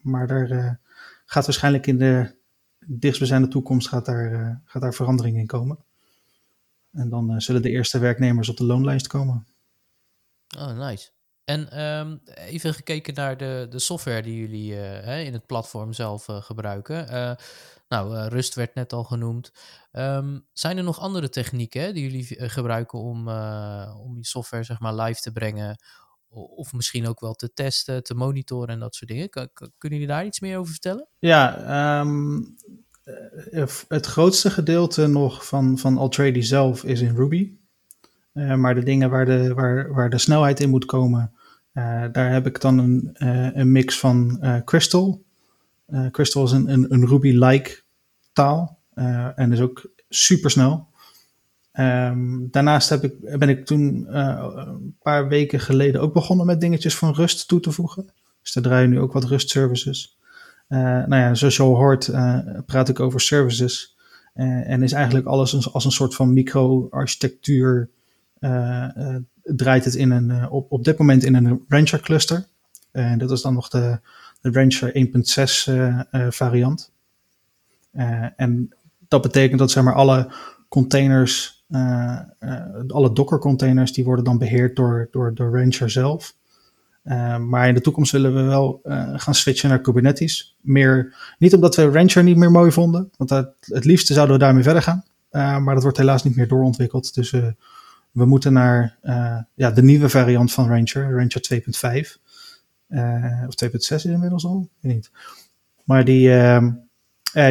maar 0.01 0.27
daar 0.27 0.81
gaat 1.33 1.45
waarschijnlijk 1.45 1.87
in 1.87 1.99
de 1.99 2.35
dichtstbijzijnde 2.87 3.49
toekomst 3.49 3.89
gaat 3.89 4.07
daar, 4.07 4.33
uh, 4.33 4.55
gaat 4.65 4.83
daar 4.83 4.95
verandering 4.95 5.37
in 5.37 5.47
komen. 5.47 5.85
En 6.93 7.09
dan 7.09 7.33
uh, 7.33 7.39
zullen 7.39 7.63
de 7.63 7.71
eerste 7.71 7.99
werknemers 7.99 8.49
op 8.49 8.57
de 8.57 8.65
loonlijst 8.65 9.07
komen. 9.07 9.47
Oh, 10.59 10.79
nice. 10.79 11.11
En 11.45 11.83
um, 11.83 12.21
even 12.35 12.75
gekeken 12.75 13.15
naar 13.15 13.37
de, 13.37 13.67
de 13.71 13.79
software 13.79 14.23
die 14.23 14.41
jullie 14.41 14.75
hè, 14.75 15.21
in 15.21 15.33
het 15.33 15.47
platform 15.47 15.93
zelf 15.93 16.25
gebruiken. 16.29 17.07
nou, 17.89 18.29
Rust 18.29 18.55
werd 18.55 18.75
net 18.75 18.93
al 18.93 19.05
genoemd. 19.05 19.53
Um, 19.93 20.47
zijn 20.53 20.77
er 20.77 20.85
nog 20.85 21.01
andere 21.01 21.29
technieken 21.29 21.95
die 21.95 22.03
jullie 22.03 22.51
gebruiken 22.51 22.99
om, 22.99 23.29
om 23.97 24.15
die 24.15 24.27
software 24.27 24.65
zeg 24.65 24.81
maar, 24.81 24.95
live 24.95 25.21
te 25.21 25.33
brengen? 25.33 25.77
Of 26.33 26.73
misschien 26.73 27.07
ook 27.07 27.21
wel 27.21 27.35
te 27.35 27.53
testen, 27.53 28.03
te 28.03 28.15
monitoren 28.15 28.69
en 28.69 28.79
dat 28.79 28.95
soort 28.95 29.11
dingen. 29.11 29.31
kunnen 29.79 29.99
jullie 29.99 30.07
daar 30.07 30.27
iets 30.27 30.41
meer 30.41 30.59
over 30.59 30.73
vertellen? 30.73 31.09
Ja, 31.19 32.01
um, 32.01 32.57
het 33.89 34.07
grootste 34.07 34.51
gedeelte 34.51 35.07
nog 35.07 35.47
van, 35.47 35.79
van 35.79 35.99
Altrady 35.99 36.41
zelf 36.41 36.85
is 36.85 37.01
in 37.01 37.15
Ruby. 37.15 37.57
Uh, 38.35 38.55
maar 38.55 38.75
de 38.75 38.83
dingen 38.83 39.11
waar 39.11 39.25
de, 39.27 39.55
waar, 39.55 39.93
waar 39.93 40.11
de 40.11 40.19
snelheid 40.19 40.61
in 40.61 40.71
moet 40.71 40.85
komen, 40.85 41.33
daar 42.13 42.33
heb 42.33 42.47
ik 42.47 42.61
dan 42.61 42.79
een, 42.79 43.11
een 43.59 43.73
mix 43.73 43.99
van 43.99 44.45
Crystal. 44.65 45.25
Crystal 46.11 46.45
is 46.45 46.51
een, 46.51 46.73
een, 46.73 46.93
een 46.93 47.07
Ruby-like 47.07 47.83
taal 48.33 48.79
en 49.35 49.53
is 49.53 49.61
ook 49.61 49.91
super 50.09 50.51
snel. 50.51 50.92
Um, 51.79 52.49
daarnaast 52.51 52.89
heb 52.89 53.05
ik, 53.05 53.39
ben 53.39 53.49
ik 53.49 53.67
toen 53.67 54.07
uh, 54.11 54.45
een 54.55 54.97
paar 55.03 55.29
weken 55.29 55.61
geleden 55.61 56.01
ook 56.01 56.13
begonnen 56.13 56.47
met 56.47 56.61
dingetjes 56.61 56.97
van 56.97 57.15
Rust 57.15 57.49
toe 57.49 57.61
te 57.61 57.73
voegen. 57.73 58.11
Dus 58.43 58.53
daar 58.53 58.63
draaien 58.63 58.91
nu 58.91 59.01
ook 59.01 59.13
wat 59.13 59.25
Rust 59.25 59.51
services. 59.51 60.17
Uh, 60.69 60.79
nou 60.79 61.17
ja, 61.17 61.35
zoals 61.35 61.57
je 61.57 61.63
al 61.63 61.75
hoort, 61.75 62.07
uh, 62.07 62.39
praat 62.67 62.89
ik 62.89 63.01
over 63.01 63.21
services. 63.21 63.97
en 64.35 64.83
is 64.83 64.93
eigenlijk 64.93 65.27
alles 65.27 65.73
als, 65.73 65.85
een 65.85 65.93
soort 65.93 66.15
van 66.15 66.33
micro-architectuur. 66.33 67.89
draait 69.43 69.85
het 69.85 69.95
in 69.95 70.11
een, 70.11 70.49
op, 70.51 70.73
op 70.73 70.85
dit 70.85 70.99
moment 70.99 71.25
in 71.25 71.35
een 71.35 71.65
Rancher 71.69 72.01
cluster. 72.01 72.47
En 72.91 73.19
dat 73.19 73.31
is 73.31 73.43
dan 73.43 73.55
nog 73.55 73.69
de, 73.69 73.99
de 74.41 74.51
Rancher 74.51 75.07
1.6 76.11 76.29
variant. 76.29 76.91
en 78.37 78.75
dat 79.09 79.23
betekent 79.23 79.59
dat 79.59 79.71
zeg 79.71 79.85
maar 79.85 79.95
alle 79.95 80.33
containers 80.69 81.62
alle 82.89 83.13
Docker 83.13 83.39
containers 83.39 83.93
die 83.93 84.05
worden 84.05 84.25
dan 84.25 84.39
beheerd 84.39 84.77
door, 84.77 85.09
door, 85.11 85.35
door 85.35 85.59
Rancher 85.59 85.91
zelf. 85.91 86.35
Uh, 87.05 87.37
maar 87.37 87.69
in 87.69 87.75
de 87.75 87.81
toekomst 87.81 88.13
willen 88.13 88.35
we 88.35 88.43
wel 88.43 88.81
gaan 89.17 89.35
switchen 89.35 89.69
naar 89.69 89.81
Kubernetes. 89.81 90.57
Meer, 90.61 91.15
niet 91.39 91.55
omdat 91.55 91.77
we 91.77 91.91
Rancher 91.91 92.23
niet 92.23 92.37
meer 92.37 92.51
mooi 92.51 92.73
vonden, 92.73 93.11
want 93.17 93.31
het, 93.31 93.85
liefste 93.85 94.13
zouden 94.13 94.37
we 94.37 94.43
daarmee 94.43 94.63
verder 94.63 94.83
gaan. 94.83 95.05
maar 95.31 95.75
dat 95.75 95.83
wordt 95.83 95.99
helaas 95.99 96.23
niet 96.23 96.37
meer 96.37 96.49
doorontwikkeld. 96.49 97.15
Dus 97.15 97.31
we 98.11 98.25
moeten 98.27 98.53
naar 98.53 98.99
ja, 99.55 99.71
de 99.71 99.83
nieuwe 99.83 100.09
variant 100.09 100.53
van 100.53 100.69
Rancher, 100.69 101.17
Rancher 101.17 101.63
2.5. 101.63 102.21
of 103.47 103.55
2.6 103.65 103.79
is 103.79 104.05
inmiddels 104.05 104.45
al, 104.45 104.69
weet 104.81 104.95
niet. 104.95 105.11
Maar 105.85 106.05
die, 106.05 106.31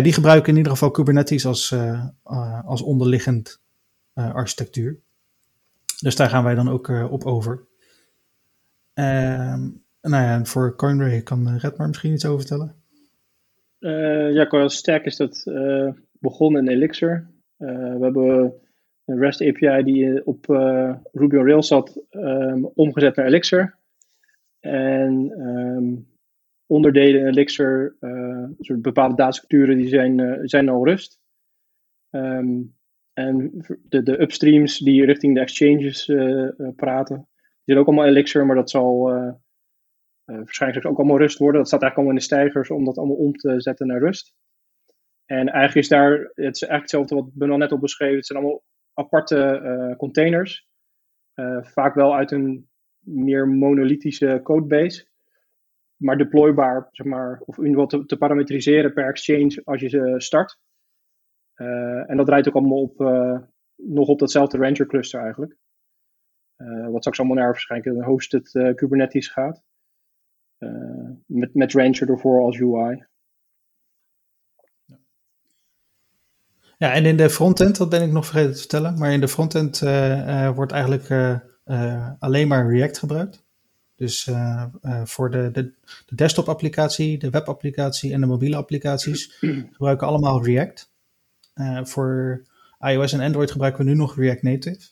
die 0.01 0.13
gebruiken 0.13 0.51
in 0.51 0.57
ieder 0.57 0.71
geval 0.71 0.91
Kubernetes 0.91 1.45
als, 1.45 1.75
als 2.65 2.81
onderliggend 2.81 3.60
architectuur. 4.29 4.99
Dus 6.01 6.15
daar 6.15 6.29
gaan 6.29 6.43
wij 6.43 6.55
dan 6.55 6.69
ook 6.69 6.87
uh, 6.87 7.11
op 7.11 7.25
over. 7.25 7.67
Ehm, 8.93 9.69
nou 10.01 10.23
ja, 10.23 10.45
voor 10.45 10.75
CoinRay 10.75 11.21
kan 11.21 11.47
uh, 11.47 11.57
Redmar 11.57 11.87
misschien 11.87 12.13
iets 12.13 12.25
over 12.25 12.39
vertellen. 12.39 12.75
ja, 14.33 14.45
qua 14.45 14.67
sterk 14.67 15.05
is 15.05 15.15
dat 15.15 15.43
begonnen 16.19 16.67
in 16.67 16.71
Elixir. 16.71 17.29
we 17.57 17.97
hebben 18.01 18.53
een 19.05 19.19
REST 19.19 19.41
API 19.41 19.83
die 19.83 20.25
op 20.25 20.45
Ruby 21.11 21.35
on 21.35 21.45
Rails 21.45 21.67
zat, 21.67 22.01
um, 22.11 22.65
omgezet 22.65 23.15
naar 23.15 23.25
Elixir. 23.25 23.75
En 24.59 25.39
um, 25.39 26.07
onderdelen 26.65 27.21
in 27.21 27.27
Elixir, 27.27 27.95
soort 28.59 28.81
bepaalde 28.81 29.15
datastructuren, 29.15 29.77
die 29.77 29.87
zijn, 29.87 30.39
zijn 30.49 30.69
al 30.69 30.87
rust. 30.87 31.19
En 33.27 33.65
de, 33.89 34.03
de 34.03 34.21
upstreams 34.21 34.77
die 34.77 35.05
richting 35.05 35.35
de 35.35 35.41
exchanges 35.41 36.07
uh, 36.07 36.49
praten, 36.75 37.15
die 37.15 37.63
zijn 37.63 37.77
ook 37.77 37.87
allemaal 37.87 38.05
Elixir, 38.05 38.45
maar 38.45 38.55
dat 38.55 38.69
zal 38.69 39.15
uh, 39.15 39.33
waarschijnlijk 40.25 40.85
ook 40.85 40.97
allemaal 40.97 41.17
Rust 41.17 41.37
worden. 41.37 41.57
Dat 41.59 41.67
staat 41.67 41.81
eigenlijk 41.81 42.09
allemaal 42.09 42.29
in 42.29 42.35
de 42.35 42.51
stijgers 42.51 42.69
om 42.69 42.85
dat 42.85 42.97
allemaal 42.97 43.15
om 43.15 43.33
te 43.35 43.61
zetten 43.61 43.87
naar 43.87 43.99
Rust. 43.99 44.33
En 45.25 45.47
eigenlijk 45.47 45.75
is 45.75 45.87
daar, 45.87 46.11
het 46.19 46.55
is 46.55 46.61
eigenlijk 46.61 46.81
hetzelfde 46.81 47.15
wat 47.15 47.33
Ben 47.33 47.51
al 47.51 47.57
net 47.57 47.71
al 47.71 47.79
beschreven, 47.79 48.15
het 48.15 48.25
zijn 48.25 48.39
allemaal 48.39 48.63
aparte 48.93 49.95
containers. 49.97 50.67
vaak 51.61 51.93
wel 51.95 52.15
uit 52.15 52.31
een 52.31 52.69
meer 52.99 53.47
monolithische 53.47 54.39
codebase 54.43 55.09
maar 56.01 56.17
deploybaar, 56.17 56.87
zeg 56.91 57.05
maar, 57.05 57.41
of 57.45 57.57
in 57.57 57.65
ieder 57.65 57.81
geval 57.81 57.99
te, 57.99 58.05
te, 58.05 58.17
parametriseren 58.17 58.93
per 58.93 59.07
exchange 59.07 59.61
als 59.63 59.81
je 59.81 59.89
ze 59.89 60.13
start. 60.17 60.59
Eh, 61.61 62.09
en 62.09 62.17
dat 62.17 62.25
draait 62.25 62.47
ook 62.47 62.55
allemaal 62.55 62.81
op, 62.81 63.01
eh, 63.01 63.37
nog 63.75 64.07
op 64.07 64.19
datzelfde 64.19 64.57
Rancher 64.57 64.85
cluster 64.85 65.21
eigenlijk. 65.21 65.57
Eh, 66.55 66.87
wat 66.87 66.99
straks 66.99 67.19
allemaal 67.19 67.37
naar 67.37 67.45
waarschijnlijk 67.45 67.95
een 67.95 68.03
hosted 68.03 68.51
Kubernetes 68.75 69.27
gaat. 69.27 69.63
met, 71.25 71.53
met 71.53 71.73
Rancher 71.73 72.09
ervoor 72.09 72.41
als 72.41 72.59
UI. 72.59 73.05
Ja, 76.77 76.93
en 76.93 77.05
in 77.05 77.17
de 77.17 77.29
frontend, 77.29 77.77
dat 77.77 77.89
ben 77.89 78.01
ik 78.01 78.11
nog 78.11 78.25
vergeten 78.25 78.53
te 78.53 78.59
vertellen, 78.59 78.97
maar 78.97 79.11
in 79.11 79.19
de 79.19 79.27
frontend 79.27 79.79
wordt 80.55 80.71
eigenlijk 80.71 81.09
alleen 82.19 82.47
maar 82.47 82.71
React 82.71 82.97
gebruikt. 82.97 83.45
Dus 83.95 84.29
voor 85.03 85.31
de, 85.31 85.51
de, 85.51 85.73
de 86.05 86.15
desktop 86.15 86.49
applicatie, 86.49 87.17
de 87.17 87.29
web 87.29 87.47
applicatie 87.47 88.13
en 88.13 88.21
de 88.21 88.27
mobiele 88.27 88.55
applicaties 88.55 89.37
gebruiken 89.75 90.07
allemaal 90.07 90.45
React. 90.45 90.90
Uh, 91.55 91.85
voor 91.85 92.43
iOS 92.79 93.13
en 93.13 93.19
Android 93.19 93.51
gebruiken 93.51 93.85
we 93.85 93.89
nu 93.89 93.97
nog 93.97 94.15
React 94.15 94.41
Native. 94.41 94.89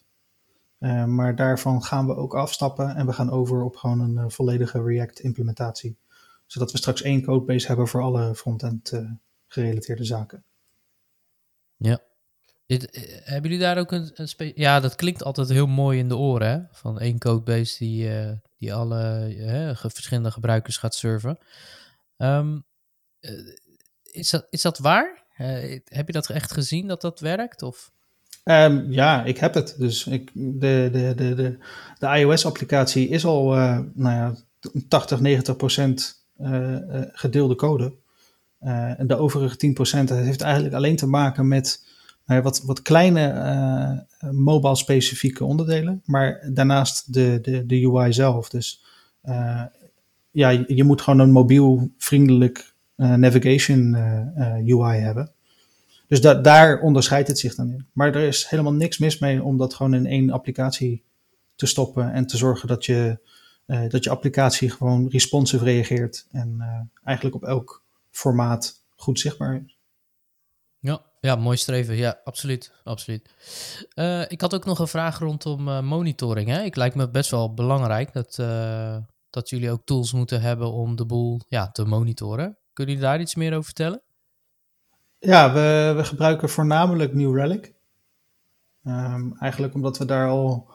Uh, 0.80 1.06
maar 1.06 1.36
daarvan 1.36 1.84
gaan 1.84 2.08
we 2.08 2.16
ook 2.16 2.36
afstappen 2.36 2.96
en 2.96 3.06
we 3.06 3.14
gaan 3.14 3.32
over 3.32 3.64
op 3.64 3.76
gewoon 3.76 4.00
een 4.00 4.26
uh, 4.26 4.26
volledige 4.28 4.84
React 4.84 5.20
implementatie. 5.20 5.98
Zodat 6.46 6.72
we 6.72 6.78
straks 6.78 7.02
één 7.02 7.24
codebase 7.24 7.68
hebben 7.68 7.88
voor 7.88 8.02
alle 8.02 8.36
frontend 8.36 8.94
gerelateerde 9.48 10.04
zaken. 10.04 10.44
Ja. 11.78 12.00
Dit, 12.66 13.10
hebben 13.24 13.52
jullie 13.52 13.66
daar 13.66 13.78
ook 13.78 13.92
een, 13.92 14.12
een 14.14 14.52
Ja, 14.56 14.80
dat 14.80 14.96
klinkt 14.96 15.24
altijd 15.24 15.50
heel 15.50 15.68
mooi 15.68 16.00
in 16.00 16.08
de 16.08 16.18
oren, 16.18 16.50
hè? 16.50 16.60
Van 16.72 17.00
één 17.00 17.20
codebase 17.20 17.78
die, 17.78 18.12
die 18.58 18.74
alle 18.74 19.74
verschillende 19.78 20.32
gebruikers 20.32 20.78
gaat 20.78 20.96
serven. 20.96 21.38
Um, 22.18 22.66
is, 24.04 24.30
dat, 24.30 24.48
is 24.50 24.62
dat 24.62 24.78
waar? 24.78 25.26
Uh, 25.42 25.80
heb 25.86 26.08
je 26.08 26.14
dat 26.14 26.30
echt 26.30 26.52
gezien 26.52 26.88
dat 26.88 27.02
dat 27.02 27.20
werkt? 27.20 27.62
Of? 27.62 27.92
Um, 28.44 28.92
ja, 28.92 29.24
ik 29.24 29.38
heb 29.38 29.54
het. 29.54 29.76
Dus 29.78 30.08
ik, 30.08 30.32
de, 30.34 30.90
de, 30.92 31.14
de, 31.16 31.36
de, 31.36 31.58
de 32.00 32.08
iOS-applicatie 32.08 33.08
is 33.08 33.26
al 33.26 33.58
uh, 33.58 33.80
nou 33.94 34.16
ja, 34.16 34.36
80, 34.88 35.20
90 35.20 35.56
procent 35.56 36.26
uh, 36.42 36.78
gedeelde 37.12 37.56
code. 37.56 37.94
en 38.60 39.08
de 39.08 39.16
overige 39.16 39.56
10 39.56 39.74
procent 39.74 40.10
heeft 40.10 40.42
eigenlijk 40.42 40.76
alleen 40.76 40.96
te 40.96 41.08
maken 41.08 41.48
met 41.48 41.88
nou 42.26 42.42
wat, 42.42 42.62
wat 42.66 42.82
kleine 42.82 44.08
mobile-specifieke 44.32 45.46
onderdelen. 45.46 46.02
Maar 46.06 46.50
daarnaast 46.54 47.14
de, 47.14 47.40
de, 47.42 47.66
de 47.66 47.86
UI 47.86 48.14
zelf. 48.14 48.50
Dus 48.50 48.84
ja, 50.32 50.50
je, 50.50 50.84
moet 50.84 51.02
gewoon 51.02 51.20
een 51.20 51.32
mobiel 51.32 51.92
vriendelijk 51.98 52.69
navigation 53.08 53.96
uh, 53.96 54.78
UI 54.78 55.00
hebben. 55.00 55.32
Dus 56.08 56.22
da 56.22 56.34
daar 56.34 56.82
onderscheidt 56.82 57.28
het 57.28 57.40
zich 57.40 57.56
dan 57.56 57.72
in. 57.72 57.88
Maar 57.94 58.16
er 58.16 58.28
is 58.28 58.48
helemaal 58.48 58.74
niks 58.74 58.98
mis 58.98 59.20
mee 59.20 59.44
om 59.44 59.58
dat 59.58 59.74
gewoon 59.74 59.94
in 59.94 60.06
één 60.06 60.30
applicatie 60.30 61.04
te 61.56 61.66
stoppen 61.66 62.12
en 62.12 62.26
te 62.26 62.38
zorgen 62.38 62.68
dat 62.68 62.86
je, 62.86 63.20
dat 63.66 64.04
je 64.04 64.10
applicatie 64.10 64.70
gewoon 64.70 65.10
responsive 65.10 65.64
reageert 65.64 66.28
en 66.32 66.64
eigenlijk 67.04 67.36
op 67.36 67.44
elk 67.44 67.84
formaat 68.12 68.84
goed 68.96 69.20
zichtbaar 69.20 69.62
is. 69.66 69.78
Ja, 70.80 71.02
ja, 71.22 71.36
mooi 71.36 71.58
streven. 71.58 71.96
Ja, 71.96 72.20
absoluut. 72.24 72.72
absoluut. 72.84 73.30
Ik 74.28 74.42
had 74.42 74.54
ook 74.54 74.66
nog 74.66 74.80
een 74.80 74.88
vraag 74.88 75.20
rondom 75.20 75.86
monitoring. 75.86 76.50
Hè? 76.50 76.62
Ik 76.62 76.76
lijkt 76.76 76.96
me 76.96 77.10
best 77.10 77.32
wel 77.32 77.54
belangrijk 77.54 78.14
dat, 78.14 78.36
dat 79.30 79.50
jullie 79.50 79.72
ook 79.72 79.86
tools 79.86 80.14
moeten 80.14 80.42
hebben 80.42 80.72
om 80.72 80.96
de 80.96 81.06
boel 81.06 81.40
ja, 81.48 81.72
te 81.72 81.86
monitoren. 81.86 82.59
Kunnen 82.80 82.98
jullie 82.98 83.10
daar 83.10 83.22
iets 83.22 83.36
meer 83.36 83.52
over 83.52 83.64
vertellen? 83.64 84.02
Ja, 85.20 85.54
we, 85.54 85.94
we 85.96 86.04
gebruiken 86.04 86.50
voornamelijk 86.50 87.14
New 87.14 87.36
Relic. 87.36 87.74
Um, 88.84 89.38
eigenlijk 89.38 89.74
omdat 89.74 89.98
we 89.98 90.06
daar 90.06 90.30
al. 90.30 90.72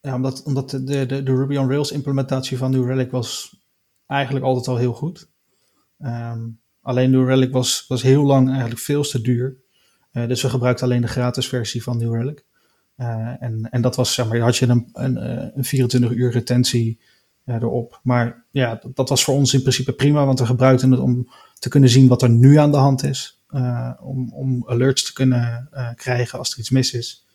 Ja, 0.00 0.14
omdat, 0.14 0.42
omdat 0.42 0.70
de, 0.70 0.84
de, 0.84 1.06
de 1.06 1.34
Ruby 1.34 1.56
on 1.56 1.68
Rails 1.68 1.92
implementatie 1.92 2.58
van 2.58 2.70
New 2.70 2.86
Relic 2.86 3.10
was 3.10 3.56
eigenlijk 4.06 4.44
altijd 4.44 4.68
al 4.68 4.76
heel 4.76 4.92
goed. 4.92 5.28
Um, 5.98 6.60
alleen 6.80 7.10
New 7.10 7.28
Relic 7.28 7.52
was, 7.52 7.84
was 7.88 8.02
heel 8.02 8.22
lang 8.22 8.48
eigenlijk 8.48 8.80
veel 8.80 9.02
te 9.02 9.20
duur. 9.20 9.56
Uh, 10.12 10.28
dus 10.28 10.42
we 10.42 10.48
gebruikten 10.48 10.84
alleen 10.84 11.00
de 11.00 11.08
gratis 11.08 11.48
versie 11.48 11.82
van 11.82 11.96
New 11.96 12.14
Relic. 12.14 12.44
Uh, 12.96 13.42
en, 13.42 13.68
en 13.70 13.82
dat 13.82 13.96
was, 13.96 14.14
zeg 14.14 14.28
maar, 14.28 14.38
had 14.38 14.56
je 14.56 14.66
een, 14.66 14.88
een, 14.92 15.16
eh, 15.16 15.48
een 15.54 15.64
24 15.64 16.10
uur 16.10 16.30
retentie 16.30 17.00
erop. 17.44 18.00
Maar 18.02 18.44
ja, 18.50 18.78
dat, 18.82 18.96
dat, 18.96 19.08
was 19.08 19.24
voor 19.24 19.34
ons 19.34 19.54
in 19.54 19.60
principe 19.60 19.92
prima, 19.92 20.26
want 20.26 20.38
we 20.38 20.46
gebruikten 20.46 20.90
het 20.90 21.00
om 21.00 21.28
te 21.58 21.68
kunnen 21.68 21.90
zien 21.90 22.08
wat 22.08 22.22
er 22.22 22.30
nu 22.30 22.56
aan 22.56 22.70
de 22.70 22.76
hand 22.76 23.04
is. 23.04 23.42
om, 24.00 24.32
om 24.32 24.64
alerts 24.66 25.04
te 25.04 25.12
kunnen 25.12 25.68
krijgen 25.96 26.38
als 26.38 26.52
er 26.52 26.58
iets 26.58 26.70
mis 26.70 26.92
is. 26.92 27.26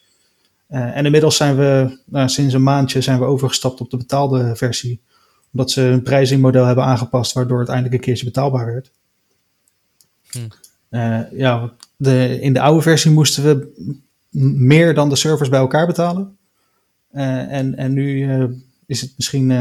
en 0.67 1.05
inmiddels 1.05 1.35
zijn 1.35 1.55
we, 1.55 1.99
nou, 2.05 2.29
sinds 2.29 2.53
een 2.53 2.63
maandje 2.63 3.01
zijn 3.01 3.19
we 3.19 3.25
overgestapt 3.25 3.81
op 3.81 3.89
de 3.89 3.97
betaalde 3.97 4.55
versie 4.55 5.01
omdat 5.55 5.71
ze 5.71 5.81
een 5.81 6.01
prijzingmodel 6.01 6.65
hebben 6.65 6.83
aangepast, 6.83 7.33
waardoor 7.33 7.59
het 7.59 7.67
eindelijk 7.67 7.95
een 7.95 8.01
keertje 8.01 8.25
betaalbaar 8.25 8.65
werd. 8.65 8.91
Hm. 10.31 10.39
Uh, 10.89 11.31
ja, 11.31 11.73
de, 11.95 12.39
in 12.41 12.53
de 12.53 12.61
oude 12.61 12.81
versie 12.81 13.11
moesten 13.11 13.43
we 13.43 13.71
meer 14.57 14.93
dan 14.93 15.09
de 15.09 15.15
servers 15.15 15.49
bij 15.49 15.59
elkaar 15.59 15.87
betalen. 15.87 16.37
Uh, 17.11 17.51
en, 17.51 17.75
en 17.75 17.93
nu 17.93 18.29
is 18.85 19.01
het 19.01 19.13
misschien 19.15 19.51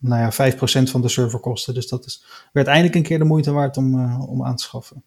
nou 0.00 0.20
ja, 0.20 0.52
5% 0.52 0.90
van 0.90 1.00
de 1.00 1.08
serverkosten. 1.08 1.74
Dus 1.74 1.88
dat 1.88 2.06
is, 2.06 2.24
werd 2.52 2.66
eindelijk 2.66 2.94
een 2.94 3.02
keer 3.02 3.18
de 3.18 3.24
moeite 3.24 3.52
waard 3.52 3.76
om, 3.76 4.20
om 4.20 4.44
aan 4.44 4.56
te 4.56 4.62
schaffen. 4.62 5.02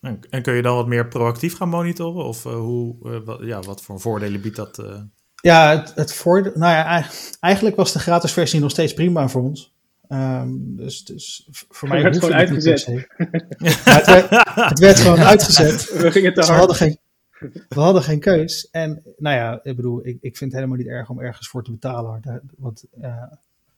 En, 0.00 0.20
en, 0.30 0.42
kun 0.42 0.54
je 0.54 0.62
dan 0.62 0.74
wat 0.74 0.86
meer 0.86 1.08
proactief 1.08 1.56
gaan 1.56 1.68
monitoren? 1.68 2.24
Of 2.24 2.42
hoe, 2.42 3.22
wat, 3.24 3.40
ja, 3.42 3.60
wat 3.60 3.82
voor 3.82 4.00
voordelen 4.00 4.40
biedt 4.40 4.56
dat? 4.56 4.82
Ja, 5.40 5.78
het, 5.78 5.92
het 5.94 6.14
voordeel. 6.14 6.52
Nou 6.54 6.72
ja, 6.72 7.06
eigenlijk 7.40 7.76
was 7.76 7.92
de 7.92 7.98
gratis 7.98 8.32
versie 8.32 8.60
nog 8.60 8.70
steeds 8.70 8.94
prima 8.94 9.28
voor 9.28 9.42
ons. 9.42 9.72
Um, 10.08 10.76
dus, 10.76 11.04
dus 11.04 11.48
voor 11.50 11.88
mij 11.88 12.02
werd 12.02 12.14
het 12.14 12.24
gewoon 12.24 12.38
uitgezet. 12.38 12.86
het, 13.84 14.06
werd, 14.06 14.28
het 14.54 14.78
werd 14.78 14.98
gewoon 14.98 15.18
uitgezet. 15.34 15.92
We 15.92 16.10
gingen 16.10 16.34
te 16.34 16.40
dus 16.40 16.48
hard. 16.48 16.58
Hadden, 16.58 16.76
geen, 16.76 16.98
we 17.68 17.80
hadden 17.80 18.02
geen 18.02 18.20
keus. 18.20 18.68
En 18.70 19.02
nou 19.16 19.36
ja, 19.36 19.60
ik 19.62 19.76
bedoel, 19.76 20.06
ik, 20.06 20.18
ik 20.20 20.36
vind 20.36 20.52
het 20.52 20.60
helemaal 20.60 20.76
niet 20.76 20.86
erg 20.86 21.08
om 21.10 21.20
ergens 21.20 21.48
voor 21.48 21.64
te 21.64 21.70
betalen. 21.70 22.42
Want 22.56 22.84
uh, 23.00 23.22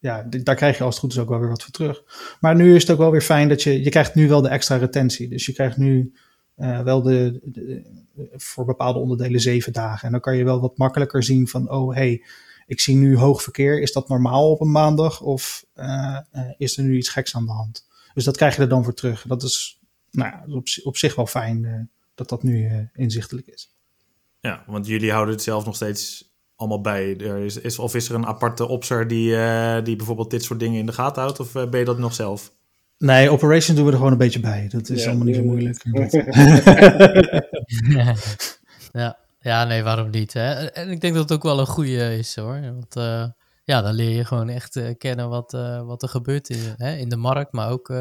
ja, 0.00 0.26
daar 0.28 0.54
krijg 0.54 0.78
je 0.78 0.84
als 0.84 0.94
het 0.94 1.04
goed 1.04 1.12
is 1.12 1.18
ook 1.18 1.28
wel 1.28 1.38
weer 1.38 1.48
wat 1.48 1.62
voor 1.62 1.72
terug. 1.72 2.02
Maar 2.40 2.54
nu 2.56 2.74
is 2.74 2.82
het 2.82 2.90
ook 2.90 2.98
wel 2.98 3.10
weer 3.10 3.22
fijn 3.22 3.48
dat 3.48 3.62
je, 3.62 3.82
je 3.82 3.90
krijgt 3.90 4.14
nu 4.14 4.28
wel 4.28 4.42
de 4.42 4.48
extra 4.48 4.76
retentie. 4.76 5.28
Dus 5.28 5.46
je 5.46 5.52
krijgt 5.52 5.76
nu 5.76 6.14
uh, 6.56 6.80
wel 6.80 7.02
de, 7.02 7.40
de, 7.44 7.82
voor 8.36 8.64
bepaalde 8.64 8.98
onderdelen 8.98 9.40
zeven 9.40 9.72
dagen. 9.72 10.06
En 10.06 10.12
dan 10.12 10.20
kan 10.20 10.36
je 10.36 10.44
wel 10.44 10.60
wat 10.60 10.78
makkelijker 10.78 11.22
zien 11.22 11.48
van, 11.48 11.70
oh 11.70 11.94
hey, 11.94 12.24
ik 12.66 12.80
zie 12.80 12.96
nu 12.96 13.16
hoog 13.16 13.42
verkeer. 13.42 13.80
Is 13.80 13.92
dat 13.92 14.08
normaal 14.08 14.50
op 14.50 14.60
een 14.60 14.70
maandag 14.70 15.20
of 15.20 15.64
uh, 15.76 16.18
is 16.56 16.76
er 16.76 16.84
nu 16.84 16.96
iets 16.96 17.08
geks 17.08 17.34
aan 17.34 17.46
de 17.46 17.52
hand? 17.52 17.86
Dus 18.14 18.24
dat 18.24 18.36
krijg 18.36 18.56
je 18.56 18.62
er 18.62 18.68
dan 18.68 18.84
voor 18.84 18.94
terug. 18.94 19.24
Dat 19.26 19.42
is 19.42 19.80
nou 20.10 20.52
op, 20.52 20.66
op 20.82 20.96
zich 20.96 21.14
wel 21.14 21.26
fijn 21.26 21.90
dat 22.14 22.28
dat 22.28 22.42
nu 22.42 22.88
inzichtelijk 22.92 23.46
is. 23.46 23.74
Ja, 24.40 24.64
want 24.66 24.86
jullie 24.86 25.12
houden 25.12 25.34
het 25.34 25.42
zelf 25.42 25.64
nog 25.64 25.74
steeds 25.74 26.29
allemaal 26.60 26.80
bij. 26.80 27.16
Er 27.18 27.38
is, 27.38 27.56
is, 27.56 27.78
of 27.78 27.94
is 27.94 28.08
er 28.08 28.14
een 28.14 28.26
aparte 28.26 28.68
opser 28.68 29.08
die, 29.08 29.36
die 29.82 29.96
bijvoorbeeld 29.96 30.30
dit 30.30 30.44
soort 30.44 30.60
dingen 30.60 30.78
in 30.78 30.86
de 30.86 30.92
gaten 30.92 31.22
houdt? 31.22 31.40
Of 31.40 31.52
ben 31.52 31.78
je 31.78 31.84
dat 31.84 31.98
nog 31.98 32.14
zelf? 32.14 32.52
Nee, 33.00 33.30
operations 33.30 33.76
doen 33.76 33.84
we 33.84 33.90
er 33.90 33.96
gewoon 33.96 34.12
een 34.12 34.18
beetje 34.18 34.40
bij. 34.40 34.68
Dat 34.68 34.88
is 34.88 35.02
ja, 35.02 35.08
allemaal 35.08 35.26
niet 35.26 35.36
zo 35.36 35.42
moeilijk. 35.42 35.82
ja. 38.92 39.18
ja, 39.40 39.64
nee, 39.64 39.82
waarom 39.82 40.10
niet? 40.10 40.32
Hè? 40.32 40.52
En 40.52 40.90
ik 40.90 41.00
denk 41.00 41.14
dat 41.14 41.22
het 41.22 41.32
ook 41.32 41.42
wel 41.42 41.60
een 41.60 41.66
goede 41.66 42.18
is 42.18 42.36
hoor. 42.36 42.60
Want 42.60 42.96
uh, 42.96 43.26
ja, 43.64 43.82
dan 43.82 43.94
leer 43.94 44.16
je 44.16 44.24
gewoon 44.24 44.48
echt 44.48 44.76
uh, 44.76 44.90
kennen 44.98 45.28
wat, 45.28 45.52
uh, 45.52 45.82
wat 45.82 46.02
er 46.02 46.08
gebeurt 46.08 46.48
in, 46.48 46.74
hè, 46.76 46.96
in 46.96 47.08
de 47.08 47.16
markt, 47.16 47.52
maar 47.52 47.70
ook 47.70 47.92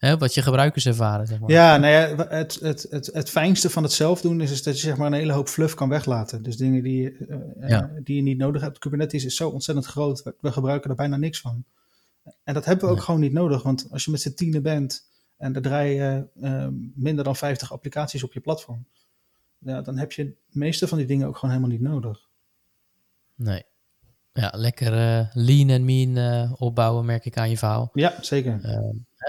hè, 0.00 0.18
wat 0.18 0.34
je 0.34 0.42
gebruikers 0.42 0.86
ervaren. 0.86 1.26
Zeg 1.26 1.38
maar. 1.38 1.50
Ja, 1.50 1.76
nou 1.76 1.92
ja, 1.92 2.26
het, 2.28 2.60
het, 2.60 2.86
het, 2.90 3.10
het 3.12 3.30
fijnste 3.30 3.70
van 3.70 3.82
het 3.82 3.92
zelf 3.92 4.20
doen 4.20 4.40
is, 4.40 4.50
is 4.50 4.62
dat 4.62 4.80
je 4.80 4.86
zeg 4.86 4.96
maar 4.96 5.06
een 5.06 5.12
hele 5.12 5.32
hoop 5.32 5.48
fluff 5.48 5.74
kan 5.74 5.88
weglaten. 5.88 6.42
Dus 6.42 6.56
dingen 6.56 6.82
die, 6.82 7.16
ja. 7.60 7.90
die 8.04 8.16
je 8.16 8.22
niet 8.22 8.38
nodig 8.38 8.62
hebt. 8.62 8.78
Kubernetes 8.78 9.24
is 9.24 9.36
zo 9.36 9.48
ontzettend 9.48 9.86
groot. 9.86 10.22
We, 10.40 10.52
gebruiken 10.52 10.90
er 10.90 10.96
bijna 10.96 11.16
niks 11.16 11.40
van. 11.40 11.64
En 12.44 12.54
dat 12.54 12.64
hebben 12.64 12.84
we 12.84 12.90
ook 12.90 12.96
nee. 12.96 13.04
gewoon 13.04 13.20
niet 13.20 13.32
nodig, 13.32 13.62
want 13.62 13.86
als 13.90 14.04
je 14.04 14.10
met 14.10 14.20
z'n 14.20 14.34
tienen 14.34 14.62
bent 14.62 15.08
en 15.36 15.54
er 15.54 15.62
draaien 15.62 16.30
uh, 16.42 16.66
minder 16.94 17.24
dan 17.24 17.36
50 17.36 17.72
applicaties 17.72 18.24
op 18.24 18.32
je 18.32 18.40
platform, 18.40 18.86
ja, 19.58 19.82
dan 19.82 19.98
heb 19.98 20.12
je 20.12 20.24
de 20.24 20.58
meeste 20.58 20.88
van 20.88 20.98
die 20.98 21.06
dingen 21.06 21.26
ook 21.26 21.36
gewoon 21.36 21.54
helemaal 21.54 21.76
niet 21.76 21.88
nodig. 21.88 22.28
Nee. 23.34 23.62
Ja, 24.32 24.52
lekker 24.56 24.92
uh, 24.92 25.26
lean 25.32 25.68
en 25.68 25.84
mean 25.84 26.16
uh, 26.16 26.52
opbouwen, 26.56 27.04
merk 27.04 27.24
ik 27.24 27.36
aan 27.36 27.50
je 27.50 27.58
verhaal. 27.58 27.90
Ja, 27.92 28.14
zeker. 28.20 28.60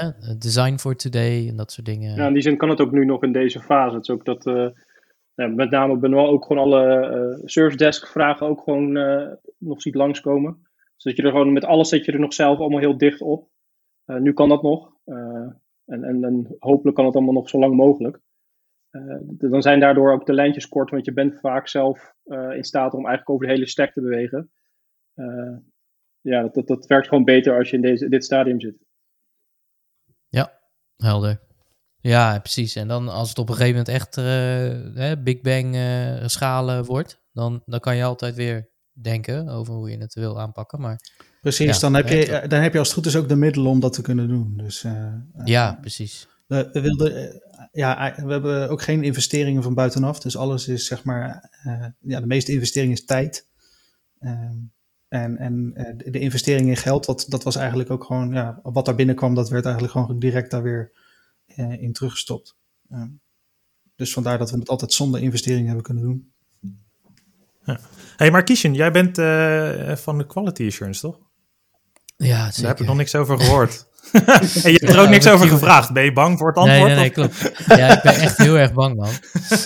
Uh, 0.04 0.40
design 0.40 0.78
for 0.78 0.96
today 0.96 1.48
en 1.48 1.56
dat 1.56 1.72
soort 1.72 1.86
dingen. 1.86 2.16
Ja, 2.16 2.28
in 2.28 2.34
die 2.34 2.42
zin 2.42 2.58
kan 2.58 2.70
het 2.70 2.82
ook 2.82 2.92
nu 2.92 3.06
nog 3.06 3.24
in 3.24 3.32
deze 3.32 3.60
fase. 3.60 3.96
Het 3.96 4.04
is 4.04 4.10
ook 4.10 4.26
dat, 4.26 4.44
ja, 5.34 5.48
met 5.48 5.70
name 5.70 5.98
Benoit 5.98 6.30
ook 6.30 6.46
gewoon 6.46 6.64
alle 6.64 7.42
service 7.46 7.78
desk 7.78 8.08
vragen 8.08 8.48
ook 8.48 8.62
gewoon 8.62 8.92
nog 9.58 9.82
ziet 9.82 9.96
langskomen 9.96 10.70
zodat 11.02 11.18
je 11.18 11.24
er 11.24 11.32
gewoon 11.32 11.54
met 11.54 11.66
alles 11.66 11.90
zet 11.90 12.06
je 12.06 12.12
er 12.12 12.20
nog 12.20 12.34
zelf 12.34 12.60
allemaal 12.60 12.80
heel 12.80 12.98
dicht 12.98 13.22
op. 13.22 13.50
Uh, 14.06 14.18
nu 14.18 14.34
kan 14.34 14.50
dat 14.50 14.62
nog. 14.62 14.94
Uh, 15.06 15.50
en, 15.86 16.04
en, 16.04 16.56
hopelijk 16.60 16.96
kan 16.96 17.06
het 17.06 17.16
allemaal 17.16 17.34
nog 17.34 17.50
zo 17.50 17.60
lang 17.60 17.76
mogelijk. 17.76 18.20
Uh, 18.92 19.18
dan 19.26 19.62
zijn 19.62 19.80
daardoor 19.80 20.14
ook 20.14 20.26
de 20.26 20.34
lijntjes 20.34 20.68
kort, 20.68 20.90
want 20.90 21.06
je 21.06 21.14
bent 21.14 21.40
vaak 21.40 21.68
zelf 21.68 22.14
in 22.54 22.64
staat 22.64 22.94
om 22.94 23.06
eigenlijk 23.06 23.30
over 23.30 23.46
de 23.46 23.52
hele 23.52 23.68
stack 23.68 23.92
te 23.92 24.02
bewegen. 24.02 24.52
ja, 26.22 26.48
dat, 26.48 26.68
dat, 26.68 26.86
werkt 26.86 27.08
gewoon 27.08 27.24
beter 27.24 27.58
als 27.58 27.70
je 27.70 27.76
in 27.76 27.82
deze, 27.82 28.10
dit 28.10 28.24
stadium 28.24 28.60
zit. 28.60 28.78
Helder. 31.02 31.42
Ja, 32.00 32.40
precies. 32.40 32.76
En 32.76 32.88
dan 32.88 33.10
als 33.10 33.30
het 33.30 33.38
op 33.38 33.50
een 33.50 33.56
gegeven 33.56 33.86
moment 33.86 34.16
echt 34.16 35.24
Big 35.24 35.42
Bang 35.42 35.78
schalen 36.26 36.86
wordt, 36.86 37.22
dan, 37.34 37.62
dan 37.66 37.80
kan 37.80 37.96
je 37.96 38.04
altijd 38.04 38.36
weer 38.36 38.70
denken 38.92 39.50
over 39.50 39.74
hoe 39.74 39.90
je 39.90 39.98
het 39.98 40.14
wil 40.14 40.40
aanpakken. 40.40 40.82
Maar, 40.82 41.00
precies, 41.42 41.74
ja, 41.74 41.80
dan, 41.80 41.94
heb 41.94 42.08
je, 42.08 42.46
dan 42.48 42.62
heb 42.62 42.74
je 42.74 42.80
als 42.80 42.88
het 42.88 42.98
goed 42.98 43.06
is 43.06 43.16
ook 43.16 43.30
de 43.30 43.36
middelen 43.36 43.72
om 43.72 43.80
dat 43.80 43.94
te 43.94 44.02
kunnen 44.02 44.28
doen. 44.28 44.58
Dus, 44.58 44.84
uh, 44.84 45.14
ja, 45.44 45.78
precies. 45.82 46.28
We, 46.48 46.70
we, 46.72 46.82
wilden, 46.82 47.42
ja, 47.72 48.14
we 48.16 48.32
hebben 48.32 48.70
ook 48.70 48.82
geen 48.82 49.04
investeringen 49.04 49.64
van 49.64 49.74
buitenaf. 49.74 50.20
Dus 50.20 50.38
alles 50.38 50.68
is 50.68 50.86
zeg 50.86 51.04
maar, 51.04 51.50
ja, 52.00 52.20
de 52.20 52.28
meeste 52.28 52.52
investering 52.52 52.94
is 52.94 53.06
tijd. 53.06 53.48
Uh, 54.20 54.50
en 55.12 55.38
en 55.38 55.74
de 55.98 56.20
investering 56.20 56.70
in 56.70 56.78
geld, 56.78 57.06
dat, 57.06 57.26
dat 57.28 57.44
was 57.44 57.56
eigenlijk 57.56 57.90
ook 57.90 58.04
gewoon, 58.04 58.34
ja, 58.34 58.60
wat 58.64 58.86
daar 58.86 58.96
binnenkwam, 58.96 59.36
dat 59.36 59.50
werd 59.50 59.64
eigenlijk 59.64 59.94
gewoon 59.94 60.20
direct 60.20 60.52
daar 60.52 60.64
weer 60.64 60.92
in 61.56 61.94
teruggestopt. 61.94 62.56
Ehm, 62.90 63.10
dus 63.96 64.14
vandaar 64.14 64.38
dat 64.38 64.52
we 64.52 64.58
het 64.60 64.70
altijd 64.70 64.94
zonder 64.94 65.22
investering 65.22 65.66
hebben 65.66 65.84
kunnen 65.84 66.04
doen. 66.04 66.32
Ja. 67.64 67.80
hey, 68.18 68.32
maar 68.32 68.44
Kishan, 68.44 68.74
jij 68.74 68.92
bent 68.92 69.18
uh, 69.18 69.96
van 69.96 70.18
de 70.18 70.26
Quality 70.26 70.66
Assurance, 70.66 71.02
toch? 71.02 71.20
Ja, 72.18 72.46
zeker. 72.46 72.62
Daar 72.62 72.72
heb 72.72 72.80
ik 72.80 72.88
nog 72.88 72.98
niks 72.98 73.16
over 73.16 73.40
gehoord. 73.40 73.86
en 74.64 74.72
je 74.72 74.78
hebt 74.80 74.94
er 74.94 75.00
ook 75.00 75.10
niks 75.10 75.28
over 75.28 75.48
gevraagd. 75.48 75.94
Ben 75.94 76.04
je 76.04 76.14
bang 76.14 76.38
voor 76.38 76.48
het 76.48 76.58
antwoord? 76.58 76.80
Nee, 76.80 76.90
nee, 76.90 77.00
nee 77.00 77.10
klopt. 77.10 77.52
Ja, 77.66 77.96
ik 77.96 78.02
ben 78.02 78.14
echt 78.14 78.38
heel 78.38 78.58
erg 78.58 78.74
bang, 78.74 78.96
man. 78.96 79.12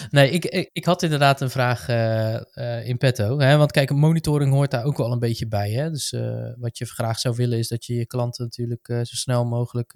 Nee, 0.09 0.29
ik, 0.29 0.45
ik, 0.45 0.69
ik 0.73 0.85
had 0.85 1.03
inderdaad 1.03 1.41
een 1.41 1.49
vraag 1.49 1.89
uh, 1.89 2.33
uh, 2.53 2.87
in 2.87 2.97
petto. 2.97 3.39
Hè? 3.39 3.57
Want 3.57 3.71
kijk, 3.71 3.91
monitoring 3.91 4.51
hoort 4.51 4.71
daar 4.71 4.83
ook 4.83 4.97
wel 4.97 5.11
een 5.11 5.19
beetje 5.19 5.47
bij. 5.47 5.71
Hè? 5.71 5.91
Dus 5.91 6.11
uh, 6.11 6.53
wat 6.57 6.77
je 6.77 6.85
graag 6.85 7.19
zou 7.19 7.35
willen 7.35 7.57
is 7.57 7.67
dat 7.67 7.85
je 7.85 7.95
je 7.95 8.05
klanten 8.05 8.43
natuurlijk 8.43 8.87
zo 8.87 9.15
snel 9.15 9.45
mogelijk 9.45 9.93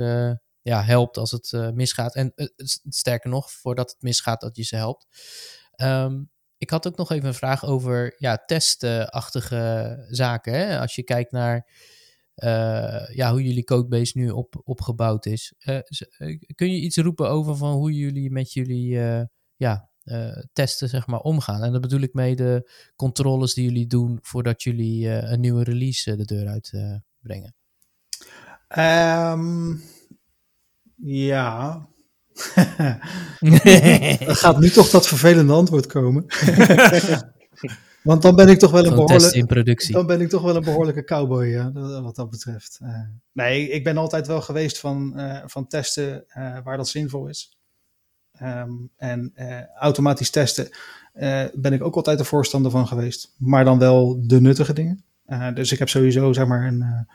ja, 0.62 0.84
helpt 0.84 1.18
als 1.18 1.32
het 1.32 1.72
misgaat. 1.74 2.16
En 2.16 2.34
sterker 2.90 3.30
nog, 3.30 3.52
voordat 3.52 3.90
het 3.90 4.02
misgaat, 4.02 4.42
dat 4.42 4.56
je 4.56 4.64
ze 4.64 4.76
helpt. 4.76 5.08
Um, 5.82 6.30
ik 6.60 6.70
had 6.70 6.88
ook 6.88 6.98
nog 6.98 7.12
even 7.12 7.28
een 7.28 7.34
vraag 7.34 7.66
over 7.66 8.16
ja, 8.18 8.44
testachtige 8.46 10.06
zaken. 10.10 10.54
Hè? 10.54 10.80
Als 10.80 10.96
je 10.96 11.04
kijkt 11.04 11.32
naar 11.32 11.68
ja, 13.14 13.32
hoe 13.32 13.44
jullie 13.44 13.64
codebase 13.64 14.18
nu 14.18 14.30
op, 14.30 14.62
opgebouwd 14.64 15.26
is. 15.26 15.54
Uh, 15.66 15.80
kun 16.56 16.72
je 16.72 16.80
iets 16.80 16.98
roepen 16.98 17.30
over 17.30 17.56
van 17.56 17.72
hoe 17.72 17.94
jullie 17.94 18.32
met 18.32 18.54
jullie 18.54 19.00
ja, 19.56 19.90
testen 20.54 20.90
zeg 20.90 21.08
maar, 21.08 21.20
omgaan? 21.20 21.64
En 21.64 21.72
daar 21.72 21.82
bedoel 21.82 22.02
ik 22.02 22.14
mee 22.14 22.36
de 22.36 22.72
controles 22.96 23.54
die 23.54 23.64
jullie 23.64 23.88
doen 23.88 24.20
voordat 24.22 24.64
jullie 24.64 25.08
een 25.10 25.40
nieuwe 25.40 25.64
release 25.64 26.16
de 26.16 26.26
deur 26.26 26.48
uit 26.48 26.72
brengen. 27.20 27.56
Um, 28.78 29.82
ja. 30.96 31.88
Er 34.20 34.36
gaat 34.36 34.60
nu 34.60 34.70
toch 34.70 34.90
dat 34.90 35.08
vervelende 35.08 35.54
antwoord 35.54 35.86
komen. 35.86 36.26
Want 38.04 38.22
dan 38.22 38.36
ben 38.36 38.48
ik 38.48 38.60
toch 38.60 38.72
wel 38.72 38.86
een 38.86 38.96
behoorlijke... 38.96 39.38
Dan 39.92 40.06
ben 40.06 40.22
ik 40.22 40.30
toch 40.30 40.42
wel 40.42 40.56
een 40.56 40.64
behoorlijke 40.64 41.04
cowboy, 41.04 41.46
ja, 41.46 41.72
wat 42.02 42.16
dat 42.16 42.30
betreft. 42.30 42.80
Eh, 42.82 43.02
nee, 43.32 43.70
ik 43.70 43.84
ben 43.84 43.98
altijd 43.98 44.28
wel 44.28 44.42
geweest 44.42 44.80
van, 44.80 45.18
eh, 45.18 45.42
van 45.46 45.68
testen 45.68 46.24
eh, 46.28 46.58
waar 46.64 46.78
dat 46.78 46.88
zinvol 46.88 47.28
is. 47.28 47.58
Ehm, 48.32 48.72
en 48.98 49.34
automatisch 49.80 50.30
testen 50.30 50.70
ben 51.54 51.74
ik 51.74 51.84
ook 51.84 51.96
altijd 51.96 52.20
een 52.20 52.26
voorstander 52.26 52.72
van 52.72 52.88
geweest. 52.88 53.34
Maar 53.38 53.66
dan 53.66 53.80
wel 53.80 54.28
de 54.28 54.42
nuttige 54.42 54.74
dingen. 54.74 55.04
Dus 55.54 55.72
ik 55.72 55.80
heb 55.80 55.90
sowieso, 55.90 56.34
zeg 56.34 56.48
maar, 56.48 56.68
een, 56.68 57.08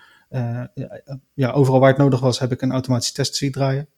ja, 1.34 1.50
overal 1.50 1.80
waar 1.80 1.88
het 1.88 1.98
nodig 1.98 2.20
was, 2.20 2.38
heb 2.38 2.52
ik 2.52 2.62
een 2.62 2.72
automatische 2.72 3.14
testsuite 3.14 3.58
draaien. 3.58 3.88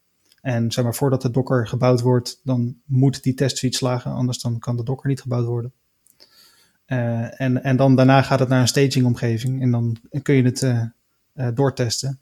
En 0.41 0.73
zeg 0.73 0.85
maar, 0.85 0.95
voordat 0.95 1.23
de 1.23 1.31
docker 1.31 1.67
gebouwd 1.67 2.01
wordt, 2.01 2.41
dan 2.45 2.77
moet 2.85 3.23
die 3.23 3.35
testsuite 3.35 3.79
slagen. 3.79 4.13
Anders 4.13 4.39
dan 4.39 4.59
kan 4.59 4.77
de 4.77 4.83
docker 4.83 5.09
niet 5.09 5.21
gebouwd 5.21 5.47
worden. 5.47 5.73
Eh, 6.87 7.41
en, 7.41 7.63
en 7.63 7.77
dan 7.77 7.97
daarna 7.97 8.23
gaat 8.23 8.39
het 8.39 8.49
naar 8.49 8.61
een 8.61 8.69
staging-omgeving. 8.69 9.63
En 9.63 9.71
dan 9.71 9.97
kun 10.23 10.35
je 10.35 10.43
het 10.43 10.63
eh, 10.63 11.49
doortesten. 11.55 12.21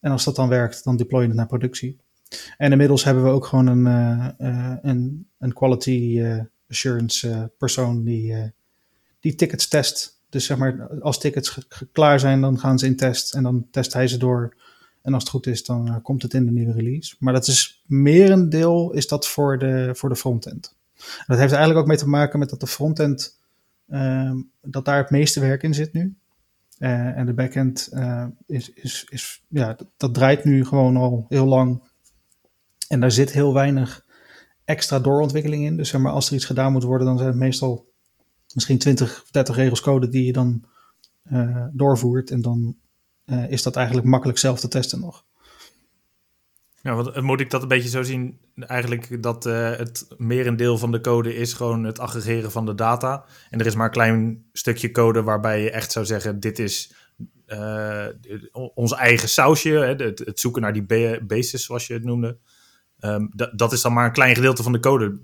En 0.00 0.10
als 0.10 0.24
dat 0.24 0.36
dan 0.36 0.48
werkt, 0.48 0.84
dan 0.84 0.96
deploy 0.96 1.20
je 1.20 1.26
het 1.26 1.36
naar 1.36 1.46
productie. 1.46 1.98
En 2.56 2.72
inmiddels 2.72 3.04
hebben 3.04 3.24
we 3.24 3.30
ook 3.30 3.46
gewoon 3.46 3.66
een, 3.66 3.86
een, 4.88 5.28
een 5.38 5.52
quality 5.52 6.22
assurance 6.70 7.50
persoon 7.58 8.04
die, 8.04 8.52
die 9.20 9.34
tickets 9.34 9.68
test. 9.68 10.20
Dus 10.28 10.44
zeg 10.44 10.56
maar, 10.56 11.00
als 11.00 11.18
tickets 11.18 11.68
klaar 11.92 12.20
zijn, 12.20 12.40
dan 12.40 12.58
gaan 12.58 12.78
ze 12.78 12.86
in 12.86 12.96
test. 12.96 13.34
En 13.34 13.42
dan 13.42 13.66
test 13.70 13.92
hij 13.92 14.08
ze 14.08 14.16
door. 14.16 14.56
En 15.02 15.14
als 15.14 15.22
het 15.22 15.32
goed 15.32 15.46
is, 15.46 15.64
dan 15.64 16.02
komt 16.02 16.22
het 16.22 16.34
in 16.34 16.44
de 16.44 16.52
nieuwe 16.52 16.72
release. 16.72 17.16
Maar 17.18 17.32
dat 17.32 17.46
is 17.46 17.82
merendeel 17.86 18.92
is 18.92 19.06
dat 19.06 19.28
voor 19.28 19.58
de, 19.58 19.90
voor 19.94 20.08
de 20.08 20.16
frontend. 20.16 20.76
En 20.96 21.24
dat 21.26 21.38
heeft 21.38 21.52
eigenlijk 21.52 21.80
ook 21.80 21.86
mee 21.86 21.96
te 21.96 22.08
maken 22.08 22.38
met 22.38 22.50
dat 22.50 22.60
de 22.60 22.66
frontend 22.66 23.37
Ehm, 23.88 24.36
dat 24.60 24.84
daar 24.84 24.98
het 24.98 25.10
meeste 25.10 25.40
werk 25.40 25.62
in 25.62 25.74
zit 25.74 25.92
nu. 25.92 26.16
Eh, 26.78 27.16
en 27.16 27.26
de 27.26 27.34
backend 27.34 27.88
eh, 27.92 28.26
is, 28.46 28.72
is, 28.72 29.06
is, 29.08 29.44
ja, 29.48 29.76
dat, 29.96 30.14
draait 30.14 30.44
nu 30.44 30.64
gewoon 30.64 30.96
al 30.96 31.26
heel 31.28 31.46
lang. 31.46 31.82
En 32.88 33.00
daar 33.00 33.10
zit 33.10 33.32
heel 33.32 33.54
weinig 33.54 34.06
extra 34.64 34.98
doorontwikkeling 34.98 35.64
in. 35.64 35.76
Dus 35.76 35.88
zeg 35.88 36.00
maar, 36.00 36.12
als 36.12 36.28
er 36.28 36.34
iets 36.34 36.44
gedaan 36.44 36.72
moet 36.72 36.82
worden, 36.82 37.06
dan 37.06 37.16
zijn 37.16 37.28
het 37.28 37.38
meestal 37.38 37.92
misschien 38.54 38.78
20 38.78 39.22
of 39.22 39.30
30 39.30 39.56
regels 39.56 39.80
code 39.80 40.08
die 40.08 40.24
je 40.24 40.32
dan 40.32 40.64
eh, 41.22 41.66
doorvoert. 41.72 42.30
En 42.30 42.42
dan 42.42 42.76
is 43.48 43.62
dat 43.62 43.76
eigenlijk 43.76 44.06
makkelijk 44.06 44.38
zelf 44.38 44.60
te 44.60 44.68
testen 44.68 45.00
nog. 45.00 45.24
Ja, 46.96 47.12
eh, 47.12 47.22
moet 47.22 47.40
ik 47.40 47.50
dat 47.50 47.62
een 47.62 47.68
beetje 47.68 47.88
zo 47.88 48.02
zien? 48.02 48.38
Eigenlijk 48.56 49.22
dat 49.22 49.46
eh, 49.46 49.70
het 49.76 50.06
merendeel 50.16 50.78
van 50.78 50.92
de 50.92 51.00
code 51.00 51.34
is 51.34 51.52
gewoon 51.52 51.84
het 51.84 51.98
aggregeren 51.98 52.50
van 52.50 52.66
de 52.66 52.74
data. 52.74 53.24
En 53.50 53.60
er 53.60 53.66
is 53.66 53.74
maar 53.74 53.86
een 53.86 53.92
klein 53.92 54.44
stukje 54.52 54.90
code 54.90 55.22
waarbij 55.22 55.62
je 55.62 55.70
echt 55.70 55.92
zou 55.92 56.04
zeggen: 56.06 56.40
dit 56.40 56.58
is 56.58 56.92
eh, 57.46 58.06
ons 58.74 58.92
eigen 58.94 59.28
sausje. 59.28 59.68
Hè, 59.70 59.94
het, 60.04 60.18
het 60.18 60.40
zoeken 60.40 60.62
naar 60.62 60.72
die 60.72 60.82
ba- 60.84 61.20
basis, 61.26 61.64
zoals 61.64 61.86
je 61.86 61.92
het 61.94 62.04
noemde. 62.04 62.38
Ehm, 62.98 63.26
dat- 63.54 63.72
is 63.72 63.82
dan 63.82 63.92
maar 63.92 64.04
een 64.06 64.12
klein 64.12 64.34
gedeelte 64.34 64.62
van 64.62 64.72
de 64.72 64.80
code. 64.80 65.18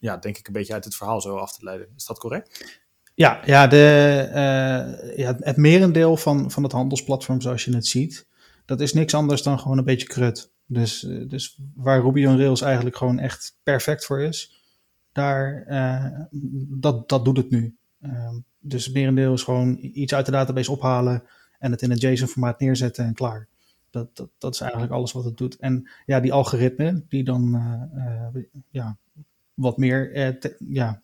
Ja, 0.00 0.16
denk 0.16 0.38
ik 0.38 0.46
een 0.46 0.52
beetje 0.52 0.72
uit 0.72 0.84
het 0.84 0.96
verhaal 0.96 1.20
zo 1.20 1.36
af 1.36 1.52
te 1.52 1.64
leiden. 1.64 1.88
Is 1.96 2.04
dat 2.06 2.18
correct? 2.18 2.80
Ja, 3.14 3.40
ja, 3.44 3.66
de, 3.66 4.18
eh, 4.32 5.16
ja 5.18 5.36
het 5.38 5.56
merendeel 5.56 6.16
van, 6.16 6.50
van 6.50 6.62
het 6.62 6.72
handelsplatform 6.72 7.40
zoals 7.40 7.64
je 7.64 7.74
het 7.74 7.86
ziet, 7.86 8.26
dat 8.64 8.80
is 8.80 8.92
niks 8.92 9.14
anders 9.14 9.42
dan 9.42 9.58
gewoon 9.58 9.78
een 9.78 9.84
beetje 9.84 10.06
krut. 10.06 10.50
Dus, 10.70 11.04
eh, 11.04 11.28
dus 11.28 11.58
waar 11.74 12.02
Ruby 12.02 12.26
on 12.26 12.38
Rails 12.38 12.60
eigenlijk 12.60 12.96
gewoon 12.96 13.18
echt 13.18 13.56
perfect 13.62 14.04
voor 14.04 14.20
is, 14.20 14.62
daar, 15.12 15.62
eh, 15.66 16.20
dat, 16.68 17.08
dat 17.08 17.24
doet 17.24 17.36
het 17.36 17.50
nu. 17.50 17.76
Ehm, 18.00 18.34
dus 18.58 18.84
het 18.84 18.94
merendeel 18.94 19.32
is 19.32 19.42
gewoon 19.42 19.78
iets 19.80 20.14
uit 20.14 20.26
de 20.26 20.32
database 20.32 20.72
ophalen 20.72 21.22
en 21.58 21.70
het 21.70 21.82
in 21.82 21.90
een 21.90 21.96
JSON-formaat 21.96 22.60
neerzetten 22.60 23.04
en 23.04 23.14
klaar. 23.14 23.48
Dat, 23.90 24.16
dat, 24.16 24.28
dat 24.38 24.54
is 24.54 24.60
eigenlijk 24.60 24.92
alles 24.92 25.12
wat 25.12 25.24
het 25.24 25.36
doet. 25.36 25.56
En 25.56 25.88
ja, 26.06 26.20
die 26.20 26.32
algoritmen, 26.32 27.06
die 27.08 27.24
dan 27.24 27.54
eh, 27.94 28.42
ja, 28.70 28.96
wat 29.54 29.76
meer 29.76 30.12
ja, 30.58 31.00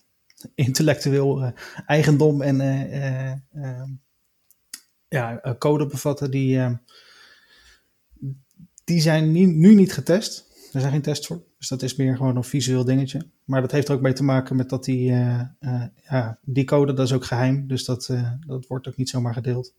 intellectueel 0.55 1.53
eigendom 1.85 2.41
en 2.41 2.61
eh, 2.61 3.31
eh, 3.31 3.37
eh, 3.51 3.89
ja, 5.07 5.55
code 5.57 5.87
bevatten, 5.87 6.31
die, 6.31 6.59
eh, 6.59 6.71
die 8.85 9.01
zijn 9.01 9.31
nu, 9.31 9.45
nu 9.45 9.75
niet 9.75 9.93
getest. 9.93 10.43
Er 10.73 10.79
zijn 10.81 10.91
geen 10.93 11.01
tests 11.01 11.27
voor. 11.27 11.43
Dus 11.57 11.67
dat 11.67 11.81
is 11.81 11.95
meer 11.95 12.15
gewoon 12.17 12.35
een 12.35 12.43
visueel 12.43 12.85
dingetje. 12.85 13.21
Maar 13.43 13.61
dat 13.61 13.71
heeft 13.71 13.87
er 13.87 13.95
ook 13.95 14.01
mee 14.01 14.13
te 14.13 14.23
maken 14.23 14.55
met 14.55 14.69
dat 14.69 14.83
die, 14.83 15.11
eh, 15.11 15.39
eh, 15.59 15.83
ja, 16.09 16.37
die 16.41 16.63
code, 16.65 16.93
dat 16.93 17.05
is 17.05 17.13
ook 17.13 17.25
geheim. 17.25 17.67
Dus 17.67 17.85
dat, 17.85 18.07
eh, 18.09 18.31
dat 18.47 18.67
wordt 18.67 18.87
ook 18.87 18.95
niet 18.97 19.09
zomaar 19.09 19.33
gedeeld. 19.33 19.73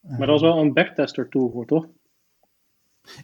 Maar 0.00 0.18
dat 0.18 0.28
was 0.28 0.40
wel 0.40 0.58
een 0.58 0.72
backtester 0.72 1.28
tool 1.28 1.50
voor, 1.50 1.66
toch? 1.66 1.86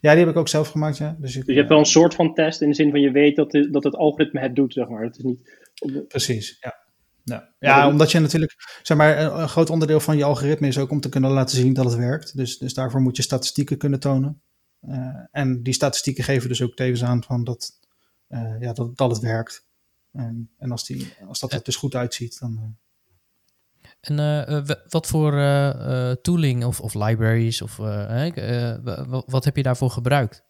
Ja, 0.01 0.11
die 0.11 0.21
heb 0.21 0.29
ik 0.29 0.37
ook 0.37 0.49
zelf 0.49 0.69
gemaakt, 0.69 0.97
ja. 0.97 1.17
Dus, 1.19 1.37
ik, 1.37 1.41
Dus 1.45 1.51
je 1.55 1.59
hebt 1.59 1.69
wel 1.69 1.79
een 1.79 1.85
soort 1.85 2.15
van 2.15 2.35
test 2.35 2.61
in 2.61 2.69
de 2.69 2.75
zin 2.75 2.91
van 2.91 3.01
je 3.01 3.11
weet 3.11 3.37
dat, 3.37 3.51
de- 3.51 3.71
dat 3.71 3.85
het 3.85 3.95
algoritme 3.97 4.41
het 4.41 4.57
doet, 4.57 4.73
zeg 4.73 4.89
maar. 4.89 5.03
Het 5.03 5.17
is 5.19 5.25
niet... 5.25 5.41
de- 5.75 6.05
Precies, 6.09 6.57
ja. 6.61 6.79
Ja, 7.25 7.49
ja 7.59 7.89
omdat 7.89 8.11
je 8.13 8.19
natuurlijk, 8.19 8.55
zeg 8.83 8.97
maar, 8.97 9.19
een, 9.21 9.41
een 9.41 9.49
groot 9.49 9.71
onderdeel 9.71 10.01
van 10.01 10.17
je 10.17 10.25
algoritme 10.25 10.67
is 10.67 10.79
ook 10.79 10.91
om 10.91 11.01
te 11.01 11.09
kunnen 11.09 11.31
laten 11.31 11.57
zien 11.57 11.73
dat 11.73 11.85
het 11.85 11.95
werkt. 11.95 12.37
Dus, 12.37 12.59
dus 12.59 12.75
daarvoor 12.75 13.01
moet 13.01 13.17
je 13.17 13.23
statistieken 13.23 13.79
kunnen 13.79 14.01
tonen. 14.01 14.41
Eh, 14.81 15.25
en 15.31 15.63
die 15.63 15.73
statistieken 15.75 16.25
geven 16.25 16.49
dus 16.49 16.63
ook 16.63 16.75
tevens 16.75 17.05
aan 17.05 17.23
van 17.25 17.45
dat, 17.45 17.79
eh, 18.27 18.61
ja, 18.61 18.73
dat, 18.73 18.97
dat 18.97 19.11
het 19.11 19.21
werkt. 19.21 19.67
En, 20.13 20.51
en 20.59 20.71
als, 20.71 20.87
die, 20.87 21.13
als 21.29 21.41
dat 21.41 21.53
er 21.53 21.63
dus 21.63 21.77
goed 21.77 21.95
uitziet, 21.95 22.39
dan. 22.39 22.77
eh, 24.01 24.17
En 24.17 24.65
wat 24.89 25.07
voor 25.07 25.33
tooling 26.23 26.65
of, 26.65 26.81
of 26.81 26.95
libraries 26.95 27.63
of 27.63 27.77
wat 29.27 29.45
heb 29.45 29.57
je 29.57 29.63
daarvoor 29.63 29.91
gebruikt? 29.91 30.49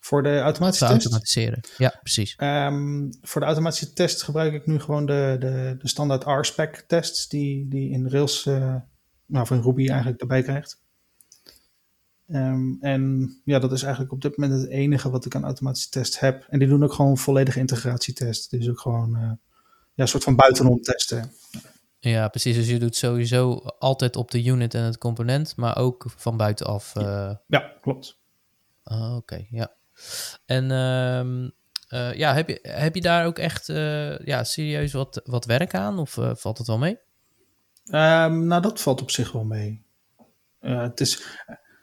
voor 0.00 0.22
de 0.22 0.28
Te 0.28 0.40
automatische 0.40 0.84
test. 0.86 0.96
automatiseren. 0.96 1.60
Ja, 1.76 1.98
precies. 2.02 2.34
Ehm, 2.36 3.10
voor 3.20 3.40
de 3.40 3.46
automatische 3.46 3.92
test 3.92 4.22
gebruik 4.22 4.52
ik 4.52 4.66
nu 4.66 4.80
gewoon 4.80 5.06
de, 5.06 5.36
de, 5.40 5.74
de 5.78 5.88
standaard 5.88 6.24
RSpec 6.24 6.84
tests 6.86 7.28
die, 7.28 7.68
die 7.68 7.90
in 7.90 8.08
Rails, 8.08 8.44
nou 8.44 9.46
voor 9.46 9.56
in 9.56 9.62
Ruby 9.62 9.88
eigenlijk 9.88 10.20
erbij 10.20 10.42
krijgt. 10.42 10.82
Ehm, 12.28 12.72
en 12.80 13.32
ja, 13.44 13.58
dat 13.58 13.72
is 13.72 13.82
eigenlijk 13.82 14.12
op 14.12 14.20
dit 14.22 14.36
moment 14.36 14.60
het 14.60 14.70
enige 14.70 15.10
wat 15.10 15.24
ik 15.24 15.34
aan 15.34 15.44
automatische 15.44 15.88
tests 15.90 16.18
heb. 16.20 16.46
En 16.48 16.58
die 16.58 16.68
doen 16.68 16.84
ook 16.84 16.92
gewoon 16.92 17.18
volledige 17.18 17.58
integratietest. 17.58 18.50
Dus 18.50 18.68
ook 18.68 18.80
gewoon 18.80 19.16
eh, 19.16 19.22
ja, 19.22 19.38
een 19.94 20.08
soort 20.08 20.24
van 20.24 20.36
buitenom 20.36 20.80
testen. 20.82 21.32
Ja, 21.98 22.28
precies. 22.28 22.56
Dus 22.56 22.68
je 22.68 22.78
doet 22.78 22.96
sowieso 22.96 23.52
altijd 23.78 24.16
op 24.16 24.30
de 24.30 24.44
unit 24.44 24.74
en 24.74 24.82
het 24.82 24.98
component, 24.98 25.56
maar 25.56 25.76
ook 25.76 26.04
van 26.16 26.36
buitenaf. 26.36 26.96
eh, 26.96 27.34
Ja, 27.46 27.72
klopt. 27.80 28.18
ah, 28.82 29.16
Oké, 29.16 29.46
ja. 29.50 29.72
En 30.46 30.70
ehm, 30.70 31.48
eh, 31.88 32.14
ja, 32.14 32.34
heb 32.34 32.48
je, 32.48 32.58
heb 32.62 32.94
je 32.94 33.00
daar 33.00 33.26
ook 33.26 33.38
echt 33.38 33.68
eh, 33.68 34.18
ja, 34.18 34.44
serieus 34.44 34.92
wat, 34.92 35.20
wat 35.24 35.44
werk 35.44 35.74
aan? 35.74 35.98
Of 35.98 36.18
eh, 36.18 36.30
valt 36.34 36.58
het 36.58 36.66
wel 36.66 36.78
mee? 36.78 36.98
Ehm, 37.84 38.46
nou, 38.46 38.62
dat 38.62 38.80
valt 38.80 39.02
op 39.02 39.10
zich 39.10 39.32
wel 39.32 39.44
mee. 39.44 39.82
Eh, 40.58 40.80
het 40.82 41.00
is, 41.00 41.22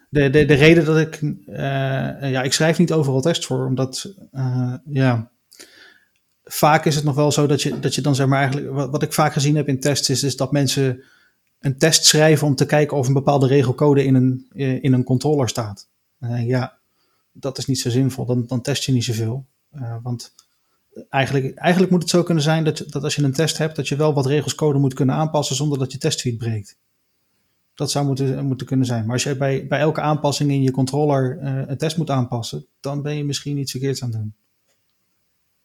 de, 0.10 0.30
de, 0.30 0.45
de 0.45 0.53
reden 0.53 0.86
dat 0.86 0.97
ik... 0.97 1.22
eh, 1.47 2.32
ja, 2.32 2.41
ik 2.43 2.53
schrijf 2.53 2.78
niet 2.78 2.91
overal 2.91 3.22
tests 3.22 3.45
voor, 3.45 3.66
omdat... 3.66 4.14
eh, 4.32 4.74
ja, 4.86 5.30
vaak 6.43 6.86
is 6.86 6.95
het 6.95 7.03
nog 7.03 7.16
wel 7.16 7.32
zo 7.32 7.47
dat 7.47 7.62
je, 7.62 7.80
dat 7.80 7.95
je 7.95 8.01
dan 8.01 8.16
zeg 8.16 8.28
maar 8.28 8.39
eigenlijk... 8.41 8.74
Wat, 8.74 8.89
wat 8.89 9.03
ik 9.03 9.14
vaak 9.14 9.34
gezien 9.34 9.56
heb 9.56 9.68
in 9.68 9.80
tests 9.80 10.10
is, 10.10 10.24
is 10.24 10.36
dat 10.36 10.51
mensen 10.51 11.03
een 11.60 11.78
test 11.78 12.06
schrijven 12.06 12.47
om 12.47 12.56
te 12.56 12.66
kijken 12.66 12.97
of 12.97 13.08
een 13.08 13.14
bepaalde 13.14 13.47
regelcode 13.47 14.03
in 14.06 14.16
een, 14.16 14.47
eh, 14.56 14.84
in 14.84 14.93
een 14.93 15.03
controller 15.03 15.49
staat. 15.49 15.88
Ja, 16.45 16.78
dat 17.32 17.58
is 17.58 17.66
niet 17.66 17.80
zo 17.80 17.89
zinvol. 17.89 18.26
Dan, 18.26 18.43
dan 18.47 18.62
test 18.62 18.84
je 18.84 18.91
niet 18.91 19.03
zoveel. 19.03 19.45
Want 20.01 20.34
eigenlijk, 21.10 21.56
eigenlijk 21.58 21.91
moet 21.91 22.01
het 22.01 22.12
zo 22.12 22.24
kunnen 22.24 22.43
zijn 22.43 22.64
dat, 22.64 22.84
dat 22.88 23.03
als 23.03 23.16
je 23.16 23.24
een 23.24 23.34
test 23.34 23.58
hebt, 23.58 23.76
dat 23.76 23.88
je 23.88 23.95
wel 23.95 24.14
wat 24.14 24.26
regels 24.26 24.56
code 24.56 24.80
moet 24.80 24.93
kunnen 24.93 25.16
aanpassen 25.16 25.56
zonder 25.56 25.78
dat 25.78 25.91
je 25.91 25.97
testsuite 25.97 26.45
breekt. 26.45 26.78
Dat 27.76 27.92
zou 27.92 28.06
moeten, 28.06 28.46
moeten 28.46 28.68
kunnen 28.68 28.86
zijn. 28.86 29.04
Maar 29.04 29.14
als 29.14 29.24
je 29.24 29.38
bij, 29.38 29.68
bij 29.68 29.80
elke 29.80 30.02
aanpassing 30.02 30.52
in 30.52 30.62
je 30.62 30.72
controller 30.72 31.38
eh, 31.38 31.62
een 31.66 31.78
test 31.78 31.98
moet 31.98 32.10
aanpassen, 32.10 32.68
dan 32.80 33.02
ben 33.02 33.16
je 33.16 33.24
misschien 33.24 33.58
iets 33.58 33.72
verkeerds 33.72 34.04
aan 34.04 34.10
het 34.10 34.20
doen. 34.20 34.36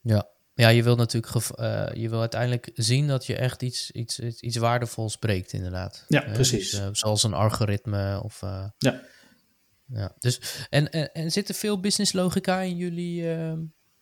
Ja. 0.01 0.29
Ja, 0.55 0.69
je 0.69 0.83
wil 0.83 0.97
natuurlijk 0.97 1.35
eh, 1.35 1.89
je 1.93 2.09
wil 2.09 2.21
uiteindelijk 2.21 2.71
zien 2.75 3.07
dat 3.07 3.27
je 3.27 3.37
echt 3.37 3.63
iets, 3.63 3.91
iets, 3.91 4.19
iets, 4.21 4.41
iets 4.41 4.57
waardevols 4.57 5.17
breekt, 5.17 5.53
inderdaad. 5.53 6.05
Ja, 6.09 6.21
precies. 6.21 6.71
dus, 6.71 6.81
eh, 6.81 6.89
zoals 6.93 7.23
een 7.23 7.35
algoritme 7.35 8.23
of. 8.23 8.41
Ja. 8.79 9.01
ja. 9.87 10.15
Dus, 10.19 10.67
en, 10.71 10.91
en, 10.91 11.13
en 11.13 11.31
zit 11.31 11.49
er 11.49 11.55
veel 11.55 11.81
business 11.81 12.13
logica 12.13 12.61
in 12.61 12.77
jullie, 12.77 13.23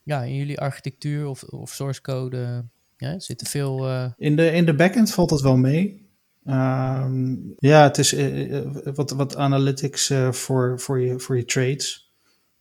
ja, 0.02 0.22
in 0.22 0.34
jullie 0.34 0.60
architectuur 0.60 1.26
of, 1.26 1.42
of 1.42 1.72
source 1.72 2.00
code? 2.00 2.64
Ja, 2.96 3.18
zit 3.18 3.40
er 3.40 3.46
veel. 3.46 3.88
In 4.16 4.36
de, 4.36 4.50
in 4.50 4.64
de 4.64 4.74
backend 4.74 5.12
valt 5.12 5.28
dat 5.28 5.40
wel 5.40 5.56
mee. 5.56 6.07
Ehm, 6.48 7.36
ja, 7.58 7.82
het 7.82 7.98
is 7.98 8.12
eh, 8.12 8.58
eh, 8.58 8.94
wat, 8.94 9.10
wat 9.10 9.36
analytics 9.36 10.10
eh, 10.10 10.32
voor, 10.32 10.80
voor, 10.80 11.00
je, 11.00 11.18
voor 11.18 11.36
je 11.36 11.44
trades. 11.44 12.12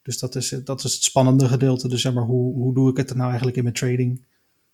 Dus 0.02 0.20
dat 0.20 0.36
is, 0.36 0.50
dat 0.50 0.84
is 0.84 0.94
het 0.94 1.04
spannende 1.04 1.48
gedeelte. 1.48 1.88
Dus 1.88 2.02
zeg 2.02 2.14
maar, 2.14 2.24
hoe, 2.24 2.54
hoe 2.54 2.74
doe 2.74 2.90
ik 2.90 2.98
het 2.98 3.16
nou 3.16 3.28
eigenlijk 3.28 3.58
in 3.58 3.64
mijn 3.64 3.76
trading? 3.76 4.26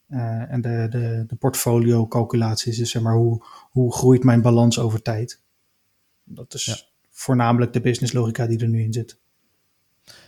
Uh, 0.10 0.52
en 0.52 0.62
de, 0.62 0.88
de, 0.90 1.24
de 1.28 1.36
portfolio 1.36 2.08
calculaties, 2.08 2.78
dus 2.78 2.92
zeg 2.92 3.02
maar, 3.02 3.16
hoe, 3.16 3.46
hoe 3.72 3.94
groeit 3.94 4.24
mijn 4.24 4.42
balans 4.42 4.80
over 4.80 5.02
tijd? 5.02 5.42
Dat 6.24 6.54
is 6.54 6.66
ja. 6.66 6.78
voornamelijk 7.10 7.74
de 7.74 7.82
business 7.82 8.14
logica 8.14 8.48
die 8.48 8.60
er 8.60 8.68
nu 8.68 8.84
in 8.84 8.94
zit. 8.94 9.18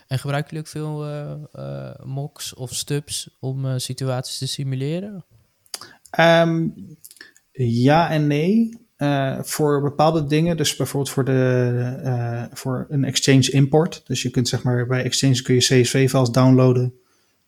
En 0.07 0.19
gebruiken 0.19 0.49
jullie 0.49 0.65
ook 0.65 0.71
veel 0.71 2.07
mocks 2.07 2.53
of 2.53 2.73
stubs 2.73 3.35
om 3.39 3.79
situaties 3.79 4.37
te 4.37 4.47
simuleren? 4.47 5.25
Um, 6.19 6.73
ja 7.55 8.09
en 8.09 8.27
nee. 8.27 8.83
Uh, 8.97 9.39
voor 9.41 9.81
bepaalde 9.81 10.25
dingen, 10.25 10.57
dus 10.57 10.75
bijvoorbeeld 10.75 11.13
voor, 11.13 11.25
de, 11.25 12.01
uh, 12.03 12.43
voor 12.53 12.85
een 12.89 13.03
Exchange 13.03 13.51
import. 13.51 14.01
Dus 14.05 14.21
je 14.21 14.29
kunt 14.29 14.47
zeg 14.47 14.63
maar 14.63 14.87
bij 14.87 15.03
Exchange 15.03 15.41
kun 15.41 15.53
je 15.53 15.59
CSV-files 15.59 16.29
downloaden 16.29 16.93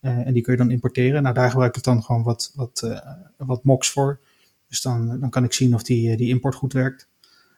uh, 0.01 0.28
en 0.28 0.34
die 0.34 0.41
kun 0.41 0.51
je 0.53 0.60
dan 0.60 0.72
importeren. 0.72 1.24
Nou, 1.24 1.36
daar 1.36 1.49
gebruik 1.49 1.78
ik 1.78 1.84
dan 1.84 2.03
gewoon 2.03 2.24
wat, 2.24 2.51
wat, 2.55 2.99
wat 3.38 3.64
mocks 3.64 3.89
voor. 3.89 4.20
Dus 4.68 4.82
dan, 4.82 5.20
dan 5.20 5.30
kan 5.30 5.43
ik 5.43 5.53
zien 5.53 5.74
of 5.74 5.84
die, 5.84 6.18
die 6.18 6.30
import 6.30 6.55
goed 6.55 6.74
werkt. 6.74 7.08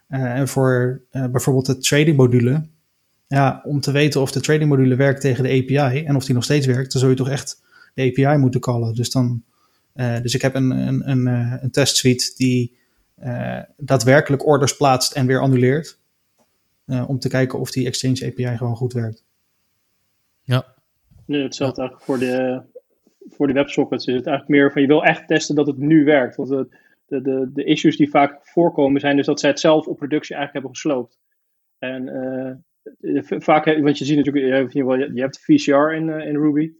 en 0.08 0.48
voor 0.48 1.02
bijvoorbeeld 1.12 1.66
de 1.66 1.78
trading 1.78 2.18
module, 2.18 2.66
ja, 3.28 3.62
om 3.66 3.82
te 3.82 3.92
weten 3.92 4.22
of 4.22 4.32
de 4.32 4.40
trading 4.40 4.70
module 4.70 4.96
werkt 4.96 5.22
tegen 5.22 5.44
de 5.44 5.50
API 5.50 6.04
en 6.06 6.16
of 6.16 6.26
die 6.26 6.36
nog 6.36 6.44
steeds 6.44 6.66
werkt, 6.66 6.92
dan 6.92 7.02
zul 7.02 7.10
je 7.10 7.16
toch 7.16 7.30
echt 7.30 7.62
de 7.94 8.02
API 8.02 8.38
moeten 8.38 8.62
callen. 8.62 8.96
Dus, 8.96 9.12
dan, 9.12 9.44
dus 10.22 10.34
ik 10.34 10.42
heb 10.42 10.56
een, 10.56 10.72
een, 10.72 11.10
een, 11.10 11.26
een 11.64 11.72
test 11.72 11.96
suite 11.96 12.34
die 12.36 12.78
uh, 13.24 13.62
daadwerkelijk 13.78 14.46
orders 14.46 14.78
plaatst 14.78 15.14
en 15.14 15.26
weer 15.26 15.40
annuleert. 15.40 16.00
Uh, 16.86 17.10
om 17.10 17.20
te 17.20 17.30
kijken 17.30 17.60
of 17.60 17.72
die 17.72 17.86
Exchange 17.86 18.26
API 18.26 18.58
gewoon 18.58 18.76
goed 18.76 18.94
werkt. 18.94 19.24
Ja. 20.42 20.66
Nee, 21.26 21.44
hetzelfde 21.44 21.82
ja. 21.82 21.88
eigenlijk 21.88 22.06
voor 22.06 22.28
de, 22.28 22.62
voor 23.30 23.48
de 23.48 23.54
WebSockets 23.54 24.06
is 24.06 24.16
het 24.16 24.28
eigenlijk 24.28 24.60
meer 24.60 24.72
van 24.72 24.82
je 24.82 24.88
wil 24.88 25.06
echt 25.06 25.28
testen 25.28 25.56
dat 25.56 25.68
het 25.68 25.78
nu 25.78 26.04
werkt. 26.04 26.36
Want 26.36 26.50
de, 26.50 26.68
de, 27.08 27.22
de, 27.22 27.50
de 27.54 27.64
issues 27.64 27.98
die 27.98 28.10
vaak 28.10 28.40
voorkomen 28.42 29.02
zijn 29.02 29.16
dus 29.16 29.26
dat 29.26 29.40
zij 29.40 29.50
het 29.50 29.60
zelf 29.60 29.88
op 29.88 29.98
productie 29.98 30.36
eigenlijk 30.36 30.54
hebben 30.54 30.72
gesloopt. 30.72 31.20
En 31.80 32.08
uh, 33.02 33.22
vaak, 33.22 33.66
want 33.66 33.98
je 33.98 34.06
ziet 34.06 34.18
natuurlijk, 34.18 34.74
je, 34.74 35.14
je 35.14 35.22
hebt 35.22 35.40
VCR 35.40 35.94
in, 35.94 36.10
in 36.10 36.36
Ruby. 36.36 36.72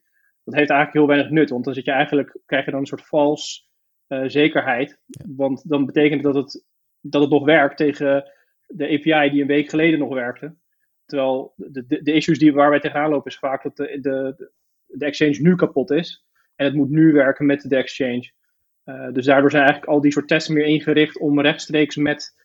Dat 0.50 0.60
heeft 0.60 0.70
eigenlijk 0.70 0.94
heel 0.94 1.16
weinig 1.16 1.30
nut, 1.30 1.50
want 1.50 1.66
dan 1.66 1.74
zit 1.74 1.86
je 1.86 1.92
eigenlijk, 1.92 2.38
krijg 2.46 2.66
je 2.66 2.72
dan 2.72 2.80
een 2.80 2.86
soort 2.86 3.08
vals 3.08 3.70
uh, 4.08 4.24
zekerheid. 4.28 5.00
Want 5.36 5.70
dan 5.70 5.86
betekent 5.86 6.24
dat 6.24 6.36
het, 6.36 6.66
dat 7.02 7.22
het 7.22 7.32
nog 7.32 7.46
werkt 7.46 7.78
tegen 7.78 8.32
de 8.68 8.86
API 8.86 9.30
die 9.30 9.42
een 9.42 9.48
week 9.48 9.70
geleden 9.70 10.00
nog 10.00 10.14
werkte. 10.14 10.56
Terwijl 11.06 11.54
de, 11.56 11.86
de, 11.88 12.04
de 12.04 12.14
issues 12.14 12.40
die, 12.40 12.54
waar 12.54 12.70
wij 12.70 12.80
tegenaan 12.80 13.10
lopen 13.10 13.32
is 13.32 13.38
vaak 13.38 13.64
dat 13.64 13.78
de, 13.78 14.00
de, 14.02 14.50
de 14.86 15.06
exchange 15.06 15.38
nu 15.42 15.56
kapot 15.56 15.92
is. 15.92 16.26
En 16.56 16.66
het 16.66 16.76
moet 16.76 16.90
nu 16.90 17.12
werken 17.12 17.46
met 17.46 17.62
de 17.62 17.76
exchange. 17.76 18.32
Uh, 18.86 19.12
dus 19.12 19.26
daardoor 19.26 19.52
zijn 19.52 19.64
eigenlijk 19.64 19.92
al 19.92 20.02
die 20.02 20.12
soort 20.12 20.28
testen 20.28 20.54
meer 20.54 20.66
ingericht 20.66 21.20
om 21.20 21.42
rechtstreeks 21.42 21.96
met 21.96 22.36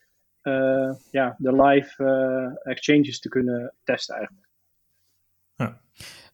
uh, 0.43 0.95
ja, 1.11 1.35
de 1.39 1.63
live 1.63 2.61
exchanges 2.63 3.21
te 3.21 3.29
kunnen 3.29 3.75
testen 3.85 4.15
eigenlijk. 4.17 4.49
Ja. 5.55 5.81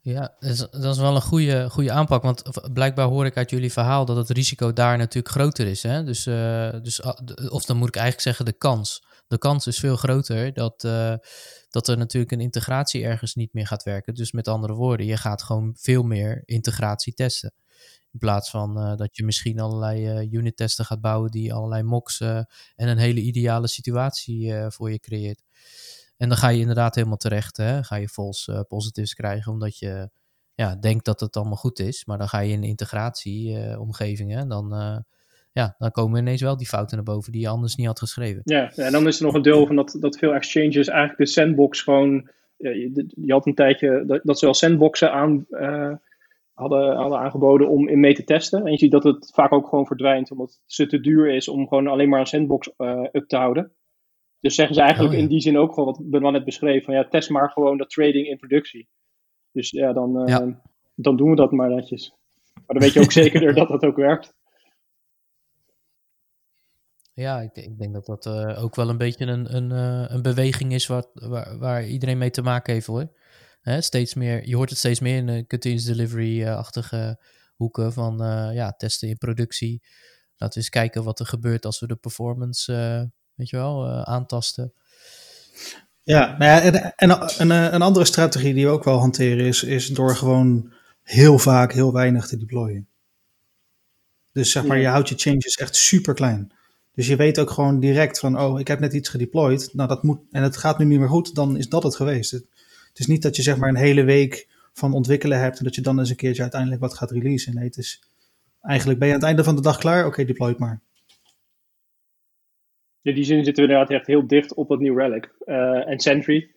Ja, 0.03 0.37
dat 0.39 0.51
is, 0.51 0.59
dat 0.59 0.95
is 0.95 0.99
wel 0.99 1.15
een 1.15 1.23
goede, 1.23 1.71
goede 1.71 1.93
aanpak. 1.93 2.23
Want 2.23 2.43
blijkbaar 2.73 3.07
hoor 3.07 3.27
ik 3.27 3.37
uit 3.37 3.51
jullie 3.51 3.73
verhaal 3.73 4.05
dat 4.05 4.17
het 4.17 4.31
risico 4.31 4.73
daar 4.73 4.99
natuurlijk 4.99 5.35
groter 5.35 5.67
is. 5.67 5.83
Hè? 5.83 6.05
Dus, 6.05 6.27
uh, 6.27 6.71
dus, 6.83 7.03
of 7.49 7.65
dan 7.65 7.77
moet 7.77 7.89
ik 7.89 7.97
eigenlijk 7.97 8.25
zeggen 8.25 8.45
de 8.45 8.59
kans. 8.59 9.05
De 9.29 9.39
kans 9.39 9.67
is 9.67 9.79
veel 9.79 9.97
groter 9.97 10.53
dat, 10.53 10.85
uh, 10.85 11.15
dat 11.71 11.89
er 11.89 11.97
natuurlijk 11.97 12.33
een 12.33 12.41
integratie 12.41 13.05
ergens 13.05 13.35
niet 13.35 13.53
meer 13.53 13.67
gaat 13.67 13.83
werken. 13.83 14.15
Dus 14.15 14.33
met 14.33 14.49
andere 14.49 14.75
woorden, 14.75 15.07
je 15.07 15.17
gaat 15.17 15.43
gewoon 15.43 15.77
veel 15.79 16.03
meer 16.03 16.43
integratie 16.45 17.15
testen. 17.15 17.53
In 18.13 18.19
plaats 18.19 18.51
van 18.51 18.79
uh, 18.79 18.97
dat 18.97 19.17
je 19.17 19.25
misschien 19.25 19.61
allerlei 19.61 20.29
unit 20.31 20.57
testen 20.57 20.85
gaat 20.85 21.01
bouwen 21.01 21.31
die 21.31 21.55
allerlei 21.55 21.83
mocks 21.83 22.21
en 22.21 22.47
een 22.77 22.99
hele 22.99 23.21
ideale 23.21 23.69
situatie 23.69 24.55
voor 24.69 24.91
je 24.91 24.99
creëert. 24.99 25.43
En 26.21 26.29
dan 26.29 26.39
ga 26.39 26.49
je 26.49 26.61
inderdaad 26.61 26.95
helemaal 26.95 27.17
terecht. 27.17 27.57
Hè? 27.57 27.83
Ga 27.83 27.97
je 27.97 28.09
false 28.09 28.53
uh, 28.53 28.61
positives 28.69 29.15
krijgen 29.15 29.53
omdat 29.53 29.79
je 29.79 30.11
ja, 30.55 30.77
denkt 30.77 31.05
dat 31.05 31.21
het 31.21 31.37
allemaal 31.37 31.57
goed 31.57 31.79
is. 31.79 32.05
Maar 32.05 32.19
dan 32.19 32.29
ga 32.29 32.39
je 32.39 32.53
in 32.53 32.61
de 32.61 32.67
integratieomgeving. 32.67 34.37
Uh, 34.37 34.43
dan, 34.49 34.75
uh, 34.75 34.97
ja, 35.53 35.75
dan 35.79 35.91
komen 35.91 36.21
ineens 36.21 36.43
wel 36.43 36.57
die 36.57 36.67
fouten 36.67 36.97
naar 36.97 37.05
boven 37.05 37.33
die 37.33 37.41
je 37.41 37.49
anders 37.49 37.77
niet 37.77 37.87
had 37.87 37.99
geschreven. 37.99 38.41
Ja, 38.45 38.73
en 38.75 38.93
dan 38.93 39.07
is 39.07 39.19
er 39.19 39.25
nog 39.25 39.35
een 39.35 39.43
deel 39.43 39.67
van 39.67 39.77
dat, 39.77 39.97
dat 40.01 40.19
veel 40.19 40.35
exchanges 40.35 40.89
eigenlijk 40.89 41.19
de 41.19 41.27
sandbox 41.27 41.83
gewoon. 41.83 42.31
Je, 42.57 43.13
had 43.27 43.47
een 43.47 43.55
tijdje 43.55 44.05
dat, 44.07 44.21
dat 44.23 44.39
ze 44.39 44.45
wel 44.45 44.55
sandboxen 44.55 45.13
aan, 45.13 45.47
hadden, 46.53 46.97
hadden 46.97 47.19
aangeboden 47.19 47.69
om 47.69 47.89
in 47.89 48.01
mee 48.01 48.15
te 48.15 48.25
testen. 48.25 48.65
En 48.65 48.73
je 48.73 48.79
ziet 48.79 48.91
dat 48.91 49.05
het 49.05 49.31
vaak 49.35 49.53
ook 49.53 49.69
gewoon 49.69 49.87
verdwijnt 49.87 50.31
omdat 50.31 50.61
het 50.67 50.89
te 50.89 51.01
duur 51.01 51.35
is 51.35 51.49
om 51.49 51.69
gewoon 51.69 51.87
alleen 51.87 52.09
maar 52.09 52.21
een 52.21 52.27
sandbox 52.27 52.71
up 53.13 53.29
te 53.29 53.37
houden. 53.37 53.73
Dus 54.41 54.55
zeggen 54.55 54.75
ze 54.75 54.81
eigenlijk 54.81 55.13
oh, 55.13 55.19
ja. 55.19 55.25
in 55.25 55.31
die 55.31 55.41
zin 55.41 55.59
ook 55.59 55.75
gewoon 55.75 55.95
wat 55.95 56.11
Benoit 56.11 56.33
net 56.33 56.45
beschreef: 56.45 56.85
van 56.85 56.95
ja, 56.95 57.09
test 57.09 57.31
maar 57.31 57.51
gewoon 57.51 57.79
dat 57.79 57.91
trading 57.91 58.27
in 58.27 58.39
productie. 58.39 58.89
Dus 59.53 59.71
ja, 59.71 59.93
dan, 59.93 60.23
ja. 60.27 60.63
dan 60.95 61.17
doen 61.17 61.31
we 61.31 61.37
dat 61.37 61.53
maar 61.53 61.71
netjes. 61.71 62.15
Maar 62.55 62.79
dan 62.79 62.79
weet 62.79 62.93
je 62.93 63.01
ook 63.01 63.13
zeker 63.23 63.55
dat 63.55 63.69
dat 63.69 63.83
ook 63.85 63.97
werkt. 63.97 64.35
Ja, 67.13 67.41
ik, 67.41 67.57
ik 67.57 67.79
denk 67.79 67.93
dat 67.93 68.07
dat 68.07 68.27
uh, 68.27 68.63
ook 68.63 68.75
wel 68.75 68.89
een 68.89 68.99
beetje 68.99 69.27
een, 69.27 69.57
een, 69.57 69.71
uh, 69.71 70.05
een 70.09 70.23
beweging 70.23 70.73
is 70.73 70.87
wat, 70.87 71.11
waar, 71.13 71.59
waar 71.59 71.87
iedereen 71.87 72.19
mee 72.19 72.31
te 72.31 72.43
maken 72.43 72.73
heeft 72.73 72.87
hoor. 72.87 73.19
Hè, 73.61 73.81
steeds 73.81 74.15
meer, 74.15 74.49
je 74.49 74.57
hoort 74.57 74.71
het 74.71 74.79
steeds 74.79 75.01
meer 75.01 75.17
in 75.17 75.27
de 75.27 75.47
continuous 75.47 75.85
delivery-achtige 75.85 77.21
hoeken 77.57 77.93
van 77.93 78.17
ja, 78.53 78.73
testen 78.73 79.09
in 79.09 79.19
productie. 79.19 79.83
Laten 80.37 80.59
we 80.59 80.65
eens 80.65 80.69
kijken 80.69 81.05
wat 81.05 81.21
er 81.21 81.27
gebeurt 81.27 81.65
als 81.65 81.81
we 81.81 81.87
de 81.87 81.97
performance 81.97 82.73
weet 83.41 83.51
je 83.51 83.57
wel, 83.57 83.87
uh, 83.87 84.03
aantasten. 84.03 84.73
Ja, 86.03 86.37
nou 86.39 86.45
ja 86.45 86.61
en, 86.61 86.95
en, 86.97 87.21
en, 87.39 87.51
eh, 87.51 87.73
een 87.73 87.83
andere 87.83 88.05
strategie 88.05 88.55
die 88.55 88.65
we 88.65 88.73
ook 88.73 88.85
wel 88.85 88.99
hanteren 88.99 89.47
is, 89.47 89.63
is 89.63 89.87
door 89.87 90.17
gewoon 90.17 90.73
heel 91.03 91.39
vaak 91.39 91.73
heel 91.73 91.93
weinig 91.93 92.27
te 92.27 92.37
deployen. 92.37 92.89
Dus 94.33 94.51
zeg 94.51 94.65
maar, 94.65 94.77
ja. 94.77 94.83
je 94.83 94.89
houdt 94.89 95.09
je 95.09 95.15
changes 95.17 95.57
echt 95.57 95.77
super 95.77 96.15
klein. 96.15 96.53
Dus 96.95 97.07
je 97.07 97.17
weet 97.17 97.39
ook 97.39 97.51
gewoon 97.51 97.81
direct 97.81 98.19
van, 98.19 98.41
oh, 98.41 98.61
ik 98.61 98.69
heb 98.69 98.81
net 98.81 98.93
iets 98.93 99.09
gedeployed. 99.09 99.71
Nou, 99.73 99.89
dat 99.89 100.03
moet, 100.03 100.21
en 100.31 100.43
het 100.43 100.57
gaat 100.57 100.79
nu 100.79 100.85
niet 100.85 100.99
meer 100.99 101.09
goed, 101.09 101.35
dan 101.35 101.57
is 101.57 101.69
dat 101.69 101.83
het 101.83 101.97
geweest. 101.97 102.31
Het, 102.31 102.47
het 102.89 102.99
is 102.99 103.07
niet 103.07 103.23
dat 103.23 103.37
je 103.37 103.43
zeg 103.43 103.57
maar 103.57 103.69
een 103.69 103.77
hele 103.77 104.03
week 104.03 104.49
van 104.73 104.93
ontwikkelen 104.93 105.41
hebt 105.41 105.59
en 105.59 105.65
dat 105.65 105.75
je 105.75 105.81
dan 105.81 105.99
eens 105.99 106.11
een 106.11 106.17
keertje 106.17 106.43
uiteindelijk 106.43 106.81
wat 106.81 106.95
gaat 106.95 107.11
releasen. 107.11 107.55
Nee, 107.55 107.65
het 107.65 107.77
is 107.77 108.03
eigenlijk 108.63 108.99
ben 108.99 109.09
je 109.09 109.15
aan 109.15 109.21
het 109.21 109.29
einde 109.29 109.45
van 109.45 109.57
de 109.57 109.63
dag 109.63 109.79
klaar. 109.79 109.99
Oké, 109.99 110.09
okay, 110.09 110.25
deploy 110.25 110.49
het 110.49 110.59
maar 110.59 110.81
in 113.03 113.15
die 113.15 113.25
zin 113.25 113.45
zitten 113.45 113.65
we 113.65 113.71
inderdaad 113.71 113.97
echt 113.97 114.07
heel 114.07 114.27
dicht 114.27 114.55
op 114.55 114.69
het 114.69 114.81
New 114.81 114.99
Relic 114.99 115.35
uh, 115.45 115.89
en 115.89 115.99
Sentry. 115.99 116.51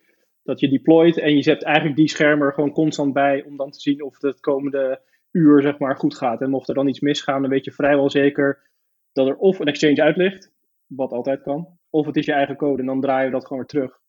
Dat 0.43 0.59
je 0.59 0.69
deployt 0.69 1.17
en 1.17 1.35
je 1.35 1.41
zet 1.41 1.63
eigenlijk 1.63 1.95
die 1.95 2.09
schermen 2.09 2.47
er 2.47 2.53
gewoon 2.53 2.71
constant 2.71 3.13
bij 3.13 3.43
om 3.43 3.57
dan 3.57 3.71
te 3.71 3.79
zien 3.79 4.03
of 4.03 4.21
het 4.21 4.39
komende 4.39 5.01
uur 5.31 5.61
zeg 5.61 5.77
maar 5.77 5.95
goed 5.95 6.17
gaat. 6.17 6.41
En 6.41 6.49
mocht 6.49 6.69
er 6.69 6.75
dan 6.75 6.87
iets 6.87 6.99
misgaan, 6.99 7.41
dan 7.41 7.51
weet 7.51 7.65
je 7.65 7.71
vrijwel 7.71 8.09
zeker 8.09 8.71
dat 9.11 9.27
er 9.27 9.35
of 9.35 9.59
een 9.59 9.67
exchange 9.67 10.01
uit 10.01 10.17
ligt, 10.17 10.51
wat 10.87 11.11
altijd 11.11 11.41
kan, 11.41 11.77
of 11.89 12.05
het 12.05 12.15
is 12.15 12.25
je 12.25 12.33
eigen 12.33 12.55
code 12.55 12.79
en 12.79 12.87
dan 12.87 13.01
draai 13.01 13.25
je 13.25 13.31
dat 13.31 13.45
gewoon 13.45 13.57
weer 13.57 13.67
terug. 13.67 14.01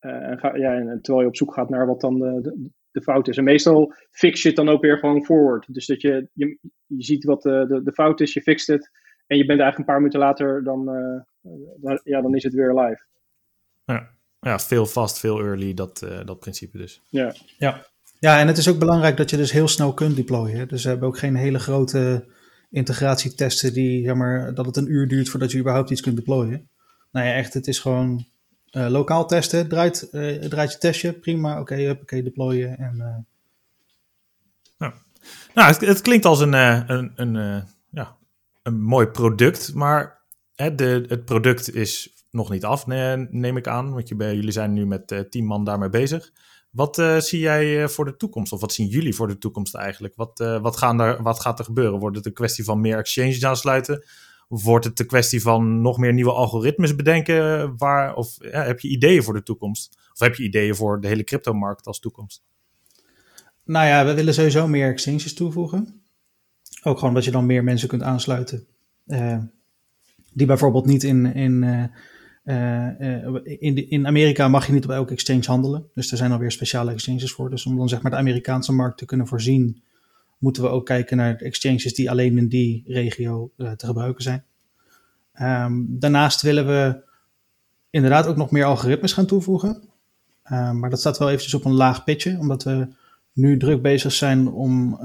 Uh, 0.00 0.12
en 0.12 0.38
ga, 0.38 0.52
en 0.52 0.98
terwijl 1.02 1.24
je 1.24 1.30
op 1.30 1.36
zoek 1.36 1.54
gaat 1.54 1.70
naar 1.70 1.86
wat 1.86 2.00
dan 2.00 2.18
de, 2.18 2.70
de, 2.90 3.02
fout 3.02 3.28
is. 3.28 3.36
En 3.36 3.44
meestal 3.44 3.94
fix 4.10 4.42
je 4.42 4.48
het 4.48 4.56
dan 4.56 4.68
ook 4.68 4.82
weer 4.82 4.98
gewoon 4.98 5.24
forward. 5.24 5.74
Dus 5.74 5.86
dat 5.86 6.00
je, 6.00 6.28
je, 6.32 6.58
je 6.86 7.02
ziet 7.02 7.24
wat 7.24 7.42
de, 7.42 7.80
de, 7.84 7.92
fout 7.92 8.20
is, 8.20 8.32
je 8.32 8.42
fixt 8.42 8.66
het 8.66 8.90
en 9.26 9.36
je 9.36 9.46
bent 9.46 9.60
eigenlijk 9.60 9.78
een 9.78 9.84
paar 9.84 9.96
minuten 9.96 10.20
later, 10.20 10.64
dan, 10.64 10.88
ja, 12.04 12.20
dan 12.20 12.34
is 12.34 12.42
het 12.42 12.54
weer 12.54 12.74
live. 12.74 13.02
Ja, 13.84 14.10
ja 14.40 14.58
veel 14.58 14.86
fast, 14.86 15.18
veel 15.18 15.40
early, 15.40 15.74
dat, 15.74 16.02
uh, 16.04 16.20
dat 16.24 16.38
principe 16.38 16.78
dus. 16.78 17.02
Ja. 17.08 17.34
ja. 17.58 17.88
Ja, 18.18 18.38
en 18.38 18.46
het 18.46 18.58
is 18.58 18.68
ook 18.68 18.78
belangrijk 18.78 19.16
dat 19.16 19.30
je 19.30 19.36
dus 19.36 19.52
heel 19.52 19.68
snel 19.68 19.94
kunt 19.94 20.16
deployen. 20.16 20.68
Dus 20.68 20.82
we 20.82 20.88
hebben 20.88 21.08
ook 21.08 21.18
geen 21.18 21.36
hele 21.36 21.58
grote 21.58 22.26
integratietesten 22.70 23.72
die, 23.72 24.04
zeg 24.04 24.14
maar, 24.14 24.54
dat 24.54 24.66
het 24.66 24.76
een 24.76 24.90
uur 24.90 25.08
duurt 25.08 25.28
voordat 25.28 25.52
je 25.52 25.58
überhaupt 25.58 25.90
iets 25.90 26.00
kunt 26.00 26.16
deployen. 26.16 26.68
Nou 27.12 27.26
ja, 27.26 27.32
echt, 27.32 27.54
het 27.54 27.66
is 27.66 27.78
gewoon 27.78 28.26
uh, 28.72 28.88
lokaal 28.88 29.26
testen. 29.26 29.68
Draait, 29.68 30.08
uh, 30.12 30.40
draait 30.40 30.72
je 30.72 30.78
testje, 30.78 31.12
prima, 31.12 31.60
oké, 31.60 31.60
okay, 31.60 31.90
oké, 31.90 32.22
deployen. 32.22 32.78
En, 32.78 32.94
uh... 32.96 33.16
nou, 34.78 34.92
nou 35.54 35.68
het, 35.68 35.80
het, 35.80 36.00
klinkt 36.00 36.24
als 36.24 36.40
een, 36.40 36.52
een, 36.52 37.12
een 37.14 37.64
ja, 37.90 38.16
een 38.62 38.80
mooi 38.80 39.06
product, 39.06 39.74
maar 39.74 40.19
het 40.60 41.24
product 41.24 41.74
is 41.74 42.14
nog 42.30 42.50
niet 42.50 42.64
af, 42.64 42.86
neem 42.86 43.56
ik 43.56 43.66
aan. 43.66 43.92
Want 43.92 44.08
je, 44.08 44.16
jullie 44.16 44.50
zijn 44.50 44.72
nu 44.72 44.86
met 44.86 45.12
uh, 45.12 45.20
tien 45.20 45.44
man 45.44 45.64
daarmee 45.64 45.88
bezig. 45.88 46.32
Wat 46.70 46.98
uh, 46.98 47.18
zie 47.18 47.40
jij 47.40 47.82
uh, 47.82 47.88
voor 47.88 48.04
de 48.04 48.16
toekomst? 48.16 48.52
Of 48.52 48.60
wat 48.60 48.72
zien 48.72 48.86
jullie 48.86 49.14
voor 49.14 49.28
de 49.28 49.38
toekomst 49.38 49.74
eigenlijk? 49.74 50.14
Wat, 50.16 50.38
wat, 50.62 50.76
gaan 50.76 51.22
wat 51.22 51.40
gaat 51.40 51.58
er 51.58 51.64
gebeuren? 51.64 51.98
Wordt 51.98 52.16
het 52.16 52.26
een 52.26 52.32
kwestie 52.32 52.64
van 52.64 52.80
meer 52.80 52.98
exchanges 52.98 53.44
aansluiten? 53.44 54.04
Wordt 54.48 54.84
het 54.84 55.00
een 55.00 55.06
kwestie 55.06 55.42
van 55.42 55.80
nog 55.80 55.98
meer 55.98 56.12
nieuwe 56.12 56.32
algoritmes 56.32 56.96
bedenken? 56.96 57.76
Waar, 57.76 58.14
of 58.14 58.36
heb 58.40 58.80
je 58.80 58.88
ideeën 58.88 59.22
voor 59.22 59.34
de 59.34 59.42
toekomst? 59.42 59.98
Of 60.12 60.18
heb 60.18 60.34
je 60.34 60.42
ideeën 60.42 60.74
voor 60.74 61.00
de 61.00 61.08
hele 61.08 61.24
cryptomarkt 61.24 61.86
als 61.86 61.98
toekomst? 61.98 62.42
Nou 63.64 63.86
ja, 63.86 64.04
we 64.04 64.14
willen 64.14 64.34
sowieso 64.34 64.68
meer 64.68 64.90
exchanges 64.90 65.34
toevoegen. 65.34 66.02
Ook 66.82 66.98
gewoon 66.98 67.14
dat 67.14 67.24
je 67.24 67.30
dan 67.30 67.46
meer 67.46 67.64
mensen 67.64 67.88
kunt 67.88 68.02
aansluiten. 68.02 68.66
Die 70.32 70.46
bijvoorbeeld 70.46 70.86
niet 70.86 71.02
in, 71.02 71.34
in, 71.34 71.62
uh, 72.44 73.34
in, 73.44 73.90
in 73.90 74.06
Amerika 74.06 74.48
mag 74.48 74.66
je 74.66 74.72
niet 74.72 74.84
op 74.84 74.90
elke 74.90 75.12
exchange 75.12 75.44
handelen. 75.46 75.84
Dus 75.94 76.10
er 76.10 76.16
zijn 76.16 76.32
alweer 76.32 76.52
speciale 76.52 76.92
exchanges 76.92 77.32
voor. 77.32 77.50
Dus 77.50 77.66
om 77.66 77.76
dan 77.76 77.88
zeg 77.88 78.02
maar 78.02 78.10
de 78.10 78.16
Amerikaanse 78.16 78.72
markt 78.72 78.98
te 78.98 79.04
kunnen 79.04 79.26
voorzien, 79.26 79.82
moeten 80.38 80.62
we 80.62 80.68
ook 80.68 80.86
kijken 80.86 81.16
naar 81.16 81.36
exchanges 81.36 81.94
die 81.94 82.10
alleen 82.10 82.38
in 82.38 82.48
die 82.48 82.82
regio 82.86 83.52
te 83.56 83.86
gebruiken 83.86 84.22
zijn. 84.22 84.44
Um, 85.40 85.86
daarnaast 85.98 86.42
willen 86.42 86.66
we 86.66 87.02
inderdaad 87.90 88.26
ook 88.26 88.36
nog 88.36 88.50
meer 88.50 88.64
algoritmes 88.64 89.12
gaan 89.12 89.26
toevoegen. 89.26 89.82
Um, 90.52 90.78
maar 90.78 90.90
dat 90.90 90.98
staat 90.98 91.18
wel 91.18 91.28
eventjes 91.28 91.54
op 91.54 91.64
een 91.64 91.72
laag 91.72 92.04
pitje, 92.04 92.38
omdat 92.38 92.64
we 92.64 92.88
nu 93.32 93.56
druk 93.56 93.82
bezig 93.82 94.12
zijn 94.12 94.48
om 94.48 95.00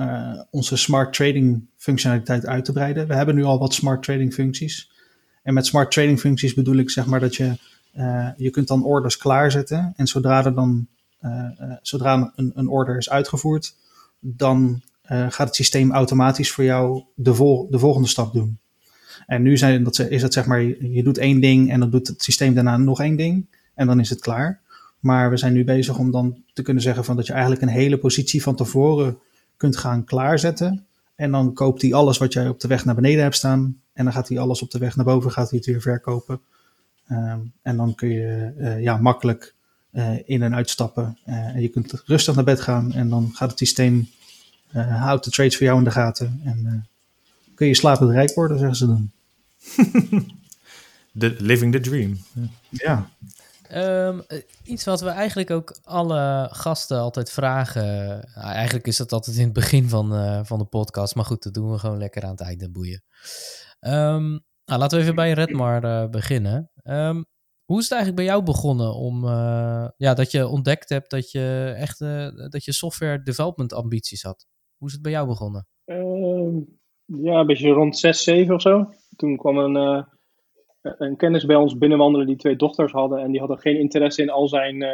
onze 0.49 0.77
smart 0.77 1.13
trading 1.13 1.67
functionaliteit 1.75 2.45
uit 2.45 2.65
te 2.65 2.71
breiden. 2.71 3.07
We 3.07 3.15
hebben 3.15 3.35
nu 3.35 3.43
al 3.43 3.59
wat 3.59 3.73
smart 3.73 4.03
trading 4.03 4.33
functies. 4.33 4.91
En 5.45 5.53
met 5.53 5.65
smart 5.65 5.91
trading 5.91 6.19
functies 6.19 6.53
bedoel 6.53 6.75
ik 6.75 6.89
zeg 6.89 7.05
maar 7.05 7.19
dat 7.19 7.35
je, 7.35 7.57
uh, 7.97 8.29
je 8.37 8.49
kunt 8.49 8.67
dan 8.67 8.83
orders 8.83 9.17
klaarzetten. 9.17 9.93
En 9.95 10.07
zodra 10.07 10.45
er 10.45 10.53
dan, 10.53 10.87
uh, 11.21 11.49
zodra 11.81 12.31
een, 12.35 12.51
een 12.55 12.67
order 12.67 12.97
is 12.97 13.09
uitgevoerd, 13.09 13.75
dan 14.19 14.81
gaat 15.07 15.47
het 15.47 15.55
systeem 15.55 15.91
automatisch 15.91 16.51
voor 16.51 16.63
jou 16.63 17.03
de, 17.15 17.35
vol, 17.35 17.67
de 17.69 17.79
volgende 17.79 18.07
stap 18.07 18.33
doen. 18.33 18.59
En 19.25 19.41
nu 19.41 19.57
zijn 19.57 19.83
dat, 19.83 19.99
is 19.99 20.21
het 20.21 20.33
zeg 20.33 20.45
maar, 20.45 20.61
je 20.63 21.03
doet 21.03 21.17
één 21.17 21.41
ding 21.41 21.71
en 21.71 21.79
dan 21.79 21.89
doet 21.89 22.07
het 22.07 22.23
systeem 22.23 22.53
daarna 22.53 22.77
nog 22.77 23.01
één 23.01 23.15
ding. 23.15 23.47
En 23.73 23.87
dan 23.87 23.99
is 23.99 24.09
het 24.09 24.19
klaar. 24.19 24.61
Maar 24.99 25.29
we 25.29 25.37
zijn 25.37 25.53
nu 25.53 25.63
bezig 25.63 25.97
om 25.97 26.11
dan 26.11 26.43
te 26.53 26.61
kunnen 26.61 26.83
zeggen 26.83 27.05
van 27.05 27.15
dat 27.15 27.25
je 27.25 27.31
eigenlijk 27.33 27.61
een 27.61 27.67
hele 27.67 27.97
positie 27.97 28.41
van 28.41 28.55
tevoren 28.55 29.17
kunt 29.57 29.77
gaan 29.77 30.03
klaarzetten. 30.03 30.85
En 31.15 31.31
dan 31.31 31.53
koopt 31.53 31.81
hij 31.81 31.93
alles 31.93 32.17
wat 32.17 32.33
jij 32.33 32.47
op 32.47 32.59
de 32.59 32.67
weg 32.67 32.85
naar 32.85 32.95
beneden 32.95 33.23
hebt 33.23 33.35
staan. 33.35 33.81
En 33.95 34.03
dan 34.03 34.13
gaat 34.13 34.27
hij 34.29 34.39
alles 34.39 34.61
op 34.61 34.71
de 34.71 34.77
weg 34.77 34.95
naar 34.95 35.05
boven, 35.05 35.31
gaat 35.31 35.49
hij 35.49 35.57
het 35.57 35.67
weer 35.67 35.81
verkopen. 35.81 36.41
Um, 37.11 37.53
en 37.61 37.77
dan 37.77 37.95
kun 37.95 38.09
je 38.09 38.53
uh, 38.57 38.81
ja, 38.81 38.97
makkelijk 38.97 39.53
uh, 39.91 40.17
in 40.25 40.43
en 40.43 40.55
uitstappen. 40.55 41.17
Uh, 41.27 41.35
en 41.35 41.61
je 41.61 41.67
kunt 41.67 42.03
rustig 42.05 42.35
naar 42.35 42.43
bed 42.43 42.61
gaan 42.61 42.93
en 42.93 43.09
dan 43.09 43.31
gaat 43.33 43.49
het 43.49 43.59
systeem, 43.59 44.09
houdt 44.71 45.23
de 45.23 45.31
trades 45.31 45.57
voor 45.57 45.65
jou 45.65 45.77
in 45.77 45.83
de 45.83 45.91
gaten. 45.91 46.41
En 46.43 46.87
kun 47.55 47.67
je 47.67 47.73
slapend 47.73 48.11
rijk 48.11 48.33
worden, 48.33 48.57
zeggen 48.57 48.77
ze 48.77 48.87
dan. 48.87 49.11
the, 51.19 51.35
living 51.39 51.71
the 51.71 51.79
dream. 51.79 52.17
Ja. 52.69 53.09
Um, 53.73 54.23
iets 54.63 54.83
wat 54.83 55.01
we 55.01 55.09
eigenlijk 55.09 55.51
ook 55.51 55.77
alle 55.83 56.49
gasten 56.51 56.99
altijd 56.99 57.31
vragen. 57.31 57.85
Nou, 58.35 58.53
eigenlijk 58.53 58.87
is 58.87 58.97
dat 58.97 59.11
altijd 59.11 59.37
in 59.37 59.43
het 59.43 59.53
begin 59.53 59.89
van, 59.89 60.13
uh, 60.13 60.39
van 60.43 60.59
de 60.59 60.65
podcast. 60.65 61.15
Maar 61.15 61.25
goed, 61.25 61.43
dat 61.43 61.53
doen 61.53 61.71
we 61.71 61.77
gewoon 61.77 61.97
lekker 61.97 62.23
aan 62.23 62.31
het 62.31 62.41
einde 62.41 62.69
boeien. 62.69 63.03
Um, 63.87 64.43
laten 64.65 64.97
we 64.97 65.03
even 65.03 65.15
bij 65.15 65.31
Redmar 65.31 65.83
uh, 65.83 66.09
beginnen. 66.09 66.71
Um, 66.83 67.25
hoe 67.65 67.77
is 67.77 67.83
het 67.83 67.93
eigenlijk 67.93 68.15
bij 68.15 68.25
jou 68.25 68.43
begonnen 68.43 68.93
om 68.93 69.23
uh, 69.23 69.87
ja, 69.97 70.13
dat 70.13 70.31
je 70.31 70.47
ontdekt 70.47 70.89
hebt 70.89 71.09
dat 71.09 71.31
je 71.31 71.73
echt 71.77 71.99
dat 72.51 72.63
je 72.63 72.73
software 72.73 73.23
development 73.23 73.73
ambities 73.73 74.23
had? 74.23 74.47
Hoe 74.77 74.87
is 74.87 74.93
het 74.93 75.01
bij 75.01 75.11
jou 75.11 75.27
begonnen? 75.27 75.67
ja, 77.05 77.39
een 77.39 77.45
beetje 77.45 77.69
rond 77.69 77.97
6, 77.97 78.23
7 78.23 78.55
of 78.55 78.61
zo. 78.61 78.89
Toen 79.15 79.37
kwam 79.37 79.57
een 79.57 80.05
een 80.81 81.17
kennis 81.17 81.45
bij 81.45 81.55
ons 81.55 81.77
binnenwandelen 81.77 82.27
die 82.27 82.35
twee 82.35 82.55
dochters 82.55 82.91
hadden. 82.91 83.19
En 83.19 83.31
die 83.31 83.39
hadden 83.39 83.59
geen 83.59 83.79
interesse 83.79 84.21
in 84.21 84.29
al 84.29 84.47
zijn 84.47 84.85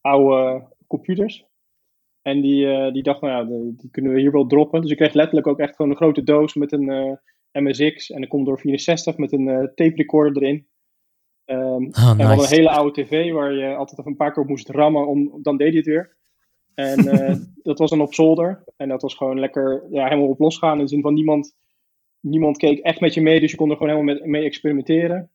oude 0.00 0.66
computers. 0.86 1.44
En 2.28 2.40
die, 2.40 2.66
uh, 2.66 2.92
die 2.92 3.02
dacht, 3.02 3.20
nou 3.20 3.32
ja, 3.32 3.44
die, 3.44 3.74
die, 3.76 3.90
kunnen 3.90 4.12
we 4.12 4.20
hier 4.20 4.32
wel 4.32 4.46
droppen. 4.46 4.80
Dus 4.80 4.90
ik 4.90 4.96
kreeg 4.96 5.12
letterlijk 5.12 5.46
ook 5.46 5.58
echt 5.58 5.76
gewoon 5.76 5.90
een 5.90 5.96
grote 5.96 6.22
doos 6.22 6.54
met 6.54 6.72
een 6.72 7.18
MSX 7.52 8.10
en 8.10 8.22
een 8.22 8.28
Commodore 8.28 8.58
64 8.58 9.16
met 9.16 9.32
een 9.32 9.46
tape 9.74 9.94
recorder 9.94 10.42
erin. 10.42 10.66
Um, 11.46 11.56
oh, 11.56 11.80
nice. 11.86 12.10
En 12.10 12.16
we 12.16 12.22
hadden 12.22 12.44
een 12.44 12.56
hele 12.56 12.70
oude 12.70 13.02
tv 13.02 13.32
waar 13.32 13.52
je 13.52 13.74
altijd 13.74 13.98
even 13.98 14.10
een 14.10 14.16
paar 14.16 14.32
keer 14.32 14.42
op 14.42 14.48
moest 14.48 14.68
rammen, 14.68 15.06
om, 15.06 15.42
dan 15.42 15.56
deed 15.56 15.68
hij 15.68 15.76
het 15.76 15.86
weer. 15.86 16.16
En 16.74 17.04
dat 17.62 17.78
was 17.78 17.90
dan 17.90 18.00
op 18.00 18.14
zolder. 18.14 18.64
En 18.76 18.88
dat 18.88 19.02
was 19.02 19.14
gewoon 19.14 19.40
lekker 19.40 19.86
ja, 19.90 20.04
helemaal 20.04 20.28
op 20.28 20.38
losgaan. 20.38 20.78
In 20.78 20.84
de 20.84 20.88
zin 20.88 21.02
van 21.02 21.14
niemand 21.14 21.56
niemand 22.20 22.56
keek 22.56 22.78
echt 22.78 23.00
met 23.00 23.14
je 23.14 23.20
mee, 23.20 23.40
dus 23.40 23.50
je 23.50 23.56
kon 23.56 23.70
er 23.70 23.76
gewoon 23.76 23.96
helemaal 23.96 24.26
mee 24.26 24.44
experimenteren. 24.44 25.30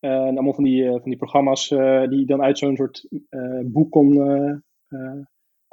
Uh, 0.00 0.10
en 0.10 0.34
allemaal 0.34 0.54
van 0.54 0.64
die, 0.64 0.82
uh, 0.82 0.90
van 0.90 1.02
die 1.10 1.16
programma's 1.16 1.70
uh, 1.70 2.08
die 2.08 2.26
dan 2.26 2.42
uit 2.42 2.58
zo'n 2.58 2.76
soort 2.76 3.08
boek 3.64 3.90
kon, 3.90 4.14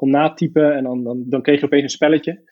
kon 0.03 0.11
natypen. 0.11 0.75
En 0.75 0.83
dan, 0.83 1.03
dan, 1.03 1.23
dan 1.29 1.41
kreeg 1.41 1.59
je 1.59 1.65
opeens 1.65 1.83
een 1.83 1.89
spelletje. 1.89 2.51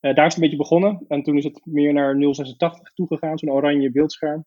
daar 0.00 0.10
is 0.10 0.22
het 0.24 0.34
een 0.34 0.40
beetje 0.40 0.56
begonnen. 0.56 1.04
En 1.08 1.22
toen 1.22 1.36
is 1.36 1.44
het 1.44 1.60
meer 1.64 1.92
naar 1.92 2.16
086 2.34 2.92
toegegaan, 2.92 3.38
zo'n 3.38 3.50
oranje 3.50 3.92
beeldscherm. 3.92 4.44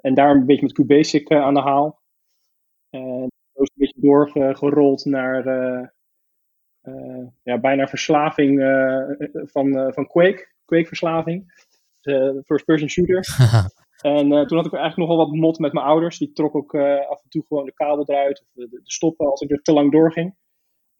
en 0.00 0.14
daar 0.14 0.30
een 0.30 0.46
beetje 0.46 0.66
met 0.66 0.80
QBasic 0.80 1.30
aan 1.30 1.54
de 1.54 1.60
haal. 1.60 2.00
En 2.90 3.28
zo 3.52 3.62
is 3.62 3.70
het 3.72 3.72
een 3.72 3.86
beetje 3.86 4.00
doorgerold 4.00 5.04
naar 5.04 5.44
ja, 7.42 7.58
bijna 7.60 7.86
verslaving 7.86 8.60
van, 9.52 9.92
van 9.92 10.06
Quake. 10.06 10.48
Quake-verslaving. 10.70 11.68
De 12.00 12.42
first-person 12.44 12.88
shooter. 12.88 13.24
en 14.16 14.32
uh, 14.32 14.46
toen 14.46 14.56
had 14.56 14.66
ik 14.66 14.72
eigenlijk 14.72 14.96
nogal 14.96 15.16
wat 15.16 15.34
mot 15.34 15.58
met 15.58 15.72
mijn 15.72 15.86
ouders. 15.86 16.18
Die 16.18 16.32
trok 16.32 16.54
ook 16.54 16.74
uh, 16.74 17.08
af 17.08 17.22
en 17.22 17.28
toe 17.28 17.44
gewoon 17.48 17.64
de 17.64 17.72
kabel 17.72 18.04
eruit. 18.06 18.40
Of 18.40 18.46
de, 18.52 18.68
de, 18.68 18.80
stoppen 18.82 19.30
als 19.30 19.40
ik 19.40 19.50
er 19.50 19.62
te 19.62 19.72
lang 19.72 19.92
doorging. 19.92 20.34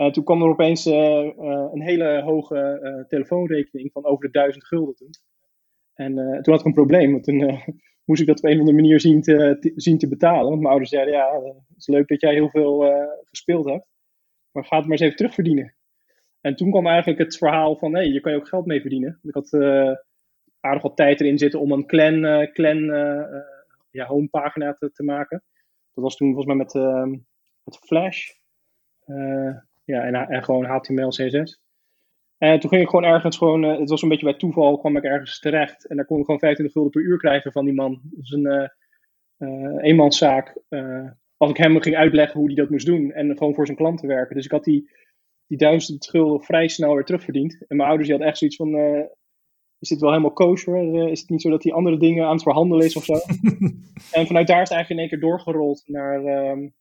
En 0.01 0.13
toen 0.13 0.25
kwam 0.25 0.43
er 0.43 0.49
opeens 0.49 0.87
uh, 0.87 1.31
een 1.73 1.83
hele 1.83 2.23
hoge 2.23 3.05
telefoonrekening 3.09 3.93
van 3.93 4.05
over 4.05 4.25
de 4.25 4.31
duizend 4.31 4.67
gulden. 4.67 5.11
En 5.95 6.15
toen 6.15 6.53
had 6.53 6.61
ik 6.61 6.67
een 6.67 6.73
probleem. 6.73 7.13
Want 7.13 7.25
toen 7.25 7.61
moest 8.07 8.21
ik 8.21 8.27
dat 8.27 8.39
op 8.39 8.45
een 8.45 8.53
of 8.53 8.59
andere 8.59 8.77
manier 8.77 9.01
zien 9.01 9.23
te, 9.23 9.73
zien 9.77 9.99
te 9.99 10.09
betalen. 10.09 10.45
Want 10.45 10.57
mijn 10.57 10.69
ouders 10.69 10.91
zeiden, 10.91 11.15
ja, 11.15 11.41
het 11.69 11.77
is 11.77 11.87
leuk 11.87 12.09
dat 12.09 12.21
jij 12.21 12.33
heel 12.33 12.49
veel 12.49 12.85
gespeeld 13.25 13.65
hebt. 13.65 13.87
Maar 14.53 14.65
ga 14.65 14.77
het 14.77 14.85
maar 14.85 14.93
eens 14.93 15.01
even 15.01 15.17
terugverdienen. 15.17 15.75
En 16.41 16.57
toen 16.57 16.71
kwam 16.71 16.87
eigenlijk 16.87 17.19
het 17.19 17.37
verhaal 17.37 17.77
van, 17.77 17.95
hey, 17.95 18.07
je 18.07 18.21
kan 18.21 18.33
je 18.33 18.39
ook 18.39 18.49
geld 18.49 18.67
mee 18.67 18.81
verdienen. 18.81 19.19
Ik 19.23 19.35
had 19.35 19.53
uh, 19.53 19.93
aardig 20.61 20.83
wat 20.83 20.97
tijd 20.97 21.21
erin 21.21 21.39
zitten 21.39 21.61
om 21.61 21.73
een 21.73 21.87
clan, 21.87 22.49
clan 22.53 22.79
ja, 23.91 24.07
homepagina 24.07 24.73
te, 24.73 24.91
te, 24.93 25.03
maken. 25.03 25.43
Dat 25.93 26.05
was 26.05 26.17
toen 26.17 26.35
volgens 26.35 26.47
mij 26.47 26.57
met, 26.57 26.75
met 27.65 27.79
Flash. 27.79 28.39
Ja, 29.91 30.05
en, 30.05 30.15
en 30.15 30.45
gewoon 30.45 30.65
HTML, 30.65 31.09
CSS. 31.09 31.61
En 32.39 32.61
toen 32.61 32.71
ging 32.71 32.83
ik 32.83 32.89
gewoon 32.89 33.05
ergens 33.05 33.37
gewoon, 33.37 33.63
het 33.63 33.89
was 33.89 34.03
een 34.03 34.09
beetje 34.09 34.25
bij 34.25 34.39
toeval, 34.39 34.79
kwam 34.79 34.97
ik 34.97 35.05
ergens 35.05 35.39
terecht. 35.39 35.87
En 35.87 35.97
daar 35.97 36.05
kon 36.05 36.19
ik 36.19 36.25
gewoon 36.25 36.41
25 36.41 36.75
gulden 36.75 37.03
per 37.03 37.11
uur 37.11 37.19
krijgen 37.19 37.53
van 37.53 37.65
die 37.65 37.75
man. 37.75 38.01
Dat 38.03 38.25
is 38.25 38.31
een 38.31 38.71
eenmanszaak. 39.81 40.59
als 41.37 41.51
ik 41.51 41.57
hem 41.57 41.81
ging 41.81 41.97
uitleggen 41.97 42.39
hoe 42.39 42.47
hij 42.47 42.57
dat 42.57 42.71
moest 42.71 42.87
doen. 42.87 43.13
En 43.13 43.37
gewoon 43.37 43.55
voor 43.55 43.67
zijn 43.67 43.77
klanten 43.77 44.09
werken. 44.09 44.37
Dus 44.37 44.45
ik 44.45 44.51
had 44.51 44.65
die 44.65 44.91
die 45.51 45.59
duizend 45.59 46.05
schulden 46.05 46.43
vrij 46.43 46.69
snel 46.69 46.95
weer 46.95 47.05
terugverdient. 47.05 47.65
En 47.69 47.77
mijn 47.77 47.89
ouders 47.89 48.09
die 48.09 48.11
hadden 48.11 48.29
echt 48.29 48.39
zoiets 48.39 48.57
van, 48.57 48.75
uh, 48.75 49.05
is 49.79 49.89
dit 49.89 50.01
wel 50.01 50.11
helemaal 50.11 50.33
kosher? 50.33 51.09
Is 51.09 51.21
het 51.21 51.29
niet 51.29 51.43
zo 51.43 51.51
dat 51.51 51.63
hij 51.63 51.73
andere 51.73 51.99
dingen 51.99 52.25
aan 52.27 52.33
het 52.33 52.43
verhandelen 52.43 52.87
is 52.87 52.97
of 52.97 53.05
zo? 53.05 53.15
en 54.19 54.27
vanuit 54.27 54.47
daar 54.47 54.63
is 54.63 54.69
het 54.69 54.79
eigenlijk 54.79 54.91
in 54.91 54.99
één 54.99 55.09
keer 55.09 55.21
doorgerold 55.21 55.83
naar, 55.87 56.51
um, 56.51 56.75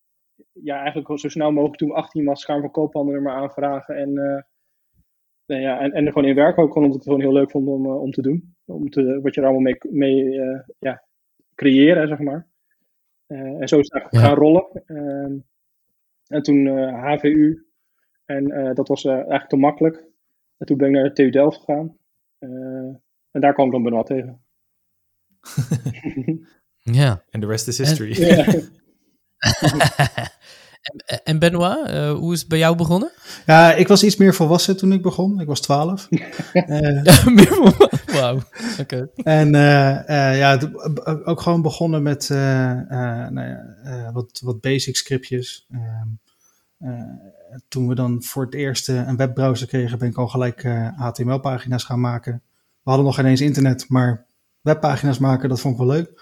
ja, 0.54 0.82
eigenlijk 0.82 1.20
zo 1.20 1.30
snel 1.30 1.52
mogelijk 1.52 1.78
toen 1.78 1.92
18 1.92 2.26
was, 2.26 2.46
Koophandel 2.46 3.16
er 3.16 3.22
maar 3.22 3.36
aanvragen. 3.36 3.96
En, 3.96 4.10
uh, 4.10 5.62
ja, 5.62 5.80
en, 5.80 5.92
en 5.92 6.06
er 6.06 6.12
gewoon 6.12 6.30
in 6.30 6.36
werken 6.36 6.64
ook, 6.64 6.76
omdat 6.76 6.90
ik 6.90 6.96
het 6.96 7.04
gewoon 7.04 7.22
heel 7.22 7.34
leuk 7.34 7.52
vond 7.52 7.68
om, 7.68 7.88
om 7.88 8.12
te 8.12 8.22
doen. 8.22 8.56
Om 8.66 8.90
te, 8.90 9.20
wat 9.22 9.34
je 9.34 9.42
er 9.42 9.48
allemaal 9.48 9.74
mee, 9.74 9.78
mee 9.90 10.42
ja, 10.80 11.04
creëren, 11.56 12.08
zeg 12.08 12.20
maar. 12.20 12.48
en 13.28 13.68
zo 13.68 13.80
is 13.80 13.90
het 13.90 13.94
eigenlijk 13.94 14.26
gaan 14.26 14.36
rollen. 14.36 14.68
Ehm, 14.86 15.38
en 16.28 16.42
toen 16.42 16.68
HVU, 16.94 17.70
en 18.30 18.52
uh, 18.52 18.74
dat 18.74 18.88
was 18.88 19.04
uh, 19.04 19.14
eigenlijk 19.14 19.50
te 19.50 19.58
makkelijk. 19.58 20.04
En 20.58 20.66
toen 20.66 20.78
ben 20.78 20.88
ik 20.88 20.94
naar 20.94 21.04
de 21.04 21.12
TU 21.12 21.30
Delft 21.30 21.58
gegaan. 21.58 21.98
Uh, 22.40 22.96
en 23.32 23.42
daar 23.42 23.54
kwam 23.54 23.66
ik 23.66 23.72
dan 23.72 23.84
Benoit 23.84 24.06
tegen. 24.06 24.42
ja. 27.00 27.24
En 27.30 27.40
de 27.40 27.48
rest 27.48 27.68
is 27.68 27.78
history. 27.78 28.24
En, 28.24 28.46
en 31.24 31.40
Benoit, 31.40 31.90
hoe 32.18 32.34
is 32.34 32.40
het 32.40 32.50
bij 32.50 32.58
jou 32.58 32.76
begonnen? 32.76 33.12
Ja, 33.46 33.74
ik 33.74 33.88
was 33.88 34.04
iets 34.04 34.16
meer 34.16 34.34
volwassen 34.34 34.78
toen 34.78 34.92
ik 34.92 35.02
begon. 35.02 35.40
Ik 35.40 35.48
was 35.48 35.62
12. 35.62 36.08
meer 37.36 37.76
Wauw, 38.06 38.40
oké. 38.80 39.10
En 39.16 39.52
ja, 40.38 40.60
ook 41.24 41.42
gewoon 41.42 41.62
begonnen 41.62 42.04
met 42.04 42.30
nou 42.30 43.42
ja, 43.42 44.12
wat, 44.14 44.40
wat 44.44 44.62
basic 44.62 44.96
scriptjes. 44.96 45.68
Uh, 46.80 47.04
toen 47.68 47.88
we 47.88 47.96
dan 47.96 48.24
voor 48.24 48.46
het 48.46 48.54
eerst 48.54 48.88
een 48.88 49.18
webbrowser 49.18 49.68
kregen, 49.68 49.98
ben 49.98 50.10
ik 50.10 50.18
al 50.18 50.28
gelijk 50.28 50.64
HTML-pagina's 50.96 51.84
gaan 51.84 52.00
maken. 52.00 52.42
We 52.84 52.90
hadden 52.90 53.06
nog 53.06 53.16
geen 53.16 53.26
eens 53.26 53.42
internet, 53.42 53.86
maar 53.90 54.26
webpagina's 54.62 55.18
maken, 55.18 55.50
dat 55.50 55.60
vond 55.60 55.74
ik 55.74 55.80
wel 55.80 55.96
leuk. 55.96 56.22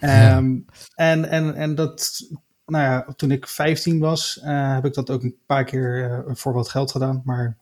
Um, 0.00 0.64
en, 0.94 1.24
en, 1.24 1.54
en 1.54 1.74
dat, 1.74 2.20
nou 2.66 2.84
ja, 2.84 3.12
toen 3.16 3.30
ik 3.30 3.48
15 3.48 3.98
was, 3.98 4.40
uh, 4.44 4.74
heb 4.74 4.84
ik 4.84 4.94
dat 4.94 5.10
ook 5.10 5.22
een 5.22 5.36
paar 5.46 5.64
keer 5.64 6.10
uh, 6.10 6.34
voor 6.34 6.52
wat 6.52 6.68
geld 6.68 6.90
gedaan. 6.90 7.22
Maar 7.24 7.56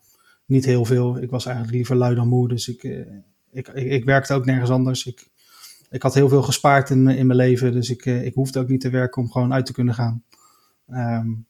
niet 0.45 0.65
heel 0.65 0.85
veel. 0.85 1.23
Ik 1.23 1.31
was 1.31 1.47
eigenlijk 1.47 1.77
liever 1.77 1.97
lui 1.97 2.15
dan 2.15 2.29
moe. 2.29 2.49
Dus 2.49 2.69
ik, 2.69 2.83
uh, 2.83 2.99
ik, 3.51 3.69
ik, 3.69 3.91
ik, 3.91 4.05
werkte 4.05 4.35
ook 4.35 4.45
nergens 4.45 4.71
anders. 4.71 5.07
Ik, 5.07 5.29
ik 5.91 6.03
had 6.03 6.15
heel 6.15 6.29
veel 6.29 6.43
gespaard 6.43 6.91
in, 6.91 7.09
in 7.09 7.27
mijn 7.27 7.39
leven. 7.39 7.73
Dus 7.73 7.91
ik, 7.91 8.05
ik 8.05 8.35
hoefde 8.35 8.61
ook 8.61 8.69
niet 8.69 8.81
te 8.81 8.91
werken 8.91 9.23
om 9.23 9.31
gewoon 9.31 9.53
uit 9.53 9.67
te 9.67 9.73
kunnen 9.73 9.95
gaan. 9.95 10.23
Um, 10.91 11.47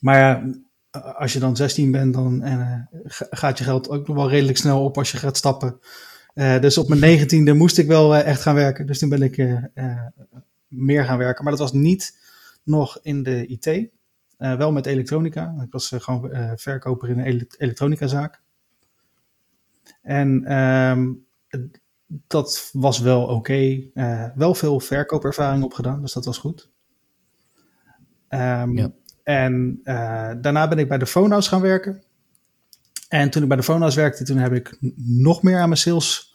maar 0.00 0.18
ja, 0.18 0.54
als 1.14 1.32
je 1.32 1.38
dan 1.38 1.56
16 1.56 1.90
bent, 1.90 2.14
dan 2.14 2.42
gaat 3.30 3.58
je 3.58 3.64
geld 3.64 3.88
ook 3.88 4.06
nog 4.06 4.16
wel 4.16 4.30
redelijk 4.30 4.58
snel 4.58 4.84
op 4.84 4.98
als 4.98 5.10
je 5.10 5.16
gaat 5.16 5.36
stappen. 5.36 5.80
Dus 6.36 6.78
op 6.78 6.88
mijn 6.88 7.00
negentiende 7.00 7.52
moest 7.52 7.78
ik 7.78 7.86
wel 7.86 8.16
echt 8.16 8.42
gaan 8.42 8.54
werken. 8.54 8.86
Dus 8.86 8.98
toen 8.98 9.08
ben 9.08 9.22
ik 9.22 9.36
meer 10.68 11.04
gaan 11.04 11.18
werken. 11.18 11.42
Maar 11.42 11.52
dat 11.52 11.62
was 11.62 11.72
niet 11.72 12.18
nog 12.62 12.98
in 13.02 13.22
de 13.22 13.46
IT. 13.46 13.88
Wel 14.36 14.72
met 14.72 14.86
elektronica. 14.86 15.54
Ik 15.64 15.72
was 15.72 15.92
gewoon 15.96 16.30
verkoper 16.56 17.08
in 17.08 17.18
een 17.18 17.46
elektronicazaak. 17.58 18.40
En 20.02 20.56
um, 20.56 21.26
dat 22.06 22.70
was 22.72 22.98
wel 22.98 23.22
oké. 23.22 23.32
Okay. 23.32 23.90
wel 24.34 24.54
veel 24.54 24.80
verkoopervaring 24.80 25.64
opgedaan, 25.64 26.00
dus 26.00 26.12
dat 26.12 26.24
was 26.24 26.38
goed. 26.38 26.70
Um, 28.28 28.78
ja. 28.78 28.90
En 29.22 29.80
daarna 30.40 30.68
ben 30.68 30.78
ik 30.78 30.88
bij 30.88 30.98
de 30.98 31.06
Phonehouse 31.06 31.48
gaan 31.48 31.60
werken. 31.60 32.02
En 33.08 33.30
toen 33.30 33.42
ik 33.42 33.48
bij 33.48 33.56
de 33.56 33.62
Phonehouse 33.62 34.00
werkte, 34.00 34.24
toen 34.24 34.36
heb 34.36 34.52
ik 34.52 34.78
nog 34.96 35.42
meer 35.42 35.58
aan 35.58 35.68
mijn 35.68 35.80
sales 35.80 36.34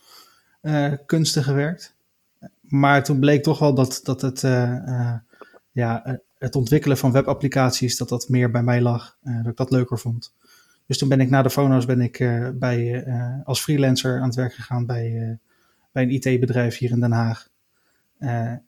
kunsten 1.05 1.43
gewerkt. 1.43 1.95
Maar 2.61 3.03
toen 3.03 3.19
bleek 3.19 3.43
toch 3.43 3.59
wel 3.59 3.73
dat, 3.73 3.99
dat 4.03 4.21
het 4.21 4.41
ja, 5.71 6.19
het 6.37 6.55
ontwikkelen 6.55 6.97
van 6.97 7.11
webapplicaties, 7.11 7.97
dat 7.97 8.09
dat 8.09 8.29
meer 8.29 8.51
bij 8.51 8.63
mij 8.63 8.81
lag. 8.81 9.17
Dat 9.21 9.51
ik 9.51 9.57
dat 9.57 9.71
leuker 9.71 9.99
vond. 9.99 10.33
Dus 10.85 10.97
toen 10.97 11.09
ben 11.09 11.21
ik 11.21 11.29
na 11.29 11.41
de 11.41 11.49
Fono's 11.49 11.85
ben 11.85 12.01
ik 12.01 12.17
bij, 12.53 13.05
als 13.43 13.61
freelancer 13.61 14.19
aan 14.19 14.27
het 14.27 14.35
werk 14.35 14.53
gegaan 14.53 14.85
bij, 14.85 15.37
bij 15.91 16.03
een 16.03 16.09
IT-bedrijf 16.09 16.77
hier 16.77 16.91
in 16.91 16.99
Den 16.99 17.11
Haag. 17.11 17.47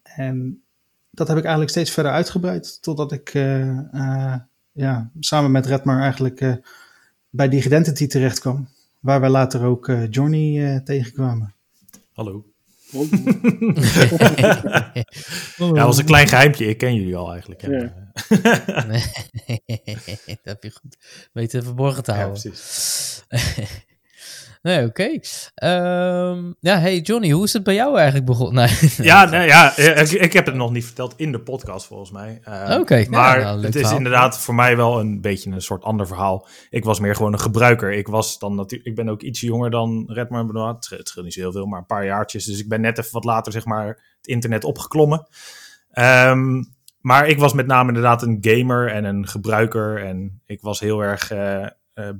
en 0.04 0.62
dat 1.10 1.28
heb 1.28 1.38
ik 1.38 1.43
eigenlijk 1.43 1.72
steeds 1.72 1.91
verder 1.91 2.12
uitgebreid, 2.12 2.82
totdat 2.82 3.12
ik 3.12 3.32
ja, 4.72 5.10
samen 5.20 5.51
met 5.51 5.66
Redmar 5.66 5.99
eigenlijk 5.99 6.62
bij 7.34 7.50
Digidentity 7.50 8.08
terecht 8.08 8.40
kwam. 8.40 8.68
Waar 9.00 9.22
we 9.22 9.30
later 9.30 9.64
ook 9.64 9.92
Johnny 10.10 10.82
tegenkwamen. 10.84 11.54
Hallo. 12.14 12.46
ja, 14.44 14.92
dat 15.58 15.86
was 15.86 15.98
een 15.98 16.06
klein 16.06 16.28
geheimtje. 16.28 16.66
Ik 16.66 16.78
ken 16.78 16.96
jullie 16.96 17.16
al 17.16 17.32
eigenlijk. 17.32 17.62
Ja. 17.62 17.70
nee, 18.88 19.04
dat 20.26 20.40
heb 20.44 20.64
je 20.64 20.72
goed 20.72 20.98
weten 21.32 21.64
verborgen 21.64 22.04
te 22.04 22.12
houden. 22.12 22.42
Ja, 22.44 22.50
precies. 22.50 23.24
Nee, 24.64 24.86
oké. 24.86 25.20
Okay. 25.55 26.30
Um, 26.32 26.55
ja, 26.59 26.80
hey 26.80 26.99
Johnny, 26.99 27.32
hoe 27.32 27.43
is 27.43 27.53
het 27.53 27.64
bij 27.64 27.74
jou 27.74 27.95
eigenlijk 27.95 28.26
begonnen? 28.26 28.70
Nee. 28.97 29.07
Ja, 29.07 29.26
nee, 29.26 29.47
ja 29.47 29.78
ik, 29.78 30.09
ik, 30.09 30.34
heb 30.34 30.45
het 30.45 30.55
nog 30.55 30.72
niet 30.72 30.86
verteld 30.86 31.14
in 31.18 31.32
de 31.32 31.39
podcast 31.39 31.86
volgens 31.86 32.11
mij. 32.11 32.41
Uh, 32.47 32.64
oké. 32.64 32.80
Okay, 32.80 33.07
maar 33.09 33.39
nou, 33.39 33.64
het 33.64 33.76
is 33.76 33.91
inderdaad 33.91 34.39
voor 34.39 34.55
mij 34.55 34.78
wel 34.78 34.99
een 34.99 35.22
beetje 35.22 35.51
een 35.51 35.61
soort 35.61 35.84
ander 35.84 36.07
verhaal. 36.07 36.47
Ik 36.70 36.84
was 36.84 36.99
meer 36.99 37.16
gewoon 37.16 37.34
een 37.34 37.39
gebruiker. 37.39 37.91
Ik 37.91 38.07
was 38.07 38.39
dan 38.39 38.55
natuurlijk, 38.55 38.89
ik 38.89 38.95
ben 38.95 39.09
ook 39.09 39.22
iets 39.22 39.41
jonger 39.41 39.70
dan 39.70 40.03
Redmar 40.07 40.45
Benoit. 40.45 40.89
Het 40.89 41.07
scheelt 41.07 41.26
niet 41.26 41.34
zo 41.34 41.39
heel 41.39 41.51
veel, 41.51 41.66
maar 41.66 41.80
een 41.80 41.86
paar 41.86 42.05
jaartjes. 42.05 42.45
Dus 42.45 42.59
ik 42.59 42.70
ben 42.70 42.82
net 42.82 42.97
even 42.97 43.14
wat 43.14 43.24
later 43.24 43.51
zeg 43.51 43.66
maar 43.66 43.88
het 43.88 44.28
internet 44.28 44.64
opgeklommen. 44.64 45.28
Um, 45.93 46.74
maar 46.99 47.28
ik 47.28 47.39
was 47.39 47.53
met 47.53 47.68
name 47.68 47.88
inderdaad 47.88 48.22
een 48.22 48.38
gamer 48.41 48.91
en 48.91 49.03
een 49.03 49.28
gebruiker. 49.28 50.05
En 50.05 50.41
ik 50.45 50.61
was 50.61 50.80
heel 50.80 51.03
erg 51.03 51.32
uh, 51.32 51.68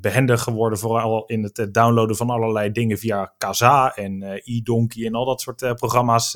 behendig 0.02 0.42
geworden, 0.42 0.80
vooral 0.80 1.26
in 1.26 1.44
het 1.44 1.60
uh, 1.60 1.66
downloaden 1.72 2.16
van 2.16 2.30
allerlei 2.30 2.72
dingen 2.72 2.98
via 2.98 3.34
Kaza 3.38 3.96
en 3.96 4.22
uh, 4.22 4.32
eDonkey 4.44 5.06
en 5.06 5.14
al 5.14 5.26
dat 5.26 5.42
soort 5.42 5.76
programma's. 5.76 6.32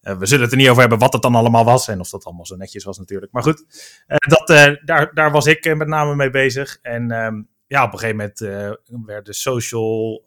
we 0.00 0.26
zullen 0.26 0.42
het 0.42 0.52
er 0.52 0.58
niet 0.58 0.68
over 0.68 0.80
hebben 0.80 0.98
wat 0.98 1.12
het 1.12 1.22
dan 1.22 1.34
allemaal 1.34 1.64
was 1.64 1.88
en 1.88 2.00
of 2.00 2.10
dat 2.10 2.24
allemaal 2.24 2.46
zo 2.46 2.56
netjes 2.56 2.84
was 2.84 2.98
natuurlijk. 2.98 3.32
Maar 3.32 3.42
goed, 3.42 3.64
dat, 4.06 4.46
daar, 4.84 5.14
daar 5.14 5.30
was 5.30 5.46
ik 5.46 5.76
met 5.76 5.88
name 5.88 6.14
mee 6.14 6.30
bezig. 6.30 6.78
En 6.82 7.10
um, 7.10 7.48
ja, 7.66 7.84
op 7.84 7.92
een 7.92 7.98
gegeven 7.98 8.16
moment 8.16 8.76
werden 9.06 9.34
social, 9.34 10.24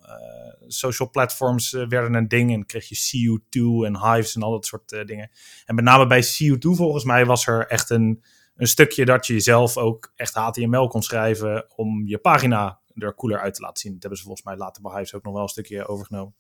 social 0.67 1.09
platforms 1.09 1.71
werden 1.71 2.13
een 2.13 2.27
ding 2.27 2.53
en 2.53 2.65
kreeg 2.65 2.89
je 2.89 3.39
CU2 3.39 3.85
en 3.85 3.97
Hives 3.97 4.35
en 4.35 4.41
al 4.41 4.51
dat 4.51 4.65
soort 4.65 4.89
dingen. 5.05 5.31
En 5.65 5.75
met 5.75 5.83
name 5.83 6.07
bij 6.07 6.23
CU2 6.23 6.57
volgens 6.59 7.03
mij 7.03 7.25
was 7.25 7.47
er 7.47 7.67
echt 7.67 7.89
een 7.89 8.23
een 8.55 8.67
stukje 8.67 9.05
dat 9.05 9.27
je 9.27 9.39
zelf 9.39 9.77
ook 9.77 10.11
echt 10.15 10.33
HTML 10.33 10.87
kon 10.87 11.01
schrijven 11.01 11.65
om 11.75 12.07
je 12.07 12.17
pagina 12.17 12.81
er 12.95 13.15
cooler 13.15 13.39
uit 13.39 13.53
te 13.53 13.61
laten 13.61 13.77
zien. 13.77 13.91
Dat 13.91 14.01
hebben 14.01 14.19
ze 14.19 14.25
volgens 14.25 14.45
mij 14.45 14.57
later 14.57 14.81
bij 14.81 14.91
Hives 14.91 15.13
ook 15.13 15.23
nog 15.23 15.33
wel 15.33 15.41
een 15.41 15.47
stukje 15.47 15.87
overgenomen. 15.87 16.35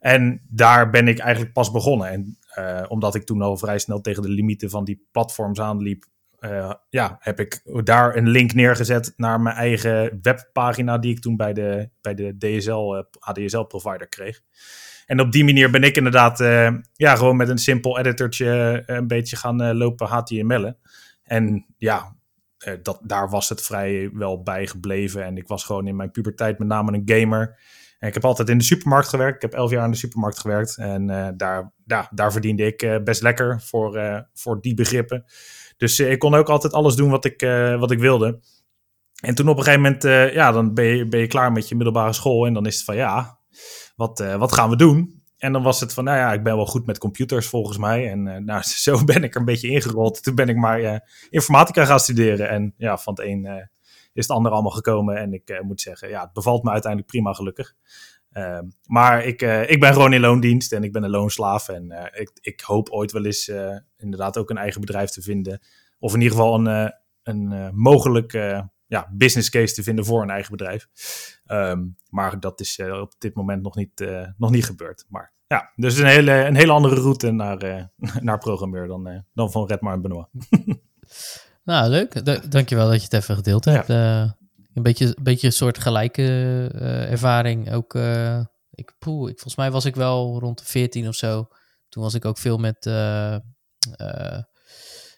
En 0.00 0.42
daar 0.48 0.90
ben 0.90 1.08
ik 1.08 1.18
eigenlijk 1.18 1.52
pas 1.52 1.70
begonnen. 1.70 2.08
En 2.08 2.38
uh, 2.58 2.84
omdat 2.88 3.14
ik 3.14 3.24
toen 3.24 3.42
al 3.42 3.56
vrij 3.56 3.78
snel 3.78 4.00
tegen 4.00 4.22
de 4.22 4.28
limieten 4.28 4.70
van 4.70 4.84
die 4.84 5.06
platforms 5.10 5.60
aanliep, 5.60 6.04
uh, 6.40 6.72
ja, 6.88 7.16
heb 7.20 7.40
ik 7.40 7.62
daar 7.84 8.16
een 8.16 8.28
link 8.28 8.52
neergezet 8.54 9.12
naar 9.16 9.40
mijn 9.40 9.56
eigen 9.56 10.18
webpagina 10.22 10.98
die 10.98 11.10
ik 11.10 11.20
toen 11.20 11.36
bij 11.36 11.52
de, 11.52 11.88
bij 12.00 12.14
de 12.14 12.36
DSL, 12.38 12.94
uh, 12.94 13.02
ADSL-provider 13.18 14.08
kreeg. 14.08 14.40
En 15.06 15.20
op 15.20 15.32
die 15.32 15.44
manier 15.44 15.70
ben 15.70 15.82
ik 15.82 15.96
inderdaad 15.96 16.38
ja, 16.92 17.16
gewoon 17.16 17.36
met 17.36 17.48
een 17.48 17.58
simpel 17.58 17.98
editortje 17.98 18.82
een 18.86 19.06
beetje 19.06 19.36
gaan 19.36 19.76
lopen 19.76 20.06
HTML'en. 20.06 20.76
En 21.32 21.66
ja, 21.78 22.16
eh, 22.58 22.74
dat, 22.82 23.00
daar 23.02 23.28
was 23.28 23.48
het 23.48 23.62
vrij 23.62 24.10
wel 24.12 24.42
bij 24.42 24.66
gebleven. 24.66 25.24
En 25.24 25.36
ik 25.36 25.48
was 25.48 25.64
gewoon 25.64 25.86
in 25.86 25.96
mijn 25.96 26.10
puberteit 26.10 26.58
met 26.58 26.68
name 26.68 26.92
een 26.92 27.02
gamer. 27.04 27.58
En 27.98 28.08
ik 28.08 28.14
heb 28.14 28.24
altijd 28.24 28.48
in 28.48 28.58
de 28.58 28.64
supermarkt 28.64 29.08
gewerkt. 29.08 29.34
Ik 29.34 29.50
heb 29.50 29.52
elf 29.60 29.70
jaar 29.70 29.84
in 29.84 29.90
de 29.90 29.96
supermarkt 29.96 30.38
gewerkt. 30.38 30.76
En 30.76 31.08
uh, 31.08 31.28
daar, 31.36 31.72
ja, 31.86 32.08
daar 32.10 32.32
verdiende 32.32 32.66
ik 32.66 32.82
uh, 32.82 32.96
best 33.04 33.22
lekker 33.22 33.60
voor, 33.60 34.24
voor 34.34 34.60
die 34.60 34.74
begrippen. 34.74 35.24
Dus 35.76 36.00
ik 36.00 36.18
kon 36.18 36.34
ook 36.34 36.48
altijd 36.48 36.72
alles 36.72 36.94
doen 36.94 37.10
wat 37.10 37.24
ik, 37.24 37.40
wat 37.78 37.90
ik 37.90 37.98
wilde. 37.98 38.40
En 39.20 39.34
toen 39.34 39.48
op 39.48 39.56
een 39.56 39.64
gegeven 39.64 39.82
moment, 39.82 40.02
ja, 40.34 40.52
dan 40.52 40.74
ben 40.74 40.84
je, 40.84 41.08
ben 41.08 41.20
je 41.20 41.26
klaar 41.26 41.52
met 41.52 41.68
je 41.68 41.74
middelbare 41.74 42.12
school. 42.12 42.46
En 42.46 42.54
dan 42.54 42.66
is 42.66 42.74
het 42.74 42.84
van, 42.84 42.96
ja, 42.96 43.38
wat, 43.96 44.18
wat 44.38 44.52
gaan 44.52 44.70
we 44.70 44.76
doen? 44.76 45.21
En 45.42 45.52
dan 45.52 45.62
was 45.62 45.80
het 45.80 45.92
van, 45.92 46.04
nou 46.04 46.18
ja, 46.18 46.32
ik 46.32 46.42
ben 46.42 46.56
wel 46.56 46.66
goed 46.66 46.86
met 46.86 46.98
computers 46.98 47.46
volgens 47.46 47.78
mij. 47.78 48.10
En 48.10 48.26
uh, 48.26 48.36
nou, 48.36 48.62
zo 48.86 49.04
ben 49.04 49.24
ik 49.24 49.34
er 49.34 49.40
een 49.40 49.46
beetje 49.46 49.68
ingerold. 49.68 50.22
Toen 50.22 50.34
ben 50.34 50.48
ik 50.48 50.56
maar 50.56 50.80
uh, 50.80 50.96
informatica 51.30 51.84
gaan 51.84 52.00
studeren. 52.00 52.48
En 52.48 52.74
ja, 52.76 52.98
van 52.98 53.14
het 53.14 53.24
een 53.24 53.44
uh, 53.44 53.54
is 54.12 54.26
het 54.26 54.30
ander 54.30 54.52
allemaal 54.52 54.70
gekomen. 54.70 55.16
En 55.16 55.32
ik 55.32 55.62
moet 55.62 55.80
zeggen, 55.80 56.08
ja, 56.08 56.22
het 56.22 56.32
bevalt 56.32 56.62
me 56.62 56.70
uiteindelijk 56.70 57.10
prima 57.10 57.32
gelukkig. 57.32 57.74
Ehm, 58.30 58.64
maar 58.86 59.24
ik, 59.24 59.42
ik 59.42 59.80
ben 59.80 59.92
gewoon 59.92 60.12
in 60.12 60.20
loondienst 60.20 60.72
en 60.72 60.84
ik 60.84 60.92
ben 60.92 61.02
een 61.02 61.10
loonslaaf. 61.10 61.68
En 61.68 62.10
ik, 62.12 62.30
ik 62.40 62.60
hoop 62.60 62.88
ooit 62.88 63.12
wel 63.12 63.24
eens 63.24 63.52
inderdaad 63.96 64.38
ook 64.38 64.50
een 64.50 64.56
eigen 64.56 64.80
bedrijf 64.80 65.10
te 65.10 65.22
vinden. 65.22 65.60
Of 65.98 66.14
in 66.14 66.20
ieder 66.20 66.36
geval 66.36 66.66
een, 66.66 66.94
een 67.22 67.74
mogelijk 67.74 68.32
ja, 68.92 69.08
business 69.12 69.50
case 69.50 69.74
te 69.74 69.82
vinden 69.82 70.04
voor 70.04 70.22
een 70.22 70.30
eigen 70.30 70.50
bedrijf. 70.50 70.88
Um, 71.46 71.96
maar 72.08 72.40
dat 72.40 72.60
is 72.60 72.78
uh, 72.78 73.00
op 73.00 73.12
dit 73.18 73.34
moment 73.34 73.62
nog 73.62 73.74
niet, 73.74 74.00
uh, 74.00 74.28
nog 74.36 74.50
niet 74.50 74.64
gebeurd. 74.64 75.04
Maar 75.08 75.32
ja, 75.46 75.72
dus 75.76 75.98
een 75.98 76.06
hele, 76.06 76.32
een 76.32 76.56
hele 76.56 76.72
andere 76.72 76.94
route 76.94 77.30
naar, 77.30 77.64
uh, 77.64 77.84
naar 78.26 78.38
programmeur 78.38 78.86
dan, 78.86 79.24
dan 79.34 79.50
van 79.50 79.66
Redmar 79.66 79.94
en 79.94 80.02
Benoit. 80.02 80.28
nou, 81.64 81.88
leuk. 81.88 82.24
Da 82.24 82.38
dankjewel 82.48 82.86
dat 82.86 82.96
je 82.96 83.02
het 83.02 83.12
even 83.12 83.34
gedeeld 83.34 83.64
hebt. 83.64 83.86
Ja. 83.86 84.36
een 84.74 84.82
beetje, 84.82 85.06
een 85.06 85.22
beetje 85.22 85.46
een 85.46 85.52
soort 85.52 85.78
gelijke 85.78 86.68
ervaring. 87.10 87.72
Ook, 87.72 87.94
ik, 88.70 88.94
poeh, 88.98 89.30
ik, 89.30 89.34
volgens 89.34 89.56
mij 89.56 89.70
was 89.70 89.84
ik 89.84 89.94
wel 89.94 90.38
rond 90.38 90.58
de 90.58 90.64
14 90.64 91.08
of 91.08 91.14
zo. 91.14 91.48
Toen 91.88 92.02
was 92.02 92.14
ik 92.14 92.24
ook 92.24 92.38
veel 92.38 92.58
met 92.58 92.84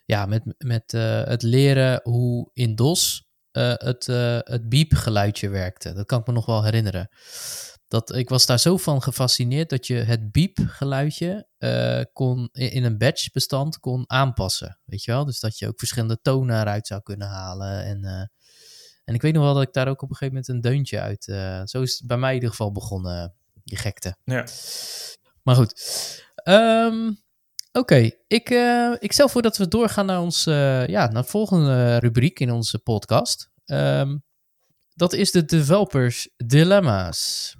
ja, 0.06 0.26
met, 0.26 0.42
met 0.58 0.92
uh, 0.92 1.24
het 1.24 1.42
leren 1.42 2.00
hoe 2.02 2.50
in 2.52 2.74
DOS 2.74 3.32
uh, 3.56 3.72
het, 3.74 4.08
uh, 4.08 4.38
het 4.40 5.48
werkte. 5.50 5.92
Dat 5.92 6.06
kan 6.06 6.20
ik 6.20 6.26
me 6.26 6.32
nog 6.32 6.46
wel 6.46 6.64
herinneren. 6.64 7.08
Dat, 7.88 8.14
ik 8.14 8.28
was 8.28 8.46
daar 8.46 8.58
zo 8.58 8.76
van 8.76 9.02
gefascineerd 9.02 9.70
dat 9.70 9.86
je 9.86 9.94
het 9.94 10.32
beep-geluidje 10.32 11.46
uh, 11.58 12.00
kon 12.12 12.48
in 12.52 12.84
een 12.84 12.98
batch-bestand 12.98 13.78
kon 13.78 14.04
aanpassen. 14.06 14.78
Weet 14.84 15.04
je 15.04 15.10
wel? 15.12 15.24
Dus 15.24 15.40
dat 15.40 15.58
je 15.58 15.68
ook 15.68 15.78
verschillende 15.78 16.20
tonen 16.22 16.60
eruit 16.60 16.86
zou 16.86 17.02
kunnen 17.02 17.28
halen. 17.28 17.84
En, 17.84 18.30
en 19.04 19.14
ik 19.14 19.22
weet 19.22 19.34
nog 19.34 19.42
wel 19.42 19.54
dat 19.54 19.62
ik 19.62 19.72
daar 19.72 19.88
ook 19.88 20.02
op 20.02 20.10
een 20.10 20.16
gegeven 20.16 20.34
moment 20.34 20.48
een 20.48 20.70
deuntje 20.70 21.00
uit. 21.00 21.24
zo 21.68 21.82
is 21.82 21.98
het 21.98 22.06
bij 22.06 22.16
mij 22.16 22.28
in 22.28 22.34
ieder 22.34 22.50
geval 22.50 22.72
begonnen, 22.72 23.34
die 23.64 23.78
gekte. 23.78 24.16
Ja. 24.24 24.46
Maar 25.42 25.54
goed. 25.54 25.72
Um, 26.44 27.22
Oké, 27.78 28.10
ik, 28.26 28.50
uh, 28.50 28.94
ik 28.98 29.12
stel 29.12 29.28
voor 29.28 29.42
dat 29.42 29.56
we 29.56 29.68
doorgaan 29.68 30.06
naar, 30.06 30.20
ons, 30.20 30.46
uh, 30.46 30.86
ja, 30.86 31.10
naar 31.10 31.22
de 31.22 31.28
volgende 31.28 31.96
rubriek 31.96 32.40
in 32.40 32.50
onze 32.50 32.78
podcast. 32.78 33.50
Um, 33.66 34.22
dat 34.94 35.12
is 35.12 35.30
de 35.30 35.44
developers 35.44 36.28
dilemma's. 36.36 37.54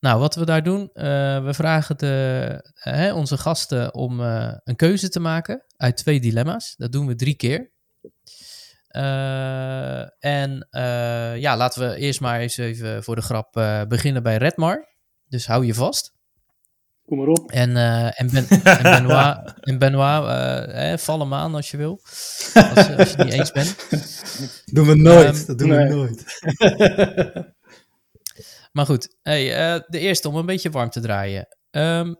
nou, 0.00 0.18
wat 0.20 0.34
we 0.34 0.44
daar 0.44 0.62
doen, 0.62 0.90
we 1.44 1.50
vragen 1.50 1.98
de, 1.98 3.12
onze 3.14 3.38
gasten 3.38 3.94
om 3.94 4.20
een 4.20 4.76
keuze 4.76 5.08
te 5.08 5.20
maken 5.20 5.64
uit 5.76 5.96
twee 5.96 6.20
dilemma's. 6.20 6.74
Dat 6.76 6.92
doen 6.92 7.06
we 7.06 7.14
drie 7.14 7.36
keer. 7.36 7.72
en 10.18 10.68
ja, 11.38 11.56
laten 11.56 11.88
we 11.88 11.96
eerst 11.96 12.20
maar 12.20 12.40
eens 12.40 12.56
even 12.56 13.04
voor 13.04 13.16
de 13.16 13.22
grap 13.22 13.52
beginnen 13.88 14.22
bij 14.22 14.36
Redmar. 14.36 14.88
Dus 15.28 15.46
hou 15.46 15.66
je 15.66 15.74
vast. 15.74 16.14
Kom 17.06 17.18
maar 17.18 17.26
op. 17.26 17.50
En, 17.50 17.70
uh, 17.70 18.20
en, 18.20 18.30
ben, 18.30 18.48
en 18.64 18.82
Benoit, 18.82 19.54
en 19.60 19.78
Benoit 19.78 20.22
uh, 20.68 20.96
val 20.96 21.20
hem 21.20 21.34
aan 21.34 21.54
als 21.54 21.70
je 21.70 21.76
wil. 21.76 22.00
Als, 22.02 22.54
als 22.54 22.86
je 22.86 22.92
het 22.92 23.16
niet 23.16 23.32
eens 23.32 23.52
bent. 23.52 23.88
Doen 24.74 24.86
we 24.86 24.94
nooit. 24.94 25.40
Um, 25.40 25.46
dat 25.46 25.58
doen 25.58 25.68
nee. 25.68 25.88
we 25.88 25.94
nooit. 25.94 26.24
maar 28.72 28.86
goed, 28.86 29.16
hey, 29.22 29.74
uh, 29.74 29.80
de 29.86 29.98
eerste 29.98 30.28
om 30.28 30.36
een 30.36 30.46
beetje 30.46 30.70
warm 30.70 30.90
te 30.90 31.00
draaien. 31.00 31.48
Um, 31.70 32.16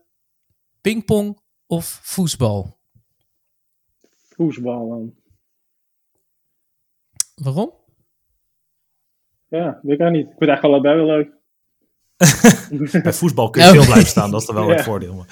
pingpong 0.80 1.40
of 1.66 2.00
voetbal? 2.02 2.78
Voetbal 4.28 4.88
dan. 4.88 5.14
Waarom? 7.34 7.72
Ja, 9.48 9.78
weet 9.82 10.00
ik 10.00 10.10
niet. 10.10 10.26
Ik 10.26 10.34
vind 10.38 10.50
eigenlijk 10.50 10.62
allebei 10.62 10.96
wel 10.96 11.06
leuk. 11.06 11.33
bij 13.02 13.12
voetbal 13.12 13.50
kun 13.50 13.62
je 13.62 13.70
veel 13.70 13.84
blijven 13.84 14.06
staan, 14.06 14.30
dat 14.30 14.40
is 14.40 14.46
dan 14.46 14.54
wel 14.56 14.68
ja. 14.68 14.74
het 14.74 14.84
voordeel. 14.84 15.24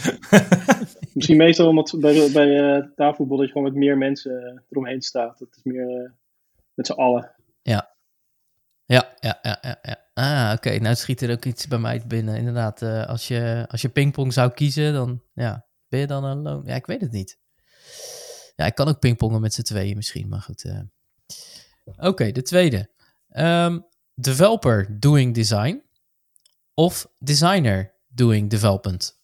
Misschien 1.14 1.36
meestal 1.36 1.68
omdat 1.68 1.94
bij, 1.98 2.30
bij 2.32 2.48
uh, 2.48 2.84
tafelvoetbal 2.94 3.36
dat 3.36 3.46
je 3.46 3.52
gewoon 3.52 3.68
met 3.68 3.76
meer 3.76 3.98
mensen 3.98 4.32
uh, 4.32 4.60
eromheen 4.68 5.02
staat. 5.02 5.38
Dat 5.38 5.48
is 5.56 5.62
meer 5.62 6.02
uh, 6.02 6.10
met 6.74 6.86
z'n 6.86 6.92
allen. 6.92 7.34
Ja. 7.62 7.90
Ja, 8.84 9.14
ja, 9.20 9.38
ja, 9.42 9.58
ja. 9.60 9.78
ja. 9.82 9.96
Ah, 10.14 10.52
oké. 10.54 10.68
Okay. 10.68 10.78
Nou 10.78 10.94
schiet 10.94 11.20
er 11.20 11.30
ook 11.30 11.44
iets 11.44 11.68
bij 11.68 11.78
mij 11.78 12.02
binnen. 12.06 12.36
Inderdaad, 12.36 12.82
als, 12.82 13.28
je, 13.28 13.66
als 13.68 13.82
je 13.82 13.88
pingpong 13.88 14.32
zou 14.32 14.50
kiezen, 14.50 14.92
dan 14.92 15.22
ja, 15.34 15.66
ben 15.88 16.00
je 16.00 16.06
dan 16.06 16.24
alone? 16.24 16.62
Ja, 16.64 16.74
ik 16.74 16.86
weet 16.86 17.00
het 17.00 17.12
niet. 17.12 17.38
Ja, 18.56 18.66
ik 18.66 18.74
kan 18.74 18.88
ook 18.88 18.98
pingpongen 18.98 19.40
met 19.40 19.54
z'n 19.54 19.62
tweeën 19.62 19.96
misschien, 19.96 20.28
maar 20.28 20.40
goed. 20.40 20.72
Oké, 21.84 22.06
okay, 22.06 22.32
de 22.32 22.42
tweede. 22.42 22.90
Um, 23.36 23.86
developer 24.14 24.98
doing 25.00 25.34
design 25.34 25.82
of 26.74 27.06
designer 27.18 27.92
doing 28.08 28.50
development? 28.50 29.20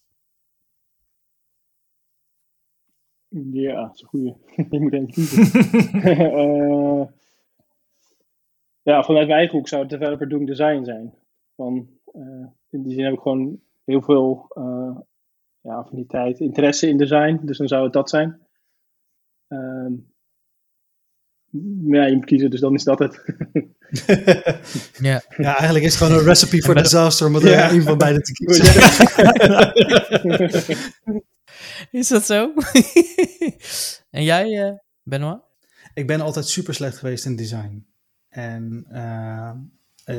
Ja, 3.29 3.83
dat 3.83 3.95
is 3.95 4.03
een 4.03 4.09
goede. 4.09 4.37
Je 4.71 4.81
moet 4.81 4.93
even 4.93 5.07
kiezen. 5.07 5.45
uh, 5.95 7.07
ja, 8.91 9.03
vanuit 9.03 9.27
mijn 9.27 9.39
eigen 9.39 9.57
hoek 9.57 9.69
zou 9.69 9.81
het 9.81 9.91
developer 9.91 10.29
doing 10.29 10.47
design 10.47 10.85
zijn. 10.85 11.15
Van, 11.55 11.89
uh, 12.15 12.47
in 12.71 12.83
die 12.83 12.93
zin 12.93 13.05
heb 13.05 13.13
ik 13.13 13.21
gewoon 13.21 13.61
heel 13.85 14.03
veel 14.03 14.47
uh, 14.59 14.99
ja, 15.61 15.75
affiniteit, 15.75 16.41
interesse 16.41 16.89
in 16.89 16.97
design. 16.97 17.41
Dus 17.45 17.59
dan 17.59 17.69
zou 17.69 17.85
het 17.85 17.93
dat 17.93 18.11
zijn. 18.11 18.47
Uh, 19.49 19.93
ja, 21.85 22.05
je 22.07 22.15
moet 22.15 22.25
kiezen, 22.25 22.51
dus 22.51 22.61
dan 22.61 22.75
is 22.75 22.85
dat 22.85 22.99
het. 22.99 23.25
ja. 25.09 25.23
ja, 25.37 25.57
eigenlijk 25.57 25.85
is 25.85 25.95
het 25.95 26.03
gewoon 26.03 26.19
een 26.19 26.25
recipe 26.25 26.63
voor 26.63 26.75
disaster 26.75 27.27
om 27.27 27.35
er 27.35 27.49
ja. 27.49 27.71
een 27.71 27.83
van 27.83 27.99
beide 27.99 28.21
te 28.21 28.33
kiezen. 28.39 28.65
is 31.91 32.09
dat 32.09 32.27
zo? 32.27 32.53
en 34.11 34.25
jij, 34.25 34.49
uh, 34.49 34.73
Benoit? 35.03 35.41
Ik 35.95 36.07
ben 36.07 36.21
altijd 36.21 36.49
super 36.49 36.75
slecht 36.75 36.99
geweest 36.99 37.25
in 37.25 37.37
design. 37.37 37.87
En 38.29 38.87
uh, 38.93 39.51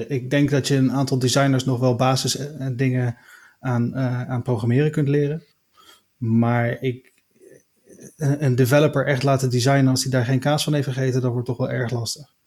ik 0.07 0.29
denk 0.29 0.49
dat 0.49 0.67
je 0.67 0.75
een 0.75 0.91
aantal 0.91 1.19
designers 1.19 1.65
nog 1.65 1.79
wel 1.79 1.95
basis 1.95 2.37
dingen 2.71 3.17
aan, 3.59 3.91
uh, 3.95 4.29
aan 4.29 4.41
programmeren 4.41 4.91
kunt 4.91 5.07
leren. 5.07 5.43
Maar 6.17 6.81
ik, 6.81 7.13
een 8.17 8.55
developer 8.55 9.05
echt 9.05 9.23
laten 9.23 9.49
designen 9.49 9.87
als 9.87 10.03
hij 10.03 10.11
daar 10.11 10.25
geen 10.25 10.39
kaas 10.39 10.63
van 10.63 10.73
heeft 10.73 10.87
gegeten, 10.87 11.21
dat 11.21 11.31
wordt 11.31 11.47
toch 11.47 11.57
wel 11.57 11.69
erg 11.69 11.91
lastig. 11.91 12.37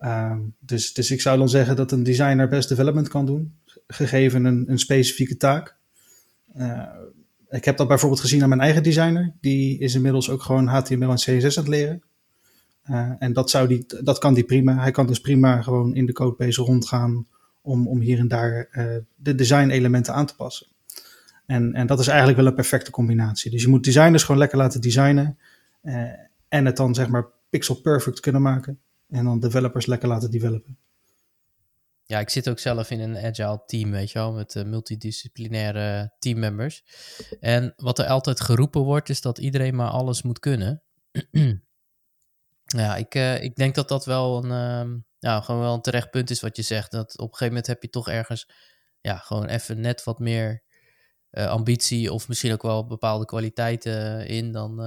Um, 0.00 0.54
dus, 0.58 0.92
dus 0.92 1.10
ik 1.10 1.20
zou 1.20 1.38
dan 1.38 1.48
zeggen 1.48 1.76
dat 1.76 1.92
een 1.92 2.02
designer 2.02 2.48
best 2.48 2.68
development 2.68 3.08
kan 3.08 3.26
doen, 3.26 3.54
gegeven 3.86 4.44
een, 4.44 4.70
een 4.70 4.78
specifieke 4.78 5.36
taak. 5.36 5.76
Uh, 6.56 6.82
ik 7.50 7.64
heb 7.64 7.76
dat 7.76 7.88
bijvoorbeeld 7.88 8.20
gezien 8.20 8.42
aan 8.42 8.48
mijn 8.48 8.60
eigen 8.60 8.82
designer. 8.82 9.32
Die 9.40 9.78
is 9.78 9.94
inmiddels 9.94 10.30
ook 10.30 10.42
gewoon 10.42 10.66
HTML 10.66 11.10
en 11.10 11.14
CSS 11.14 11.58
aan 11.58 11.64
het 11.64 11.72
leren. 11.72 12.02
Uh, 12.90 13.12
en 13.18 13.32
dat, 13.32 13.50
zou 13.50 13.68
die, 13.68 13.86
dat 14.02 14.18
kan 14.18 14.34
die 14.34 14.44
prima. 14.44 14.80
Hij 14.80 14.90
kan 14.90 15.06
dus 15.06 15.20
prima 15.20 15.62
gewoon 15.62 15.94
in 15.94 16.06
de 16.06 16.12
codebase 16.12 16.62
rondgaan 16.62 17.26
om, 17.60 17.88
om 17.88 18.00
hier 18.00 18.18
en 18.18 18.28
daar 18.28 18.68
uh, 18.72 18.96
de 19.16 19.34
design 19.34 19.68
elementen 19.68 20.14
aan 20.14 20.26
te 20.26 20.36
passen. 20.36 20.66
En, 21.46 21.74
en 21.74 21.86
dat 21.86 22.00
is 22.00 22.06
eigenlijk 22.06 22.38
wel 22.38 22.46
een 22.46 22.54
perfecte 22.54 22.90
combinatie. 22.90 23.50
Dus 23.50 23.62
je 23.62 23.68
moet 23.68 23.84
designers 23.84 24.22
gewoon 24.22 24.40
lekker 24.40 24.58
laten 24.58 24.80
designen. 24.80 25.38
En 26.48 26.66
het 26.66 26.76
dan 26.76 26.94
zeg 26.94 27.08
maar 27.08 27.26
pixel 27.50 27.74
perfect 27.74 28.20
kunnen 28.20 28.42
maken. 28.42 28.78
En 29.08 29.24
dan 29.24 29.40
developers 29.40 29.86
lekker 29.86 30.08
laten 30.08 30.30
developen. 30.30 30.78
Ja, 32.04 32.18
ik 32.20 32.28
zit 32.28 32.48
ook 32.48 32.58
zelf 32.58 32.90
in 32.90 33.00
een 33.00 33.16
agile 33.16 33.62
team, 33.66 33.90
weet 33.90 34.10
je 34.10 34.18
wel, 34.18 34.32
met 34.32 34.54
uh, 34.54 34.64
multidisciplinaire 34.64 36.14
teammembers. 36.18 36.84
En 37.40 37.72
wat 37.76 37.98
er 37.98 38.06
altijd 38.06 38.40
geroepen 38.40 38.80
wordt, 38.80 39.08
is 39.08 39.20
dat 39.20 39.38
iedereen 39.38 39.74
maar 39.74 39.90
alles 39.90 40.22
moet 40.22 40.38
kunnen. 40.38 40.82
ja, 42.64 42.96
ik, 42.96 43.14
uh, 43.14 43.42
ik 43.42 43.56
denk 43.56 43.74
dat 43.74 43.88
dat 43.88 44.04
wel 44.04 44.44
een, 44.44 44.50
uh, 44.90 45.00
ja, 45.18 45.40
gewoon 45.40 45.60
wel 45.60 45.74
een 45.74 45.80
terecht 45.80 46.10
punt 46.10 46.30
is 46.30 46.40
wat 46.40 46.56
je 46.56 46.62
zegt. 46.62 46.90
Dat 46.90 47.12
op 47.12 47.18
een 47.18 47.24
gegeven 47.24 47.46
moment 47.46 47.66
heb 47.66 47.82
je 47.82 47.90
toch 47.90 48.08
ergens, 48.08 48.50
ja, 49.00 49.16
gewoon 49.16 49.46
even 49.46 49.80
net 49.80 50.04
wat 50.04 50.18
meer 50.18 50.62
uh, 51.30 51.46
ambitie 51.46 52.12
of 52.12 52.28
misschien 52.28 52.52
ook 52.52 52.62
wel 52.62 52.86
bepaalde 52.86 53.24
kwaliteiten 53.24 54.26
in 54.26 54.52
dan. 54.52 54.80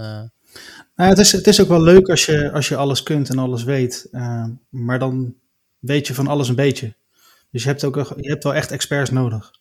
Nou, 0.96 1.10
het, 1.10 1.20
is, 1.20 1.32
het 1.32 1.48
is 1.48 1.62
ook 1.62 1.68
wel 1.68 1.82
leuk 1.82 2.10
als 2.10 2.26
je, 2.26 2.52
als 2.52 2.68
je 2.68 2.76
alles 2.76 3.04
kunt 3.04 3.30
en 3.30 3.38
alles 3.38 3.64
weet, 3.64 4.08
uh, 4.12 4.46
maar 4.70 5.00
dan 5.00 5.36
weet 5.80 6.08
je 6.08 6.14
van 6.14 6.28
alles 6.28 6.50
een 6.50 6.56
beetje. 6.56 6.94
Dus 7.52 7.64
je 7.64 7.70
hebt, 7.70 7.84
ook, 7.84 7.96
je 7.96 8.30
hebt 8.30 8.44
wel 8.44 8.54
echt 8.54 8.72
experts 8.72 9.10
nodig. 9.10 9.52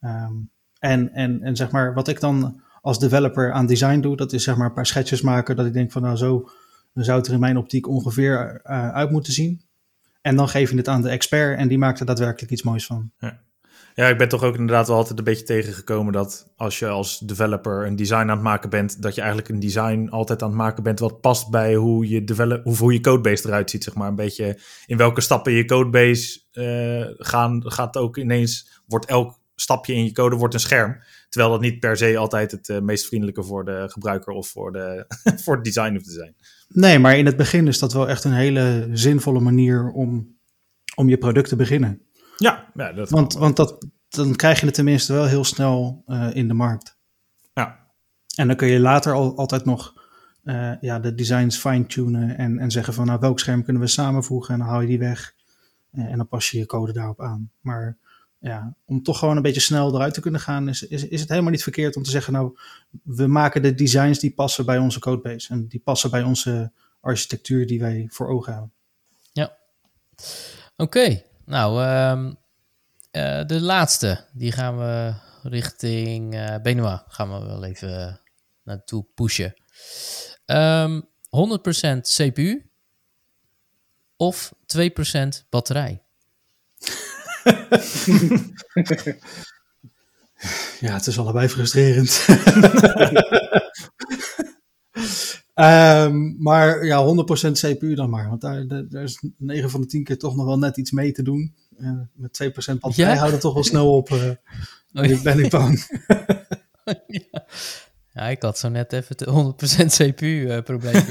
Um, 0.00 0.50
en, 0.78 1.12
en, 1.12 1.42
en 1.42 1.56
zeg 1.56 1.70
maar, 1.70 1.94
wat 1.94 2.08
ik 2.08 2.20
dan 2.20 2.62
als 2.80 2.98
developer 2.98 3.52
aan 3.52 3.66
design 3.66 4.00
doe, 4.00 4.16
dat 4.16 4.32
is 4.32 4.44
zeg 4.44 4.56
maar 4.56 4.66
een 4.66 4.72
paar 4.72 4.86
schetsjes 4.86 5.20
maken, 5.20 5.56
dat 5.56 5.66
ik 5.66 5.72
denk 5.72 5.92
van 5.92 6.02
nou 6.02 6.16
zo 6.16 6.50
zou 6.94 7.18
het 7.18 7.26
er 7.26 7.32
in 7.32 7.40
mijn 7.40 7.56
optiek 7.56 7.88
ongeveer 7.88 8.60
uit 8.92 9.10
moeten 9.10 9.32
zien. 9.32 9.62
En 10.20 10.36
dan 10.36 10.48
geef 10.48 10.70
je 10.70 10.76
het 10.76 10.88
aan 10.88 11.02
de 11.02 11.08
expert 11.08 11.58
en 11.58 11.68
die 11.68 11.78
maakt 11.78 12.00
er 12.00 12.06
daadwerkelijk 12.06 12.52
iets 12.52 12.62
moois 12.62 12.86
van. 12.86 13.10
Ja. 13.18 13.40
Ja, 13.94 14.08
ik 14.08 14.18
ben 14.18 14.28
toch 14.28 14.42
ook 14.42 14.56
inderdaad 14.56 14.86
wel 14.88 14.96
altijd 14.96 15.18
een 15.18 15.24
beetje 15.24 15.44
tegengekomen 15.44 16.12
dat 16.12 16.52
als 16.56 16.78
je 16.78 16.88
als 16.88 17.18
developer 17.18 17.86
een 17.86 17.96
design 17.96 18.20
aan 18.20 18.28
het 18.28 18.40
maken 18.40 18.70
bent, 18.70 19.02
dat 19.02 19.14
je 19.14 19.20
eigenlijk 19.20 19.50
een 19.50 19.60
design 19.60 20.08
altijd 20.10 20.42
aan 20.42 20.48
het 20.48 20.58
maken 20.58 20.82
bent 20.82 20.98
wat 20.98 21.20
past 21.20 21.50
bij 21.50 21.74
hoe 21.74 22.08
je, 22.08 22.24
develop, 22.24 22.64
hoe, 22.64 22.92
je 22.92 23.00
codebase 23.00 23.46
eruit 23.46 23.70
ziet, 23.70 23.84
zeg 23.84 23.94
maar. 23.94 24.08
Een 24.08 24.14
beetje 24.14 24.58
in 24.86 24.96
welke 24.96 25.20
stappen 25.20 25.52
je 25.52 25.64
codebase 25.64 26.40
uh, 26.52 27.26
gaan, 27.26 27.62
gaat 27.70 27.96
ook 27.96 28.16
ineens, 28.16 28.82
wordt 28.86 29.06
elk 29.06 29.38
stapje 29.54 29.94
in 29.94 30.04
je 30.04 30.12
code 30.12 30.36
wordt 30.36 30.54
een 30.54 30.60
scherm. 30.60 30.96
Terwijl 31.28 31.52
dat 31.52 31.60
niet 31.60 31.80
per 31.80 31.96
se 31.96 32.16
altijd 32.16 32.50
het 32.50 32.68
uh, 32.68 32.78
meest 32.78 33.06
vriendelijke 33.06 33.42
voor 33.42 33.64
de 33.64 33.84
gebruiker 33.88 34.32
of 34.32 34.48
voor, 34.48 34.72
de, 34.72 35.04
voor 35.42 35.54
het 35.54 35.64
design 35.64 35.92
hoeft 35.92 36.04
te 36.04 36.12
zijn. 36.12 36.34
Nee, 36.68 36.98
maar 36.98 37.18
in 37.18 37.26
het 37.26 37.36
begin 37.36 37.66
is 37.66 37.78
dat 37.78 37.92
wel 37.92 38.08
echt 38.08 38.24
een 38.24 38.32
hele 38.32 38.88
zinvolle 38.92 39.40
manier 39.40 39.90
om, 39.90 40.38
om 40.94 41.08
je 41.08 41.18
product 41.18 41.48
te 41.48 41.56
beginnen. 41.56 42.02
Ja, 42.40 42.66
ja 42.74 42.92
dat 42.92 43.10
want, 43.10 43.32
want 43.32 43.56
dat, 43.56 43.86
dan 44.08 44.36
krijg 44.36 44.60
je 44.60 44.66
het 44.66 44.74
tenminste 44.74 45.12
wel 45.12 45.26
heel 45.26 45.44
snel 45.44 46.02
uh, 46.06 46.34
in 46.34 46.48
de 46.48 46.54
markt. 46.54 46.96
Ja. 47.54 47.78
En 48.34 48.46
dan 48.46 48.56
kun 48.56 48.68
je 48.68 48.80
later 48.80 49.12
al, 49.12 49.36
altijd 49.36 49.64
nog 49.64 49.94
uh, 50.44 50.72
ja, 50.80 50.98
de 50.98 51.14
designs 51.14 51.58
fine-tunen 51.58 52.38
en, 52.38 52.58
en 52.58 52.70
zeggen 52.70 52.94
van 52.94 53.06
nou 53.06 53.18
welk 53.20 53.40
scherm 53.40 53.64
kunnen 53.64 53.82
we 53.82 53.88
samenvoegen 53.88 54.54
en 54.54 54.60
dan 54.60 54.68
haal 54.68 54.80
je 54.80 54.86
die 54.86 54.98
weg. 54.98 55.34
Uh, 55.92 56.04
en 56.04 56.16
dan 56.16 56.28
pas 56.28 56.50
je 56.50 56.58
je 56.58 56.66
code 56.66 56.92
daarop 56.92 57.20
aan. 57.20 57.50
Maar 57.60 57.96
ja, 58.38 58.74
om 58.84 59.02
toch 59.02 59.18
gewoon 59.18 59.36
een 59.36 59.42
beetje 59.42 59.60
snel 59.60 59.94
eruit 59.94 60.14
te 60.14 60.20
kunnen 60.20 60.40
gaan, 60.40 60.68
is, 60.68 60.86
is, 60.86 61.08
is 61.08 61.20
het 61.20 61.28
helemaal 61.28 61.50
niet 61.50 61.62
verkeerd 61.62 61.96
om 61.96 62.02
te 62.02 62.10
zeggen 62.10 62.32
nou 62.32 62.58
we 63.02 63.26
maken 63.26 63.62
de 63.62 63.74
designs 63.74 64.18
die 64.18 64.34
passen 64.34 64.66
bij 64.66 64.78
onze 64.78 65.00
codebase 65.00 65.52
en 65.52 65.66
die 65.66 65.80
passen 65.80 66.10
bij 66.10 66.22
onze 66.22 66.72
architectuur 67.00 67.66
die 67.66 67.80
wij 67.80 68.06
voor 68.10 68.28
ogen 68.28 68.52
hebben. 68.52 68.72
Ja. 69.32 69.56
Oké, 70.76 71.22
nou, 71.50 71.84
um, 71.84 72.38
uh, 73.12 73.44
de 73.46 73.60
laatste, 73.60 74.24
die 74.32 74.52
gaan 74.52 74.78
we 74.78 75.14
richting 75.42 76.34
uh, 76.34 76.56
Benoit, 76.62 77.02
gaan 77.08 77.32
we 77.32 77.46
wel 77.46 77.64
even 77.64 78.20
naartoe 78.62 79.06
pushen. 79.14 79.54
Um, 80.46 80.56
ehm, 80.56 81.00
100% 81.30 81.32
CPU 82.00 82.70
of 84.16 84.52
2% 84.66 85.48
batterij? 85.48 86.02
ja, 90.80 90.94
het 90.94 91.06
is 91.06 91.18
allebei 91.18 91.48
frustrerend. 91.48 92.26
Ehm, 95.60 96.42
maar 96.42 96.84
ja, 96.84 97.04
100% 97.04 97.58
CPU 97.60 97.94
dan 97.94 98.10
maar. 98.10 98.28
Want 98.28 98.40
daar, 98.40 98.64
daar, 98.88 99.02
is 99.02 99.22
9 99.36 99.70
van 99.70 99.80
de 99.80 99.86
10 99.86 100.04
keer 100.04 100.18
toch 100.18 100.36
nog 100.36 100.46
wel 100.46 100.58
net 100.58 100.76
iets 100.76 100.90
mee 100.90 101.12
te 101.12 101.22
doen. 101.22 101.54
Uh, 101.78 101.90
met 102.14 102.40
2% 102.42 102.78
batterij 102.80 103.12
Ja? 103.12 103.18
houdt 103.18 103.32
het 103.32 103.40
toch 103.40 103.54
wel 103.54 103.64
snel 103.64 103.96
op. 103.96 104.10
eh 104.10 104.30
Oh, 105.12 105.22
ben 105.22 105.38
ik 105.38 105.50
bang. 105.50 105.86
ja. 107.06 107.44
ja, 108.12 108.28
ik 108.28 108.42
had 108.42 108.58
zo 108.58 108.68
net 108.68 108.92
even 108.92 109.16
de 109.16 109.54
100% 109.84 109.86
CPU-probleem. 109.86 110.94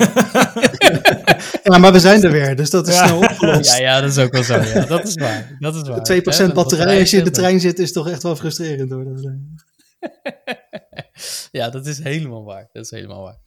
ja, 1.64 1.78
maar 1.78 1.92
we 1.92 2.00
zijn 2.00 2.24
er 2.24 2.32
weer, 2.32 2.56
dus 2.56 2.70
dat 2.70 2.88
is 2.88 2.98
snel 2.98 3.18
opgelost. 3.18 3.78
ja, 3.78 3.82
ja, 3.82 4.02
dat 4.02 4.10
is 4.10 4.18
ook 4.18 4.32
wel 4.32 4.44
zo. 4.44 4.62
Ja. 4.62 4.86
Dat 4.86 5.08
is 5.08 5.14
waar. 5.14 5.58
Dat 5.60 5.76
is 5.76 5.82
waar. 5.82 6.00
2% 6.00 6.38
Hè, 6.38 6.48
de 6.48 6.54
batterij 6.54 7.00
als 7.00 7.12
je 7.12 7.18
in 7.18 7.24
de 7.24 7.32
trein 7.32 7.60
zit 7.60 7.80
is 7.80 7.92
toch 7.92 8.10
echt 8.10 8.24
wel 8.24 8.36
frustrerend 8.36 8.92
hoor. 8.92 9.04
Dat 9.04 9.18
is, 9.20 9.26
eh, 9.26 10.54
ja, 11.52 11.70
dat 11.70 11.86
is 11.86 11.98
helemaal 12.04 12.44
waar. 12.44 12.70
Dat 12.72 12.84
is 12.84 12.92
helemaal 12.92 13.22
waar. 13.22 13.40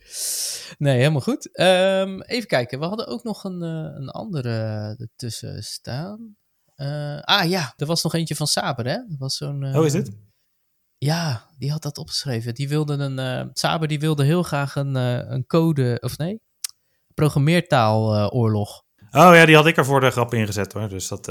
Nee, 0.78 0.96
helemaal 0.96 1.20
goed. 1.20 1.54
Ehm, 1.56 2.20
even 2.20 2.48
kijken. 2.48 2.78
We 2.78 2.84
hadden 2.86 3.06
ook 3.06 3.22
nog 3.24 3.44
een, 3.44 3.62
eh, 3.62 3.94
een 4.00 4.08
andere 4.08 4.50
ertussen 4.98 5.62
staan. 5.62 6.36
Eh, 6.74 7.20
ah 7.20 7.48
ja, 7.48 7.72
er 7.76 7.86
was 7.86 8.02
nog 8.02 8.14
eentje 8.14 8.36
van 8.36 8.46
Saber, 8.46 8.86
hè? 8.86 8.96
Dat 8.96 9.18
was 9.18 9.36
zo'n. 9.36 9.76
Oh, 9.76 9.84
is 9.86 9.92
dit? 9.92 10.10
Ja, 10.98 11.46
die 11.58 11.70
had 11.70 11.82
dat 11.82 11.98
opgeschreven. 11.98 12.54
Die 12.54 12.68
wilde 12.68 12.94
een. 12.94 13.18
eh, 13.18 13.44
Saber 13.52 13.88
die 13.88 14.00
wilde 14.00 14.24
heel 14.24 14.42
graag 14.42 14.74
een, 14.76 14.94
een 14.94 15.46
code. 15.46 15.98
Of 16.00 16.18
nee? 16.18 16.40
Programmeertaaloorlog. 17.14 18.82
Oh 19.10 19.34
ja, 19.34 19.46
die 19.46 19.54
had 19.56 19.66
ik 19.66 19.76
er 19.76 19.84
voor 19.84 20.00
de 20.00 20.10
grap 20.10 20.34
ingezet 20.34 20.72
hoor. 20.72 20.88
Dus 20.88 21.08
dat... 21.08 21.26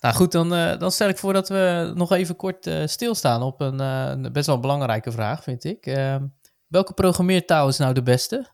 Nou 0.00 0.14
goed, 0.14 0.32
dan, 0.32 0.54
eh, 0.54 0.78
dan 0.78 0.92
stel 0.92 1.08
ik 1.08 1.18
voor 1.18 1.32
dat 1.32 1.48
we 1.48 1.92
nog 1.94 2.12
even 2.12 2.36
kort 2.36 2.66
eh, 2.66 2.86
stilstaan 2.86 3.42
op 3.42 3.60
een, 3.60 3.80
eh, 3.80 4.08
een 4.08 4.32
best 4.32 4.46
wel 4.46 4.60
belangrijke 4.60 5.12
vraag, 5.12 5.42
vind 5.42 5.64
ik. 5.64 5.86
Ehm, 5.86 6.26
welke 6.66 6.92
programmeertaal 6.92 7.68
is 7.68 7.78
nou 7.78 7.94
de 7.94 8.02
beste? 8.02 8.46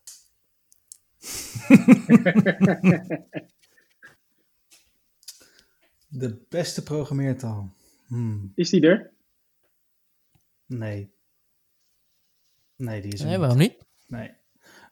de 6.09 6.45
beste 6.49 6.83
programmeertaal. 6.83 7.75
Hmm, 8.07 8.53
Is 8.55 8.71
die 8.71 8.87
er? 8.87 9.13
nee. 10.67 11.13
Nee, 12.77 13.01
die 13.03 13.13
is 13.13 13.19
er 13.21 13.25
Nee, 13.27 13.35
niet. 13.35 13.41
waarom 13.45 13.59
niet? 13.61 13.85
Nee. 14.07 14.33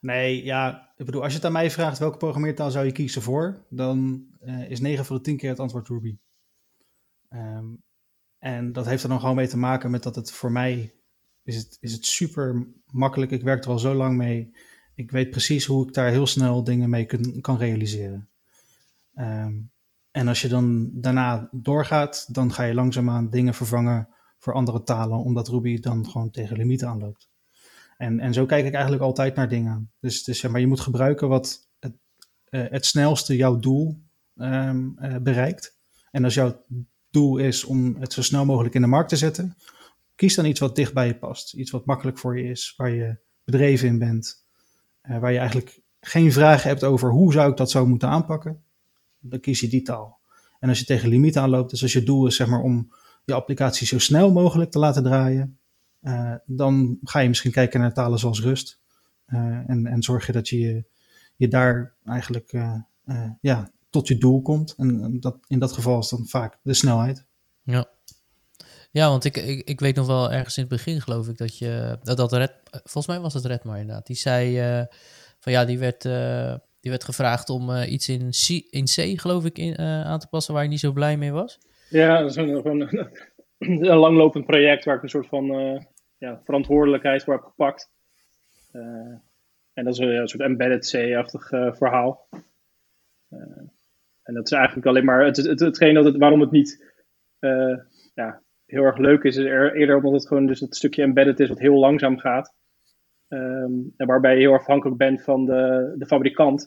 Nee, 0.00 0.44
ja, 0.44 0.92
ik 0.96 1.04
bedoel, 1.06 1.22
als 1.22 1.30
je 1.30 1.36
het 1.36 1.46
aan 1.46 1.52
mij 1.52 1.70
vraagt 1.70 1.98
welke 1.98 2.16
programmeertaal 2.16 2.70
zou 2.70 2.86
je 2.86 2.92
kiezen 2.92 3.22
voor, 3.22 3.64
dan 3.68 4.26
eh, 4.40 4.70
is 4.70 4.80
9 4.80 5.04
van 5.04 5.16
de 5.16 5.22
10 5.22 5.36
keer 5.36 5.50
het 5.50 5.60
antwoord 5.60 5.88
Ruby. 5.88 6.16
Ehm, 7.32 7.66
en 8.38 8.72
dat 8.72 8.86
heeft 8.86 9.02
er 9.02 9.08
dan 9.08 9.20
gewoon 9.20 9.36
mee 9.36 9.48
te 9.48 9.58
maken 9.58 9.90
met 9.90 10.02
dat 10.02 10.14
het 10.14 10.32
voor 10.32 10.52
mij 10.52 10.94
is 11.42 11.56
het, 11.56 11.76
is 11.80 11.92
het 11.92 12.06
super 12.06 12.68
makkelijk. 12.86 13.30
Ik 13.30 13.42
werk 13.42 13.64
er 13.64 13.70
al 13.70 13.78
zo 13.78 13.94
lang 13.94 14.16
mee. 14.16 14.54
Ik 14.94 15.10
weet 15.10 15.30
precies 15.30 15.64
hoe 15.64 15.86
ik 15.86 15.94
daar 15.94 16.10
heel 16.10 16.26
snel 16.26 16.64
dingen 16.64 16.90
mee 16.90 17.06
kan 17.40 17.56
realiseren. 17.56 18.28
Ehm, 19.14 19.54
en 20.10 20.28
als 20.28 20.42
je 20.42 20.48
dan 20.48 20.90
daarna 20.92 21.48
doorgaat, 21.50 22.34
dan 22.34 22.52
ga 22.52 22.62
je 22.62 22.74
langzaamaan 22.74 23.30
dingen 23.30 23.54
vervangen 23.54 24.08
voor 24.38 24.52
andere 24.52 24.82
talen, 24.82 25.18
omdat 25.18 25.48
Ruby 25.48 25.80
dan 25.80 26.10
gewoon 26.10 26.30
tegen 26.30 26.56
limieten 26.56 26.88
aanloopt. 26.88 27.30
En, 27.96 28.20
en 28.20 28.32
zo 28.32 28.46
kijk 28.46 28.66
ik 28.66 28.72
eigenlijk 28.72 29.02
altijd 29.02 29.34
naar 29.34 29.48
dingen. 29.48 29.92
Dus, 30.00 30.24
dus 30.24 30.42
maar, 30.42 30.60
je 30.60 30.66
moet 30.66 30.80
gebruiken 30.80 31.28
wat 31.28 31.70
het, 31.78 31.94
eh, 32.44 32.64
het 32.68 32.86
snelste 32.86 33.36
jouw 33.36 33.58
doel 33.58 34.02
ehm, 34.36 34.90
eh, 34.96 35.16
bereikt. 35.16 35.78
En 36.10 36.24
als 36.24 36.34
jouw 36.34 36.64
doel 37.12 37.36
is 37.38 37.64
om 37.64 37.96
het 37.98 38.12
zo 38.12 38.22
snel 38.22 38.44
mogelijk 38.44 38.74
in 38.74 38.80
de 38.80 38.86
markt 38.86 39.08
te 39.08 39.16
zetten, 39.16 39.56
kies 40.14 40.34
dan 40.34 40.44
iets 40.44 40.60
wat 40.60 40.76
dicht 40.76 40.92
bij 40.94 41.06
je 41.06 41.18
past. 41.18 41.54
Iets 41.54 41.70
wat 41.70 41.86
makkelijk 41.86 42.18
voor 42.18 42.38
je 42.38 42.44
is, 42.50 42.74
waar 42.76 42.90
je 42.90 43.18
bedreven 43.44 43.88
in 43.88 43.98
bent. 43.98 44.44
eh, 45.00 45.18
waar 45.18 45.32
je 45.32 45.38
eigenlijk 45.38 45.80
geen 46.00 46.32
vragen 46.32 46.68
hebt 46.68 46.84
over 46.84 47.10
hoe 47.10 47.32
zou 47.32 47.50
ik 47.50 47.56
dat 47.56 47.70
zo 47.70 47.86
moeten 47.86 48.08
aanpakken. 48.08 48.62
Dan 49.18 49.40
kies 49.40 49.60
je 49.60 49.68
die 49.68 49.82
taal. 49.82 50.20
En 50.58 50.68
als 50.68 50.78
je 50.78 50.84
tegen 50.84 51.08
limieten 51.08 51.42
aanloopt, 51.42 51.70
dus 51.70 51.82
als 51.82 51.92
je 51.92 52.02
doel 52.02 52.26
is 52.26 52.36
zeg 52.36 52.46
maar, 52.46 52.60
om 52.60 52.92
je 53.24 53.34
applicatie 53.34 53.86
zo 53.86 53.98
snel 53.98 54.32
mogelijk 54.32 54.70
te 54.70 54.78
laten 54.78 55.02
draaien, 55.02 55.58
eh, 56.00 56.34
dan 56.46 56.98
ga 57.02 57.18
je 57.18 57.28
misschien 57.28 57.50
kijken 57.50 57.80
naar 57.80 57.92
talen 57.94 58.18
zoals 58.18 58.40
Rust. 58.40 58.80
Eh, 59.24 59.38
en, 59.70 59.86
en 59.86 60.02
zorg 60.02 60.26
je 60.26 60.32
dat 60.32 60.48
je 60.48 60.84
je, 61.36 61.48
daar 61.48 61.94
eigenlijk 62.04 62.50
ja, 63.40 63.72
tot 63.92 64.08
je 64.08 64.18
doel 64.18 64.42
komt. 64.42 64.74
En, 64.76 65.02
en 65.02 65.20
dat, 65.20 65.38
in 65.46 65.58
dat 65.58 65.72
geval 65.72 65.98
is 65.98 66.08
dan 66.08 66.26
vaak 66.26 66.58
de 66.62 66.74
snelheid. 66.74 67.26
Ja. 67.62 67.90
Ja, 68.90 69.08
want 69.08 69.24
ik, 69.24 69.36
ik, 69.36 69.68
ik 69.68 69.80
weet 69.80 69.96
nog 69.96 70.06
wel 70.06 70.32
ergens 70.32 70.56
in 70.56 70.62
het 70.62 70.72
begin 70.72 71.00
geloof 71.00 71.28
ik 71.28 71.36
dat 71.36 71.58
je... 71.58 71.98
Dat, 72.02 72.16
dat 72.16 72.32
Red, 72.32 72.52
volgens 72.70 73.06
mij 73.06 73.20
was 73.20 73.34
het 73.34 73.44
Redmar 73.44 73.78
inderdaad. 73.78 74.06
Die 74.06 74.16
zei 74.16 74.58
eh, 74.58 74.84
van 75.38 75.52
ja, 75.52 75.64
die 75.64 75.78
werd, 75.78 76.04
eh, 76.04 76.54
die 76.82 76.90
werd 76.90 77.04
gevraagd 77.04 77.48
om 77.48 77.70
eh, 77.70 77.92
iets 77.92 78.08
in 78.08 78.30
C, 78.30 78.48
in 78.70 78.84
C 78.84 79.20
geloof 79.20 79.44
ik 79.44 79.58
in, 79.58 79.76
eh, 79.76 80.04
aan 80.04 80.18
te 80.18 80.28
passen 80.28 80.54
waar 80.54 80.62
je 80.62 80.68
niet 80.68 80.80
zo 80.80 80.92
blij 80.92 81.16
mee 81.16 81.32
was. 81.32 81.58
Ja, 81.88 82.20
dat 82.20 82.30
is 82.30 82.36
een, 82.36 82.48
gewoon 82.48 82.80
een, 82.80 83.10
een 83.88 83.96
langlopend 83.96 84.46
project 84.46 84.84
waar 84.84 84.96
ik 84.96 85.02
een 85.02 85.08
soort 85.08 85.26
van 85.26 85.50
eh, 85.54 85.80
ja, 86.18 86.40
verantwoordelijkheid 86.44 87.24
voor 87.24 87.34
heb 87.34 87.42
gepakt. 87.42 87.90
Eh, 88.72 88.80
en 89.72 89.84
dat 89.84 89.92
is 89.92 89.98
een, 89.98 90.08
een 90.08 90.28
soort 90.28 90.42
embedded 90.42 90.90
C-achtig 90.90 91.48
verhaal. 91.76 92.28
En 94.22 94.34
dat 94.34 94.44
is 94.44 94.52
eigenlijk 94.52 94.86
alleen 94.86 95.04
maar 95.04 95.24
het, 95.24 95.36
het, 95.36 95.60
hetgeen 95.60 95.94
dat 95.94 96.04
het, 96.04 96.16
waarom 96.16 96.40
het 96.40 96.50
niet 96.50 96.92
eh, 97.38 97.78
ja, 98.14 98.42
heel 98.66 98.82
erg 98.84 98.98
leuk 98.98 99.22
is, 99.22 99.36
is 99.36 99.44
er, 99.44 99.74
eerder 99.74 99.96
omdat 99.96 100.12
het 100.12 100.26
gewoon 100.26 100.46
dus 100.46 100.60
het 100.60 100.76
stukje 100.76 101.02
embedded 101.02 101.40
is 101.40 101.48
wat 101.48 101.58
heel 101.58 101.78
langzaam 101.78 102.18
gaat. 102.18 102.54
Ehm, 103.28 103.72
en 103.96 104.06
waarbij 104.06 104.34
je 104.34 104.40
heel 104.40 104.54
afhankelijk 104.54 104.98
bent 104.98 105.22
van 105.22 105.44
de, 105.44 105.94
de 105.98 106.06
fabrikant. 106.06 106.60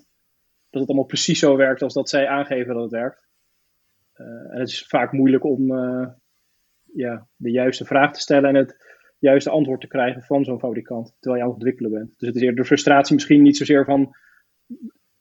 Dat 0.69 0.81
het 0.81 0.89
allemaal 0.89 1.07
precies 1.07 1.39
zo 1.39 1.55
werkt 1.55 1.81
als 1.81 1.93
dat 1.93 2.09
zij 2.09 2.27
aangeven 2.27 2.73
dat 2.73 2.83
het 2.83 2.91
werkt. 2.91 3.27
Eh, 4.13 4.25
en 4.25 4.59
het 4.59 4.69
is 4.69 4.87
vaak 4.87 5.11
moeilijk 5.11 5.43
om 5.43 5.77
eh, 5.77 6.07
ja, 6.93 7.27
de 7.35 7.51
juiste 7.51 7.85
vraag 7.85 8.13
te 8.13 8.19
stellen 8.19 8.49
en 8.49 8.55
het 8.55 8.83
juiste 9.19 9.49
antwoord 9.49 9.81
te 9.81 9.87
krijgen 9.87 10.21
van 10.21 10.43
zo'n 10.43 10.59
fabrikant, 10.59 11.15
terwijl 11.19 11.35
je 11.35 11.41
aan 11.41 11.53
het 11.53 11.63
ontwikkelen 11.63 11.91
bent. 11.91 12.19
Dus 12.19 12.27
het 12.27 12.35
is 12.35 12.41
eerder 12.41 12.59
de 12.59 12.65
frustratie 12.65 13.15
misschien 13.15 13.41
niet 13.41 13.57
zozeer 13.57 13.85
van 13.85 14.15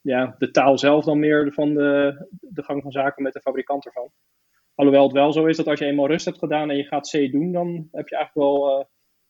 ja, 0.05 0.35
de 0.39 0.51
taal 0.51 0.79
zelf 0.79 1.05
dan 1.05 1.19
meer 1.19 1.53
van 1.53 1.75
de, 1.75 2.15
de 2.41 2.63
gang 2.63 2.83
van 2.83 2.93
zaken 2.93 3.23
met 3.23 3.33
de 3.33 3.41
fabrikant 3.41 3.87
ervan. 3.87 4.11
Alhoewel 4.75 5.03
het 5.03 5.13
wel 5.13 5.33
zo 5.33 5.47
is 5.47 5.57
dat 5.57 5.67
als 5.67 5.79
je 5.79 5.85
eenmaal 5.85 6.07
rust 6.07 6.25
hebt 6.25 6.39
gedaan 6.39 6.71
en 6.71 6.77
je 6.77 6.85
gaat 6.85 7.11
C 7.11 7.33
doen, 7.33 7.53
dan 7.53 7.89
heb 7.93 8.09
je 8.09 8.17
eigenlijk 8.17 8.35
wel, 8.35 8.81
eh, 8.81 8.85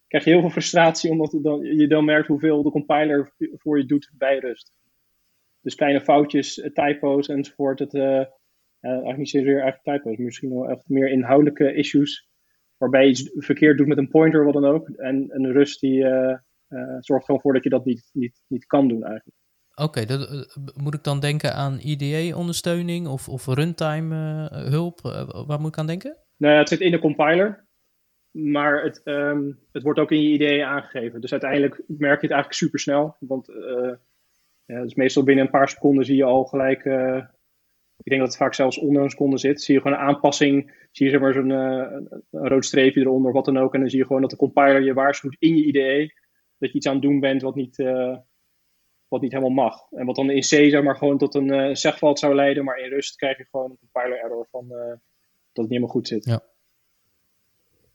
krijg 0.07 0.25
je 0.25 0.31
heel 0.31 0.41
veel 0.41 0.51
frustratie 0.59 1.11
omdat 1.11 1.39
dan, 1.43 1.63
je 1.63 1.87
dan 1.87 2.05
merkt 2.05 2.27
hoeveel 2.27 2.63
de 2.63 2.71
compiler 2.71 3.33
voor 3.39 3.79
je 3.79 3.87
doet 3.87 4.11
bij 4.17 4.39
rust. 4.39 4.73
Dus 5.61 5.75
kleine 5.75 6.01
foutjes, 6.01 6.61
eh, 6.61 6.71
typo's 6.73 7.29
enzovoort. 7.29 7.79
Het, 7.79 7.95
eh, 7.95 8.25
eigenlijk 8.81 9.19
niet 9.19 9.31
zozeer 9.31 9.61
eigenlijk 9.61 10.03
typo's, 10.03 10.17
misschien 10.17 10.55
wel 10.55 10.69
echt 10.69 10.89
meer 10.89 11.09
inhoudelijke 11.09 11.75
issues. 11.75 12.29
Waarbij 12.77 13.03
je 13.03 13.11
iets 13.11 13.31
verkeerd 13.35 13.79
doet 13.79 13.87
met 13.87 13.99
een 13.99 14.09
pointer, 14.09 14.45
wat 14.45 14.55
dan 14.55 14.65
ook. 14.65 14.89
En 14.89 15.27
een 15.29 15.53
rust 15.53 15.81
die 15.81 16.07
zorgt 17.01 17.25
gewoon 17.25 17.41
voor 17.41 17.53
dat 17.53 17.63
je 17.63 17.71
dat 17.71 17.85
niet, 17.85 18.11
niet, 18.13 18.43
niet 18.49 18.67
kan 18.67 18.89
doen 18.89 19.05
eigenlijk. 19.05 19.44
Oké, 19.75 20.01
eh, 20.01 20.43
moet 20.75 20.95
ik 20.95 21.03
dan 21.03 21.21
denken 21.21 21.55
aan 21.55 21.79
IDE-ondersteuning 21.79 23.07
of, 23.07 23.29
of 23.29 23.47
runtime-hulp? 23.47 25.01
waar 25.47 25.61
moet 25.61 25.69
ik 25.69 25.79
aan 25.79 25.87
denken? 25.87 26.17
Nou 26.37 26.57
het 26.57 26.69
zit 26.69 26.81
in 26.81 26.91
de 26.91 26.99
compiler. 26.99 27.67
Maar 28.31 28.83
het, 28.83 29.03
ehm, 29.03 29.53
het 29.73 29.83
wordt 29.83 29.99
ook 29.99 30.11
in 30.11 30.23
je 30.23 30.29
IDE 30.29 30.65
aangegeven. 30.65 31.21
Dus 31.21 31.33
uiteindelijk 31.33 31.75
merk 31.87 32.21
je 32.21 32.27
het 32.27 32.35
eigenlijk 32.35 32.53
super 32.53 32.79
snel. 32.79 33.17
Want 33.19 33.49
eh, 33.49 33.93
ja, 34.65 34.83
dus 34.83 34.95
meestal 34.95 35.23
binnen 35.23 35.45
een 35.45 35.51
paar 35.51 35.69
seconden 35.69 36.05
zie 36.05 36.17
je 36.17 36.25
al 36.25 36.45
gelijk. 36.45 36.85
eh, 36.85 37.25
ik 37.97 38.11
denk 38.11 38.21
dat 38.21 38.31
het 38.31 38.37
vaak 38.37 38.55
zelfs 38.55 38.79
onder 38.79 39.03
een 39.03 39.11
seconde 39.11 39.39
zit. 39.39 39.63
Zie 39.63 39.75
je 39.75 39.81
gewoon 39.81 39.97
een 39.97 40.05
aanpassing. 40.05 40.87
Zie 40.91 41.07
je 41.07 41.13
zeg 41.13 41.21
maar 41.21 41.33
zo'n 41.33 41.51
eh, 41.51 41.87
een, 42.31 42.49
rood 42.49 42.65
streepje 42.65 43.01
eronder 43.01 43.29
of 43.29 43.35
wat 43.35 43.45
dan 43.45 43.59
ook. 43.59 43.75
En 43.75 43.81
dan 43.81 43.89
zie 43.89 43.99
je 43.99 44.07
gewoon 44.07 44.21
dat 44.21 44.31
de 44.31 44.37
compiler 44.37 44.83
je 44.83 44.95
waarschuwt 44.95 45.37
in 45.39 45.57
je 45.57 45.65
IDE. 45.65 46.13
Dat 46.59 46.71
je 46.71 46.77
iets 46.77 46.87
aan 46.87 46.93
het 46.93 47.03
doen 47.03 47.21
bent 47.21 47.43
wat 47.43 47.55
niet, 47.55 47.79
eh, 47.79 48.17
wat 49.15 49.23
niet 49.23 49.33
helemaal 49.33 49.65
mag. 49.65 49.87
En 49.91 50.07
wat 50.07 50.17
dan 50.17 50.31
in 50.31 50.41
C 50.41 50.45
zeg 50.45 50.83
maar 50.83 50.97
gewoon 50.97 51.19
tot 51.19 51.35
een 51.35 51.51
eh 51.51 51.75
zegvalt 51.75 52.19
zou 52.19 52.35
leiden. 52.35 52.65
Maar 52.65 52.79
in 52.79 52.89
Rust 52.89 53.17
krijg 53.17 53.39
je 53.39 53.47
gewoon 53.51 53.71
een 53.71 53.79
compiler 53.79 54.19
error 54.19 54.47
van 54.51 54.65
eh, 54.71 54.79
dat 54.79 54.99
het 55.53 55.57
niet 55.57 55.69
helemaal 55.69 55.89
goed 55.89 56.09
zit. 56.09 56.25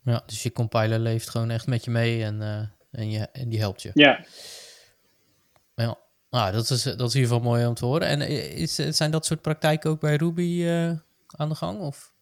Ja, 0.04 0.24
dus 0.26 0.44
je 0.44 0.52
compiler 0.52 1.00
leeft 1.00 1.30
gewoon 1.30 1.50
echt 1.50 1.68
met 1.68 1.84
je 1.86 1.92
mee 1.92 2.24
en, 2.24 2.42
eh, 2.42 2.64
en, 2.92 3.12
je, 3.12 3.28
en 3.32 3.50
die 3.50 3.60
helpt 3.60 3.82
je. 3.82 3.92
Ja, 3.94 4.26
Ja, 5.76 5.98
nou, 6.30 6.52
dat, 6.52 6.70
is, 6.70 6.84
dat 6.84 7.08
is 7.08 7.16
in 7.16 7.22
ieder 7.22 7.36
geval 7.36 7.52
mooi 7.52 7.66
om 7.66 7.74
te 7.74 7.86
horen. 7.86 8.08
En 8.08 8.22
is, 8.56 8.76
zijn 8.76 9.12
dat 9.12 9.26
soort 9.26 9.42
praktijken 9.42 9.90
ook 9.90 10.00
bij 10.00 10.16
Ruby 10.16 10.68
aan 11.28 11.50
de 11.50 11.56
gang? 11.56 11.80
Of? 11.80 12.14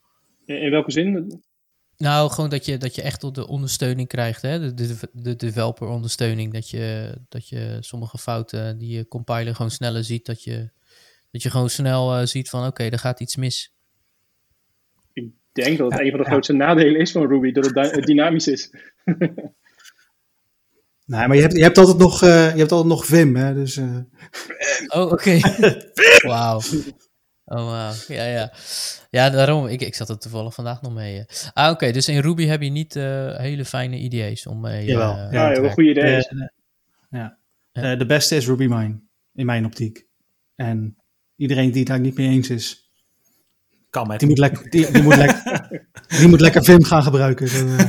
in, 0.45 0.61
in 0.61 0.71
welke 0.71 0.91
zin? 0.91 1.41
Nou, 1.97 2.29
gewoon 2.31 2.49
dat 2.49 2.65
je, 2.65 2.77
dat 2.77 2.95
je 2.95 3.01
echt 3.01 3.35
de 3.35 3.47
ondersteuning 3.47 4.07
krijgt, 4.07 4.41
hè? 4.41 4.59
De, 4.59 4.73
de, 4.73 5.09
de 5.13 5.35
developer 5.35 5.87
ondersteuning. 5.87 6.53
Dat 6.53 6.69
je, 6.69 7.13
dat 7.29 7.49
je 7.49 7.77
sommige 7.79 8.17
fouten 8.17 8.77
die 8.77 8.95
je 8.97 9.07
compiler 9.07 9.55
gewoon 9.55 9.71
sneller 9.71 10.03
ziet. 10.03 10.25
Dat 10.25 10.43
je, 10.43 10.69
dat 11.31 11.41
je 11.43 11.49
gewoon 11.49 11.69
snel 11.69 12.15
eh, 12.15 12.25
ziet 12.25 12.49
van 12.49 12.67
oké, 12.67 12.83
er 12.83 12.99
gaat 12.99 13.19
iets 13.19 13.35
mis. 13.35 13.73
Ik 15.13 15.29
denk 15.51 15.77
dat 15.77 15.91
het 15.91 15.99
Ja, 15.99 16.05
een 16.05 16.09
van 16.11 16.19
de 16.19 16.25
ja. 16.25 16.31
grootste 16.31 16.53
nadelen 16.53 16.99
is 16.99 17.11
van 17.11 17.27
Ruby, 17.27 17.51
dat 17.51 17.65
het 17.65 17.73
dy- 17.73 17.99
dynamisch 18.01 18.47
is. 18.47 18.69
Nee, 21.05 21.27
maar 21.27 21.35
je 21.35 21.41
hebt, 21.41 21.55
je 21.55 21.63
hebt, 21.63 21.77
altijd, 21.77 21.97
nog, 21.97 22.23
uh, 22.23 22.29
je 22.51 22.57
hebt 22.59 22.71
altijd 22.71 22.89
nog 22.89 23.05
Vim, 23.05 23.35
hè? 23.35 23.53
Dus, 23.53 23.75
uh... 23.77 23.97
Oh, 24.87 25.11
oké. 25.11 25.39
Wauw. 26.27 26.61
Oh, 27.49 27.65
wauw. 27.65 27.93
Ja, 28.07 28.25
ja. 28.25 28.51
Ja, 29.09 29.29
daarom. 29.29 29.67
Ik, 29.67 29.81
ik 29.81 29.95
zat 29.95 30.09
er 30.09 30.17
toevallig 30.17 30.53
vandaag 30.53 30.81
nog 30.81 30.93
mee. 30.93 31.25
Ah, 31.53 31.71
oké. 31.71 31.91
Dus 31.91 32.07
in 32.07 32.19
Ruby 32.19 32.45
heb 32.45 32.61
je 32.61 32.69
niet 32.69 32.95
uh, 32.95 33.37
hele 33.37 33.65
fijne 33.65 33.97
IDE's 33.97 34.45
om 34.45 34.61
mee 34.61 34.85
Jawel. 34.85 35.15
ja, 35.15 35.31
ja, 35.31 35.49
heel 35.49 35.69
goede 35.69 35.89
ideeën. 35.89 36.51
ja. 37.09 37.37
ja. 37.71 37.95
de 37.95 38.05
beste 38.05 38.35
is 38.35 38.47
RubyMine, 38.47 38.99
in 39.33 39.45
mijn 39.45 39.65
optiek. 39.65 40.05
En 40.55 40.97
iedereen 41.35 41.69
die 41.71 41.79
het 41.79 41.87
daar 41.87 41.99
niet 41.99 42.17
mee 42.17 42.27
eens 42.27 42.49
is, 42.49 42.91
kan 43.89 44.07
met. 44.07 44.19
Die 44.19 44.27
moet, 44.27 44.37
lekker, 44.37 44.69
die, 44.69 44.91
die, 44.91 45.03
moet, 45.03 45.15
lekker, 45.15 45.61
die 46.19 46.27
moet 46.27 46.41
lekker 46.41 46.63
Vim 46.63 46.83
gaan 46.83 47.03
gebruiken. 47.03 47.47
Uh, 47.47 47.79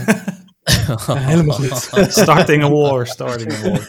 ja, 1.07 1.15
helemaal 1.15 1.57
goed. 1.57 2.13
starting 2.23 2.65
a 2.65 2.71
war, 2.71 3.07
starting 3.07 3.53
a 3.53 3.61
war. 3.61 3.87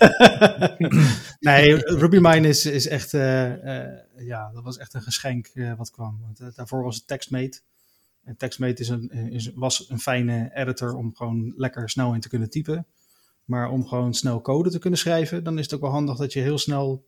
nee, 1.40 1.76
RubyMine 1.76 2.48
is, 2.48 2.66
is 2.66 2.88
echt, 2.88 3.14
uh, 3.14 3.64
uh, 3.64 3.84
ja, 4.22 4.52
dat 4.52 4.64
was 4.64 4.78
echt 4.78 4.94
een 4.94 5.02
geschenk 5.02 5.52
wat 5.78 5.92
kwam. 5.92 6.20
Want, 6.22 6.56
daarvoor 6.56 6.84
was 6.84 6.96
het 6.96 7.08
TextMate. 7.08 7.62
En 8.24 8.38
TextMate 8.38 8.82
is 8.82 8.90
een, 8.90 9.10
is, 9.10 9.54
was 9.54 9.90
een 9.90 10.00
fijne 10.00 10.52
editor 10.54 10.96
om 10.96 11.16
gewoon 11.16 11.54
lekker 11.56 11.90
snel 11.90 12.14
in 12.14 12.20
te 12.20 12.30
kunnen 12.30 12.50
typen. 12.50 12.86
Maar 13.46 13.70
om 13.70 13.88
gewoon 13.88 14.14
snel 14.14 14.42
code 14.42 14.70
te 14.70 14.80
kunnen 14.80 15.00
schrijven, 15.00 15.44
dan 15.44 15.58
is 15.58 15.64
het 15.64 15.74
ook 15.74 15.82
wel 15.82 15.90
handig 15.90 16.18
dat 16.18 16.34
je 16.34 16.40
heel 16.40 16.58
snel 16.58 17.08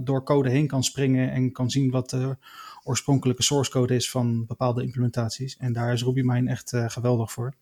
door 0.00 0.24
code 0.24 0.50
heen 0.50 0.66
kan 0.66 0.84
springen 0.84 1.30
en 1.30 1.52
kan 1.52 1.70
zien 1.70 1.90
wat 1.90 2.10
de 2.10 2.36
oorspronkelijke 2.82 3.42
source 3.42 3.70
code 3.70 3.94
is 3.94 4.10
van 4.10 4.46
bepaalde 4.46 4.82
implementaties. 4.82 5.56
En 5.56 5.72
daar 5.72 5.92
is 5.92 6.02
RubyMine 6.02 6.50
echt 6.50 6.72
uh, 6.72 6.88
geweldig 6.88 7.32
voor. 7.32 7.54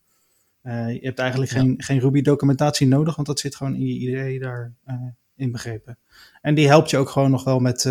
Uh, 0.62 0.92
je 0.92 1.00
hebt 1.00 1.18
eigenlijk 1.18 1.50
geen, 1.50 1.82
geen 1.82 2.00
Ruby 2.00 2.22
documentatie 2.22 2.86
nodig, 2.86 3.14
want 3.14 3.26
dat 3.26 3.40
zit 3.40 3.56
gewoon 3.56 3.74
in 3.74 3.86
je 3.86 3.98
IDE 3.98 4.38
daar 4.38 4.72
uh, 4.88 4.94
in 5.40 5.52
begrepen. 5.52 5.98
En 6.40 6.54
die 6.54 6.66
helpt 6.66 6.90
je 6.90 6.96
ook 6.96 7.08
gewoon 7.08 7.30
nog 7.30 7.44
wel 7.44 7.58
met 7.58 7.90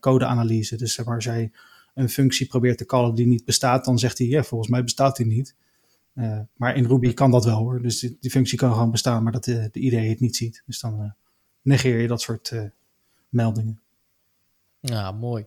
codeanalyse. 0.00 0.76
Dus 0.76 0.94
zeg 0.94 1.04
maar, 1.04 1.14
als 1.14 1.24
jij 1.24 1.52
een 1.94 2.08
functie 2.08 2.46
probeert 2.46 2.78
te 2.78 2.86
callen 2.86 3.14
die 3.14 3.26
niet 3.26 3.44
bestaat, 3.44 3.84
dan 3.84 3.98
zegt 3.98 4.18
hij, 4.18 4.26
ja, 4.26 4.42
volgens 4.42 4.70
mij 4.70 4.82
bestaat 4.82 5.16
die 5.16 5.26
niet. 5.26 5.54
Uh, 6.14 6.38
maar 6.56 6.76
in 6.76 6.86
Ruby 6.86 7.14
kan 7.14 7.30
dat 7.30 7.44
wel 7.44 7.56
hoor. 7.56 7.82
Dus 7.82 7.98
die, 7.98 8.16
die, 8.20 8.30
functie 8.30 8.58
kan 8.58 8.72
gewoon 8.72 8.90
bestaan, 8.90 9.22
maar 9.22 9.32
dat 9.32 9.44
de, 9.44 9.68
de 9.72 9.80
IDE 9.80 9.96
het 9.96 10.20
niet 10.20 10.36
ziet. 10.36 10.62
Dus 10.66 10.80
dan 10.80 11.00
uh, 11.00 11.10
negeer 11.62 12.00
je 12.00 12.08
dat 12.08 12.20
soort 12.20 12.50
uh, 12.50 12.62
meldingen. 13.28 13.80
Ja, 14.80 15.12
mooi. 15.12 15.46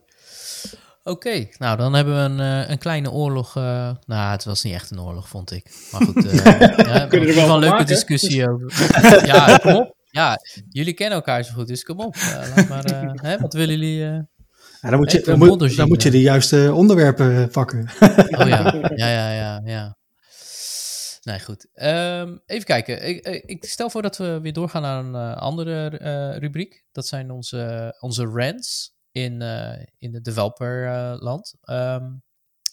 Oké, 1.04 1.48
nou 1.58 1.78
dan 1.78 1.94
hebben 1.94 2.14
we 2.14 2.44
een, 2.44 2.72
een 2.72 2.78
kleine 2.78 3.12
oorlog. 3.12 3.54
nou, 3.54 4.32
het 4.32 4.44
was 4.44 4.64
niet 4.64 4.74
echt 4.74 4.92
een 4.92 5.02
oorlog, 5.02 5.30
vond 5.30 5.52
ik. 5.52 5.88
Maar 5.92 6.02
goed, 6.02 6.24
ja, 6.86 7.06
kunnen 7.06 7.30
er 7.30 7.36
wel 7.36 7.54
een 7.54 7.60
leuke 7.60 7.84
discussie 7.84 8.48
over. 8.50 9.26
ja, 9.26 9.58
kom 9.58 9.76
op. 9.76 9.98
Ja, 10.12 10.38
jullie 10.70 10.94
kennen 10.94 11.16
elkaar 11.16 11.44
zo 11.44 11.54
goed, 11.54 11.68
dus 11.68 11.84
kom 11.84 12.00
op. 12.00 12.16
laat 12.16 12.68
maar, 12.68 12.84
hè, 13.28 13.38
wat 13.38 13.54
willen 13.54 13.80
jullie? 13.80 14.28
Ja, 14.82 14.90
dan 14.90 14.98
moet 14.98 15.12
je, 15.12 15.22
dan 15.22 15.38
moet, 15.38 15.76
dan 15.76 15.88
moet 15.88 16.04
je 16.04 16.12
de 16.12 16.22
juiste 16.22 16.72
onderwerpen 16.74 17.50
pakken. 17.50 17.90
oh 18.00 18.48
ja, 18.48 18.74
ja, 18.96 19.08
ja, 19.08 19.32
ja. 19.32 19.62
ja. 19.64 19.98
Nee, 21.24 21.40
goed. 21.40 21.68
Um, 21.74 22.42
even 22.46 22.66
kijken. 22.66 23.08
Ik, 23.08 23.26
ik, 23.46 23.66
stel 23.66 23.90
voor 23.90 24.02
dat 24.02 24.18
we 24.18 24.40
weer 24.42 24.54
doorgaan 24.54 24.82
naar 24.82 25.00
een 25.00 25.14
uh, 25.14 25.38
andere 25.38 26.00
uh, 26.02 26.38
rubriek. 26.38 26.86
Dat 26.92 27.08
zijn 27.08 27.32
onze, 27.32 27.96
onze 28.00 28.24
rants 28.24 28.94
in, 29.12 29.42
uh, 29.42 29.86
in 29.98 30.14
het 30.14 30.24
developerland. 30.24 31.56
Um, 31.70 32.24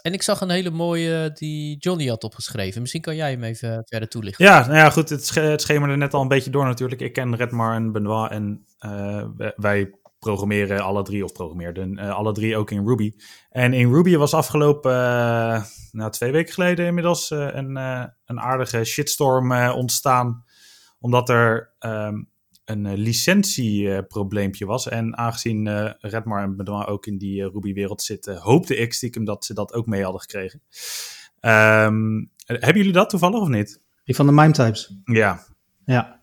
en 0.06 0.12
ik 0.12 0.22
zag 0.22 0.40
een 0.40 0.50
hele 0.50 0.70
mooie 0.70 1.30
die 1.34 1.76
Johnny 1.78 2.06
had 2.06 2.24
opgeschreven. 2.24 2.80
Misschien 2.80 3.00
kan 3.00 3.16
jij 3.16 3.30
hem 3.30 3.42
even 3.42 3.82
verder 3.84 4.08
toelichten. 4.08 4.44
Ja, 4.44 4.66
nou 4.66 4.78
ja, 4.78 4.90
goed. 4.90 5.08
Het, 5.08 5.26
sch 5.26 5.34
het 5.34 5.60
schemerde 5.60 5.96
net 5.96 6.14
al 6.14 6.22
een 6.22 6.28
beetje 6.28 6.50
door 6.50 6.64
natuurlijk. 6.64 7.00
Ik 7.00 7.12
ken 7.12 7.36
Redmar 7.36 7.74
en 7.74 7.92
Benoit 7.92 8.30
en 8.30 8.66
wij 9.56 9.90
programmeren 10.18 10.80
alle 10.80 11.02
drie, 11.02 11.24
of 11.24 11.32
programmeerden 11.32 11.98
uh, 11.98 12.14
alle 12.14 12.32
drie 12.32 12.56
ook 12.56 12.70
in 12.70 12.86
Ruby. 12.86 13.12
En 13.50 13.72
in 13.72 13.92
Ruby 13.92 14.16
was 14.16 14.34
afgelopen, 14.34 14.92
uh, 14.92 15.62
nou, 15.90 16.10
twee 16.10 16.32
weken 16.32 16.54
geleden 16.54 16.86
inmiddels, 16.86 17.30
een, 17.30 17.76
een 18.24 18.40
aardige 18.40 18.84
shitstorm 18.84 19.52
ontstaan. 19.52 20.44
Omdat 20.98 21.28
er 21.28 21.74
um, 21.80 22.30
een 22.66 22.96
licentieprobleempje 22.96 24.66
was. 24.66 24.88
En 24.88 25.16
aangezien 25.16 25.68
Redmar 25.98 26.42
en 26.42 26.56
Benoit 26.56 26.86
ook 26.86 27.06
in 27.06 27.18
die 27.18 27.48
Ruby-wereld 27.48 28.02
zitten, 28.02 28.36
hoopte 28.36 28.76
ik 28.76 28.92
stiekem 28.92 29.24
dat 29.24 29.44
ze 29.44 29.54
dat 29.54 29.72
ook 29.72 29.86
mee 29.86 30.02
hadden 30.02 30.20
gekregen. 30.20 30.62
Um, 31.40 32.30
hebben 32.46 32.76
jullie 32.76 32.92
dat 32.92 33.10
toevallig 33.10 33.40
of 33.40 33.48
niet? 33.48 33.80
Die 34.04 34.14
van 34.14 34.26
de 34.26 34.32
mime 34.32 34.52
types. 34.52 34.94
Ja. 35.04 35.44
Ja. 35.84 36.14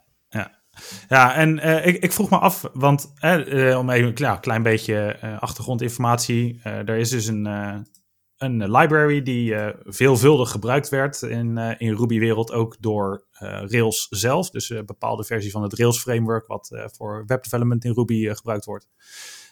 Ja, 1.07 1.35
en 1.35 1.57
uh, 1.57 1.85
ik, 1.85 2.03
ik, 2.03 2.11
vroeg 2.11 2.29
me 2.29 2.37
af, 2.37 2.69
want 2.73 3.13
om 3.77 3.89
even 3.89 4.07
een 4.07 4.13
ja, 4.15 4.35
klein 4.35 4.63
beetje 4.63 5.19
uh, 5.23 5.41
achtergrondinformatie. 5.41 6.59
er 6.63 6.97
is 6.97 7.09
dus 7.09 7.27
een, 7.27 7.45
een 8.37 8.71
library 8.71 9.21
die 9.21 9.55
veelvuldig 9.83 10.51
gebruikt 10.51 10.89
werd 10.89 11.21
in, 11.21 11.57
in 11.57 11.95
Ruby-wereld, 11.95 12.51
ook 12.51 12.75
door 12.79 13.25
Rails 13.39 14.07
zelf. 14.09 14.49
Dus 14.49 14.69
een 14.69 14.85
bepaalde 14.85 15.23
versie 15.23 15.51
van 15.51 15.63
het 15.63 15.73
Rails-framework, 15.73 16.47
wat 16.47 16.89
voor 16.97 17.23
webdevelopment 17.25 17.85
in 17.85 17.93
Ruby 17.93 18.33
gebruikt 18.33 18.65
wordt. 18.65 18.87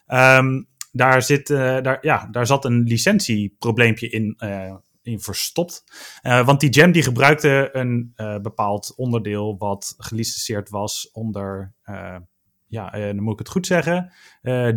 Um, 0.08 0.68
daar, 0.91 1.22
zit, 1.22 1.48
daar, 1.48 1.98
ja, 2.02 2.28
daar 2.32 2.48
zat 2.48 2.66
een 2.66 2.84
licentieprobleempje 2.84 4.10
in 4.10 4.38
in 5.03 5.20
verstopt. 5.20 5.84
Want 6.22 6.60
die 6.60 6.74
gem 6.74 6.91
die 6.91 7.03
gebruikte 7.03 7.70
een 7.72 8.14
bepaald 8.41 8.94
onderdeel 8.95 9.58
wat 9.58 9.94
gelicenseerd 9.98 10.70
was 10.70 11.12
onder, 11.12 11.74
ja, 12.68 12.90
dan 12.90 13.22
moet 13.22 13.34
ik 13.34 13.40
het 13.40 13.49
goed 13.49 13.66
zeggen, 13.66 14.14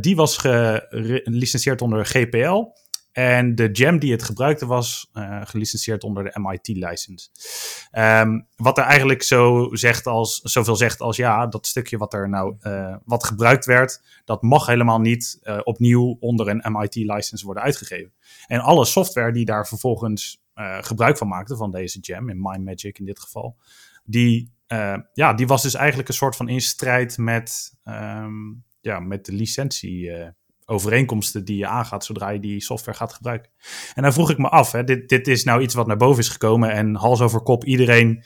die 0.00 0.16
was 0.16 0.36
gelicenseerd 0.38 1.82
onder 1.82 2.06
GPL. 2.06 2.64
En 3.14 3.54
de 3.54 3.68
gem 3.72 3.98
die 3.98 4.12
het 4.12 4.22
gebruikte 4.22 4.66
was 4.66 5.10
uh, 5.12 5.40
gelicenseerd 5.44 6.04
onder 6.04 6.24
de 6.24 6.40
MIT-license. 6.40 7.28
Um, 7.92 8.46
wat 8.56 8.78
er 8.78 8.84
eigenlijk 8.84 9.22
zo 9.22 9.68
zegt 9.72 10.06
als, 10.06 10.40
zoveel 10.40 10.76
zegt 10.76 11.00
als 11.00 11.16
ja, 11.16 11.46
dat 11.46 11.66
stukje 11.66 11.98
wat 11.98 12.14
er 12.14 12.28
nou 12.28 12.56
uh, 12.60 12.96
wat 13.04 13.24
gebruikt 13.24 13.64
werd, 13.64 14.02
dat 14.24 14.42
mag 14.42 14.66
helemaal 14.66 15.00
niet 15.00 15.38
uh, 15.42 15.60
opnieuw 15.62 16.16
onder 16.20 16.48
een 16.48 16.72
MIT-license 16.72 17.44
worden 17.44 17.62
uitgegeven. 17.62 18.12
En 18.46 18.60
alle 18.60 18.84
software 18.84 19.32
die 19.32 19.44
daar 19.44 19.66
vervolgens 19.66 20.42
gebruik 20.80 21.18
van 21.18 21.28
maakte, 21.28 21.56
van 21.56 21.70
deze 21.70 21.98
gem, 22.00 22.28
in 22.28 22.40
MindMagic 22.40 22.98
in 22.98 23.04
dit 23.04 23.20
geval, 23.20 23.56
die, 24.04 24.52
ja, 25.12 25.34
die 25.34 25.46
was 25.46 25.62
dus 25.62 25.74
eigenlijk 25.74 26.08
een 26.08 26.14
soort 26.14 26.36
van 26.36 26.48
in 26.48 26.60
strijd 26.60 27.18
met, 27.18 27.74
um, 27.84 28.64
ja, 28.80 29.00
met 29.00 29.24
de 29.24 29.32
licentie 29.32 30.10
overeenkomsten 30.66 31.44
die 31.44 31.56
je 31.56 31.66
aangaat 31.66 32.04
zodra 32.04 32.28
je 32.28 32.40
die 32.40 32.62
software 32.62 32.96
gaat 32.96 33.12
gebruiken. 33.12 33.50
En 33.94 34.02
dan 34.02 34.12
vroeg 34.12 34.30
ik 34.30 34.38
me 34.38 34.48
af, 34.48 34.72
hè, 34.72 34.84
dit, 34.84 35.08
dit 35.08 35.28
is 35.28 35.44
nou 35.44 35.62
iets 35.62 35.74
wat 35.74 35.86
naar 35.86 35.96
boven 35.96 36.22
is 36.22 36.28
gekomen 36.28 36.70
en 36.70 36.94
hals 36.94 37.20
over 37.20 37.42
kop 37.42 37.64
iedereen 37.64 38.24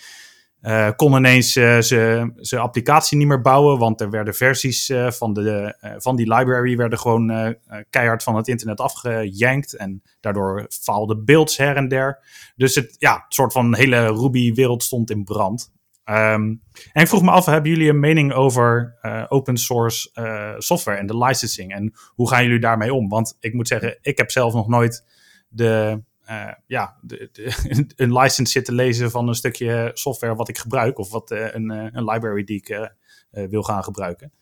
uh, 0.62 0.88
kon 0.96 1.16
ineens 1.16 1.56
uh, 1.56 1.80
zijn 1.80 2.62
applicatie 2.62 3.18
niet 3.18 3.26
meer 3.26 3.40
bouwen, 3.40 3.78
want 3.78 4.00
er 4.00 4.10
werden 4.10 4.34
versies 4.34 4.88
uh, 4.88 5.10
van, 5.10 5.32
de, 5.32 5.76
van 5.98 6.16
die 6.16 6.34
library 6.34 6.76
werden 6.76 6.98
gewoon 6.98 7.56
keihard 7.90 8.22
van 8.22 8.36
het 8.36 8.48
internet 8.48 8.80
afgejankt 8.80 9.76
en 9.76 10.02
daardoor 10.20 10.66
faalden 10.68 11.24
beelds 11.24 11.56
her 11.56 11.76
en 11.76 11.88
der. 11.88 12.22
Dus 12.56 12.74
het, 12.74 12.96
ja, 12.98 13.24
soort 13.28 13.52
van 13.52 13.76
hele 13.76 14.06
Ruby-wereld 14.06 14.82
stond 14.82 15.10
in 15.10 15.24
brand. 15.24 15.72
Um, 16.10 16.62
en 16.92 17.02
ik 17.02 17.08
vroeg 17.08 17.22
me 17.22 17.30
af, 17.30 17.46
hebben 17.46 17.70
jullie 17.70 17.88
een 17.88 18.00
mening 18.00 18.32
over 18.32 18.98
uh, 19.02 19.24
open 19.28 19.56
source 19.56 20.10
uh, 20.14 20.54
software 20.58 20.98
en 20.98 21.06
de 21.06 21.18
licensing? 21.18 21.72
En 21.72 21.94
hoe 22.14 22.28
gaan 22.28 22.44
jullie 22.44 22.60
daarmee 22.60 22.94
om? 22.94 23.08
Want 23.08 23.36
ik 23.40 23.54
moet 23.54 23.68
zeggen, 23.68 23.98
ik 24.02 24.18
heb 24.18 24.30
zelf 24.30 24.54
nog 24.54 24.68
nooit 24.68 25.04
de, 25.48 26.02
uh, 26.30 26.52
ja, 26.66 26.98
de, 27.00 27.28
de, 27.32 27.92
een 27.96 28.12
license 28.12 28.52
zitten 28.52 28.74
lezen 28.74 29.10
van 29.10 29.28
een 29.28 29.34
stukje 29.34 29.90
software 29.94 30.34
wat 30.34 30.48
ik 30.48 30.58
gebruik. 30.58 30.98
Of 30.98 31.10
wat, 31.10 31.30
een, 31.30 31.70
een 31.70 32.04
library 32.04 32.44
die 32.44 32.56
ik 32.56 32.92
wil 33.30 33.62
gaan 33.62 33.84
gebruiken. 33.84 34.32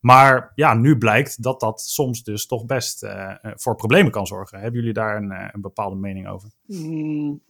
Maar 0.00 0.52
ja, 0.54 0.74
nu 0.74 0.98
blijkt 0.98 1.42
dat 1.42 1.60
dat 1.60 1.80
soms 1.80 2.22
dus 2.22 2.46
toch 2.46 2.66
best 2.66 3.06
voor 3.42 3.74
problemen 3.74 4.12
kan 4.12 4.26
zorgen. 4.26 4.60
Hebben 4.60 4.80
jullie 4.80 4.94
daar 4.94 5.16
een, 5.16 5.30
een 5.30 5.60
bepaalde 5.60 5.96
mening 5.96 6.28
over? 6.28 6.50
Mm, 6.66 7.42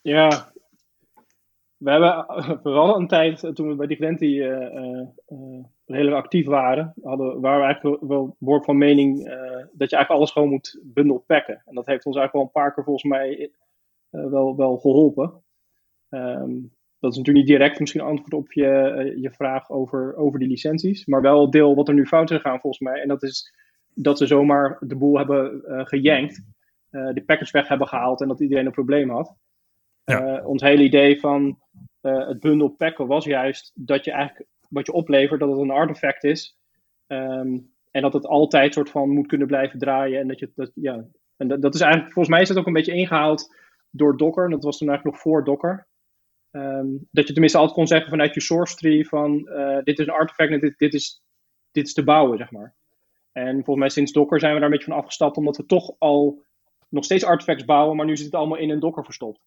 ja, 0.00 0.52
we 1.84 1.90
hebben 1.90 2.26
vooral 2.62 2.96
een 2.96 3.06
tijd, 3.06 3.44
eh, 3.44 3.50
toen 3.50 3.68
we 3.68 3.74
bij 3.74 3.96
uh, 4.20 4.70
uh, 5.28 5.64
redelijk 5.84 6.16
actief 6.16 6.46
waren, 6.46 6.94
hadden, 7.02 7.40
waren 7.40 7.58
we 7.58 7.64
eigenlijk 7.64 8.02
wel 8.02 8.36
woord 8.38 8.64
van 8.64 8.78
mening 8.78 9.18
uh, 9.18 9.34
dat 9.72 9.90
je 9.90 9.96
eigenlijk 9.96 10.10
alles 10.10 10.30
gewoon 10.30 10.48
moet 10.48 10.80
bundel 10.82 11.24
packen. 11.26 11.62
En 11.64 11.74
dat 11.74 11.86
heeft 11.86 12.06
ons 12.06 12.16
eigenlijk 12.16 12.32
wel 12.32 12.42
een 12.42 12.62
paar 12.62 12.74
keer 12.74 12.84
volgens 12.84 13.04
mij 13.04 13.50
wel, 14.10 14.56
wel 14.56 14.76
geholpen. 14.76 15.42
Um, 16.10 16.72
dat 16.98 17.12
is 17.12 17.18
natuurlijk 17.18 17.46
niet 17.46 17.56
direct 17.56 17.80
misschien 17.80 18.00
antwoord 18.00 18.32
op 18.32 18.52
je, 18.52 19.14
je 19.20 19.30
vraag 19.30 19.70
over, 19.70 20.16
over 20.16 20.38
die 20.38 20.48
licenties, 20.48 21.06
maar 21.06 21.20
wel 21.20 21.50
deel 21.50 21.74
wat 21.74 21.88
er 21.88 21.94
nu 21.94 22.06
fout 22.06 22.30
is 22.30 22.36
gegaan 22.36 22.60
volgens 22.60 22.82
mij. 22.82 23.00
En 23.00 23.08
dat 23.08 23.22
is 23.22 23.54
dat 23.94 24.18
ze 24.18 24.26
zomaar 24.26 24.76
de 24.80 24.96
boel 24.96 25.16
hebben 25.16 25.62
gejankt, 25.86 26.44
de 26.90 27.22
package 27.26 27.52
weg 27.52 27.68
hebben 27.68 27.88
gehaald 27.88 28.20
en 28.20 28.28
dat 28.28 28.40
iedereen 28.40 28.66
een 28.66 28.72
probleem 28.72 29.10
had. 29.10 29.36
Ons 30.44 30.62
hele 30.62 30.82
idee 30.82 31.20
van 31.20 31.58
uh, 32.02 32.28
het 32.28 32.40
bundel 32.40 32.68
packen 32.68 33.06
was 33.06 33.24
juist 33.24 33.72
dat 33.74 34.04
je 34.04 34.10
eigenlijk 34.10 34.48
wat 34.68 34.86
je 34.86 34.92
oplevert, 34.92 35.40
dat 35.40 35.50
het 35.50 35.58
een 35.58 35.70
artefact 35.70 36.24
is. 36.24 36.58
Ehm, 37.06 37.58
en 37.90 38.02
dat 38.02 38.12
het 38.12 38.26
altijd 38.26 38.74
soort 38.74 38.90
van 38.90 39.08
moet 39.10 39.26
kunnen 39.26 39.46
blijven 39.46 39.78
draaien. 39.78 40.20
En 40.20 40.28
dat 40.28 40.38
je 40.38 40.52
dat, 40.54 40.70
ja. 40.74 41.04
En 41.36 41.48
dat, 41.48 41.62
dat 41.62 41.74
is 41.74 41.80
eigenlijk, 41.80 42.12
volgens 42.12 42.34
mij 42.34 42.42
is 42.42 42.48
dat 42.48 42.56
ook 42.56 42.66
een 42.66 42.72
beetje 42.72 42.94
ingehaald 42.94 43.56
door 43.90 44.16
Docker. 44.16 44.50
Dat 44.50 44.64
was 44.64 44.78
toen 44.78 44.88
eigenlijk 44.88 45.16
nog 45.16 45.26
voor 45.26 45.44
Docker. 45.44 45.86
Ehm, 46.50 46.86
dat 47.10 47.26
je 47.26 47.32
tenminste 47.32 47.58
altijd 47.58 47.76
kon 47.76 47.86
zeggen 47.86 48.10
vanuit 48.10 48.34
je 48.34 48.40
source 48.40 48.76
tree 48.76 49.08
van 49.08 49.48
uh, 49.48 49.78
dit 49.82 49.98
is 49.98 50.06
een 50.06 50.12
artefact 50.12 50.50
en 50.50 50.60
dit, 50.60 50.78
dit, 50.78 50.94
is, 50.94 51.22
dit 51.70 51.86
is 51.86 51.92
te 51.92 52.04
bouwen, 52.04 52.38
zeg 52.38 52.50
maar. 52.50 52.74
En 53.32 53.54
volgens 53.54 53.78
mij 53.78 53.88
sinds 53.88 54.12
Docker 54.12 54.40
zijn 54.40 54.52
we 54.52 54.58
daar 54.58 54.68
een 54.68 54.74
beetje 54.74 54.90
van 54.90 55.00
afgestapt, 55.00 55.36
omdat 55.36 55.56
we 55.56 55.66
toch 55.66 55.94
al 55.98 56.44
nog 56.88 57.04
steeds 57.04 57.24
artifacts 57.24 57.64
bouwen, 57.64 57.96
maar 57.96 58.06
nu 58.06 58.16
zit 58.16 58.26
het 58.26 58.34
allemaal 58.34 58.58
in 58.58 58.70
een 58.70 58.80
Docker 58.80 59.04
verstopt. 59.04 59.40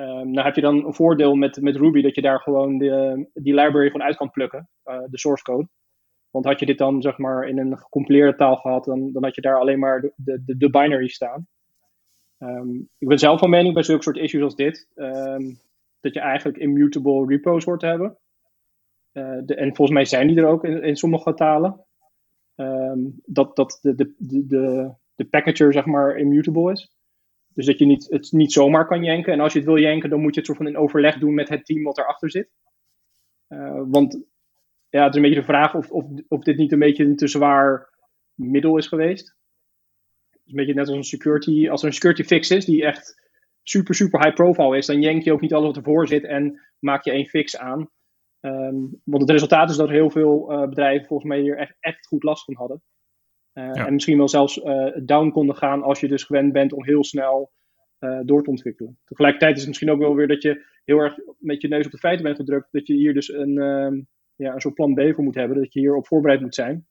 Um, 0.00 0.30
nou 0.30 0.46
heb 0.46 0.54
je 0.54 0.60
dan 0.60 0.84
een 0.86 0.94
voordeel 0.94 1.34
met, 1.34 1.60
met 1.60 1.76
Ruby 1.76 2.02
dat 2.02 2.14
je 2.14 2.20
daar 2.20 2.40
gewoon 2.40 2.78
de, 2.78 3.28
die 3.34 3.54
library 3.54 3.90
van 3.90 4.02
uit 4.02 4.16
kan 4.16 4.30
plukken, 4.30 4.68
uh, 4.84 5.02
de 5.06 5.18
source 5.18 5.44
code. 5.44 5.68
Want 6.30 6.44
had 6.44 6.60
je 6.60 6.66
dit 6.66 6.78
dan 6.78 7.02
zeg 7.02 7.18
maar 7.18 7.48
in 7.48 7.58
een 7.58 7.78
gecompileerde 7.78 8.36
taal 8.36 8.56
gehad, 8.56 8.84
dan, 8.84 9.12
dan 9.12 9.24
had 9.24 9.34
je 9.34 9.40
daar 9.40 9.58
alleen 9.58 9.78
maar 9.78 10.00
de, 10.00 10.12
de, 10.44 10.56
de 10.56 10.70
binary 10.70 11.08
staan. 11.08 11.46
Um, 12.38 12.88
ik 12.98 13.08
ben 13.08 13.18
zelf 13.18 13.38
van 13.38 13.50
mening 13.50 13.74
bij 13.74 13.82
zulke 13.82 14.02
soort 14.02 14.16
issues 14.16 14.42
als 14.42 14.54
dit, 14.54 14.88
um, 14.94 15.58
dat 16.00 16.14
je 16.14 16.20
eigenlijk 16.20 16.58
immutable 16.58 17.26
repos 17.26 17.64
hoort 17.64 17.80
te 17.80 17.86
hebben. 17.86 18.18
Uh, 19.12 19.38
de, 19.44 19.54
en 19.54 19.74
volgens 19.74 19.96
mij 19.96 20.04
zijn 20.04 20.26
die 20.26 20.36
er 20.36 20.46
ook 20.46 20.64
in, 20.64 20.82
in 20.82 20.96
sommige 20.96 21.34
talen. 21.34 21.84
Dat 23.24 23.56
dat 23.56 23.78
de, 23.82 23.94
de, 23.94 24.14
de, 24.18 24.90
de 25.14 25.24
packager 25.24 25.72
zeg 25.72 25.84
maar 25.84 26.16
immutable 26.16 26.72
is. 26.72 26.92
Dus 27.54 27.66
dat 27.66 27.78
je 27.78 27.86
niet, 27.86 28.06
het 28.10 28.32
niet 28.32 28.52
zomaar 28.52 28.86
kan 28.86 29.04
jenken. 29.04 29.32
En 29.32 29.40
als 29.40 29.52
je 29.52 29.58
het 29.58 29.68
wil 29.68 29.78
jenken, 29.78 30.10
dan 30.10 30.20
moet 30.20 30.34
je 30.34 30.36
het 30.36 30.46
soort 30.46 30.58
van 30.58 30.68
in 30.68 30.76
overleg 30.76 31.18
doen 31.18 31.34
met 31.34 31.48
het 31.48 31.64
team 31.64 31.82
wat 31.82 31.98
erachter 31.98 32.30
zit. 32.30 32.48
Uh, 33.48 33.82
want 33.86 34.24
ja, 34.88 35.02
het 35.02 35.10
is 35.10 35.16
een 35.16 35.22
beetje 35.22 35.40
de 35.40 35.46
vraag 35.46 35.74
of, 35.74 35.90
of, 35.90 36.04
of 36.28 36.42
dit 36.42 36.56
niet 36.56 36.72
een 36.72 36.78
beetje 36.78 37.04
een 37.04 37.16
te 37.16 37.28
zwaar 37.28 37.88
middel 38.34 38.76
is 38.76 38.86
geweest. 38.86 39.36
Het 40.30 40.40
is 40.44 40.50
een 40.50 40.56
beetje 40.56 40.74
net 40.74 40.86
als 40.86 40.96
een 40.96 41.04
security, 41.04 41.68
als 41.68 41.80
er 41.80 41.86
een 41.86 41.94
security 41.94 42.22
fix 42.22 42.50
is 42.50 42.64
die 42.64 42.84
echt 42.84 43.28
super, 43.62 43.94
super 43.94 44.20
high 44.20 44.34
profile 44.34 44.76
is, 44.76 44.86
dan 44.86 45.00
jenk 45.00 45.22
je 45.22 45.32
ook 45.32 45.40
niet 45.40 45.52
alles 45.52 45.66
wat 45.66 45.76
ervoor 45.76 46.08
zit 46.08 46.24
en 46.24 46.60
maak 46.78 47.04
je 47.04 47.10
één 47.10 47.26
fix 47.26 47.56
aan. 47.56 47.90
Um, 48.40 49.00
want 49.04 49.22
het 49.22 49.30
resultaat 49.30 49.70
is 49.70 49.76
dat 49.76 49.88
heel 49.88 50.10
veel 50.10 50.52
uh, 50.52 50.68
bedrijven 50.68 51.06
volgens 51.06 51.28
mij 51.28 51.40
hier 51.40 51.56
echt, 51.56 51.76
echt 51.80 52.06
goed 52.06 52.22
last 52.22 52.44
van 52.44 52.54
hadden. 52.54 52.82
Uh, 53.60 53.74
ja. 53.74 53.86
En 53.86 53.92
misschien 53.92 54.16
wel 54.18 54.28
zelfs 54.28 54.56
uh, 54.56 54.96
down 55.04 55.30
konden 55.30 55.56
gaan 55.56 55.82
als 55.82 56.00
je 56.00 56.08
dus 56.08 56.24
gewend 56.24 56.52
bent 56.52 56.72
om 56.72 56.84
heel 56.84 57.04
snel 57.04 57.52
door 58.24 58.42
te 58.42 58.50
ontwikkelen. 58.50 58.98
Tegelijkertijd 59.04 59.52
is 59.52 59.58
het 59.58 59.68
misschien 59.68 59.90
ook 59.90 59.98
wel 59.98 60.14
weer 60.14 60.28
dat 60.28 60.42
je 60.42 60.64
heel 60.84 60.98
erg 60.98 61.18
met 61.38 61.60
je 61.62 61.68
neus 61.68 61.84
op 61.84 61.90
de 61.90 61.98
feiten 61.98 62.24
bent 62.24 62.36
gedrukt. 62.36 62.68
Dat 62.70 62.86
je 62.86 62.94
hier 62.94 63.14
dus 63.14 63.32
een, 63.32 63.58
um, 63.58 64.08
ja, 64.34 64.54
een 64.54 64.60
soort 64.60 64.74
plan 64.74 64.94
B 64.94 65.00
voor 65.14 65.24
moet 65.24 65.34
hebben. 65.34 65.56
Dat 65.56 65.72
je 65.72 65.80
hierop 65.80 66.06
voorbereid 66.06 66.40
moet 66.40 66.54
zijn. 66.54 66.86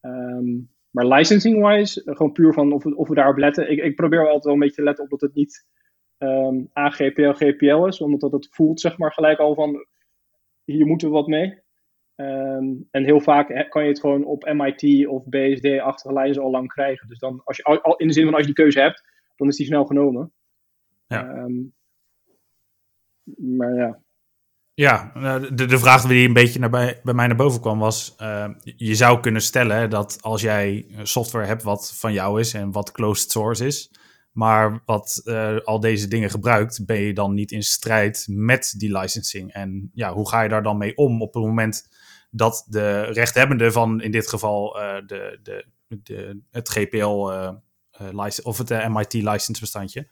Um, 0.00 0.70
maar 0.90 1.06
licensing-wise, 1.06 2.02
gewoon 2.04 2.32
puur 2.32 2.52
van 2.52 2.72
of 2.72 2.84
we, 2.84 2.96
of 2.96 3.08
we 3.08 3.14
daarop 3.14 3.36
letten. 3.36 3.70
Ik, 3.70 3.78
ik 3.78 3.96
probeer 3.96 4.18
wel 4.18 4.26
altijd 4.26 4.44
wel 4.44 4.52
een 4.52 4.58
beetje 4.58 4.74
te 4.74 4.82
letten 4.82 5.04
op 5.04 5.10
dat 5.10 5.20
het 5.20 5.34
niet 5.34 5.66
um, 6.18 6.70
AGPL, 6.72 7.32
GPL 7.32 7.86
is. 7.86 8.00
Omdat 8.00 8.32
het 8.32 8.48
voelt 8.50 8.80
zeg 8.80 8.98
maar 8.98 9.12
gelijk 9.12 9.38
al 9.38 9.54
van, 9.54 9.86
hier 10.64 10.86
moeten 10.86 11.08
we 11.08 11.14
wat 11.14 11.26
mee. 11.26 11.62
Um, 12.16 12.88
en 12.90 13.04
heel 13.04 13.20
vaak 13.20 13.66
kan 13.68 13.82
je 13.82 13.88
het 13.88 14.00
gewoon 14.00 14.24
op 14.24 14.52
MIT 14.52 15.06
of 15.06 15.24
BSD-achtige 15.24 16.14
lijnen 16.14 16.42
al 16.42 16.50
lang 16.50 16.68
krijgen. 16.68 17.08
Dus 17.08 17.18
dan, 17.18 17.40
als 17.44 17.56
je, 17.56 17.62
al, 17.64 17.96
in 17.96 18.06
de 18.06 18.12
zin 18.12 18.24
van 18.24 18.32
als 18.32 18.40
je 18.40 18.46
die 18.46 18.62
keuze 18.62 18.80
hebt, 18.80 19.04
dan 19.36 19.48
is 19.48 19.56
die 19.56 19.66
snel 19.66 19.84
genomen. 19.84 20.32
Ja. 21.06 21.36
Um, 21.36 21.74
maar 23.36 23.74
ja. 23.74 24.02
Ja, 24.74 25.12
de, 25.52 25.64
de 25.64 25.78
vraag 25.78 26.02
die 26.02 26.26
een 26.26 26.32
beetje 26.32 26.58
naar 26.58 26.70
bij, 26.70 27.00
bij 27.02 27.14
mij 27.14 27.26
naar 27.26 27.36
boven 27.36 27.60
kwam 27.60 27.78
was: 27.78 28.16
uh, 28.20 28.48
je 28.62 28.94
zou 28.94 29.20
kunnen 29.20 29.42
stellen 29.42 29.90
dat 29.90 30.18
als 30.20 30.42
jij 30.42 30.86
software 31.02 31.46
hebt 31.46 31.62
wat 31.62 31.96
van 31.96 32.12
jou 32.12 32.40
is 32.40 32.54
en 32.54 32.72
wat 32.72 32.92
closed 32.92 33.30
source 33.30 33.66
is, 33.66 33.90
maar 34.34 34.82
wat 34.84 35.20
uh, 35.24 35.56
al 35.64 35.80
deze 35.80 36.08
dingen 36.08 36.30
gebruikt, 36.30 36.86
ben 36.86 37.00
je 37.00 37.14
dan 37.14 37.34
niet 37.34 37.52
in 37.52 37.62
strijd 37.62 38.26
met 38.28 38.74
die 38.76 38.98
licensing? 38.98 39.52
En 39.52 39.90
ja, 39.92 40.12
hoe 40.12 40.28
ga 40.28 40.42
je 40.42 40.48
daar 40.48 40.62
dan 40.62 40.76
mee 40.76 40.96
om 40.96 41.22
op 41.22 41.34
het 41.34 41.42
moment 41.42 41.88
dat 42.30 42.66
de 42.68 43.00
rechthebbende 43.00 43.72
van 43.72 44.00
in 44.00 44.10
dit 44.10 44.28
geval 44.28 44.80
uh, 44.80 44.94
de, 45.06 45.38
de, 45.42 45.66
de, 45.86 46.40
het 46.50 46.68
GPL 46.68 47.30
license 47.90 48.42
of 48.42 48.58
het 48.58 48.88
MIT 48.88 49.12
license 49.12 49.60
bestandje. 49.60 50.08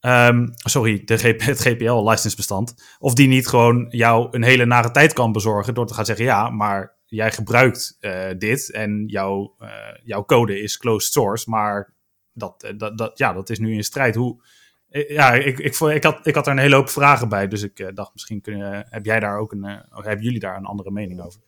Um, 0.00 0.52
sorry, 0.54 1.02
de 1.04 1.18
GP, 1.18 1.42
het 1.42 1.60
GPL-license 1.60 2.36
bestand. 2.36 2.74
Of 2.98 3.14
die 3.14 3.28
niet 3.28 3.46
gewoon 3.46 3.86
jou 3.88 4.28
een 4.30 4.42
hele 4.42 4.64
nare 4.64 4.90
tijd 4.90 5.12
kan 5.12 5.32
bezorgen 5.32 5.74
door 5.74 5.86
te 5.86 5.94
gaan 5.94 6.04
zeggen: 6.04 6.24
ja, 6.24 6.50
maar 6.50 6.96
jij 7.04 7.32
gebruikt 7.32 7.98
dit 8.38 8.72
en 8.72 9.04
jouw, 9.06 9.56
jouw 10.02 10.24
code 10.24 10.60
is 10.60 10.76
closed 10.76 11.12
source, 11.12 11.50
maar 11.50 11.96
dat, 12.38 12.72
dat, 12.76 12.98
dat, 12.98 13.18
ja, 13.18 13.32
dat 13.32 13.50
is 13.50 13.58
nu 13.58 13.74
in 13.74 13.84
strijd. 13.84 14.14
Hoe, 14.14 14.42
ja, 14.88 15.32
ik, 15.32 15.58
ik, 15.58 15.80
ik, 15.80 16.02
had, 16.02 16.26
ik 16.26 16.34
had 16.34 16.46
er 16.46 16.52
een 16.52 16.58
hele 16.58 16.74
hoop 16.74 16.88
vragen 16.88 17.28
bij, 17.28 17.48
dus 17.48 17.62
ik 17.62 17.78
uh, 17.78 17.88
dacht 17.94 18.12
misschien 18.12 18.40
kun, 18.40 18.60
heb 18.88 19.04
jij 19.04 19.20
daar 19.20 19.38
ook 19.38 19.52
een, 19.52 19.64
hebben 19.90 20.24
jullie 20.24 20.40
daar 20.40 20.56
een 20.56 20.64
andere 20.64 20.90
mening 20.90 21.20
over? 21.20 21.40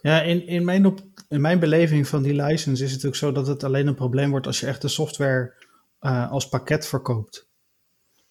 Ja, 0.00 0.22
in, 0.22 0.46
in, 0.46 0.64
mijn 0.64 0.86
op, 0.86 1.00
in 1.28 1.40
mijn 1.40 1.58
beleving 1.58 2.08
van 2.08 2.22
die 2.22 2.42
license 2.42 2.84
is 2.84 2.92
het 2.92 3.06
ook 3.06 3.16
zo 3.16 3.32
dat 3.32 3.46
het 3.46 3.64
alleen 3.64 3.86
een 3.86 3.94
probleem 3.94 4.30
wordt 4.30 4.46
als 4.46 4.60
je 4.60 4.66
echt 4.66 4.82
de 4.82 4.88
software 4.88 5.64
als 6.30 6.48
pakket 6.48 6.86
verkoopt. 6.86 7.48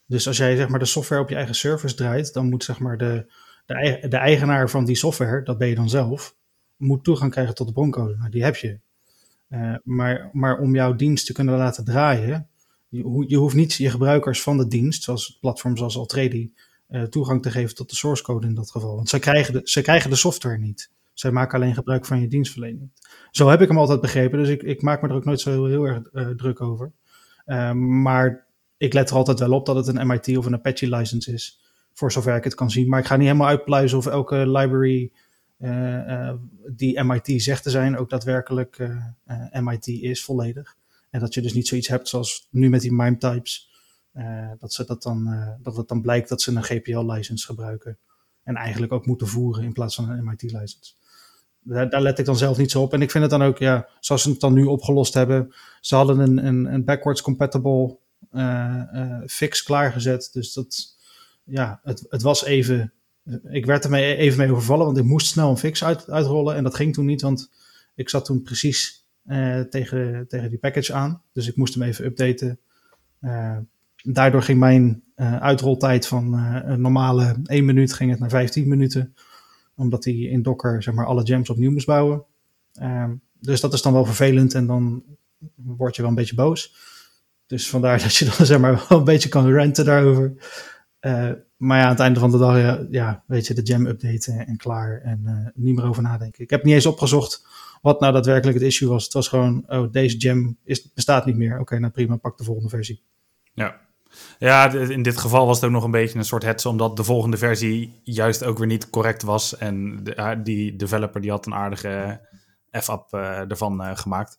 Dus 0.06 0.28
als 0.28 0.38
jij 0.38 0.56
zeg 0.56 0.68
maar 0.68 0.80
de 0.80 0.86
software 0.86 1.22
op 1.22 1.30
je 1.30 1.36
eigen 1.36 1.56
servers 1.56 1.96
draait, 1.96 2.34
dan 2.34 2.50
moet 2.50 2.64
zeg 2.64 2.80
maar 2.80 2.98
de, 2.98 3.34
de, 3.66 4.06
de 4.10 4.18
eigenaar 4.18 4.70
van 4.70 4.86
die 4.86 4.96
software, 4.96 5.44
dat 5.44 5.58
ben 5.58 5.68
je 5.68 5.76
dan 5.76 5.90
zelf, 5.90 6.36
moet 6.76 7.04
toegang 7.04 7.32
krijgen 7.32 7.56
tot 7.56 7.68
de 7.68 7.74
broncode. 7.74 8.16
Nou, 8.18 8.30
die 8.30 8.44
heb 8.44 8.56
je. 8.56 8.80
Uh, 9.50 9.76
maar, 9.84 10.30
maar 10.34 10.60
om 10.60 10.76
jouw 10.76 10.96
dienst 10.96 11.26
te 11.26 11.34
kunnen 11.34 11.58
laten 11.58 11.86
draaien, 11.86 12.50
je, 12.88 13.26
je, 13.28 13.38
hoeft 13.38 13.56
niet 13.56 13.74
je 13.74 13.90
gebruikers 13.90 14.42
van 14.42 14.58
de 14.58 14.68
dienst, 14.68 15.04
zoals 15.04 15.38
platforms 15.42 15.78
zoals 15.78 15.98
Altredi, 15.98 16.54
uh, 16.90 17.04
toegang 17.04 17.42
te 17.42 17.52
geven 17.52 17.76
tot 17.76 17.90
de 17.90 17.96
source 17.96 18.24
code 18.24 18.48
in 18.48 18.56
dat 18.56 18.72
geval. 18.72 18.96
Want 18.96 19.10
zij 19.10 19.20
krijgen 19.20 19.54
de, 19.54 19.62
zij 19.64 19.82
krijgen 19.82 20.10
de 20.10 20.16
software 20.16 20.58
niet. 20.58 20.92
Zij 21.14 21.32
maken 21.32 21.60
alleen 21.60 21.74
gebruik 21.74 22.06
van 22.06 22.22
je 22.22 22.28
dienstverlening. 22.28 22.92
Zo 23.32 23.50
heb 23.50 23.62
ik 23.62 23.68
hem 23.68 23.78
altijd 23.78 24.02
begrepen, 24.02 24.40
dus 24.40 24.50
ik, 24.50 24.64
ik 24.64 24.82
maak 24.82 25.02
me 25.02 25.08
er 25.08 25.16
ook 25.16 25.26
nooit 25.26 25.40
zo 25.40 25.52
heel, 25.52 25.66
heel 25.66 25.84
erg 25.84 26.02
uh, 26.14 26.28
druk 26.28 26.62
over. 26.62 26.92
maar 27.74 28.46
ik 28.78 28.94
let 28.94 29.10
er 29.10 29.16
altijd 29.16 29.40
wel 29.40 29.52
op 29.52 29.66
dat 29.66 29.76
het 29.76 29.88
een 29.88 30.08
MIT 30.08 30.38
of 30.38 30.46
een 30.46 30.54
Apache 30.54 30.90
license 30.90 31.34
is. 31.34 31.60
Voor 31.94 32.12
zover 32.12 32.36
ik 32.36 32.44
het 32.44 32.56
kan 32.56 32.72
zien. 32.72 32.90
Maar 32.90 33.00
ik 33.00 33.06
ga 33.06 33.16
niet 33.16 33.28
helemaal 33.28 33.48
uitpluizen 33.48 33.98
of 33.98 34.06
elke 34.06 34.36
library 34.36 35.12
die 36.76 37.03
MIT 37.03 37.41
zegt 37.41 37.64
te 37.64 37.69
zijn 37.69 37.98
ook 37.98 38.10
daadwerkelijk 38.10 38.77
uh, 38.80 39.61
MIT 39.61 39.88
is 39.88 40.23
volledig. 40.23 40.76
En 41.10 41.19
dat 41.19 41.34
je 41.34 41.41
dus 41.41 41.53
niet 41.53 41.68
zoiets 41.68 41.88
hebt 41.88 42.07
zoals 42.07 42.48
nu 42.52 42.69
met 42.69 42.82
die 42.82 42.94
MIME 42.94 43.18
types. 43.18 43.69
dat, 44.60 44.73
ze 44.73 44.86
dat, 44.86 45.03
dan, 45.03 45.30
dat 45.61 45.77
het 45.77 45.88
dan 45.88 46.02
blijkt 46.02 46.30
dat 46.30 46.41
ze 46.41 46.52
een 46.52 46.64
GPL-license 46.64 47.45
gebruiken. 47.45 47.98
En 48.44 48.56
eigenlijk 48.56 48.91
ook 48.91 49.06
moeten 49.06 49.27
voeren 49.27 49.64
in 49.64 49.73
plaats 49.73 49.95
van 49.95 50.10
een 50.10 50.23
MIT-license. 50.23 50.94
Daar, 51.60 51.90
daar, 51.90 52.02
let 52.02 52.19
ik 52.19 52.26
dan 52.26 52.38
zelf 52.38 52.57
niet 52.57 52.72
zo 52.72 52.82
op. 52.82 52.94
En 52.94 53.02
ik 53.02 53.11
vind 53.11 53.23
het 53.23 53.32
dan 53.32 53.44
ook, 53.44 53.57
ja, 53.57 53.88
zoals 53.99 54.22
ze 54.22 54.30
het 54.30 54.40
dan 54.40 54.53
nu 54.53 54.65
opgelost 54.65 55.14
hebben. 55.14 55.53
Ze 55.82 55.95
hadden 55.95 56.19
een, 56.19 56.45
een, 56.45 56.73
een 56.73 56.84
backwards 56.84 57.22
compatible 57.22 57.98
fix 59.26 59.64
klaargezet. 59.64 60.30
Dus 60.34 60.53
dat, 60.53 60.98
ja, 61.44 61.80
het, 61.84 62.06
het 62.10 62.22
was 62.22 62.44
even. 62.44 62.94
Ik 63.49 63.65
werd 63.65 63.84
er 63.84 63.89
mee, 63.89 64.15
even 64.15 64.38
mee 64.38 64.52
overvallen, 64.52 64.85
want 64.85 64.97
ik 64.97 65.03
moest 65.03 65.27
snel 65.27 65.49
een 65.49 65.57
fix 65.57 65.84
uit, 65.84 66.10
uitrollen. 66.10 66.56
En 66.56 66.64
dat 66.64 66.76
ging 66.76 66.93
toen 66.93 67.06
niet, 67.06 67.22
want 67.22 67.52
ik 67.95 68.10
zat 68.10 68.26
toen 68.26 68.41
precies 68.41 69.07
uh, 69.27 69.60
tegen, 69.60 70.26
tegen 70.27 70.49
die 70.49 70.60
package 70.60 70.93
aan. 70.93 71.22
Dus 71.34 71.47
ik 71.47 71.56
moest 71.56 71.73
hem 71.73 71.84
even 71.84 72.06
updaten. 72.06 72.60
daardoor 74.03 74.41
ging 74.41 74.60
mijn 74.60 75.03
uitroltijd 75.39 76.07
van 76.07 76.34
een 76.34 76.81
normale 76.81 77.39
1 77.43 77.65
minuut 77.65 77.93
ging 77.93 78.11
het 78.11 78.19
naar 78.19 78.30
15 78.30 78.68
minuten. 78.68 79.15
Omdat 79.76 80.03
hij 80.03 80.14
in 80.14 80.41
Docker 80.41 80.84
zeg 80.84 80.93
maar, 80.93 81.06
alle 81.06 81.26
gems 81.26 81.49
opnieuw 81.49 81.72
moest 81.72 81.85
bouwen. 81.85 82.23
dus 83.39 83.61
dat 83.61 83.73
is 83.73 83.81
dan 83.81 83.93
wel 83.93 84.06
vervelend 84.06 84.53
en 84.53 84.68
dan 84.68 85.03
word 85.56 85.95
je 85.95 86.02
wel 86.02 86.10
een 86.11 86.18
beetje 86.18 86.35
boos. 86.35 86.76
Dus 87.47 87.69
vandaar 87.69 88.02
dat 88.03 88.15
je 88.15 88.26
dan 88.26 88.45
zeg 88.45 88.60
maar 88.60 88.85
wel 88.89 88.97
een 88.97 89.03
beetje 89.03 89.30
kan 89.30 89.47
renten 89.47 89.85
daarover. 89.85 90.34
Maar 91.57 91.77
ja, 91.77 91.84
aan 91.84 91.90
het 91.90 91.99
einde 91.99 92.19
van 92.19 92.32
de 92.32 92.38
dag, 92.38 92.57
ja, 92.57 92.86
ja 92.90 93.23
weet 93.27 93.48
je, 93.48 93.53
de 93.53 93.61
jam 93.61 93.86
updaten 93.86 94.48
en 94.48 94.57
klaar. 94.57 95.02
En 95.02 95.22
uh, 95.26 95.64
niet 95.64 95.76
meer 95.76 95.86
over 95.86 96.03
nadenken. 96.03 96.44
Ik 96.44 96.49
heb 96.49 96.64
niet 96.64 96.73
eens 96.73 96.86
opgezocht 96.86 97.48
wat 97.82 97.99
nou 97.99 98.14
daadwerkelijk 98.14 98.57
het 98.57 98.68
issue 98.68 98.90
was. 98.90 99.03
Het 99.03 99.14
was 99.14 99.27
gewoon, 99.27 99.64
oh, 99.68 99.91
deze 99.91 100.18
jam 100.18 100.57
bestaat 100.94 101.26
niet 101.26 101.36
meer. 101.36 101.60
Oké, 101.60 101.80
nou 101.80 101.91
prima, 101.91 102.15
pak 102.15 102.38
de 102.38 102.44
volgende 102.44 102.69
versie. 102.69 103.03
Ja. 103.53 103.84
Ja, 104.40 104.73
in 104.73 105.02
dit 105.02 105.18
geval 105.18 105.45
was 105.45 105.56
het 105.56 105.65
ook 105.65 105.72
nog 105.72 105.84
een 105.84 105.91
beetje 105.91 106.18
een 106.18 106.26
soort 106.26 106.44
hetze, 106.44 106.69
omdat 106.69 106.98
de 106.98 107.03
volgende 107.03 107.38
versie 107.38 107.99
juist 108.03 108.44
ook 108.44 108.57
weer 108.57 108.68
niet 108.68 108.90
correct 108.90 109.22
was. 109.22 109.57
En 109.57 110.03
de, 110.03 110.40
die 110.44 110.76
developer 110.76 111.22
die 111.22 111.32
had 111.32 111.45
een 111.45 111.53
aardige 111.53 112.22
F-app 112.72 113.14
uh, 113.14 113.52
ervan 113.52 113.98
gemaakt. 113.98 114.38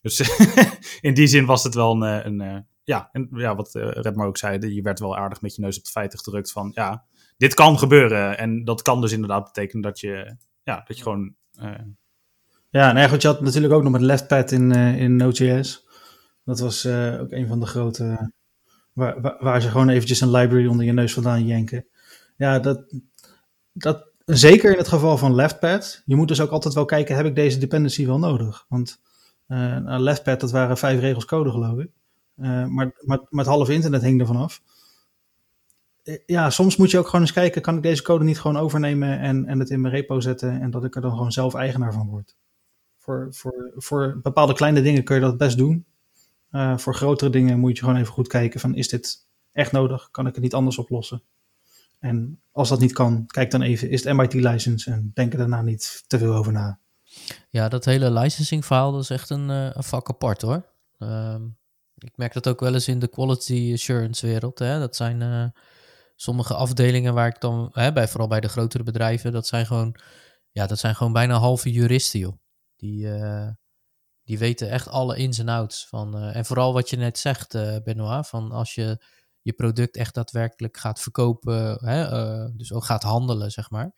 Dus 0.00 0.38
in 1.00 1.14
die 1.14 1.26
zin 1.26 1.46
was 1.46 1.62
het 1.62 1.74
wel 1.74 2.02
een, 2.02 2.02
eh, 2.02 2.24
een, 2.24 2.40
eh, 2.40 2.58
ja, 2.88 3.08
en 3.12 3.28
ja, 3.32 3.54
wat 3.54 3.74
uh, 3.74 3.90
Redmar 3.90 4.26
ook 4.26 4.36
zei, 4.36 4.74
je 4.74 4.82
werd 4.82 5.00
wel 5.00 5.16
aardig 5.16 5.40
met 5.40 5.54
je 5.54 5.62
neus 5.62 5.78
op 5.78 5.84
de 5.84 5.90
feiten 5.90 6.18
gedrukt 6.18 6.52
van, 6.52 6.70
ja, 6.74 7.04
dit 7.36 7.54
kan 7.54 7.78
gebeuren. 7.78 8.38
En 8.38 8.64
dat 8.64 8.82
kan 8.82 9.00
dus 9.00 9.12
inderdaad 9.12 9.44
betekenen 9.44 9.82
dat 9.82 10.00
je, 10.00 10.36
ja, 10.62 10.82
dat 10.86 10.96
je 10.96 11.02
gewoon... 11.02 11.34
Uh... 11.62 11.70
Ja, 12.70 12.94
en 12.94 13.08
goed, 13.08 13.22
je 13.22 13.28
had 13.28 13.40
natuurlijk 13.40 13.72
ook 13.72 13.82
nog 13.82 13.92
met 13.92 14.00
LeftPad 14.00 14.50
in, 14.50 14.76
uh, 14.76 15.00
in 15.00 15.16
Node.js. 15.16 15.86
Dat 16.44 16.58
was 16.58 16.86
ook 17.20 17.30
een 17.30 17.46
van 17.46 17.60
de 17.60 17.66
grote... 17.66 18.32
Waar, 18.92 19.20
waar, 19.20 19.36
waar, 19.40 19.60
ze 19.60 19.68
gewoon 19.68 19.88
eventjes 19.88 20.20
een 20.20 20.30
library 20.30 20.66
onder 20.66 20.86
je 20.86 20.92
neus 20.92 21.12
vandaan 21.12 21.46
jenken. 21.46 21.86
Ja, 22.36 22.58
dat, 22.58 22.94
dat, 23.72 24.06
zeker 24.24 24.72
in 24.72 24.78
het 24.78 24.88
geval 24.88 25.18
van 25.18 25.34
LeftPad. 25.34 26.02
Je 26.04 26.16
moet 26.16 26.28
dus 26.28 26.40
ook 26.40 26.50
altijd 26.50 26.74
wel 26.74 26.84
kijken, 26.84 27.16
heb 27.16 27.26
ik 27.26 27.34
deze 27.34 27.58
dependency 27.58 28.06
wel 28.06 28.18
nodig? 28.18 28.64
Want 28.68 29.00
uh, 29.48 29.78
LeftPad, 29.84 30.40
dat 30.40 30.50
waren 30.50 30.78
vijf 30.78 31.00
regels 31.00 31.24
code 31.24 31.50
geloof 31.50 31.78
ik. 31.78 31.90
Uh, 32.40 32.66
maar, 32.66 32.92
maar, 33.00 33.18
maar 33.28 33.44
het 33.44 33.54
halve 33.54 33.72
internet 33.72 34.02
hing 34.02 34.20
ervan 34.20 34.36
af. 34.36 34.62
Eh, 36.08 36.18
ja, 36.26 36.50
soms 36.50 36.76
moet 36.76 36.90
je 36.90 36.98
ook 36.98 37.06
gewoon 37.06 37.20
eens 37.20 37.32
kijken, 37.32 37.62
kan 37.62 37.76
ik 37.76 37.82
deze 37.82 38.02
code 38.02 38.24
niet 38.24 38.40
gewoon 38.40 38.56
overnemen 38.56 39.18
en, 39.18 39.46
en 39.46 39.58
het 39.58 39.70
in 39.70 39.80
mijn 39.80 39.94
repo 39.94 40.20
zetten 40.20 40.60
en 40.60 40.70
dat 40.70 40.84
ik 40.84 40.94
er 40.94 41.00
dan 41.00 41.10
gewoon 41.10 41.32
zelf 41.32 41.54
eigenaar 41.54 41.92
van 41.92 42.08
word. 42.08 42.36
Voor, 42.98 43.28
voor, 43.30 43.72
voor 43.76 44.20
bepaalde 44.22 44.54
kleine 44.54 44.82
dingen 44.82 45.04
kun 45.04 45.14
je 45.14 45.20
dat 45.20 45.36
best 45.36 45.56
doen. 45.56 45.86
Uh, 46.50 46.78
voor 46.78 46.94
grotere 46.94 47.30
dingen 47.30 47.58
moet 47.58 47.76
je 47.76 47.84
gewoon 47.84 48.00
even 48.00 48.12
goed 48.12 48.28
kijken 48.28 48.60
van 48.60 48.74
is 48.74 48.88
dit 48.88 49.26
echt 49.52 49.72
nodig? 49.72 50.10
Kan 50.10 50.26
ik 50.26 50.34
het 50.34 50.42
niet 50.42 50.54
anders 50.54 50.78
oplossen? 50.78 51.22
En 51.98 52.40
als 52.52 52.68
dat 52.68 52.80
niet 52.80 52.92
kan, 52.92 53.26
kijk 53.26 53.50
dan 53.50 53.62
even, 53.62 53.90
is 53.90 54.04
het 54.04 54.16
MIT-license 54.16 54.90
en 54.90 55.10
denk 55.14 55.32
er 55.32 55.38
daarna 55.38 55.62
niet 55.62 56.04
te 56.06 56.18
veel 56.18 56.34
over 56.34 56.52
na. 56.52 56.78
Ja, 57.50 57.68
dat 57.68 57.84
hele 57.84 58.10
licensing 58.10 58.64
verhaal 58.64 58.98
is 58.98 59.10
echt 59.10 59.30
een, 59.30 59.48
een 59.48 59.84
vak 59.84 60.08
apart 60.08 60.42
hoor. 60.42 60.64
Um, 60.98 61.57
ik 61.98 62.16
merk 62.16 62.32
dat 62.32 62.48
ook 62.48 62.60
wel 62.60 62.74
eens 62.74 62.88
in 62.88 62.98
de 62.98 63.08
quality 63.08 63.70
assurance 63.72 64.26
wereld. 64.26 64.58
Hè? 64.58 64.78
Dat 64.78 64.96
zijn 64.96 65.20
uh, 65.20 65.44
sommige 66.16 66.54
afdelingen 66.54 67.14
waar 67.14 67.28
ik 67.28 67.40
dan, 67.40 67.68
hè, 67.72 67.92
bij, 67.92 68.08
vooral 68.08 68.28
bij 68.28 68.40
de 68.40 68.48
grotere 68.48 68.82
bedrijven, 68.82 69.32
dat 69.32 69.46
zijn 69.46 69.66
gewoon, 69.66 69.94
ja, 70.50 70.66
dat 70.66 70.78
zijn 70.78 70.94
gewoon 70.94 71.12
bijna 71.12 71.38
halve 71.38 71.70
juristen 71.70 72.20
joh. 72.20 72.36
Die, 72.76 73.06
uh, 73.06 73.48
die 74.22 74.38
weten 74.38 74.70
echt 74.70 74.88
alle 74.88 75.16
ins 75.16 75.38
en 75.38 75.48
outs 75.48 75.86
van. 75.86 76.18
en 76.18 76.44
vooral 76.44 76.72
wat 76.72 76.90
je 76.90 76.96
net 76.96 77.18
zegt, 77.18 77.52
Benoit, 77.84 78.26
van 78.26 78.52
als 78.52 78.74
je 78.74 79.04
je 79.40 79.52
product 79.52 79.96
echt 79.96 80.14
daadwerkelijk 80.14 80.76
gaat 80.76 81.00
verkopen, 81.00 81.84
hè, 81.84 82.06
dus 82.56 82.72
ook 82.72 82.84
gaat 82.84 83.02
handelen, 83.02 83.50
zeg 83.50 83.70
maar. 83.70 83.92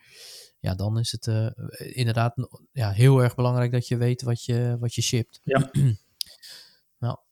Ja, 0.59 0.75
dan 0.75 0.99
is 0.99 1.13
het 1.13 1.55
inderdaad 1.77 2.35
ja, 2.73 2.91
heel 2.91 3.23
erg 3.23 3.35
belangrijk 3.35 3.73
dat 3.73 3.89
je 3.89 3.97
weet 3.97 4.23
wat 4.23 4.45
je, 4.45 4.77
wat 4.81 4.95
je 4.95 5.03
shipt. 5.03 5.41
Ja. 5.43 5.71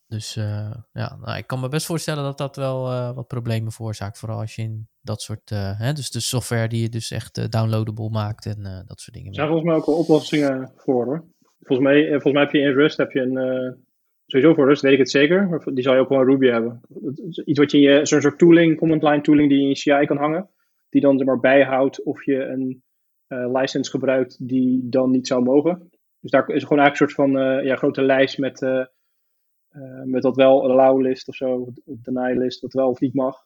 dus 0.09 0.35
uh, 0.37 0.73
ja, 0.91 1.17
nou, 1.21 1.37
ik 1.37 1.47
kan 1.47 1.59
me 1.59 1.69
best 1.69 1.85
voorstellen 1.85 2.23
dat 2.23 2.37
dat 2.37 2.55
wel 2.55 3.13
wat 3.13 3.27
problemen 3.27 3.71
veroorzaakt. 3.71 4.19
Vooral 4.19 4.39
als 4.39 4.55
je 4.55 4.61
in 4.61 4.87
dat 5.01 5.21
soort, 5.21 5.49
hè, 5.49 5.93
dus 5.93 6.11
de 6.11 6.19
software 6.19 6.67
die 6.67 6.81
je 6.81 6.89
dus 6.89 7.11
echt 7.11 7.51
downloadable 7.51 8.09
maakt 8.09 8.45
en 8.45 8.83
dat 8.87 8.99
soort 8.99 9.13
dingen. 9.13 9.29
Er 9.29 9.35
zijn 9.35 9.47
volgens 9.47 9.67
mij 9.67 9.77
ook 9.77 9.85
wel 9.85 9.97
oplossingen 9.97 10.71
voor 10.75 11.05
hoor. 11.05 11.25
Volgens 11.59 11.87
mij, 11.89 12.09
volgens 12.09 12.33
mij 12.33 12.43
heb 12.43 12.51
je 12.51 12.59
in 12.59 12.73
Rust 12.73 12.97
heb 12.97 13.11
je 13.11 13.21
een 13.21 13.77
sowieso 14.25 14.53
voor 14.53 14.67
Rust 14.67 14.81
weet 14.81 14.93
ik 14.93 14.97
het 14.97 15.09
zeker, 15.09 15.49
maar 15.49 15.63
die 15.73 15.83
zal 15.83 15.93
je 15.93 15.99
ook 15.99 16.09
wel 16.09 16.21
in 16.21 16.27
Ruby 16.27 16.47
hebben. 16.47 16.81
Iets 17.45 17.59
wat 17.59 17.71
je 17.71 17.77
in 17.77 17.83
je, 17.83 18.05
zo'n 18.05 18.21
soort 18.21 18.37
tooling, 18.37 18.77
command 18.77 19.03
line 19.03 19.21
tooling 19.21 19.49
die 19.49 19.61
je 19.61 19.67
in 19.67 19.75
CI 19.75 20.05
kan 20.05 20.17
hangen, 20.17 20.49
die 20.89 21.01
dan 21.01 21.19
er 21.19 21.25
maar 21.25 21.39
bijhoudt 21.39 22.03
of 22.03 22.25
je 22.25 22.43
een 22.43 22.83
license 23.27 23.91
gebruikt 23.91 24.47
die 24.47 24.89
dan 24.89 25.11
niet 25.11 25.27
zou 25.27 25.43
mogen. 25.43 25.89
Dus 26.19 26.31
daar 26.31 26.49
is 26.49 26.63
gewoon 26.63 26.79
eigenlijk 26.79 27.11
een 27.11 27.17
soort 27.17 27.31
van 27.31 27.63
ja, 27.63 27.75
grote 27.75 28.01
lijst 28.01 28.37
met, 28.37 28.59
met 30.03 30.23
wat 30.23 30.35
wel 30.35 30.63
allow 30.63 31.01
list 31.01 31.27
of 31.27 31.35
zo, 31.35 31.67
deny 31.85 32.37
list, 32.37 32.61
wat 32.61 32.73
wel 32.73 32.89
of 32.89 32.99
niet 32.99 33.13
mag. 33.13 33.37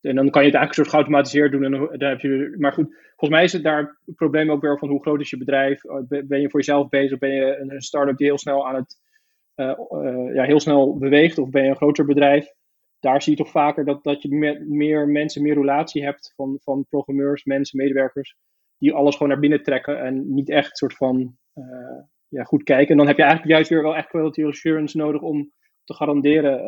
en 0.00 0.14
dan 0.14 0.30
kan 0.30 0.42
je 0.42 0.48
het 0.48 0.56
eigenlijk 0.56 0.68
een 0.68 0.74
soort 0.74 0.88
geautomatiseerd 0.88 1.52
doen. 1.52 1.64
En 1.64 1.70
dan 1.70 2.08
heb 2.08 2.20
je, 2.20 2.54
maar 2.58 2.72
goed, 2.72 2.94
volgens 2.94 3.30
mij 3.30 3.44
is 3.44 3.52
het 3.52 3.62
daar 3.62 3.98
het 4.06 4.16
probleem 4.16 4.50
ook 4.50 4.62
weer 4.62 4.78
van 4.78 4.88
hoe 4.88 5.02
groot 5.02 5.20
is 5.20 5.30
je 5.30 5.36
bedrijf? 5.36 5.80
Ben 6.08 6.40
je 6.40 6.50
voor 6.50 6.60
jezelf 6.60 6.88
bezig? 6.88 7.18
Ben 7.18 7.34
je 7.34 7.56
een 7.58 7.82
start-up 7.82 8.16
die 8.16 8.26
heel 8.26 8.38
snel 8.38 8.68
aan 8.68 8.74
het 8.74 9.00
ja, 10.34 10.44
heel 10.44 10.60
snel 10.60 10.98
beweegt 10.98 11.38
of 11.38 11.50
ben 11.50 11.62
je 11.62 11.68
een 11.68 11.76
groter 11.76 12.04
bedrijf, 12.04 12.52
daar 13.00 13.22
zie 13.22 13.32
je 13.32 13.42
toch 13.42 13.50
vaker 13.50 13.84
dat, 13.84 14.04
dat 14.04 14.22
je 14.22 14.28
meer, 14.28 14.66
meer 14.66 15.08
mensen, 15.08 15.42
meer 15.42 15.54
relatie 15.54 16.04
hebt 16.04 16.32
van, 16.36 16.58
van 16.62 16.86
programmeurs, 16.88 17.44
mensen, 17.44 17.78
medewerkers, 17.78 18.36
die 18.78 18.92
alles 18.92 19.16
gewoon 19.16 19.28
naar 19.28 19.40
binnen 19.40 19.62
trekken 19.62 20.00
en 20.00 20.34
niet 20.34 20.50
echt 20.50 20.76
soort 20.76 20.94
van 20.94 21.36
ja, 22.32 22.44
goed 22.44 22.62
kijken. 22.62 22.90
En 22.90 22.96
dan 22.96 23.06
heb 23.06 23.16
je 23.16 23.22
eigenlijk 23.22 23.52
juist 23.52 23.70
weer 23.70 23.82
wel 23.82 23.96
echt 23.96 24.08
quality 24.08 24.44
assurance 24.44 24.96
nodig 24.96 25.22
om 25.22 25.52
te 25.84 25.94
garanderen 25.94 26.60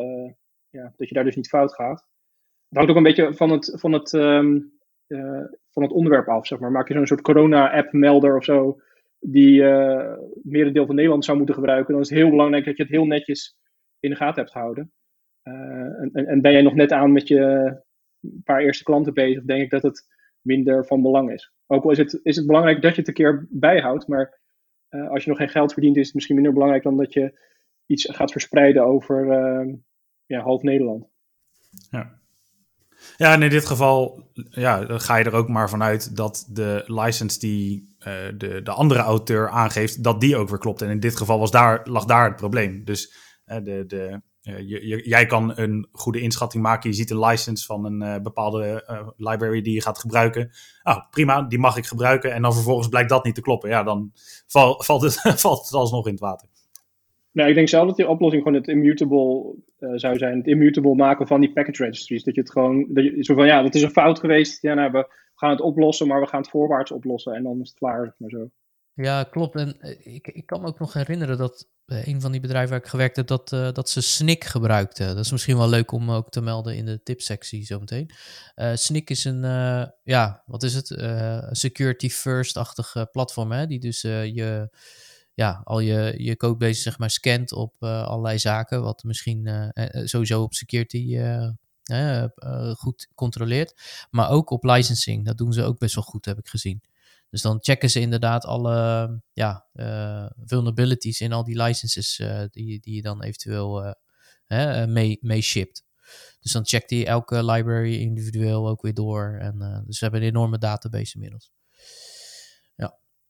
ja, 0.69 0.93
dat 0.95 1.07
je 1.07 1.13
daar 1.13 1.23
dus 1.23 1.35
niet 1.35 1.47
fout 1.47 1.73
gaat. 1.73 2.05
Het 2.67 2.77
hangt 2.77 2.89
ook 2.89 2.97
een 2.97 3.03
beetje 3.03 3.33
van 3.33 3.49
het, 3.49 3.73
van 3.79 3.91
het, 3.91 4.13
um, 4.13 4.73
van 5.71 5.83
het 5.83 5.91
onderwerp 5.91 6.27
af, 6.27 6.47
zeg 6.47 6.59
maar. 6.59 6.71
Maak 6.71 6.87
je 6.87 6.93
zo'n 6.93 7.07
soort 7.07 7.21
corona-app 7.21 7.91
melder 7.91 8.35
of 8.35 8.43
zo, 8.43 8.79
die 9.19 9.61
uh, 9.61 10.13
merendeel 10.43 10.85
van 10.85 10.95
Nederland 10.95 11.25
zou 11.25 11.37
moeten 11.37 11.55
gebruiken, 11.55 11.93
dan 11.93 12.01
is 12.01 12.09
het 12.09 12.17
heel 12.17 12.29
belangrijk 12.29 12.65
dat 12.65 12.77
je 12.77 12.83
het 12.83 12.91
heel 12.91 13.05
netjes 13.05 13.57
in 13.99 14.09
de 14.09 14.15
gaten 14.15 14.41
hebt 14.41 14.51
gehouden. 14.51 14.91
En, 15.41 16.11
en, 16.13 16.41
ben 16.41 16.51
jij 16.51 16.61
nog 16.61 16.73
net 16.73 16.91
aan 16.91 17.11
met 17.11 17.27
je 17.27 17.73
paar 18.43 18.61
eerste 18.61 18.83
klanten 18.83 19.13
bezig, 19.13 19.43
denk 19.43 19.61
ik 19.61 19.69
dat 19.69 19.83
het 19.83 20.05
minder 20.41 20.85
van 20.85 21.01
belang 21.01 21.31
is. 21.31 21.53
Ook 21.67 21.83
al 21.83 21.91
is 21.91 21.97
het, 21.97 22.19
is 22.23 22.35
het 22.35 22.47
belangrijk 22.47 22.81
dat 22.81 22.91
je 22.91 22.99
het 22.99 23.07
een 23.07 23.13
keer 23.13 23.47
bijhoudt, 23.49 24.07
maar 24.07 24.39
uh, 24.95 25.09
als 25.09 25.23
je 25.23 25.29
nog 25.29 25.37
geen 25.37 25.49
geld 25.49 25.73
verdient, 25.73 25.97
is 25.97 26.05
het 26.05 26.13
misschien 26.13 26.35
minder 26.35 26.53
belangrijk 26.53 26.83
dan 26.83 26.97
dat 26.97 27.13
je 27.13 27.39
iets 27.85 28.09
gaat 28.11 28.31
verspreiden 28.31 28.85
over 28.85 29.25
ja, 30.25 30.41
half 30.41 30.61
Nederland. 30.61 31.07
Ja. 31.89 32.19
Ja, 33.17 33.33
en 33.33 33.41
in 33.41 33.49
dit 33.49 33.65
geval 33.65 34.29
ja, 34.49 34.85
ga 34.87 35.15
je 35.15 35.23
er 35.23 35.33
ook 35.33 35.47
maar 35.47 35.69
vanuit 35.69 36.15
dat 36.15 36.47
de 36.51 36.83
license 36.85 37.39
die 37.39 37.95
uh, 37.99 38.05
de, 38.37 38.61
de 38.61 38.71
andere 38.71 38.99
auteur 38.99 39.49
aangeeft, 39.49 40.03
dat 40.03 40.21
die 40.21 40.37
ook 40.37 40.49
weer 40.49 40.57
klopt. 40.57 40.81
En 40.81 40.89
in 40.89 40.99
dit 40.99 41.17
geval 41.17 41.39
was 41.39 41.51
daar, 41.51 41.81
lag 41.89 42.05
daar 42.05 42.25
het 42.25 42.35
probleem. 42.35 42.83
Dus 42.83 43.13
uh, 43.45 43.57
de, 43.63 43.85
de, 43.87 44.21
je, 44.45 45.01
jij 45.03 45.25
kan 45.25 45.57
een 45.57 45.87
goede 45.91 46.21
inschatting 46.21 46.63
maken. 46.63 46.89
Je 46.89 46.95
ziet 46.95 47.09
een 47.09 47.25
license 47.25 47.65
van 47.65 47.85
een 47.85 48.23
bepaalde 48.23 48.83
library 49.17 49.61
die 49.61 49.73
je 49.73 49.81
gaat 49.81 49.99
gebruiken. 49.99 50.51
Oh, 50.83 51.09
prima, 51.09 51.41
die 51.41 51.59
mag 51.59 51.77
ik 51.77 51.85
gebruiken. 51.85 52.33
En 52.33 52.41
dan 52.41 52.53
vervolgens 52.53 52.87
blijkt 52.87 53.09
dat 53.09 53.25
niet 53.25 53.35
te 53.35 53.41
kloppen. 53.41 53.69
Ja, 53.69 53.83
dan 53.83 54.11
val, 54.47 54.81
valt, 54.85 55.01
het, 55.01 55.41
valt 55.41 55.65
het 55.65 55.73
alsnog 55.73 56.05
in 56.05 56.11
het 56.11 56.21
water. 56.21 56.47
Nou, 57.31 57.49
ik 57.49 57.55
denk 57.55 57.69
zelf 57.69 57.87
dat 57.87 57.95
die 57.95 58.07
oplossing 58.07 58.43
gewoon 58.43 58.57
het 58.57 58.67
immutable 58.67 59.55
zou 59.79 60.17
zijn. 60.17 60.37
Het 60.37 60.47
immutable 60.47 60.95
maken 60.95 61.27
van 61.27 61.41
die 61.41 61.53
package 61.53 61.83
registries. 61.83 62.23
Dat 62.23 62.35
je 62.35 62.41
het 62.41 62.51
gewoon, 62.51 62.85
dat 62.89 63.03
je, 63.03 63.23
zo 63.23 63.33
van 63.35 63.45
ja, 63.45 63.61
dat 63.61 63.75
is 63.75 63.81
een 63.81 63.89
fout 63.89 64.19
geweest. 64.19 64.61
Ja, 64.61 64.73
nou, 64.73 64.91
we 64.91 65.07
gaan 65.35 65.49
het 65.49 65.61
oplossen, 65.61 66.07
maar 66.07 66.21
we 66.21 66.27
gaan 66.27 66.41
het 66.41 66.49
voorwaarts 66.49 66.91
oplossen. 66.91 67.33
En 67.33 67.43
dan 67.43 67.61
is 67.61 67.69
het 67.69 67.77
klaar, 67.77 68.15
maar 68.17 68.29
zo. 68.29 68.49
Ja, 68.95 69.23
klopt. 69.23 69.55
En 69.55 69.81
eh, 69.81 70.15
ik, 70.15 70.27
ik 70.27 70.45
kan 70.45 70.61
me 70.61 70.67
ook 70.67 70.79
nog 70.79 70.93
herinneren 70.93 71.37
dat 71.37 71.67
uh, 71.85 72.05
een 72.07 72.21
van 72.21 72.31
die 72.31 72.41
bedrijven 72.41 72.69
waar 72.69 72.79
ik 72.79 72.89
gewerkt 72.89 73.15
heb, 73.15 73.27
dat, 73.27 73.51
uh, 73.51 73.71
dat 73.71 73.89
ze 73.89 74.01
SNIC 74.01 74.43
gebruikten. 74.43 75.07
Dat 75.07 75.25
is 75.25 75.31
misschien 75.31 75.57
wel 75.57 75.69
leuk 75.69 75.91
om 75.91 76.11
ook 76.11 76.29
te 76.29 76.41
melden 76.41 76.75
in 76.75 76.85
de 76.85 77.03
tipsectie 77.03 77.65
zometeen. 77.65 78.09
Uh, 78.55 78.71
SNIC 78.75 79.09
is 79.09 79.23
een, 79.23 79.41
ja, 80.03 80.43
wat 80.45 80.63
is 80.63 80.73
het? 80.73 80.87
security 81.51 82.09
first-achtig 82.09 83.05
platform, 83.11 83.51
hè? 83.51 83.67
Die 83.67 83.79
dus 83.79 84.01
je 84.01 84.69
ja, 85.33 85.61
al 85.63 85.79
je, 85.79 86.13
je 86.17 86.37
codebase 86.37 86.81
zeg 86.81 86.97
maar 86.97 87.09
scant 87.09 87.51
op 87.51 87.83
allerlei 87.83 88.39
zaken, 88.39 88.81
wat 88.81 89.03
misschien 89.03 89.71
sowieso 90.03 90.41
op 90.41 90.53
security 90.53 91.19
goed 92.77 93.07
controleert, 93.15 93.73
maar 94.09 94.29
ook 94.29 94.49
op 94.49 94.63
licensing. 94.63 95.25
Dat 95.25 95.37
doen 95.37 95.53
ze 95.53 95.63
ook 95.63 95.79
best 95.79 95.95
wel 95.95 96.03
goed, 96.03 96.25
heb 96.25 96.37
ik 96.37 96.47
gezien. 96.47 96.81
Dus 97.35 97.43
dan 97.43 97.57
checken 97.61 97.89
ze 97.89 97.99
inderdaad 97.99 98.45
alle 98.45 99.21
ja, 99.33 99.67
vulnerabilities 100.45 101.21
in 101.21 101.33
al 101.33 101.43
die 101.43 101.61
licenses 101.61 102.15
die, 102.51 102.79
die 102.79 102.95
je 102.95 103.01
dan 103.01 103.23
eventueel 103.23 103.95
mee, 104.87 105.17
mee 105.21 105.41
shipt. 105.41 105.83
Dus 106.39 106.51
dan 106.51 106.65
checkt 106.65 106.89
hij 106.89 107.07
elke 107.07 107.43
library 107.43 107.95
individueel 107.95 108.67
ook 108.67 108.81
weer 108.81 108.93
door. 108.93 109.37
En, 109.39 109.83
dus 109.85 109.99
we 109.99 110.05
hebben 110.05 110.21
een 110.21 110.27
enorme 110.27 110.57
database 110.57 111.13
inmiddels. 111.13 111.51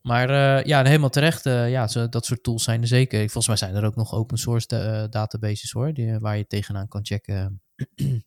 Maar 0.06 0.30
uh, 0.30 0.64
ja, 0.64 0.84
helemaal 0.84 1.10
terecht. 1.10 1.46
Uh, 1.46 1.70
ja, 1.70 1.88
zo, 1.88 2.10
dat 2.10 2.26
soort 2.26 2.44
tools 2.44 2.64
zijn 2.64 2.82
er 2.82 2.88
zeker. 2.88 3.20
Volgens 3.20 3.48
mij 3.48 3.56
zijn 3.56 3.76
er 3.76 3.86
ook 3.86 3.96
nog 3.96 4.14
open 4.14 4.38
source 4.38 4.68
uh, 4.72 5.04
databases 5.10 5.72
hoor, 5.72 5.94
die, 5.94 6.20
waar 6.20 6.38
je 6.38 6.48
tegenaan 6.48 6.88
kan 6.88 7.06
checken. 7.06 7.62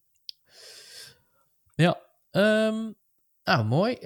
ja, 1.75 2.01
um, 2.31 2.97
nou 3.49 3.65
mooi. 3.65 3.97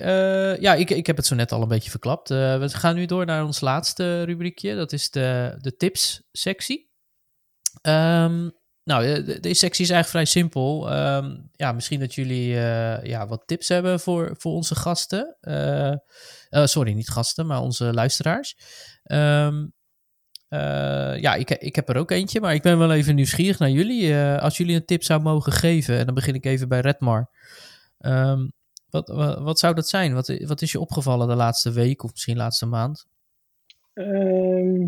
ja, 0.60 0.74
ik, 0.74 0.90
ik 0.90 1.06
heb 1.06 1.16
het 1.16 1.26
zo 1.26 1.34
net 1.34 1.52
al 1.52 1.62
een 1.62 1.68
beetje 1.68 1.90
verklapt. 1.90 2.28
we 2.28 2.68
gaan 2.68 2.94
nu 2.94 3.06
door 3.06 3.26
naar 3.26 3.44
ons 3.44 3.60
laatste 3.60 4.22
rubriekje. 4.22 4.74
Dat 4.74 4.92
is 4.92 5.10
de, 5.10 5.56
de 5.60 5.76
tips 5.76 6.22
sectie. 6.32 6.90
Um, 7.82 8.52
nou, 8.84 9.24
deze 9.40 9.54
sectie 9.54 9.84
is 9.84 9.90
eigenlijk 9.90 10.08
vrij 10.08 10.24
simpel. 10.24 10.92
Um, 10.96 11.48
ja, 11.52 11.72
misschien 11.72 12.00
dat 12.00 12.14
jullie 12.14 12.48
ja, 13.02 13.26
wat 13.26 13.42
tips 13.46 13.68
hebben 13.68 14.00
voor, 14.00 14.34
voor 14.38 14.52
onze 14.52 14.74
gasten. 14.74 15.36
Sorry, 16.50 16.92
niet 16.92 17.10
gasten, 17.10 17.46
maar 17.46 17.60
onze 17.60 17.92
luisteraars. 17.92 18.56
Uh, 20.52 21.20
ja, 21.20 21.34
ik, 21.34 21.50
ik 21.50 21.76
heb 21.76 21.88
er 21.88 21.96
ook 21.96 22.10
eentje, 22.10 22.40
maar 22.40 22.54
ik 22.54 22.62
ben 22.62 22.78
wel 22.78 22.92
even 22.92 23.14
nieuwsgierig 23.14 23.58
naar 23.58 23.70
jullie. 23.70 24.16
Als 24.16 24.56
jullie 24.56 24.76
een 24.76 24.84
tip 24.84 25.02
zou 25.02 25.22
mogen 25.22 25.52
geven, 25.52 25.98
en 25.98 26.04
dan 26.04 26.14
begin 26.14 26.34
ik 26.34 26.44
even 26.44 26.68
bij 26.68 26.80
Redmar. 26.80 27.30
Wat, 28.92 29.08
wat, 29.42 29.58
zou 29.58 29.74
dat 29.74 29.88
zijn? 29.88 30.14
Wat, 30.14 30.38
wat 30.46 30.62
is 30.62 30.72
je 30.72 30.80
opgevallen 30.80 31.28
de 31.28 31.34
laatste 31.34 31.72
week 31.72 32.02
of 32.02 32.10
misschien 32.10 32.36
laatste 32.36 32.66
maand? 32.66 33.06
Ehm, 33.92 34.80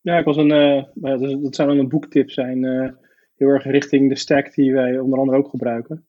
ja, 0.00 0.18
ik 0.18 0.24
was 0.24 0.36
een, 0.36 0.50
eh, 0.50 0.84
nou 0.94 1.20
ja, 1.20 1.38
dat, 1.40 1.54
zou 1.54 1.68
dan 1.68 1.78
een 1.78 1.88
boektip 1.88 2.30
zijn. 2.30 2.64
eh, 2.64 2.88
heel 3.36 3.48
erg 3.48 3.64
richting 3.64 4.08
de 4.08 4.16
stack 4.16 4.54
die 4.54 4.72
wij 4.72 4.98
onder 4.98 5.18
andere 5.18 5.38
ook 5.38 5.48
gebruiken. 5.48 6.06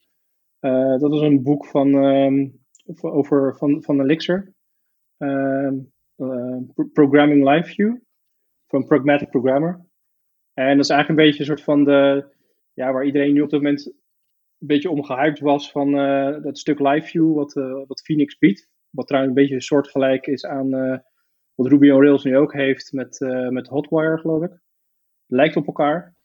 Eh, 0.59 0.97
dat 0.97 1.13
is 1.13 1.19
een 1.21 1.43
boek 1.43 1.65
van, 1.65 1.93
ehm, 2.03 2.47
over, 3.01 3.55
van, 3.57 3.83
van 3.83 4.01
Elixir. 4.01 4.53
Ehm, 5.17 5.75
eh, 6.15 6.57
Pro- 6.73 6.89
Programming 6.93 7.49
Live 7.49 7.69
View. 7.73 7.95
Van 8.67 8.85
Pragmatic 8.85 9.29
Programmer. 9.29 9.85
En 10.53 10.75
dat 10.75 10.83
is 10.85 10.89
eigenlijk 10.89 11.09
een 11.09 11.25
beetje 11.25 11.39
een 11.39 11.45
soort 11.45 11.63
van 11.63 11.83
de... 11.83 12.25
Ja, 12.73 12.93
waar 12.93 13.05
iedereen 13.05 13.33
nu 13.33 13.41
op 13.41 13.49
dit 13.49 13.61
moment 13.61 13.91
een 14.59 14.67
beetje 14.67 14.89
om 14.89 15.03
gehyped 15.03 15.39
was 15.39 15.71
van 15.71 15.97
eh, 15.99 16.41
dat 16.41 16.57
stuk 16.57 16.79
Live 16.79 17.07
View 17.07 17.35
wat, 17.35 17.55
eh, 17.55 17.81
wat 17.87 18.01
Phoenix 18.01 18.37
biedt. 18.37 18.69
Wat 18.89 19.07
trouwens 19.07 19.35
een 19.35 19.43
beetje 19.43 19.61
soortgelijk 19.61 20.27
is 20.27 20.45
aan 20.45 20.73
eh, 20.73 20.97
wat 21.55 21.67
Ruby 21.67 21.89
on 21.89 22.01
Rails 22.01 22.23
nu 22.23 22.37
ook 22.37 22.53
heeft 22.53 22.93
met, 22.93 23.19
met 23.49 23.67
Hotwire, 23.67 24.17
geloof 24.17 24.43
ik. 24.43 24.59
Lijkt 25.25 25.55
op 25.55 25.67
elkaar. 25.67 26.15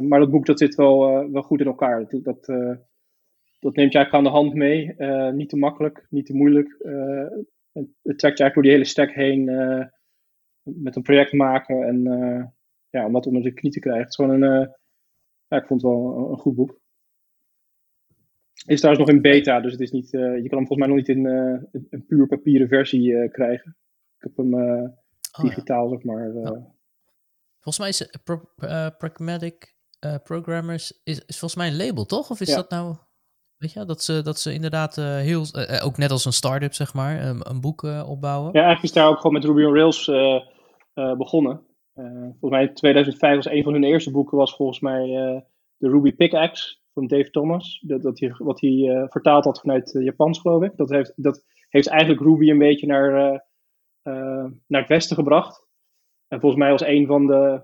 Maar 0.00 0.18
dat 0.18 0.30
boek 0.30 0.46
dat 0.46 0.58
zit 0.58 0.74
wel, 0.74 1.30
wel 1.30 1.42
goed 1.42 1.60
in 1.60 1.66
elkaar. 1.66 2.08
Dat, 2.08 2.24
dat, 2.24 2.46
dat 3.58 3.74
neemt 3.74 3.92
je 3.92 3.98
eigenlijk 3.98 4.14
aan 4.14 4.24
de 4.24 4.28
hand 4.28 4.54
mee. 4.54 4.94
Niet 5.32 5.48
te 5.48 5.56
makkelijk, 5.56 6.06
niet 6.10 6.26
te 6.26 6.34
moeilijk. 6.34 6.76
Het, 7.72 7.88
trekt 8.02 8.38
je 8.38 8.44
eigenlijk 8.44 8.54
door 8.54 8.62
die 8.62 8.72
hele 8.72 8.84
stack 8.84 9.10
heen 9.10 9.44
met 10.62 10.96
een 10.96 11.02
project 11.02 11.32
maken 11.32 11.82
en 11.82 12.02
ja, 12.90 13.06
om 13.06 13.12
dat 13.12 13.26
onder 13.26 13.42
de 13.42 13.52
knie 13.52 13.72
te 13.72 13.80
krijgen. 13.80 14.02
Het 14.02 14.10
is 14.10 14.16
gewoon 14.16 14.42
een, 14.42 14.74
ja, 15.48 15.56
ik 15.56 15.66
vond 15.66 15.82
het 15.82 15.90
wel 15.90 16.16
een, 16.16 16.30
een 16.30 16.38
goed 16.38 16.54
boek. 16.54 16.80
Is 18.68 18.80
trouwens 18.80 19.06
nog 19.06 19.16
in 19.16 19.22
beta, 19.22 19.60
dus 19.60 19.72
het 19.72 19.80
is 19.80 19.90
niet, 19.90 20.14
eh, 20.14 20.20
je 20.20 20.48
kan 20.48 20.58
hem 20.58 20.66
volgens 20.66 20.78
mij 20.78 20.86
nog 20.88 20.96
niet 20.96 21.08
in 21.08 21.26
eh, 21.26 21.80
een, 21.90 22.06
puur 22.06 22.26
papieren 22.26 22.68
versie 22.68 23.16
eh, 23.16 23.30
krijgen. 23.32 23.76
Ik 24.16 24.22
heb 24.22 24.36
hem 24.36 24.54
Oh, 25.38 25.44
ja. 25.44 25.48
digitaal, 25.48 25.88
zeg 25.88 26.02
maar. 26.02 26.30
Volgens 27.60 27.78
mij 27.78 27.88
is 27.88 28.20
Pro- 28.24 28.50
Pragmatic 28.98 29.76
Programmers 30.22 31.00
is, 31.04 31.24
is 31.24 31.38
volgens 31.38 31.54
mij 31.54 31.68
een 31.68 31.86
label, 31.86 32.04
toch? 32.04 32.30
Of 32.30 32.40
is 32.40 32.48
Ja. 32.48 32.56
dat 32.56 32.70
nou... 32.70 32.96
Weet 33.56 33.72
je, 33.72 33.84
dat 33.84 34.02
ze, 34.02 34.22
dat 34.22 34.38
ze 34.38 34.52
inderdaad 34.52 34.96
heel... 34.96 35.44
ook 35.82 35.96
net 35.96 36.10
als 36.10 36.24
een 36.24 36.32
start-up, 36.32 36.74
zeg 36.74 36.94
maar, 36.94 37.24
een, 37.24 37.50
een 37.50 37.60
boek 37.60 37.82
opbouwen. 38.06 38.50
Ja, 38.52 38.58
eigenlijk 38.64 38.82
is 38.82 38.92
daar 38.92 39.08
ook 39.08 39.16
gewoon 39.16 39.32
met 39.32 39.44
Ruby 39.44 39.62
on 39.62 39.74
Rails 39.74 40.04
begonnen. 41.16 41.66
Volgens 41.94 42.50
mij 42.50 42.62
in 42.62 42.74
2005 42.74 43.34
was 43.36 43.48
een 43.48 43.62
van 43.62 43.72
hun 43.72 43.84
eerste 43.84 44.10
boeken 44.10 44.36
was 44.38 44.56
volgens 44.56 44.80
mij 44.80 45.06
de 45.76 45.88
Ruby 45.88 46.12
Pickaxe 46.12 46.76
van 46.98 47.06
Dave 47.06 47.30
Thomas. 47.30 47.82
Dat, 47.86 48.02
dat 48.02 48.20
wat 48.38 48.60
hij 48.60 48.88
eh, 48.88 49.04
vertaald 49.08 49.44
had 49.44 49.60
vanuit 49.60 49.94
eh, 49.94 50.02
Japans, 50.02 50.40
geloof 50.40 50.62
ik. 50.62 50.76
Dat 50.76 50.90
heeft, 50.90 51.12
dat 51.16 51.44
heeft 51.68 51.88
eigenlijk 51.88 52.20
Ruby 52.20 52.50
een 52.50 52.58
beetje 52.58 52.86
naar, 52.86 53.42
eh, 54.02 54.46
naar 54.66 54.80
het 54.80 54.88
westen 54.88 55.16
gebracht. 55.16 55.66
En 56.28 56.40
volgens 56.40 56.62
mij 56.62 56.70
was 56.70 56.82
een 56.82 57.06
van 57.06 57.26
de, 57.26 57.62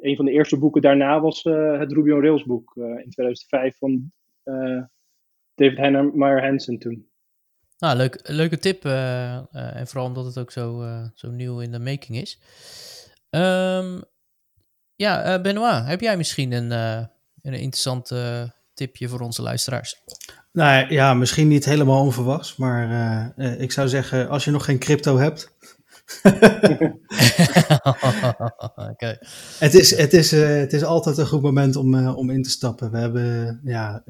een 0.00 0.16
van 0.16 0.24
de 0.24 0.30
eerste 0.30 0.58
boeken 0.58 0.82
daarna 0.82 1.20
was 1.20 1.42
het 1.42 1.92
Ruby 1.92 2.10
on 2.10 2.20
Rails 2.20 2.44
boek 2.44 2.72
in 2.76 3.10
2005 3.10 3.76
van 3.76 4.12
David 5.54 5.78
Hennemeyer 5.78 6.44
Hansen 6.44 6.78
toen. 6.78 7.08
Nou, 7.78 7.96
leuk, 7.96 8.28
leuke 8.28 8.58
tip. 8.58 8.84
en 8.84 9.86
vooral 9.86 10.06
omdat 10.06 10.24
het 10.24 10.38
ook 10.38 10.50
zo, 10.50 10.82
zo 11.14 11.30
nieuw 11.30 11.60
in 11.60 11.72
de 11.72 11.78
making 11.78 12.16
is. 12.16 12.40
Ehm, 13.30 14.00
ja, 14.94 15.40
Benoit, 15.40 15.86
heb 15.86 16.00
jij 16.00 16.16
misschien 16.16 16.52
een, 16.52 16.70
een 17.52 17.60
interessant 17.60 18.10
eh, 18.10 18.42
tipje 18.74 19.08
voor 19.08 19.20
onze 19.20 19.42
luisteraars? 19.42 20.02
Nou 20.52 20.92
ja, 20.92 21.14
misschien 21.14 21.48
niet 21.48 21.64
helemaal 21.64 22.00
onverwachts, 22.02 22.56
maar 22.56 22.90
eh, 23.36 23.52
eh, 23.52 23.60
ik 23.60 23.72
zou 23.72 23.88
zeggen, 23.88 24.28
als 24.28 24.44
je 24.44 24.50
nog 24.50 24.64
geen 24.64 24.78
crypto 24.78 25.18
hebt, 25.18 25.54
Oké. 28.90 29.18
het 29.58 29.74
is, 29.74 29.96
het 29.96 30.12
is, 30.12 30.30
het 30.30 30.72
is 30.72 30.84
altijd 30.84 31.18
een 31.18 31.26
goed 31.26 31.42
moment 31.42 31.76
om, 31.76 32.08
om 32.08 32.30
in 32.30 32.42
te 32.42 32.50
stappen. 32.50 32.90
We 32.90 32.98
hebben, 32.98 33.60
ja, 33.64 34.02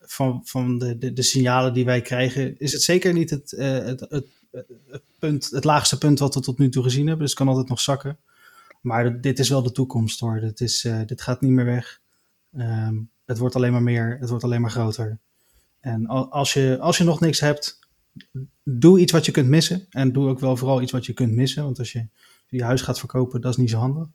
van, 0.00 0.40
van 0.44 0.78
de, 0.78 0.98
de, 0.98 1.12
de 1.12 1.22
signalen 1.22 1.72
die 1.72 1.84
wij 1.84 2.00
krijgen, 2.00 2.58
is 2.58 2.72
het 2.72 2.82
zeker 2.82 3.12
niet 3.12 3.30
het, 3.30 3.50
het, 3.56 4.00
het, 4.00 4.26
het, 4.90 5.02
punt, 5.18 5.50
het 5.50 5.64
laagste 5.64 5.98
punt 5.98 6.18
wat 6.18 6.34
we 6.34 6.40
tot 6.40 6.58
nu 6.58 6.68
toe 6.68 6.82
gezien 6.82 7.06
hebben. 7.06 7.20
Dus 7.26 7.30
het 7.30 7.38
kan 7.38 7.48
altijd 7.48 7.68
nog 7.68 7.80
zakken. 7.80 8.18
Maar 8.80 9.20
dit- 9.20 9.38
is 9.38 9.48
wel 9.48 9.62
de 9.62 9.72
toekomst 9.72 10.20
hoor. 10.20 10.40
Dit, 10.40 10.60
is, 10.60 10.88
dit 11.06 11.22
gaat 11.22 11.40
niet 11.40 11.50
meer 11.50 11.64
weg. 11.64 12.00
Ehm, 12.56 12.96
het 13.24 13.38
wordt 13.38 13.54
alleen 13.56 13.72
maar 13.72 13.82
meer, 13.82 14.16
het 14.20 14.28
wordt 14.28 14.44
alleen 14.44 14.60
maar 14.60 14.70
groter. 14.70 15.18
En 15.80 16.06
al- 16.06 16.30
als 16.32 16.52
je, 16.52 16.78
als 16.80 16.98
je 16.98 17.04
nog 17.04 17.20
niks 17.20 17.40
hebt, 17.40 17.78
doe 18.62 19.00
iets 19.00 19.12
wat 19.12 19.26
je 19.26 19.32
kunt 19.32 19.48
missen. 19.48 19.86
En 19.90 20.12
doe 20.12 20.28
ook 20.28 20.38
wel 20.40 20.56
vooral 20.56 20.82
iets 20.82 20.92
wat 20.92 21.06
je 21.06 21.12
kunt 21.12 21.32
missen. 21.32 21.64
Want 21.64 21.78
als 21.78 21.92
je 21.92 22.06
je 22.48 22.64
huis 22.64 22.82
gaat 22.82 22.98
verkopen, 22.98 23.40
dat 23.40 23.50
is 23.50 23.56
niet 23.56 23.70
zo 23.70 23.78
handig. 23.78 24.06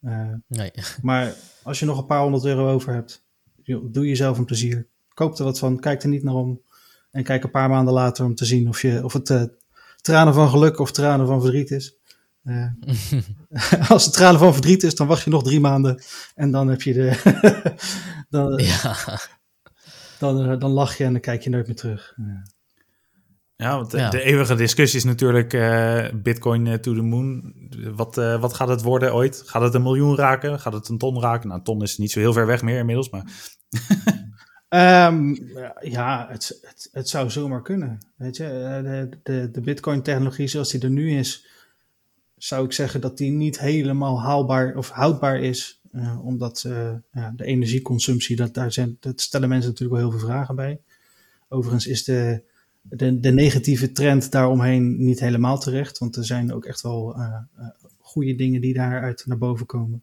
Eh, 0.00 0.32
Nee. 0.46 0.70
maar 1.02 1.34
als 1.62 1.78
je 1.78 1.84
nog 1.86 1.98
een 1.98 2.06
paar 2.06 2.22
honderd 2.22 2.44
euro 2.44 2.72
over 2.72 2.92
hebt, 2.94 3.24
doe 3.64 4.06
jezelf 4.06 4.38
een 4.38 4.44
plezier. 4.44 4.86
Koop 5.14 5.38
er 5.38 5.44
wat 5.44 5.58
van, 5.58 5.80
kijk 5.80 6.02
er 6.02 6.08
niet 6.08 6.22
naar 6.22 6.34
om. 6.34 6.60
En 7.10 7.22
kijk 7.24 7.44
een 7.44 7.50
paar 7.50 7.68
maanden 7.68 7.94
later 7.94 8.24
om 8.24 8.34
te 8.34 8.44
zien 8.44 8.68
of, 8.68 8.82
je, 8.82 9.04
of 9.04 9.12
het 9.12 9.30
eh, 9.30 9.42
tranen 10.00 10.34
van 10.34 10.48
geluk 10.48 10.78
of 10.78 10.92
tranen 10.92 11.26
van 11.26 11.40
verdriet 11.40 11.70
is. 11.70 11.96
Eh, 12.46 13.90
als 13.90 14.04
het 14.04 14.14
tranen 14.14 14.40
van 14.40 14.52
verdriet 14.52 14.82
is, 14.82 14.94
dan 14.94 15.06
wacht 15.06 15.22
je 15.24 15.30
nog 15.30 15.42
drie 15.42 15.60
maanden. 15.60 16.02
En 16.34 16.50
dan 16.50 16.68
heb 16.68 16.82
je 16.82 16.92
de. 16.92 17.20
dan, 18.30 18.58
ja. 18.58 18.96
dan, 20.18 20.50
eh, 20.50 20.58
dan 20.58 20.70
lach 20.70 20.96
je 20.96 21.04
en 21.04 21.12
dan 21.12 21.20
kijk 21.20 21.42
je 21.42 21.50
nooit 21.50 21.66
meer 21.66 21.76
terug. 21.76 22.12
Ja. 22.16 22.42
Ja, 23.56 23.76
want 23.76 23.90
de, 23.90 23.98
Ja. 23.98 24.10
de 24.10 24.22
eeuwige 24.22 24.54
discussie 24.54 24.98
is 24.98 25.04
natuurlijk 25.04 25.52
eh, 25.52 26.04
Bitcoin 26.14 26.66
eh, 26.66 26.74
to 26.74 26.94
the 26.94 27.02
moon. 27.02 27.54
Wat, 27.94 28.18
eh, 28.18 28.40
wat 28.40 28.54
gaat 28.54 28.68
het 28.68 28.82
worden 28.82 29.14
ooit? 29.14 29.42
Gaat 29.46 29.62
het 29.62 29.74
een 29.74 29.82
miljoen 29.82 30.16
raken? 30.16 30.60
Gaat 30.60 30.72
het 30.72 30.88
een 30.88 30.98
ton 30.98 31.20
raken? 31.20 31.46
Nou, 31.46 31.58
een 31.58 31.64
ton 31.64 31.82
is 31.82 31.98
niet 31.98 32.10
zo 32.10 32.18
heel 32.20 32.32
ver 32.32 32.46
weg 32.46 32.62
meer 32.62 32.78
inmiddels, 32.78 33.10
maar 33.10 33.24
Ehm, 34.68 35.34
ja, 35.80 36.26
het, 36.30 36.58
het, 36.62 36.88
het 36.92 37.08
zou 37.08 37.30
zomaar 37.30 37.62
kunnen. 37.62 37.98
Weet 38.16 38.36
je, 38.36 38.44
Eh, 38.44 38.82
de, 38.82 39.18
de, 39.22 39.50
de 39.50 39.60
Bitcoin-technologie 39.60 40.46
zoals 40.46 40.70
die 40.70 40.80
er 40.80 40.90
nu 40.90 41.10
is, 41.18 41.46
zou 42.36 42.64
ik 42.64 42.72
zeggen 42.72 43.00
dat 43.00 43.18
die 43.18 43.30
niet 43.30 43.60
helemaal 43.60 44.22
haalbaar 44.22 44.76
of 44.76 44.90
houdbaar 44.90 45.40
is. 45.40 45.80
eh, 45.92 46.26
omdat 46.26 46.64
eh, 46.66 46.94
ja, 47.12 47.32
de 47.36 47.44
energieconsumptie, 47.44 48.36
dat, 48.36 48.54
daar 48.54 48.72
zijn, 48.72 48.96
dat 49.00 49.20
stellen 49.20 49.48
mensen 49.48 49.70
natuurlijk 49.70 50.00
wel 50.00 50.10
heel 50.10 50.18
veel 50.18 50.28
vragen 50.28 50.54
bij. 50.54 50.80
Overigens 51.48 51.86
is 51.86 52.04
de, 52.04 52.42
de, 52.82 53.20
de 53.20 53.30
negatieve 53.30 53.92
trend 53.92 54.30
daaromheen 54.32 55.04
niet 55.04 55.20
helemaal 55.20 55.58
terecht. 55.58 55.98
Want 55.98 56.16
er 56.16 56.24
zijn 56.24 56.52
ook 56.52 56.64
echt 56.64 56.80
wel 56.82 57.14
eh, 57.14 57.42
goede 57.98 58.34
dingen 58.34 58.60
die 58.60 58.74
daaruit 58.74 59.26
naar 59.26 59.38
boven 59.38 59.66
komen. 59.66 60.02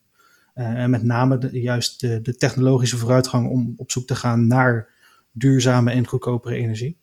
En 0.54 0.90
met 0.90 1.04
name 1.04 1.50
juist 1.52 2.00
de, 2.00 2.36
technologische 2.38 2.98
vooruitgang 2.98 3.50
om 3.50 3.74
op 3.78 3.92
zoek 3.92 4.08
te 4.08 4.16
gaan 4.16 4.48
naar 4.48 4.90
duurzame 5.32 5.92
en 5.92 6.08
goedkopere 6.08 6.56
energie. 6.56 6.98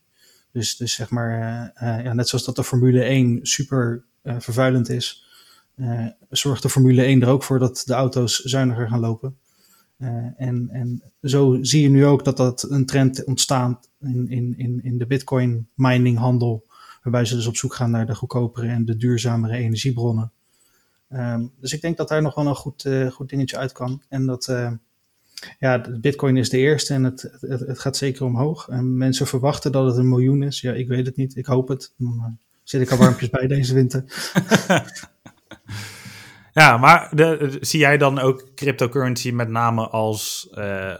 Dus, 0.51 0.77
dus 0.77 0.93
zeg 0.93 1.09
maar, 1.09 1.31
ja, 2.03 2.13
net 2.13 2.27
zoals 2.27 2.45
dat 2.45 2.55
de 2.55 2.63
Formule 2.63 3.03
1 3.03 3.39
super 3.41 4.05
vervuilend 4.23 4.89
is, 4.89 5.25
eh, 5.75 6.05
zorgt 6.29 6.61
de 6.61 6.69
Formule 6.69 7.05
1 7.05 7.21
er 7.21 7.27
ook 7.27 7.43
voor 7.43 7.59
dat 7.59 7.83
de 7.85 7.93
auto's 7.93 8.39
zuiniger 8.39 8.89
gaan 8.89 8.99
lopen. 8.99 9.37
Eh, 9.97 10.07
en, 10.37 10.69
en 10.71 11.01
zo 11.21 11.57
zie 11.61 11.81
je 11.81 11.89
nu 11.89 12.05
ook 12.05 12.23
dat 12.23 12.37
dat 12.37 12.67
een 12.69 12.85
trend 12.85 13.23
ontstaat 13.23 13.89
in, 13.99 14.29
in, 14.29 14.53
in, 14.57 14.79
in 14.83 14.97
de 14.97 15.05
Bitcoin 15.05 15.67
mining 15.73 16.17
handel, 16.17 16.65
waarbij 17.03 17.25
ze 17.25 17.35
dus 17.35 17.47
op 17.47 17.55
zoek 17.55 17.73
gaan 17.73 17.91
naar 17.91 18.05
de 18.05 18.15
goedkopere 18.15 18.67
en 18.67 18.85
de 18.85 18.97
duurzamere 18.97 19.57
energiebronnen. 19.57 20.31
Ehm, 21.09 21.45
dus 21.59 21.73
ik 21.73 21.81
denk 21.81 21.97
dat 21.97 22.07
daar 22.07 22.21
nog 22.21 22.35
wel 22.35 22.47
een 22.47 22.55
goed, 22.55 22.85
eh, 22.85 23.07
goed 23.07 23.29
dingetje 23.29 23.57
uit 23.57 23.71
kan. 23.71 24.01
En 24.09 24.25
dat, 24.25 24.47
eh, 24.47 24.71
ja, 25.59 25.81
Bitcoin 25.99 26.37
is 26.37 26.49
de 26.49 26.57
eerste 26.57 26.93
en 26.93 27.03
het, 27.03 27.21
het, 27.39 27.59
het 27.59 27.79
gaat 27.79 27.97
zeker 27.97 28.25
omhoog. 28.25 28.67
En 28.67 28.97
mensen 28.97 29.27
verwachten 29.27 29.71
dat 29.71 29.85
het 29.85 29.97
een 29.97 30.09
miljoen 30.09 30.43
is. 30.43 30.61
Ja, 30.61 30.73
ik 30.73 30.87
weet 30.87 31.05
het 31.05 31.15
niet. 31.15 31.35
Ik 31.35 31.45
hoop 31.45 31.67
het. 31.67 31.93
Eh, 31.99 32.25
zit 32.63 32.81
ik 32.81 32.91
al 32.91 32.97
warmpjes 32.97 33.29
bij 33.29 33.47
deze 33.47 33.73
winter. 33.73 34.03
Ja, 36.53 36.77
maar 36.77 37.15
de, 37.15 37.57
zie 37.61 37.79
jij 37.79 37.97
dan 37.97 38.19
ook 38.19 38.53
cryptocurrency 38.55 39.31
met 39.31 39.49
name 39.49 39.87
als... 39.87 40.47
eh, 40.51 40.97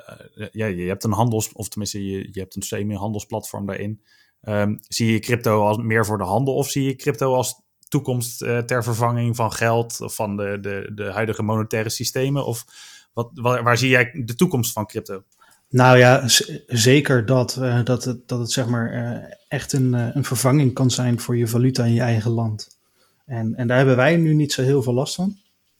ja, 0.51 0.65
je 0.65 0.87
hebt 0.87 1.03
een 1.03 1.11
handels... 1.11 1.51
Of 1.53 1.69
tenminste, 1.69 2.05
je, 2.05 2.29
je 2.31 2.39
hebt 2.39 2.55
een 2.55 2.61
semi-handelsplatform 2.61 3.65
daarin. 3.65 4.01
Ehm, 4.41 4.75
zie 4.87 5.11
je 5.11 5.19
crypto 5.19 5.65
als 5.67 5.77
meer 5.77 6.05
voor 6.05 6.17
de 6.17 6.23
handel? 6.23 6.55
Of 6.55 6.69
zie 6.69 6.83
je 6.83 6.95
crypto 6.95 7.33
als 7.35 7.61
toekomst 7.87 8.41
eh, 8.41 8.57
ter 8.57 8.83
vervanging 8.83 9.35
van 9.35 9.51
geld... 9.51 10.01
of 10.01 10.15
van 10.15 10.37
de, 10.37 10.57
de, 10.61 10.91
de 10.95 11.11
huidige 11.11 11.43
monetaire 11.43 11.89
systemen? 11.89 12.45
Of 12.45 12.65
wat, 13.13 13.31
waar 13.33 13.77
zie 13.77 13.89
jij 13.89 14.11
de 14.25 14.35
toekomst 14.35 14.71
van 14.71 14.85
crypto? 14.85 15.23
Nou 15.71 15.97
ja, 15.97 16.23
zeker 16.67 17.25
dat, 17.25 17.55
eh, 17.55 17.83
dat, 17.83 18.03
het, 18.03 18.27
dat 18.27 18.39
het 18.39 18.51
zeg 18.51 18.67
maar 18.67 18.91
eh, 18.91 19.33
echt 19.47 19.73
een, 19.73 19.93
eh, 19.93 20.07
een 20.13 20.23
vervanging 20.23 20.73
kan 20.73 20.91
zijn 20.91 21.19
voor 21.19 21.37
je 21.37 21.47
valuta 21.47 21.85
in 21.85 21.93
je 21.93 22.01
eigen 22.01 22.31
land. 22.31 22.79
En, 23.25 23.55
en 23.55 23.67
daar 23.67 23.77
hebben 23.77 23.95
wij 23.95 24.17
nu 24.17 24.33
niet 24.33 24.53
zo 24.53 24.61
heel 24.61 24.83
veel 24.83 24.93
last 24.93 25.15
van. 25.15 25.37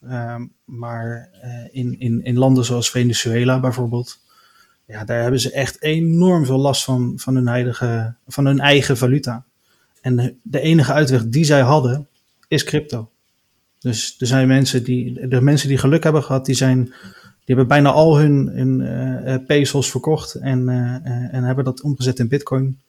Ehm, 0.08 0.46
maar 0.64 1.30
in, 1.70 2.00
in, 2.00 2.24
in 2.24 2.38
landen 2.38 2.64
zoals 2.64 2.90
Venezuela 2.90 3.60
bijvoorbeeld, 3.60 4.20
ja, 4.86 5.04
daar 5.04 5.22
hebben 5.22 5.40
ze 5.40 5.52
echt 5.52 5.82
enorm 5.82 6.46
veel 6.46 6.58
last 6.58 6.84
van, 6.84 7.12
van, 7.16 7.34
hun, 7.34 7.48
eigen, 7.48 8.16
van 8.26 8.46
hun 8.46 8.60
eigen 8.60 8.96
valuta. 8.96 9.44
En 10.00 10.40
de 10.42 10.60
enige 10.60 10.92
uitweg 10.92 11.28
die 11.28 11.44
zij 11.44 11.60
hadden, 11.60 12.08
is 12.48 12.64
crypto. 12.64 13.10
Dus 13.78 14.16
er 14.18 14.26
zijn 14.26 14.48
mensen 14.48 14.84
die, 14.84 15.28
de 15.28 15.40
mensen 15.40 15.68
die 15.68 15.78
geluk 15.78 16.02
hebben 16.02 16.22
gehad, 16.22 16.46
die 16.46 16.54
zijn, 16.54 16.92
die 17.44 17.56
hebben 17.56 17.66
bijna 17.66 17.90
al 17.90 18.18
hun, 18.18 18.48
hun 18.48 18.80
uh, 18.80 19.46
pesos 19.46 19.90
verkocht 19.90 20.34
en, 20.34 20.60
uh, 20.68 21.34
en 21.34 21.44
hebben 21.44 21.64
dat 21.64 21.82
omgezet 21.82 22.18
in 22.18 22.28
bitcoin. 22.28 22.80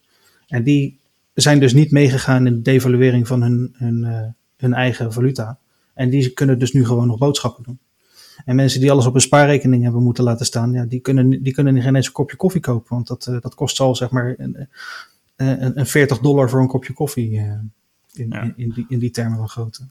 En 0.48 0.64
die 0.64 1.00
zijn 1.34 1.60
dus 1.60 1.74
niet 1.74 1.92
meegegaan 1.92 2.48
in 2.48 2.54
de 2.54 2.62
devaluering 2.62 3.28
van 3.28 3.42
hun, 3.42 3.76
hun, 3.78 4.34
hun 4.58 4.74
eigen 4.74 5.14
valuta. 5.14 5.58
En 5.94 6.10
die 6.10 6.30
kunnen 6.30 6.60
dus 6.60 6.72
nu 6.72 6.86
gewoon 6.86 7.08
nog 7.08 7.18
boodschappen 7.18 7.64
doen. 7.64 7.80
En 8.46 8.56
mensen 8.56 8.80
die 8.80 8.92
alles 8.92 9.06
op 9.06 9.16
een 9.16 9.22
spaarrekening 9.22 9.84
hebben 9.84 10.04
moeten 10.04 10.24
laten 10.24 10.46
staan, 10.46 10.72
ja, 10.72 10.86
die, 10.86 11.00
kunnen, 11.00 11.44
die 11.44 11.54
kunnen 11.54 11.82
geen 11.82 11.96
eens 11.96 12.06
een 12.06 12.12
kopje 12.12 12.38
koffie 12.38 12.62
kopen. 12.62 12.96
Want 12.96 13.08
dat, 13.08 13.24
dat 13.42 13.56
kost 13.56 13.80
al 13.80 13.96
zeg 13.96 14.10
maar 14.10 14.36
een, 14.38 14.68
een, 15.36 15.80
een 15.80 15.86
40 15.86 16.20
dollar 16.20 16.50
voor 16.50 16.62
een 16.62 16.68
kopje 16.68 16.94
koffie 16.94 17.32
in, 17.32 17.72
in, 18.14 18.54
in, 18.56 18.70
die, 18.70 18.86
in 18.90 19.00
die 19.00 19.12
termen 19.12 19.38
van 19.38 19.50
grootte. 19.50 19.84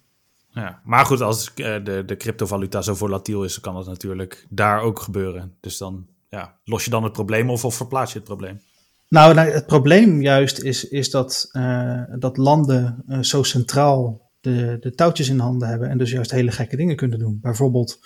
Ja, 0.54 0.80
maar 0.84 1.06
goed, 1.06 1.20
als 1.20 1.54
de, 1.54 2.02
de 2.06 2.16
cryptovaluta 2.16 2.82
zo 2.82 2.94
volatiel 2.94 3.44
is, 3.44 3.60
kan 3.60 3.74
dat 3.74 3.86
natuurlijk 3.86 4.46
daar 4.48 4.80
ook 4.80 5.00
gebeuren. 5.00 5.54
Dus 5.60 5.78
dan 5.78 6.06
ja, 6.28 6.54
los 6.64 6.84
je 6.84 6.90
dan 6.90 7.02
het 7.02 7.12
probleem 7.12 7.50
of, 7.50 7.64
of 7.64 7.74
verplaats 7.74 8.12
je 8.12 8.18
het 8.18 8.28
probleem? 8.28 8.60
Nou, 9.08 9.34
nou 9.34 9.50
het 9.50 9.66
probleem 9.66 10.22
juist 10.22 10.58
is, 10.58 10.88
is 10.88 11.10
dat, 11.10 11.48
uh, 11.52 12.02
dat 12.18 12.36
landen 12.36 13.04
uh, 13.08 13.18
zo 13.20 13.42
centraal 13.42 14.30
de, 14.40 14.76
de 14.80 14.94
touwtjes 14.94 15.28
in 15.28 15.38
handen 15.38 15.68
hebben 15.68 15.88
en 15.88 15.98
dus 15.98 16.10
juist 16.10 16.30
hele 16.30 16.50
gekke 16.50 16.76
dingen 16.76 16.96
kunnen 16.96 17.18
doen. 17.18 17.38
Bijvoorbeeld 17.42 17.98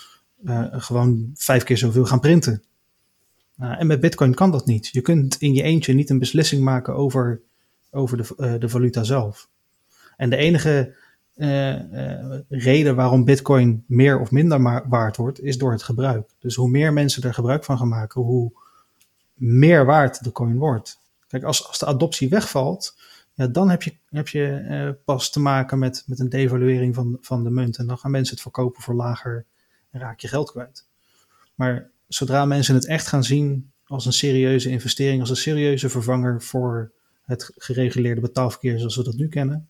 gewoon 0.71 1.31
vijf 1.35 1.63
keer 1.63 1.79
zoveel 1.79 2.05
gaan 2.05 2.21
printen. 2.21 2.63
en 3.57 3.87
met 3.87 4.01
Bitcoin 4.01 4.35
kan 4.35 4.51
dat 4.51 4.67
niet. 4.67 4.87
Je 4.87 5.01
kunt 5.01 5.37
in 5.37 5.55
je 5.55 5.63
eentje 5.63 5.93
niet 5.93 6.11
een 6.11 6.19
beslissing 6.19 6.63
maken 6.63 6.95
over, 6.95 7.41
over 7.91 8.17
de, 8.17 8.59
de 8.59 8.69
valuta 8.69 9.03
zelf. 9.03 9.49
En 10.17 10.31
de 10.31 10.37
enige 10.37 10.95
uh, 11.37 11.93
uh, 11.93 12.39
reden 12.49 12.97
waarom 12.97 13.25
Bitcoin 13.25 13.85
meer 13.87 14.21
of 14.21 14.31
minder 14.31 14.89
waard 14.89 15.17
wordt, 15.17 15.43
is 15.43 15.59
door 15.59 15.73
het 15.73 15.83
gebruik. 15.83 16.31
Dus 16.39 16.55
hoe 16.55 16.71
meer 16.71 16.93
mensen 16.93 17.23
er 17.23 17.35
gebruik 17.35 17.65
van 17.65 17.79
gaan 17.79 17.89
maken, 17.89 18.23
hoe 18.23 18.53
meer 19.35 19.85
waard 19.85 20.25
de 20.25 20.33
coin 20.33 20.59
wordt. 20.59 21.01
Kijk, 21.27 21.45
als, 21.45 21.67
als 21.67 21.79
de 21.79 21.87
adoptie 21.87 22.29
wegvalt, 22.29 22.97
ja, 23.35 23.47
dan 23.47 23.71
heb 23.71 23.83
je, 23.83 23.95
heb 24.11 24.29
je 24.29 24.67
uh, 24.69 25.05
pas 25.05 25.31
te 25.31 25.41
maken 25.41 25.79
met, 25.79 26.03
met 26.07 26.19
een 26.19 26.29
devaluering 26.29 26.95
van, 26.95 27.19
van 27.21 27.45
de 27.45 27.51
munt. 27.51 27.79
En 27.79 27.87
dan 27.87 27.99
gaan 27.99 28.11
mensen 28.11 28.35
het 28.35 28.43
verkopen 28.43 28.83
voor 28.83 28.95
lager 28.95 29.45
en 29.91 30.01
raak 30.01 30.21
je 30.21 30.29
geld 30.29 30.51
kwijt. 30.51 30.87
Maar 31.55 31.91
zodra 32.09 32.45
mensen 32.45 32.75
het 32.75 32.87
echt 32.87 33.07
gaan 33.07 33.25
zien 33.25 33.71
als 33.87 34.07
een 34.07 34.13
serieuze 34.13 34.71
investering, 34.71 35.21
als 35.21 35.31
een 35.31 35.37
serieuze 35.37 35.89
vervanger 35.89 36.43
voor 36.43 36.93
het 37.23 37.53
gereguleerde 37.57 38.21
betaalverkeer 38.21 38.79
zoals 38.79 38.97
we 38.97 39.03
dat 39.03 39.17
nu 39.17 39.29
kennen, 39.29 39.69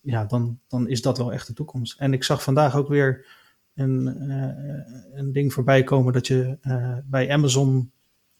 ja, 0.00 0.24
dan, 0.24 0.58
dan 0.68 0.88
is 0.88 1.02
dat 1.02 1.18
wel 1.18 1.32
echt 1.32 1.46
de 1.46 1.52
toekomst. 1.52 2.00
En 2.00 2.12
ik 2.12 2.24
zag 2.24 2.42
vandaag 2.42 2.76
ook 2.76 2.88
weer 2.88 3.26
een, 3.74 4.16
uh, 4.20 5.18
een 5.18 5.32
ding 5.32 5.52
voorbij 5.52 5.84
komen 5.84 6.12
dat 6.12 6.26
je 6.26 6.58
uh, 6.62 6.96
bij 7.04 7.30
Amazon 7.30 7.90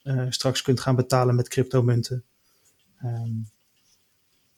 uh, 0.03 0.27
straks 0.28 0.62
kunt 0.62 0.81
gaan 0.81 0.97
betalen 0.97 1.35
met 1.35 1.49
cryptomunten. 1.49 2.24
Um, 3.05 3.49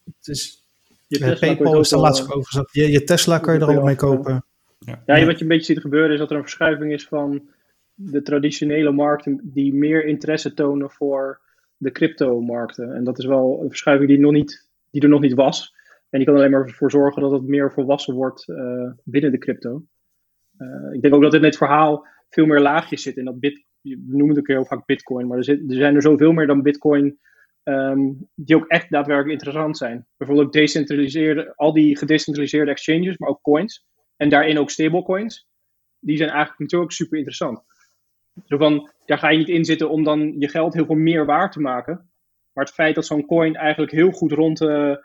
het 0.04 0.28
is, 0.28 0.64
je 1.06 1.36
PayPal 1.40 1.80
is 1.80 1.88
de 1.88 1.96
laatste 1.96 2.34
over. 2.34 2.68
Je, 2.72 2.90
je 2.90 3.04
Tesla 3.04 3.38
kan 3.38 3.54
je 3.54 3.60
er 3.60 3.78
al 3.78 3.84
mee 3.84 3.96
kopen. 3.96 4.44
Ja. 4.78 5.02
ja, 5.06 5.26
wat 5.26 5.36
je 5.36 5.42
een 5.42 5.48
beetje 5.48 5.72
ziet 5.72 5.80
gebeuren 5.80 6.12
is 6.12 6.18
dat 6.18 6.30
er 6.30 6.36
een 6.36 6.42
verschuiving 6.42 6.92
is 6.92 7.06
van 7.06 7.42
de 7.94 8.22
traditionele 8.22 8.92
markten 8.92 9.40
die 9.42 9.74
meer 9.74 10.04
interesse 10.04 10.54
tonen 10.54 10.90
voor 10.90 11.40
de 11.76 11.92
crypto-markten. 11.92 12.94
En 12.94 13.04
dat 13.04 13.18
is 13.18 13.24
wel 13.24 13.60
een 13.62 13.68
verschuiving 13.68 14.08
die, 14.08 14.18
nog 14.18 14.32
niet, 14.32 14.66
die 14.90 15.02
er 15.02 15.08
nog 15.08 15.20
niet 15.20 15.34
was. 15.34 15.74
En 16.12 16.18
die 16.18 16.24
kan 16.24 16.36
alleen 16.36 16.50
maar 16.50 16.70
voor 16.70 16.90
zorgen 16.90 17.22
dat 17.22 17.30
het 17.30 17.42
meer 17.42 17.72
volwassen 17.72 18.14
wordt 18.14 18.48
uh, 18.48 18.90
binnen 19.04 19.30
de 19.30 19.38
crypto. 19.38 19.82
Uh, 20.58 20.92
ik 20.92 21.02
denk 21.02 21.14
ook 21.14 21.22
dat 21.22 21.34
in 21.34 21.44
het 21.44 21.56
verhaal 21.56 22.06
veel 22.28 22.46
meer 22.46 22.60
laagjes 22.60 23.02
zit. 23.02 23.16
En 23.16 23.24
dat 23.24 23.40
bit, 23.40 23.64
we 23.80 23.98
noemen 24.06 24.28
het 24.28 24.38
ook 24.38 24.46
heel 24.46 24.64
vaak 24.64 24.86
bitcoin, 24.86 25.26
maar 25.26 25.36
er, 25.36 25.44
zit, 25.44 25.70
er 25.70 25.76
zijn 25.76 25.94
er 25.94 26.02
zoveel 26.02 26.32
meer 26.32 26.46
dan 26.46 26.62
bitcoin 26.62 27.18
um, 27.64 28.28
die 28.34 28.56
ook 28.56 28.66
echt 28.66 28.90
daadwerkelijk 28.90 29.32
interessant 29.32 29.76
zijn. 29.76 30.06
Bijvoorbeeld 30.16 30.52
decentraliseerde, 30.52 31.52
al 31.56 31.72
die 31.72 31.96
gedecentraliseerde 31.96 32.70
exchanges, 32.70 33.18
maar 33.18 33.28
ook 33.28 33.42
coins. 33.42 33.86
En 34.16 34.28
daarin 34.28 34.58
ook 34.58 34.70
stablecoins. 34.70 35.48
Die 35.98 36.16
zijn 36.16 36.30
eigenlijk 36.30 36.60
natuurlijk 36.60 36.92
super 36.92 37.16
interessant. 37.16 37.62
Zo 38.44 38.56
van, 38.56 38.90
daar 39.04 39.18
ga 39.18 39.30
je 39.30 39.38
niet 39.38 39.48
in 39.48 39.64
zitten 39.64 39.90
om 39.90 40.04
dan 40.04 40.34
je 40.38 40.48
geld 40.48 40.74
heel 40.74 40.86
veel 40.86 40.94
meer 40.94 41.26
waard 41.26 41.52
te 41.52 41.60
maken. 41.60 42.10
Maar 42.52 42.64
het 42.64 42.74
feit 42.74 42.94
dat 42.94 43.06
zo'n 43.06 43.26
coin 43.26 43.54
eigenlijk 43.54 43.92
heel 43.92 44.10
goed 44.10 44.32
rond 44.32 44.60
uh, 44.60 44.96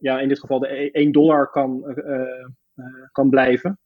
ja, 0.00 0.20
in 0.20 0.28
dit 0.28 0.40
geval 0.40 0.58
de 0.58 0.90
1 0.90 1.12
dollar 1.12 1.50
kan, 1.50 1.94
uh, 2.06 2.86
kan 3.12 3.30
blijven. 3.30 3.78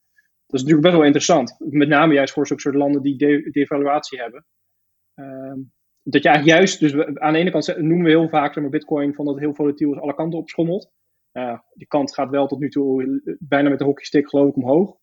Dat 0.47 0.61
is 0.61 0.67
natuurlijk 0.67 0.83
best 0.83 0.95
wel 0.95 1.05
interessant. 1.05 1.57
Met 1.59 1.89
name 1.89 2.15
juist 2.15 2.33
voor 2.33 2.47
zulke 2.47 2.63
soort 2.63 2.75
landen 2.75 3.03
die 3.03 3.17
de 3.17 3.49
devaluatie 3.51 4.21
hebben. 4.21 4.47
Ehm, 5.15 5.59
dat 6.03 6.23
je 6.23 6.41
juist, 6.45 6.81
dus 6.81 6.95
aan 7.15 7.33
de 7.33 7.39
ene 7.39 7.51
kant 7.51 7.77
noemen 7.77 8.05
we 8.05 8.11
heel 8.11 8.29
vaak 8.29 8.61
maar 8.61 8.71
Bitcoin 8.71 9.15
van 9.15 9.25
dat 9.25 9.35
het 9.35 9.45
heel 9.45 9.55
volatiel 9.55 9.93
is, 9.93 10.01
alle 10.01 10.15
kanten 10.15 10.39
op 10.39 10.49
schommelt. 10.49 10.91
die 11.75 11.87
kant 11.87 12.15
gaat 12.15 12.31
wel 12.31 12.47
tot 12.47 12.59
nu 12.59 12.69
toe 12.69 13.23
bijna 13.39 13.69
met 13.69 13.79
de 13.79 13.85
hockeystick 13.85 14.29
geloof 14.29 14.49
ik 14.49 14.57
omhoog. 14.57 14.97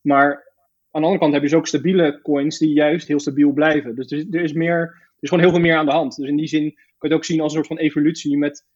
Maar 0.00 0.50
aan 0.90 1.00
de 1.00 1.06
andere 1.06 1.18
kant 1.18 1.32
heb 1.32 1.42
je 1.42 1.48
dus 1.48 1.58
ook 1.58 1.66
stabiele 1.66 2.20
coins 2.22 2.58
die 2.58 2.72
juist 2.72 3.08
heel 3.08 3.20
stabiel 3.20 3.52
blijven. 3.52 3.94
Dus 3.94 4.10
er 4.10 4.18
is, 4.18 4.26
er 4.30 4.42
is 4.42 4.52
meer, 4.52 4.78
er 4.78 5.18
is 5.20 5.28
gewoon 5.28 5.44
heel 5.44 5.52
veel 5.52 5.62
meer 5.62 5.76
aan 5.76 5.86
de 5.86 5.92
hand. 5.92 6.16
Dus 6.16 6.28
in 6.28 6.36
die 6.36 6.46
zin 6.46 6.68
kun 6.70 6.74
je 6.74 7.06
het 7.06 7.12
ook 7.12 7.24
zien 7.24 7.40
als 7.40 7.52
een 7.52 7.64
soort 7.64 7.78
van 7.78 7.86
evolutie 7.86 8.38
met 8.38 8.66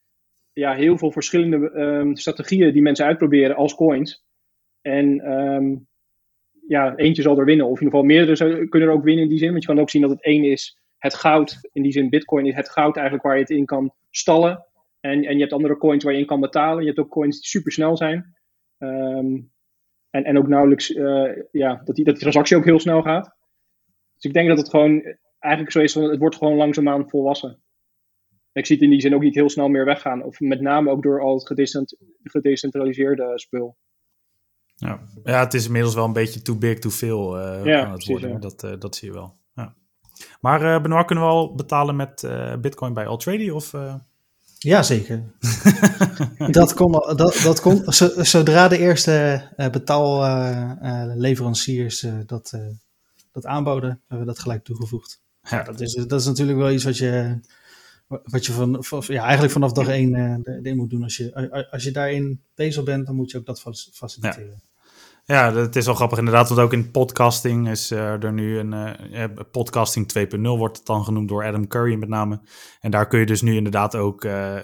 ja, 0.55 0.75
heel 0.75 0.99
veel 0.99 1.13
verschillende 1.13 1.57
um, 1.81 2.17
strategieën 2.17 2.73
die 2.73 2.83
mensen 2.83 3.07
uitproberen 3.07 3.57
als 3.57 3.75
coins. 3.75 4.25
En 4.81 5.33
um, 5.33 5.89
ja, 6.69 6.97
eentje 6.97 7.23
zal 7.23 7.39
er 7.39 7.45
winnen. 7.45 7.67
Of 7.67 7.81
in 7.81 7.87
ieder 7.87 7.99
geval 7.99 8.17
meerdere 8.17 8.69
kunnen 8.69 8.89
er 8.89 8.95
ook 8.95 9.05
winnen 9.05 9.23
in 9.23 9.31
die 9.31 9.39
zin. 9.39 9.51
Want 9.51 9.63
je 9.63 9.69
kan 9.69 9.79
ook 9.79 9.91
zien 9.91 10.03
dat 10.03 10.11
het 10.11 10.23
één 10.23 10.45
is 10.45 10.79
het 10.99 11.15
goud. 11.15 11.69
In 11.73 11.83
die 11.83 11.93
zin, 11.93 12.11
bitcoin 12.11 12.47
is 12.47 12.55
het 12.55 12.71
goud 12.71 12.95
eigenlijk 12.95 13.27
waar 13.27 13.35
je 13.35 13.41
het 13.41 13.51
in 13.51 13.65
kan 13.65 13.95
stallen. 14.11 14.67
En, 15.01 15.25
en 15.25 15.35
je 15.35 15.41
hebt 15.41 15.53
andere 15.53 15.77
coins 15.77 16.05
waar 16.05 16.13
je 16.13 16.19
in 16.19 16.27
kan 16.27 16.41
betalen. 16.41 16.81
Je 16.81 16.87
hebt 16.87 16.99
ook 16.99 17.11
coins 17.11 17.41
die 17.41 17.49
super 17.49 17.73
snel 17.73 17.97
zijn. 17.97 18.35
Um, 18.79 19.53
en, 20.11 20.25
en 20.25 20.39
ook 20.39 20.49
nauwelijks, 20.49 20.91
uh, 20.91 21.33
ja, 21.51 21.83
dat 21.85 21.95
die, 21.95 22.05
dat 22.05 22.15
die 22.15 22.23
transactie 22.23 22.57
ook 22.57 22.65
heel 22.65 22.81
snel 22.81 23.03
gaat. 23.03 23.37
Dus 24.15 24.25
ik 24.25 24.33
denk 24.33 24.49
dat 24.49 24.59
het 24.59 24.69
gewoon 24.69 25.17
eigenlijk 25.39 25.73
zo 25.73 25.81
is, 25.81 25.95
het 25.95 26.19
wordt 26.19 26.37
gewoon 26.37 26.57
langzaamaan 26.57 27.09
volwassen 27.09 27.64
ik 28.55 28.67
zie 28.67 28.77
het 28.77 28.85
in 28.85 28.91
die 28.91 29.01
zin 29.01 29.15
ook 29.15 29.23
niet 29.23 29.35
heel 29.35 29.51
snel 29.51 29.69
meer 29.69 29.85
weggaan. 29.85 30.23
Of 30.23 30.41
met 30.41 30.61
name 30.61 30.91
ook 30.91 31.03
door 31.03 31.21
al 31.21 31.35
het 31.35 31.49
gedecentraliseerde 32.23 33.33
spul. 33.35 33.77
Ja. 34.77 35.01
ja, 35.25 35.41
het 35.41 35.55
is 35.55 35.67
inmiddels 35.67 35.95
wel 35.95 36.05
een 36.05 36.13
beetje 36.13 36.43
too 36.43 36.57
big, 36.57 36.79
too 36.79 36.91
veel 36.91 37.39
uh, 37.39 37.65
ja, 37.65 37.85
aan 37.85 37.93
het 37.93 38.07
worden. 38.07 38.31
Ja. 38.31 38.39
Dat, 38.39 38.65
uh, 38.65 38.73
dat 38.79 38.97
zie 38.97 39.09
je 39.09 39.15
wel. 39.15 39.37
Ja. 39.55 39.75
Maar 40.41 40.63
uh, 40.63 40.83
Benoit, 40.83 41.07
kunnen 41.07 41.25
we 41.25 41.31
al 41.31 41.55
betalen 41.55 41.97
met 41.97 42.29
bitcoin 42.61 42.95
bij 42.95 43.07
Altrady? 43.07 43.49
Of, 43.49 43.73
Ja, 44.59 44.83
zeker. 44.83 45.23
dat 46.51 46.75
kon, 46.75 46.93
dat, 46.93 47.41
dat 47.45 47.61
kon, 47.61 47.83
zodra 48.25 48.69
de 48.69 48.79
eerste 48.79 49.43
betaalleveranciers 49.57 52.07
dat, 52.27 52.59
dat 53.33 53.47
aanboden, 53.47 53.89
hebben 53.89 54.19
we 54.27 54.33
dat 54.33 54.43
gelijk 54.43 54.65
toegevoegd. 54.65 55.23
Ja. 55.43 55.63
dat, 55.63 55.81
is, 55.81 55.93
dat 55.93 56.21
is 56.21 56.27
natuurlijk 56.27 56.59
wel 56.59 56.71
iets 56.71 56.85
wat 56.85 56.99
je 56.99 57.41
wat 58.07 58.47
je 58.47 58.53
van, 58.53 58.85
ja, 59.07 59.23
eigenlijk 59.23 59.53
vanaf 59.53 59.73
dag 59.73 59.89
één 59.89 60.45
uh, 60.63 60.75
moet 60.75 60.91
doen. 60.91 61.03
Als 61.03 61.17
je, 61.17 61.69
als 61.71 61.85
je 61.85 61.91
daarin 61.91 62.43
bezig 62.55 62.85
bent, 62.85 63.07
dan 63.07 63.15
moet 63.15 63.31
je 63.31 63.39
ook 63.39 63.47
dat 63.47 63.61
faciliteren. 63.93 64.63
Ja. 65.25 65.49
ja, 65.51 65.57
het 65.57 65.77
is 65.77 65.87
wel 65.87 65.95
grappig 65.95 66.19
inderdaad, 66.19 66.49
want 66.49 66.61
ook 66.61 66.73
in 66.73 66.91
podcasting 66.91 67.69
is 67.69 67.93
uh, 67.93 68.23
er 68.23 68.33
nu 68.33 68.59
een 68.59 68.73
uh, 69.13 69.25
podcasting 69.51 70.13
2.0 70.35 70.41
wordt 70.41 70.77
het 70.77 70.87
dan 70.87 71.05
genoemd 71.05 71.29
door 71.29 71.45
Adam 71.45 71.67
Curry 71.67 71.95
met 71.95 72.09
name. 72.09 72.41
En 72.81 72.91
daar 72.91 73.07
kun 73.07 73.19
je 73.19 73.27
dus 73.27 73.43
nu 73.43 73.55
inderdaad 73.55 73.95
ook 73.95 74.23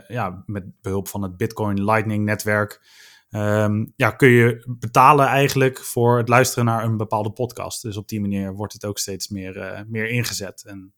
ja, 0.09 0.43
met 0.47 0.65
behulp 0.83 1.09
van 1.09 1.23
het 1.23 1.37
Bitcoin 1.37 1.85
Lightning 1.85 2.25
netwerk 2.25 2.81
um, 3.31 3.93
ja, 3.97 4.11
kun 4.11 4.29
je 4.29 4.65
betalen 4.79 5.27
eigenlijk 5.27 5.79
voor 5.79 6.19
het 6.19 6.29
luisteren 6.29 6.65
naar 6.65 6.85
een 6.85 6.97
bepaalde 6.97 7.31
podcast. 7.31 7.83
Dus 7.83 7.97
op 7.97 8.09
die 8.09 8.21
manier 8.21 8.55
wordt 8.55 8.73
het 8.73 8.85
ook 8.85 8.99
steeds 8.99 9.29
meer, 9.29 9.85
meer 9.89 10.09
ingezet. 10.09 10.65
En 10.67 10.95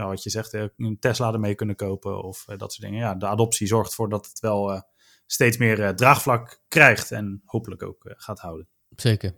nou, 0.00 0.12
wat 0.12 0.22
je 0.22 0.30
zegt, 0.30 0.52
een 0.52 0.96
Tesla 1.00 1.32
ermee 1.32 1.54
kunnen 1.54 1.76
kopen 1.76 2.22
of 2.22 2.46
uh, 2.48 2.58
dat 2.58 2.72
soort 2.72 2.86
dingen. 2.88 3.04
Ja, 3.04 3.14
de 3.14 3.26
adoptie 3.26 3.66
zorgt 3.66 3.88
ervoor 3.88 4.08
dat 4.08 4.26
het 4.26 4.40
wel 4.40 4.72
uh, 4.72 4.80
steeds 5.26 5.56
meer 5.56 5.96
draagvlak 5.96 6.62
krijgt 6.68 7.10
en 7.10 7.42
hopelijk 7.44 7.82
ook 7.82 8.14
gaat 8.16 8.38
houden. 8.38 8.68
Zeker. 8.96 9.36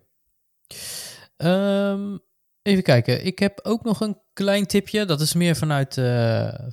Um, 1.36 2.20
even 2.62 2.82
kijken, 2.82 3.24
ik 3.24 3.38
heb 3.38 3.60
ook 3.62 3.82
nog 3.82 4.00
een 4.00 4.20
klein 4.32 4.66
tipje. 4.66 5.04
Dat 5.04 5.20
is 5.20 5.34
meer 5.34 5.56
vanuit, 5.56 5.94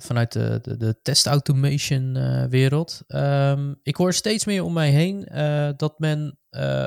vanuit 0.02 0.32
de, 0.32 0.58
de, 0.62 0.76
de 0.76 1.00
test 1.02 1.26
automation 1.26 2.12
wereld. 2.48 3.00
Um, 3.08 3.80
ik 3.82 3.96
hoor 3.96 4.12
steeds 4.12 4.44
meer 4.44 4.64
om 4.64 4.72
mij 4.72 4.90
heen 4.90 5.28
dat 5.76 5.98
men 5.98 6.38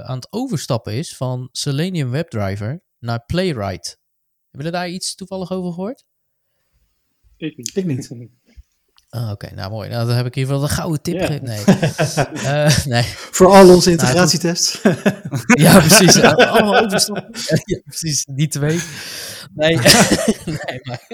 aan 0.04 0.16
het 0.16 0.32
overstappen 0.32 0.94
is 0.94 1.16
van 1.16 1.50
Selenium 1.52 2.10
WebDriver 2.10 2.84
naar 3.00 3.26
Playwright. 3.26 4.02
Hebben 4.50 4.72
jullie 4.72 4.72
daar 4.72 4.90
iets 4.90 5.16
toevallig 5.16 5.52
over 5.52 5.74
gehoord? 5.74 6.06
Ik 7.44 7.58
niet. 7.58 7.76
Ik 7.76 7.86
niet. 7.86 8.32
Ah, 9.10 9.32
Oké, 9.32 9.54
nou 9.56 9.72
mooi. 9.72 9.90
Nou, 9.90 10.08
dan 10.08 10.16
heb 10.16 10.26
ik 10.26 10.36
ieder 10.36 10.54
geval 10.54 10.68
een 10.70 10.76
gouden 10.76 11.02
tip. 11.02 11.42
Nee. 11.42 11.64
Eh, 12.44 12.86
nee. 12.86 13.04
Voor 13.04 13.48
al 13.48 13.70
onze 13.76 13.92
integratietests. 13.92 14.82
Ja, 15.46 15.80
precies. 15.80 16.22
Allemaal 16.22 16.80
overstappen. 16.80 17.30
Ja, 17.66 17.82
precies. 17.86 18.26
Die 18.26 18.48
twee. 18.48 18.80
Nee, 19.54 19.76
nee 20.46 20.80
maar, 20.84 21.06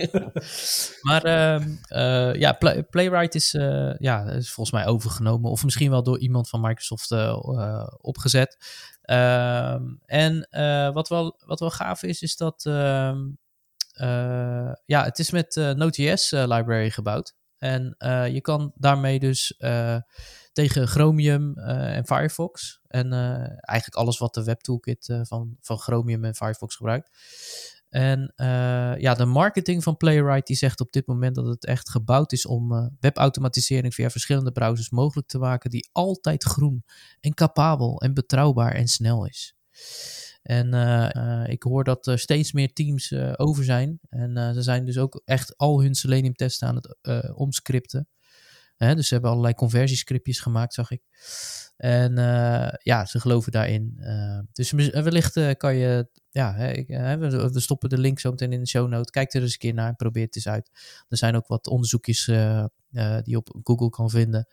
maar 1.02 1.24
ehm, 1.24 1.70
eh, 1.88 2.34
ja, 2.40 2.52
Play- 2.54 2.84
Playwright 2.84 3.36
is, 3.36 3.54
eh, 3.54 3.94
ja, 3.98 4.24
is 4.30 4.52
volgens 4.52 4.76
mij 4.76 4.88
overgenomen. 4.88 5.52
Of 5.52 5.64
misschien 5.64 5.90
wel 5.90 6.04
door 6.04 6.20
iemand 6.20 6.50
van 6.50 6.62
Microsoft 6.62 7.12
opgezet. 8.02 8.58
Ehm, 9.02 9.84
en 10.06 10.48
eh, 10.50 10.94
wat, 10.94 11.10
wel, 11.10 11.42
wat 11.46 11.60
wel 11.60 11.72
gaaf 11.72 12.04
is, 12.04 12.22
is 12.22 12.36
dat... 12.36 12.64
eh, 14.00 14.72
ja, 14.86 15.04
het 15.04 15.20
is 15.20 15.32
met 15.32 15.58
eh, 15.58 15.72
Node.js 15.72 16.32
eh, 16.32 16.48
library 16.48 16.90
gebouwd. 16.90 17.38
En 17.58 17.96
je 18.32 18.40
kan 18.42 18.72
daarmee 18.76 19.20
dus 19.20 19.58
tegen 20.54 20.88
Chromium 20.88 21.58
en 21.58 22.06
Firefox. 22.06 22.80
En 22.88 23.14
eigenlijk 23.62 23.96
alles 23.96 24.18
wat 24.18 24.34
de 24.34 24.44
webtoolkit 24.44 25.20
van, 25.22 25.58
van 25.62 25.78
Chromium 25.78 26.24
en 26.26 26.36
Firefox 26.36 26.76
gebruikt. 26.76 27.10
En 27.90 28.34
ja, 29.00 29.14
de 29.14 29.26
marketing 29.26 29.84
van 29.84 29.98
Playwright 29.98 30.48
die 30.48 30.56
zegt 30.56 30.80
op 30.80 30.92
dit 30.92 31.08
moment 31.08 31.36
dat 31.36 31.46
het 31.46 31.66
echt 31.66 31.90
gebouwd 31.90 32.32
is 32.32 32.46
om 32.46 32.92
webautomatisering 33.00 33.94
via 33.94 34.10
verschillende 34.10 34.52
browsers 34.52 34.90
mogelijk 34.90 35.28
te 35.28 35.38
maken 35.38 35.70
die 35.70 35.90
altijd 35.92 36.44
groen 36.44 36.84
en 37.20 37.34
capabel 37.34 38.02
en 38.02 38.14
betrouwbaar 38.14 38.72
en 38.72 38.88
snel 38.88 39.26
is. 39.26 39.56
En 40.42 40.74
eh, 40.74 41.16
eh, 41.16 41.50
ik 41.50 41.64
hoor 41.64 41.84
dat 41.84 42.08
er 42.08 42.20
steeds 42.20 42.52
meer 42.52 42.74
teams 42.74 43.12
eh, 43.12 43.34
over 43.36 43.64
zijn. 43.64 44.00
En 44.10 44.54
ze 44.54 44.62
zijn 44.62 44.86
dus 44.86 44.98
ook 44.98 45.22
echt 45.26 45.58
al 45.58 45.82
hun 45.82 45.96
Selenium 45.96 46.34
testen 46.34 46.68
aan 46.68 46.76
het 46.76 46.98
omscripten. 47.36 48.08
Dus 48.78 49.08
ze 49.08 49.14
hebben 49.14 49.32
allerlei 49.32 49.54
conversiescriptjes 49.54 50.40
gemaakt, 50.40 50.74
zag 50.74 50.92
ik. 50.92 51.02
En 51.78 52.16
ja, 52.84 53.06
ze 53.06 53.20
geloven 53.20 53.52
daarin. 53.52 54.00
Dus 54.52 54.72
wellicht 54.72 55.58
kan 55.58 55.76
je. 55.76 56.10
Ja, 56.30 56.78
we, 57.18 57.60
stoppen 57.60 57.90
de 57.90 57.98
link 57.98 58.20
zo 58.20 58.30
meteen 58.30 58.54
in 58.54 58.60
de 58.60 58.68
show 58.68 58.90
note. 58.90 59.12
Kijk 59.12 59.34
er 59.34 59.42
eens 59.42 59.52
een 59.52 59.58
keer 59.58 59.74
naar 59.74 59.96
probeer 59.96 60.26
het 60.26 60.36
eens 60.36 60.48
uit. 60.48 60.70
Er 61.08 61.18
zijn 61.18 61.36
ook 61.36 61.48
wat 61.48 61.68
onderzoekjes 61.68 62.26
die 62.26 63.22
je 63.24 63.38
op 63.38 63.60
Google 63.64 63.90
kan 63.90 64.10
vinden. 64.10 64.48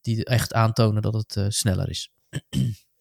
Die 0.00 0.24
echt 0.24 0.52
aantonen 0.52 1.02
dat 1.02 1.14
het 1.14 1.54
sneller 1.54 1.90
is. 1.90 2.12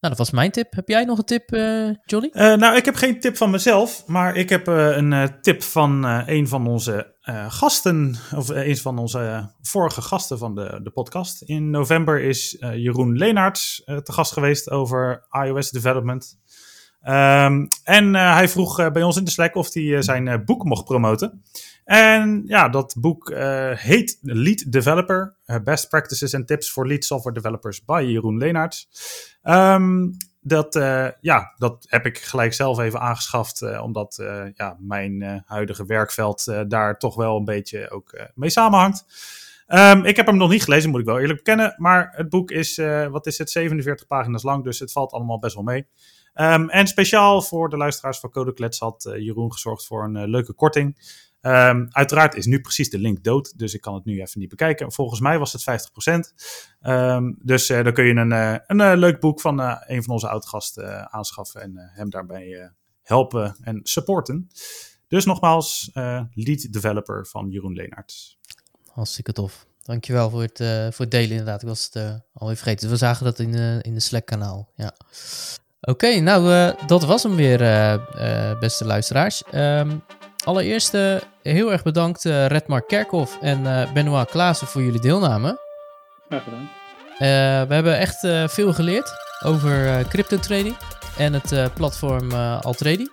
nou, 0.00 0.14
dat 0.14 0.18
was 0.18 0.30
mijn 0.30 0.50
tip. 0.50 0.74
Heb 0.74 0.88
jij 0.88 1.04
nog 1.04 1.18
een 1.18 1.24
tip, 1.24 1.52
eh, 1.52 1.90
Johnny? 2.04 2.30
Eh, 2.32 2.54
nou, 2.54 2.76
ik 2.76 2.84
heb 2.84 2.94
geen 2.94 3.20
tip 3.20 3.36
van 3.36 3.50
mezelf, 3.50 4.06
maar 4.06 4.36
ik 4.36 4.48
heb 4.48 4.68
eh, 4.68 4.96
een 4.96 5.40
tip 5.40 5.62
van 5.62 6.04
een 6.04 6.48
van 6.48 6.66
onze 6.66 7.18
gasten, 7.48 8.16
of 8.36 8.48
een 8.48 8.76
van 8.76 8.98
onze 8.98 9.52
vorige 9.62 10.02
gasten 10.02 10.38
van 10.38 10.54
de, 10.54 10.80
de 10.82 10.90
podcast. 10.90 11.42
In 11.42 11.70
november 11.70 12.20
is 12.20 12.56
Jeroen 12.60 13.16
Leenaerts 13.16 13.82
te 13.84 14.12
gast 14.12 14.32
geweest 14.32 14.70
over 14.70 15.26
iOS 15.30 15.70
development. 15.70 16.38
Ehm, 17.00 17.66
en 17.84 18.14
hij 18.14 18.48
vroeg 18.48 18.92
bij 18.92 19.02
ons 19.02 19.16
in 19.16 19.24
de 19.24 19.30
Slack 19.30 19.54
of 19.54 19.72
hij 19.74 20.02
zijn 20.02 20.44
boek 20.44 20.64
mocht 20.64 20.84
promoten. 20.84 21.42
En 21.90 22.42
ja, 22.46 22.68
dat 22.68 22.94
boek 22.98 23.30
eh, 23.30 23.70
heet 23.70 24.18
Lead 24.22 24.72
Developer: 24.72 25.36
eh, 25.44 25.56
Best 25.64 25.88
Practices 25.88 26.34
and 26.34 26.46
Tips 26.46 26.70
for 26.70 26.86
Lead 26.86 27.04
Software 27.04 27.34
Developers 27.34 27.84
by 27.84 28.04
Jeroen 28.06 28.38
Leenaerts. 28.38 28.88
Ehm, 29.42 30.08
dat, 30.40 30.76
eh, 30.76 31.08
ja, 31.20 31.54
dat 31.56 31.86
heb 31.88 32.06
ik 32.06 32.18
gelijk 32.18 32.52
zelf 32.52 32.78
even 32.78 33.00
aangeschaft, 33.00 33.80
omdat 33.80 34.16
ja, 34.54 34.76
mijn 34.78 35.42
huidige 35.46 35.86
werkveld 35.86 36.44
daar 36.68 36.98
toch 36.98 37.14
wel 37.14 37.36
een 37.36 37.44
beetje 37.44 37.90
ook 37.90 38.18
mee 38.34 38.50
samenhangt. 38.50 39.04
Ehm, 39.66 40.04
ik 40.04 40.16
heb 40.16 40.26
hem 40.26 40.36
nog 40.36 40.50
niet 40.50 40.62
gelezen, 40.62 40.90
moet 40.90 41.00
ik 41.00 41.06
wel 41.06 41.20
eerlijk 41.20 41.38
bekennen. 41.44 41.74
Maar 41.76 42.12
het 42.16 42.28
boek 42.28 42.50
is, 42.50 42.76
wat 43.10 43.26
is 43.26 43.38
het, 43.38 43.50
47 43.50 44.06
pagina's 44.06 44.42
lang, 44.42 44.64
dus 44.64 44.78
het 44.78 44.92
valt 44.92 45.12
allemaal 45.12 45.38
best 45.38 45.54
wel 45.54 45.64
mee. 45.64 45.86
Ehm, 46.34 46.68
en 46.68 46.86
speciaal 46.86 47.42
voor 47.42 47.68
de 47.68 47.76
luisteraars 47.76 48.20
van 48.20 48.30
Codeklets 48.30 48.78
had 48.78 49.04
eh, 49.04 49.16
Jeroen 49.16 49.52
gezorgd 49.52 49.86
voor 49.86 50.04
een 50.04 50.28
leuke 50.28 50.52
korting. 50.52 50.96
Ehm, 51.40 51.86
uiteraard 51.90 52.34
is 52.34 52.46
nu 52.46 52.60
precies 52.60 52.90
de 52.90 52.98
link 52.98 53.24
dood, 53.24 53.58
dus 53.58 53.74
ik 53.74 53.80
kan 53.80 53.94
het 53.94 54.04
nu 54.04 54.20
even 54.20 54.40
niet 54.40 54.48
bekijken. 54.48 54.92
Volgens 54.92 55.20
mij 55.20 55.38
was 55.38 55.52
het 55.52 55.62
50%. 55.62 56.34
Ehm, 56.80 57.32
dus 57.38 57.68
eh, 57.68 57.84
dan 57.84 57.92
kun 57.92 58.04
je 58.04 58.14
een, 58.14 58.32
eh, 58.32 58.56
een 58.66 58.80
eh, 58.80 58.92
leuk 58.96 59.20
boek 59.20 59.40
van 59.40 59.60
een 59.60 60.02
van 60.02 60.12
onze 60.12 60.28
oudgasten 60.28 61.12
aanschaffen 61.12 61.60
en 61.60 61.72
hem 61.76 62.10
daarbij 62.10 62.72
helpen 63.02 63.56
en 63.60 63.80
supporten. 63.82 64.48
Dus 65.08 65.24
nogmaals, 65.24 65.90
lead 66.34 66.72
developer 66.72 67.26
van 67.26 67.50
Jeroen 67.50 67.74
Leenaerts. 67.74 68.38
Hartstikke 68.92 69.32
tof. 69.32 69.66
Dankjewel 69.82 70.30
voor 70.30 70.42
het, 70.42 70.56
voor 70.94 71.04
het 71.04 71.10
delen 71.10 71.30
inderdaad. 71.30 71.62
Ik 71.62 71.68
was 71.68 71.90
het 71.92 72.22
alweer 72.32 72.56
vergeten. 72.56 72.90
We 72.90 72.96
zagen 72.96 73.24
dat 73.24 73.38
in, 73.38 73.54
in 73.82 73.94
de 73.94 74.00
Slack-kanaal. 74.00 74.72
Ja. 74.74 74.94
Oké, 75.80 76.20
nou 76.20 76.74
dat 76.86 77.04
was 77.04 77.22
hem 77.22 77.36
weer, 77.36 77.58
beste 78.60 78.84
luisteraars. 78.84 79.42
Ehm, 79.42 79.98
allereerst 80.44 80.94
eh, 80.94 81.16
heel 81.42 81.72
erg 81.72 81.82
bedankt 81.82 82.24
eh 82.24 82.46
Redmar 82.46 82.86
Kerkhoff 82.86 83.38
en 83.40 83.66
eh, 83.66 83.92
Benoit 83.92 84.30
Klaassen 84.30 84.66
voor 84.66 84.82
jullie 84.82 85.00
deelname. 85.00 85.58
Graag 86.28 86.42
gedaan. 86.42 86.70
We 87.68 87.74
hebben 87.74 87.98
echt 87.98 88.18
veel 88.52 88.72
geleerd 88.72 89.10
over 89.44 90.04
crypto 90.08 90.38
trading 90.38 90.76
en 91.18 91.32
het 91.32 91.74
platform 91.74 92.32
Altrady. 92.32 93.06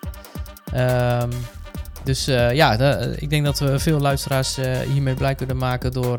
Ehm, 0.73 1.31
dus 2.03 2.25
ja, 2.25 2.73
ik 3.15 3.29
denk 3.29 3.45
dat 3.45 3.59
we 3.59 3.79
veel 3.79 3.99
luisteraars 3.99 4.57
hiermee 4.93 5.13
blij 5.13 5.35
kunnen 5.35 5.57
maken 5.57 5.91
door, 5.91 6.17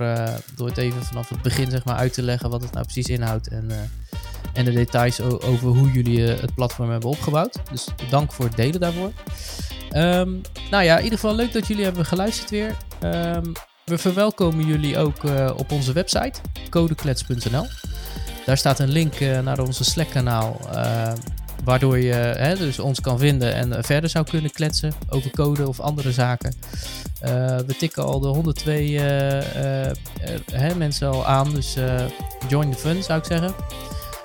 door 0.57 0.69
het 0.69 0.77
even 0.77 1.03
vanaf 1.03 1.29
het 1.29 1.43
begin 1.43 1.71
zeg 1.71 1.85
maar, 1.85 1.97
uit 1.97 2.13
te 2.13 2.23
leggen 2.23 2.51
wat 2.51 2.63
het 2.63 2.73
nou 2.73 2.85
precies 2.85 3.09
inhoudt 3.09 3.49
en, 3.49 3.71
en 4.53 4.65
de 4.65 4.73
details 4.73 5.21
over 5.21 5.69
hoe 5.69 5.91
jullie 5.91 6.33
eh, 6.33 6.41
het 6.41 6.55
platform 6.55 6.91
hebben 6.91 7.11
opgebouwd. 7.11 7.59
Dus 7.71 7.87
dank 8.11 8.33
voor 8.33 8.45
het 8.45 8.57
delen 8.57 8.81
daarvoor. 8.81 9.13
Ehm, 9.91 10.31
nou 10.71 10.85
ja, 10.85 10.97
in 10.97 11.05
ieder 11.05 11.19
geval 11.19 11.35
leuk 11.35 11.53
dat 11.53 11.67
jullie 11.67 11.85
hebben 11.85 12.05
geluisterd 12.05 12.51
weer. 12.51 12.77
Ehm, 13.01 13.53
we 13.85 13.99
verwelkomen 13.99 14.67
jullie 14.67 14.99
ook 14.99 15.25
eh, 15.25 15.51
op 15.57 15.73
onze 15.73 15.93
website 15.93 16.41
codeklets.nl. 16.71 17.67
Daar 18.47 18.59
staat 18.59 18.79
een 18.79 18.91
link 18.91 19.15
eh, 19.15 19.41
naar 19.41 19.61
onze 19.61 19.85
Slack-kanaal, 19.85 20.61
waardoor 21.65 21.99
je 21.99 22.13
hè, 22.13 22.57
dus 22.57 22.79
ons 22.79 23.01
kan 23.01 23.19
vinden 23.19 23.55
en 23.55 23.85
verder 23.85 24.11
zou 24.11 24.25
kunnen 24.25 24.51
kletsen 24.51 24.93
over 25.09 25.31
code 25.31 25.69
of 25.69 25.81
andere 25.81 26.13
zaken. 26.13 26.55
We 27.67 27.75
tikken 27.79 28.05
al 28.05 28.21
de 28.21 28.27
102 28.27 28.75
eh, 28.75 29.39
eh, 29.39 29.91
eh, 29.91 29.95
hè, 30.53 30.75
mensen 30.75 31.09
al 31.09 31.27
aan, 31.27 31.55
dus 31.55 31.77
join 32.49 32.71
the 32.71 32.79
fun 32.79 33.03
zou 33.03 33.19
ik 33.19 33.25
zeggen. 33.25 33.55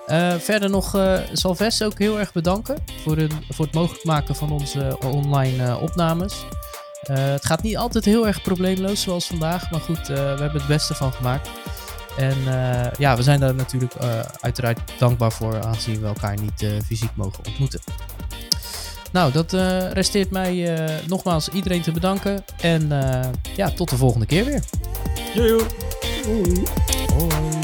Eh, 0.06 0.34
verder 0.36 0.70
nog 0.70 0.96
eh 0.96 1.20
Salves 1.34 1.84
ook 1.84 2.00
heel 2.00 2.20
erg 2.20 2.34
bedanken 2.34 2.78
voor, 3.04 3.18
hun, 3.18 3.32
voor 3.50 3.66
het 3.66 3.74
mogelijk 3.74 4.04
maken 4.04 4.36
van 4.36 4.52
onze 4.52 4.98
online 5.00 5.64
eh, 5.64 5.82
opnames. 5.82 6.46
Eh, 7.02 7.16
het 7.16 7.46
gaat 7.46 7.62
niet 7.62 7.78
altijd 7.78 8.06
heel 8.06 8.28
erg 8.28 8.42
probleemloos 8.42 9.02
zoals 9.02 9.28
vandaag, 9.28 9.72
maar 9.72 9.80
goed, 9.80 10.08
we 10.08 10.14
hebben 10.14 10.54
het 10.54 10.68
beste 10.68 10.94
van 10.94 11.12
gemaakt. 11.12 11.50
En 12.18 12.38
ja, 12.98 13.16
we 13.16 13.24
zijn 13.24 13.40
daar 13.40 13.56
natuurlijk 13.56 13.94
uiteraard 14.40 14.80
dankbaar 14.98 15.32
voor, 15.32 15.64
aangezien 15.64 16.02
we 16.02 16.08
elkaar 16.08 16.38
niet 16.42 16.66
fysiek 16.86 17.16
mogen 17.16 17.46
ontmoeten. 17.46 17.80
Nou, 19.12 19.32
dat 19.32 19.52
resteert 19.94 20.32
mij 20.32 20.78
nogmaals 21.08 21.50
iedereen 21.50 21.82
te 21.82 21.92
bedanken. 21.92 22.46
En 22.62 22.90
ja, 23.56 23.70
tot 23.70 23.90
de 23.90 23.98
volgende 23.98 24.26
keer 24.26 24.46
weer. 24.46 24.64
Hoi. 26.26 27.62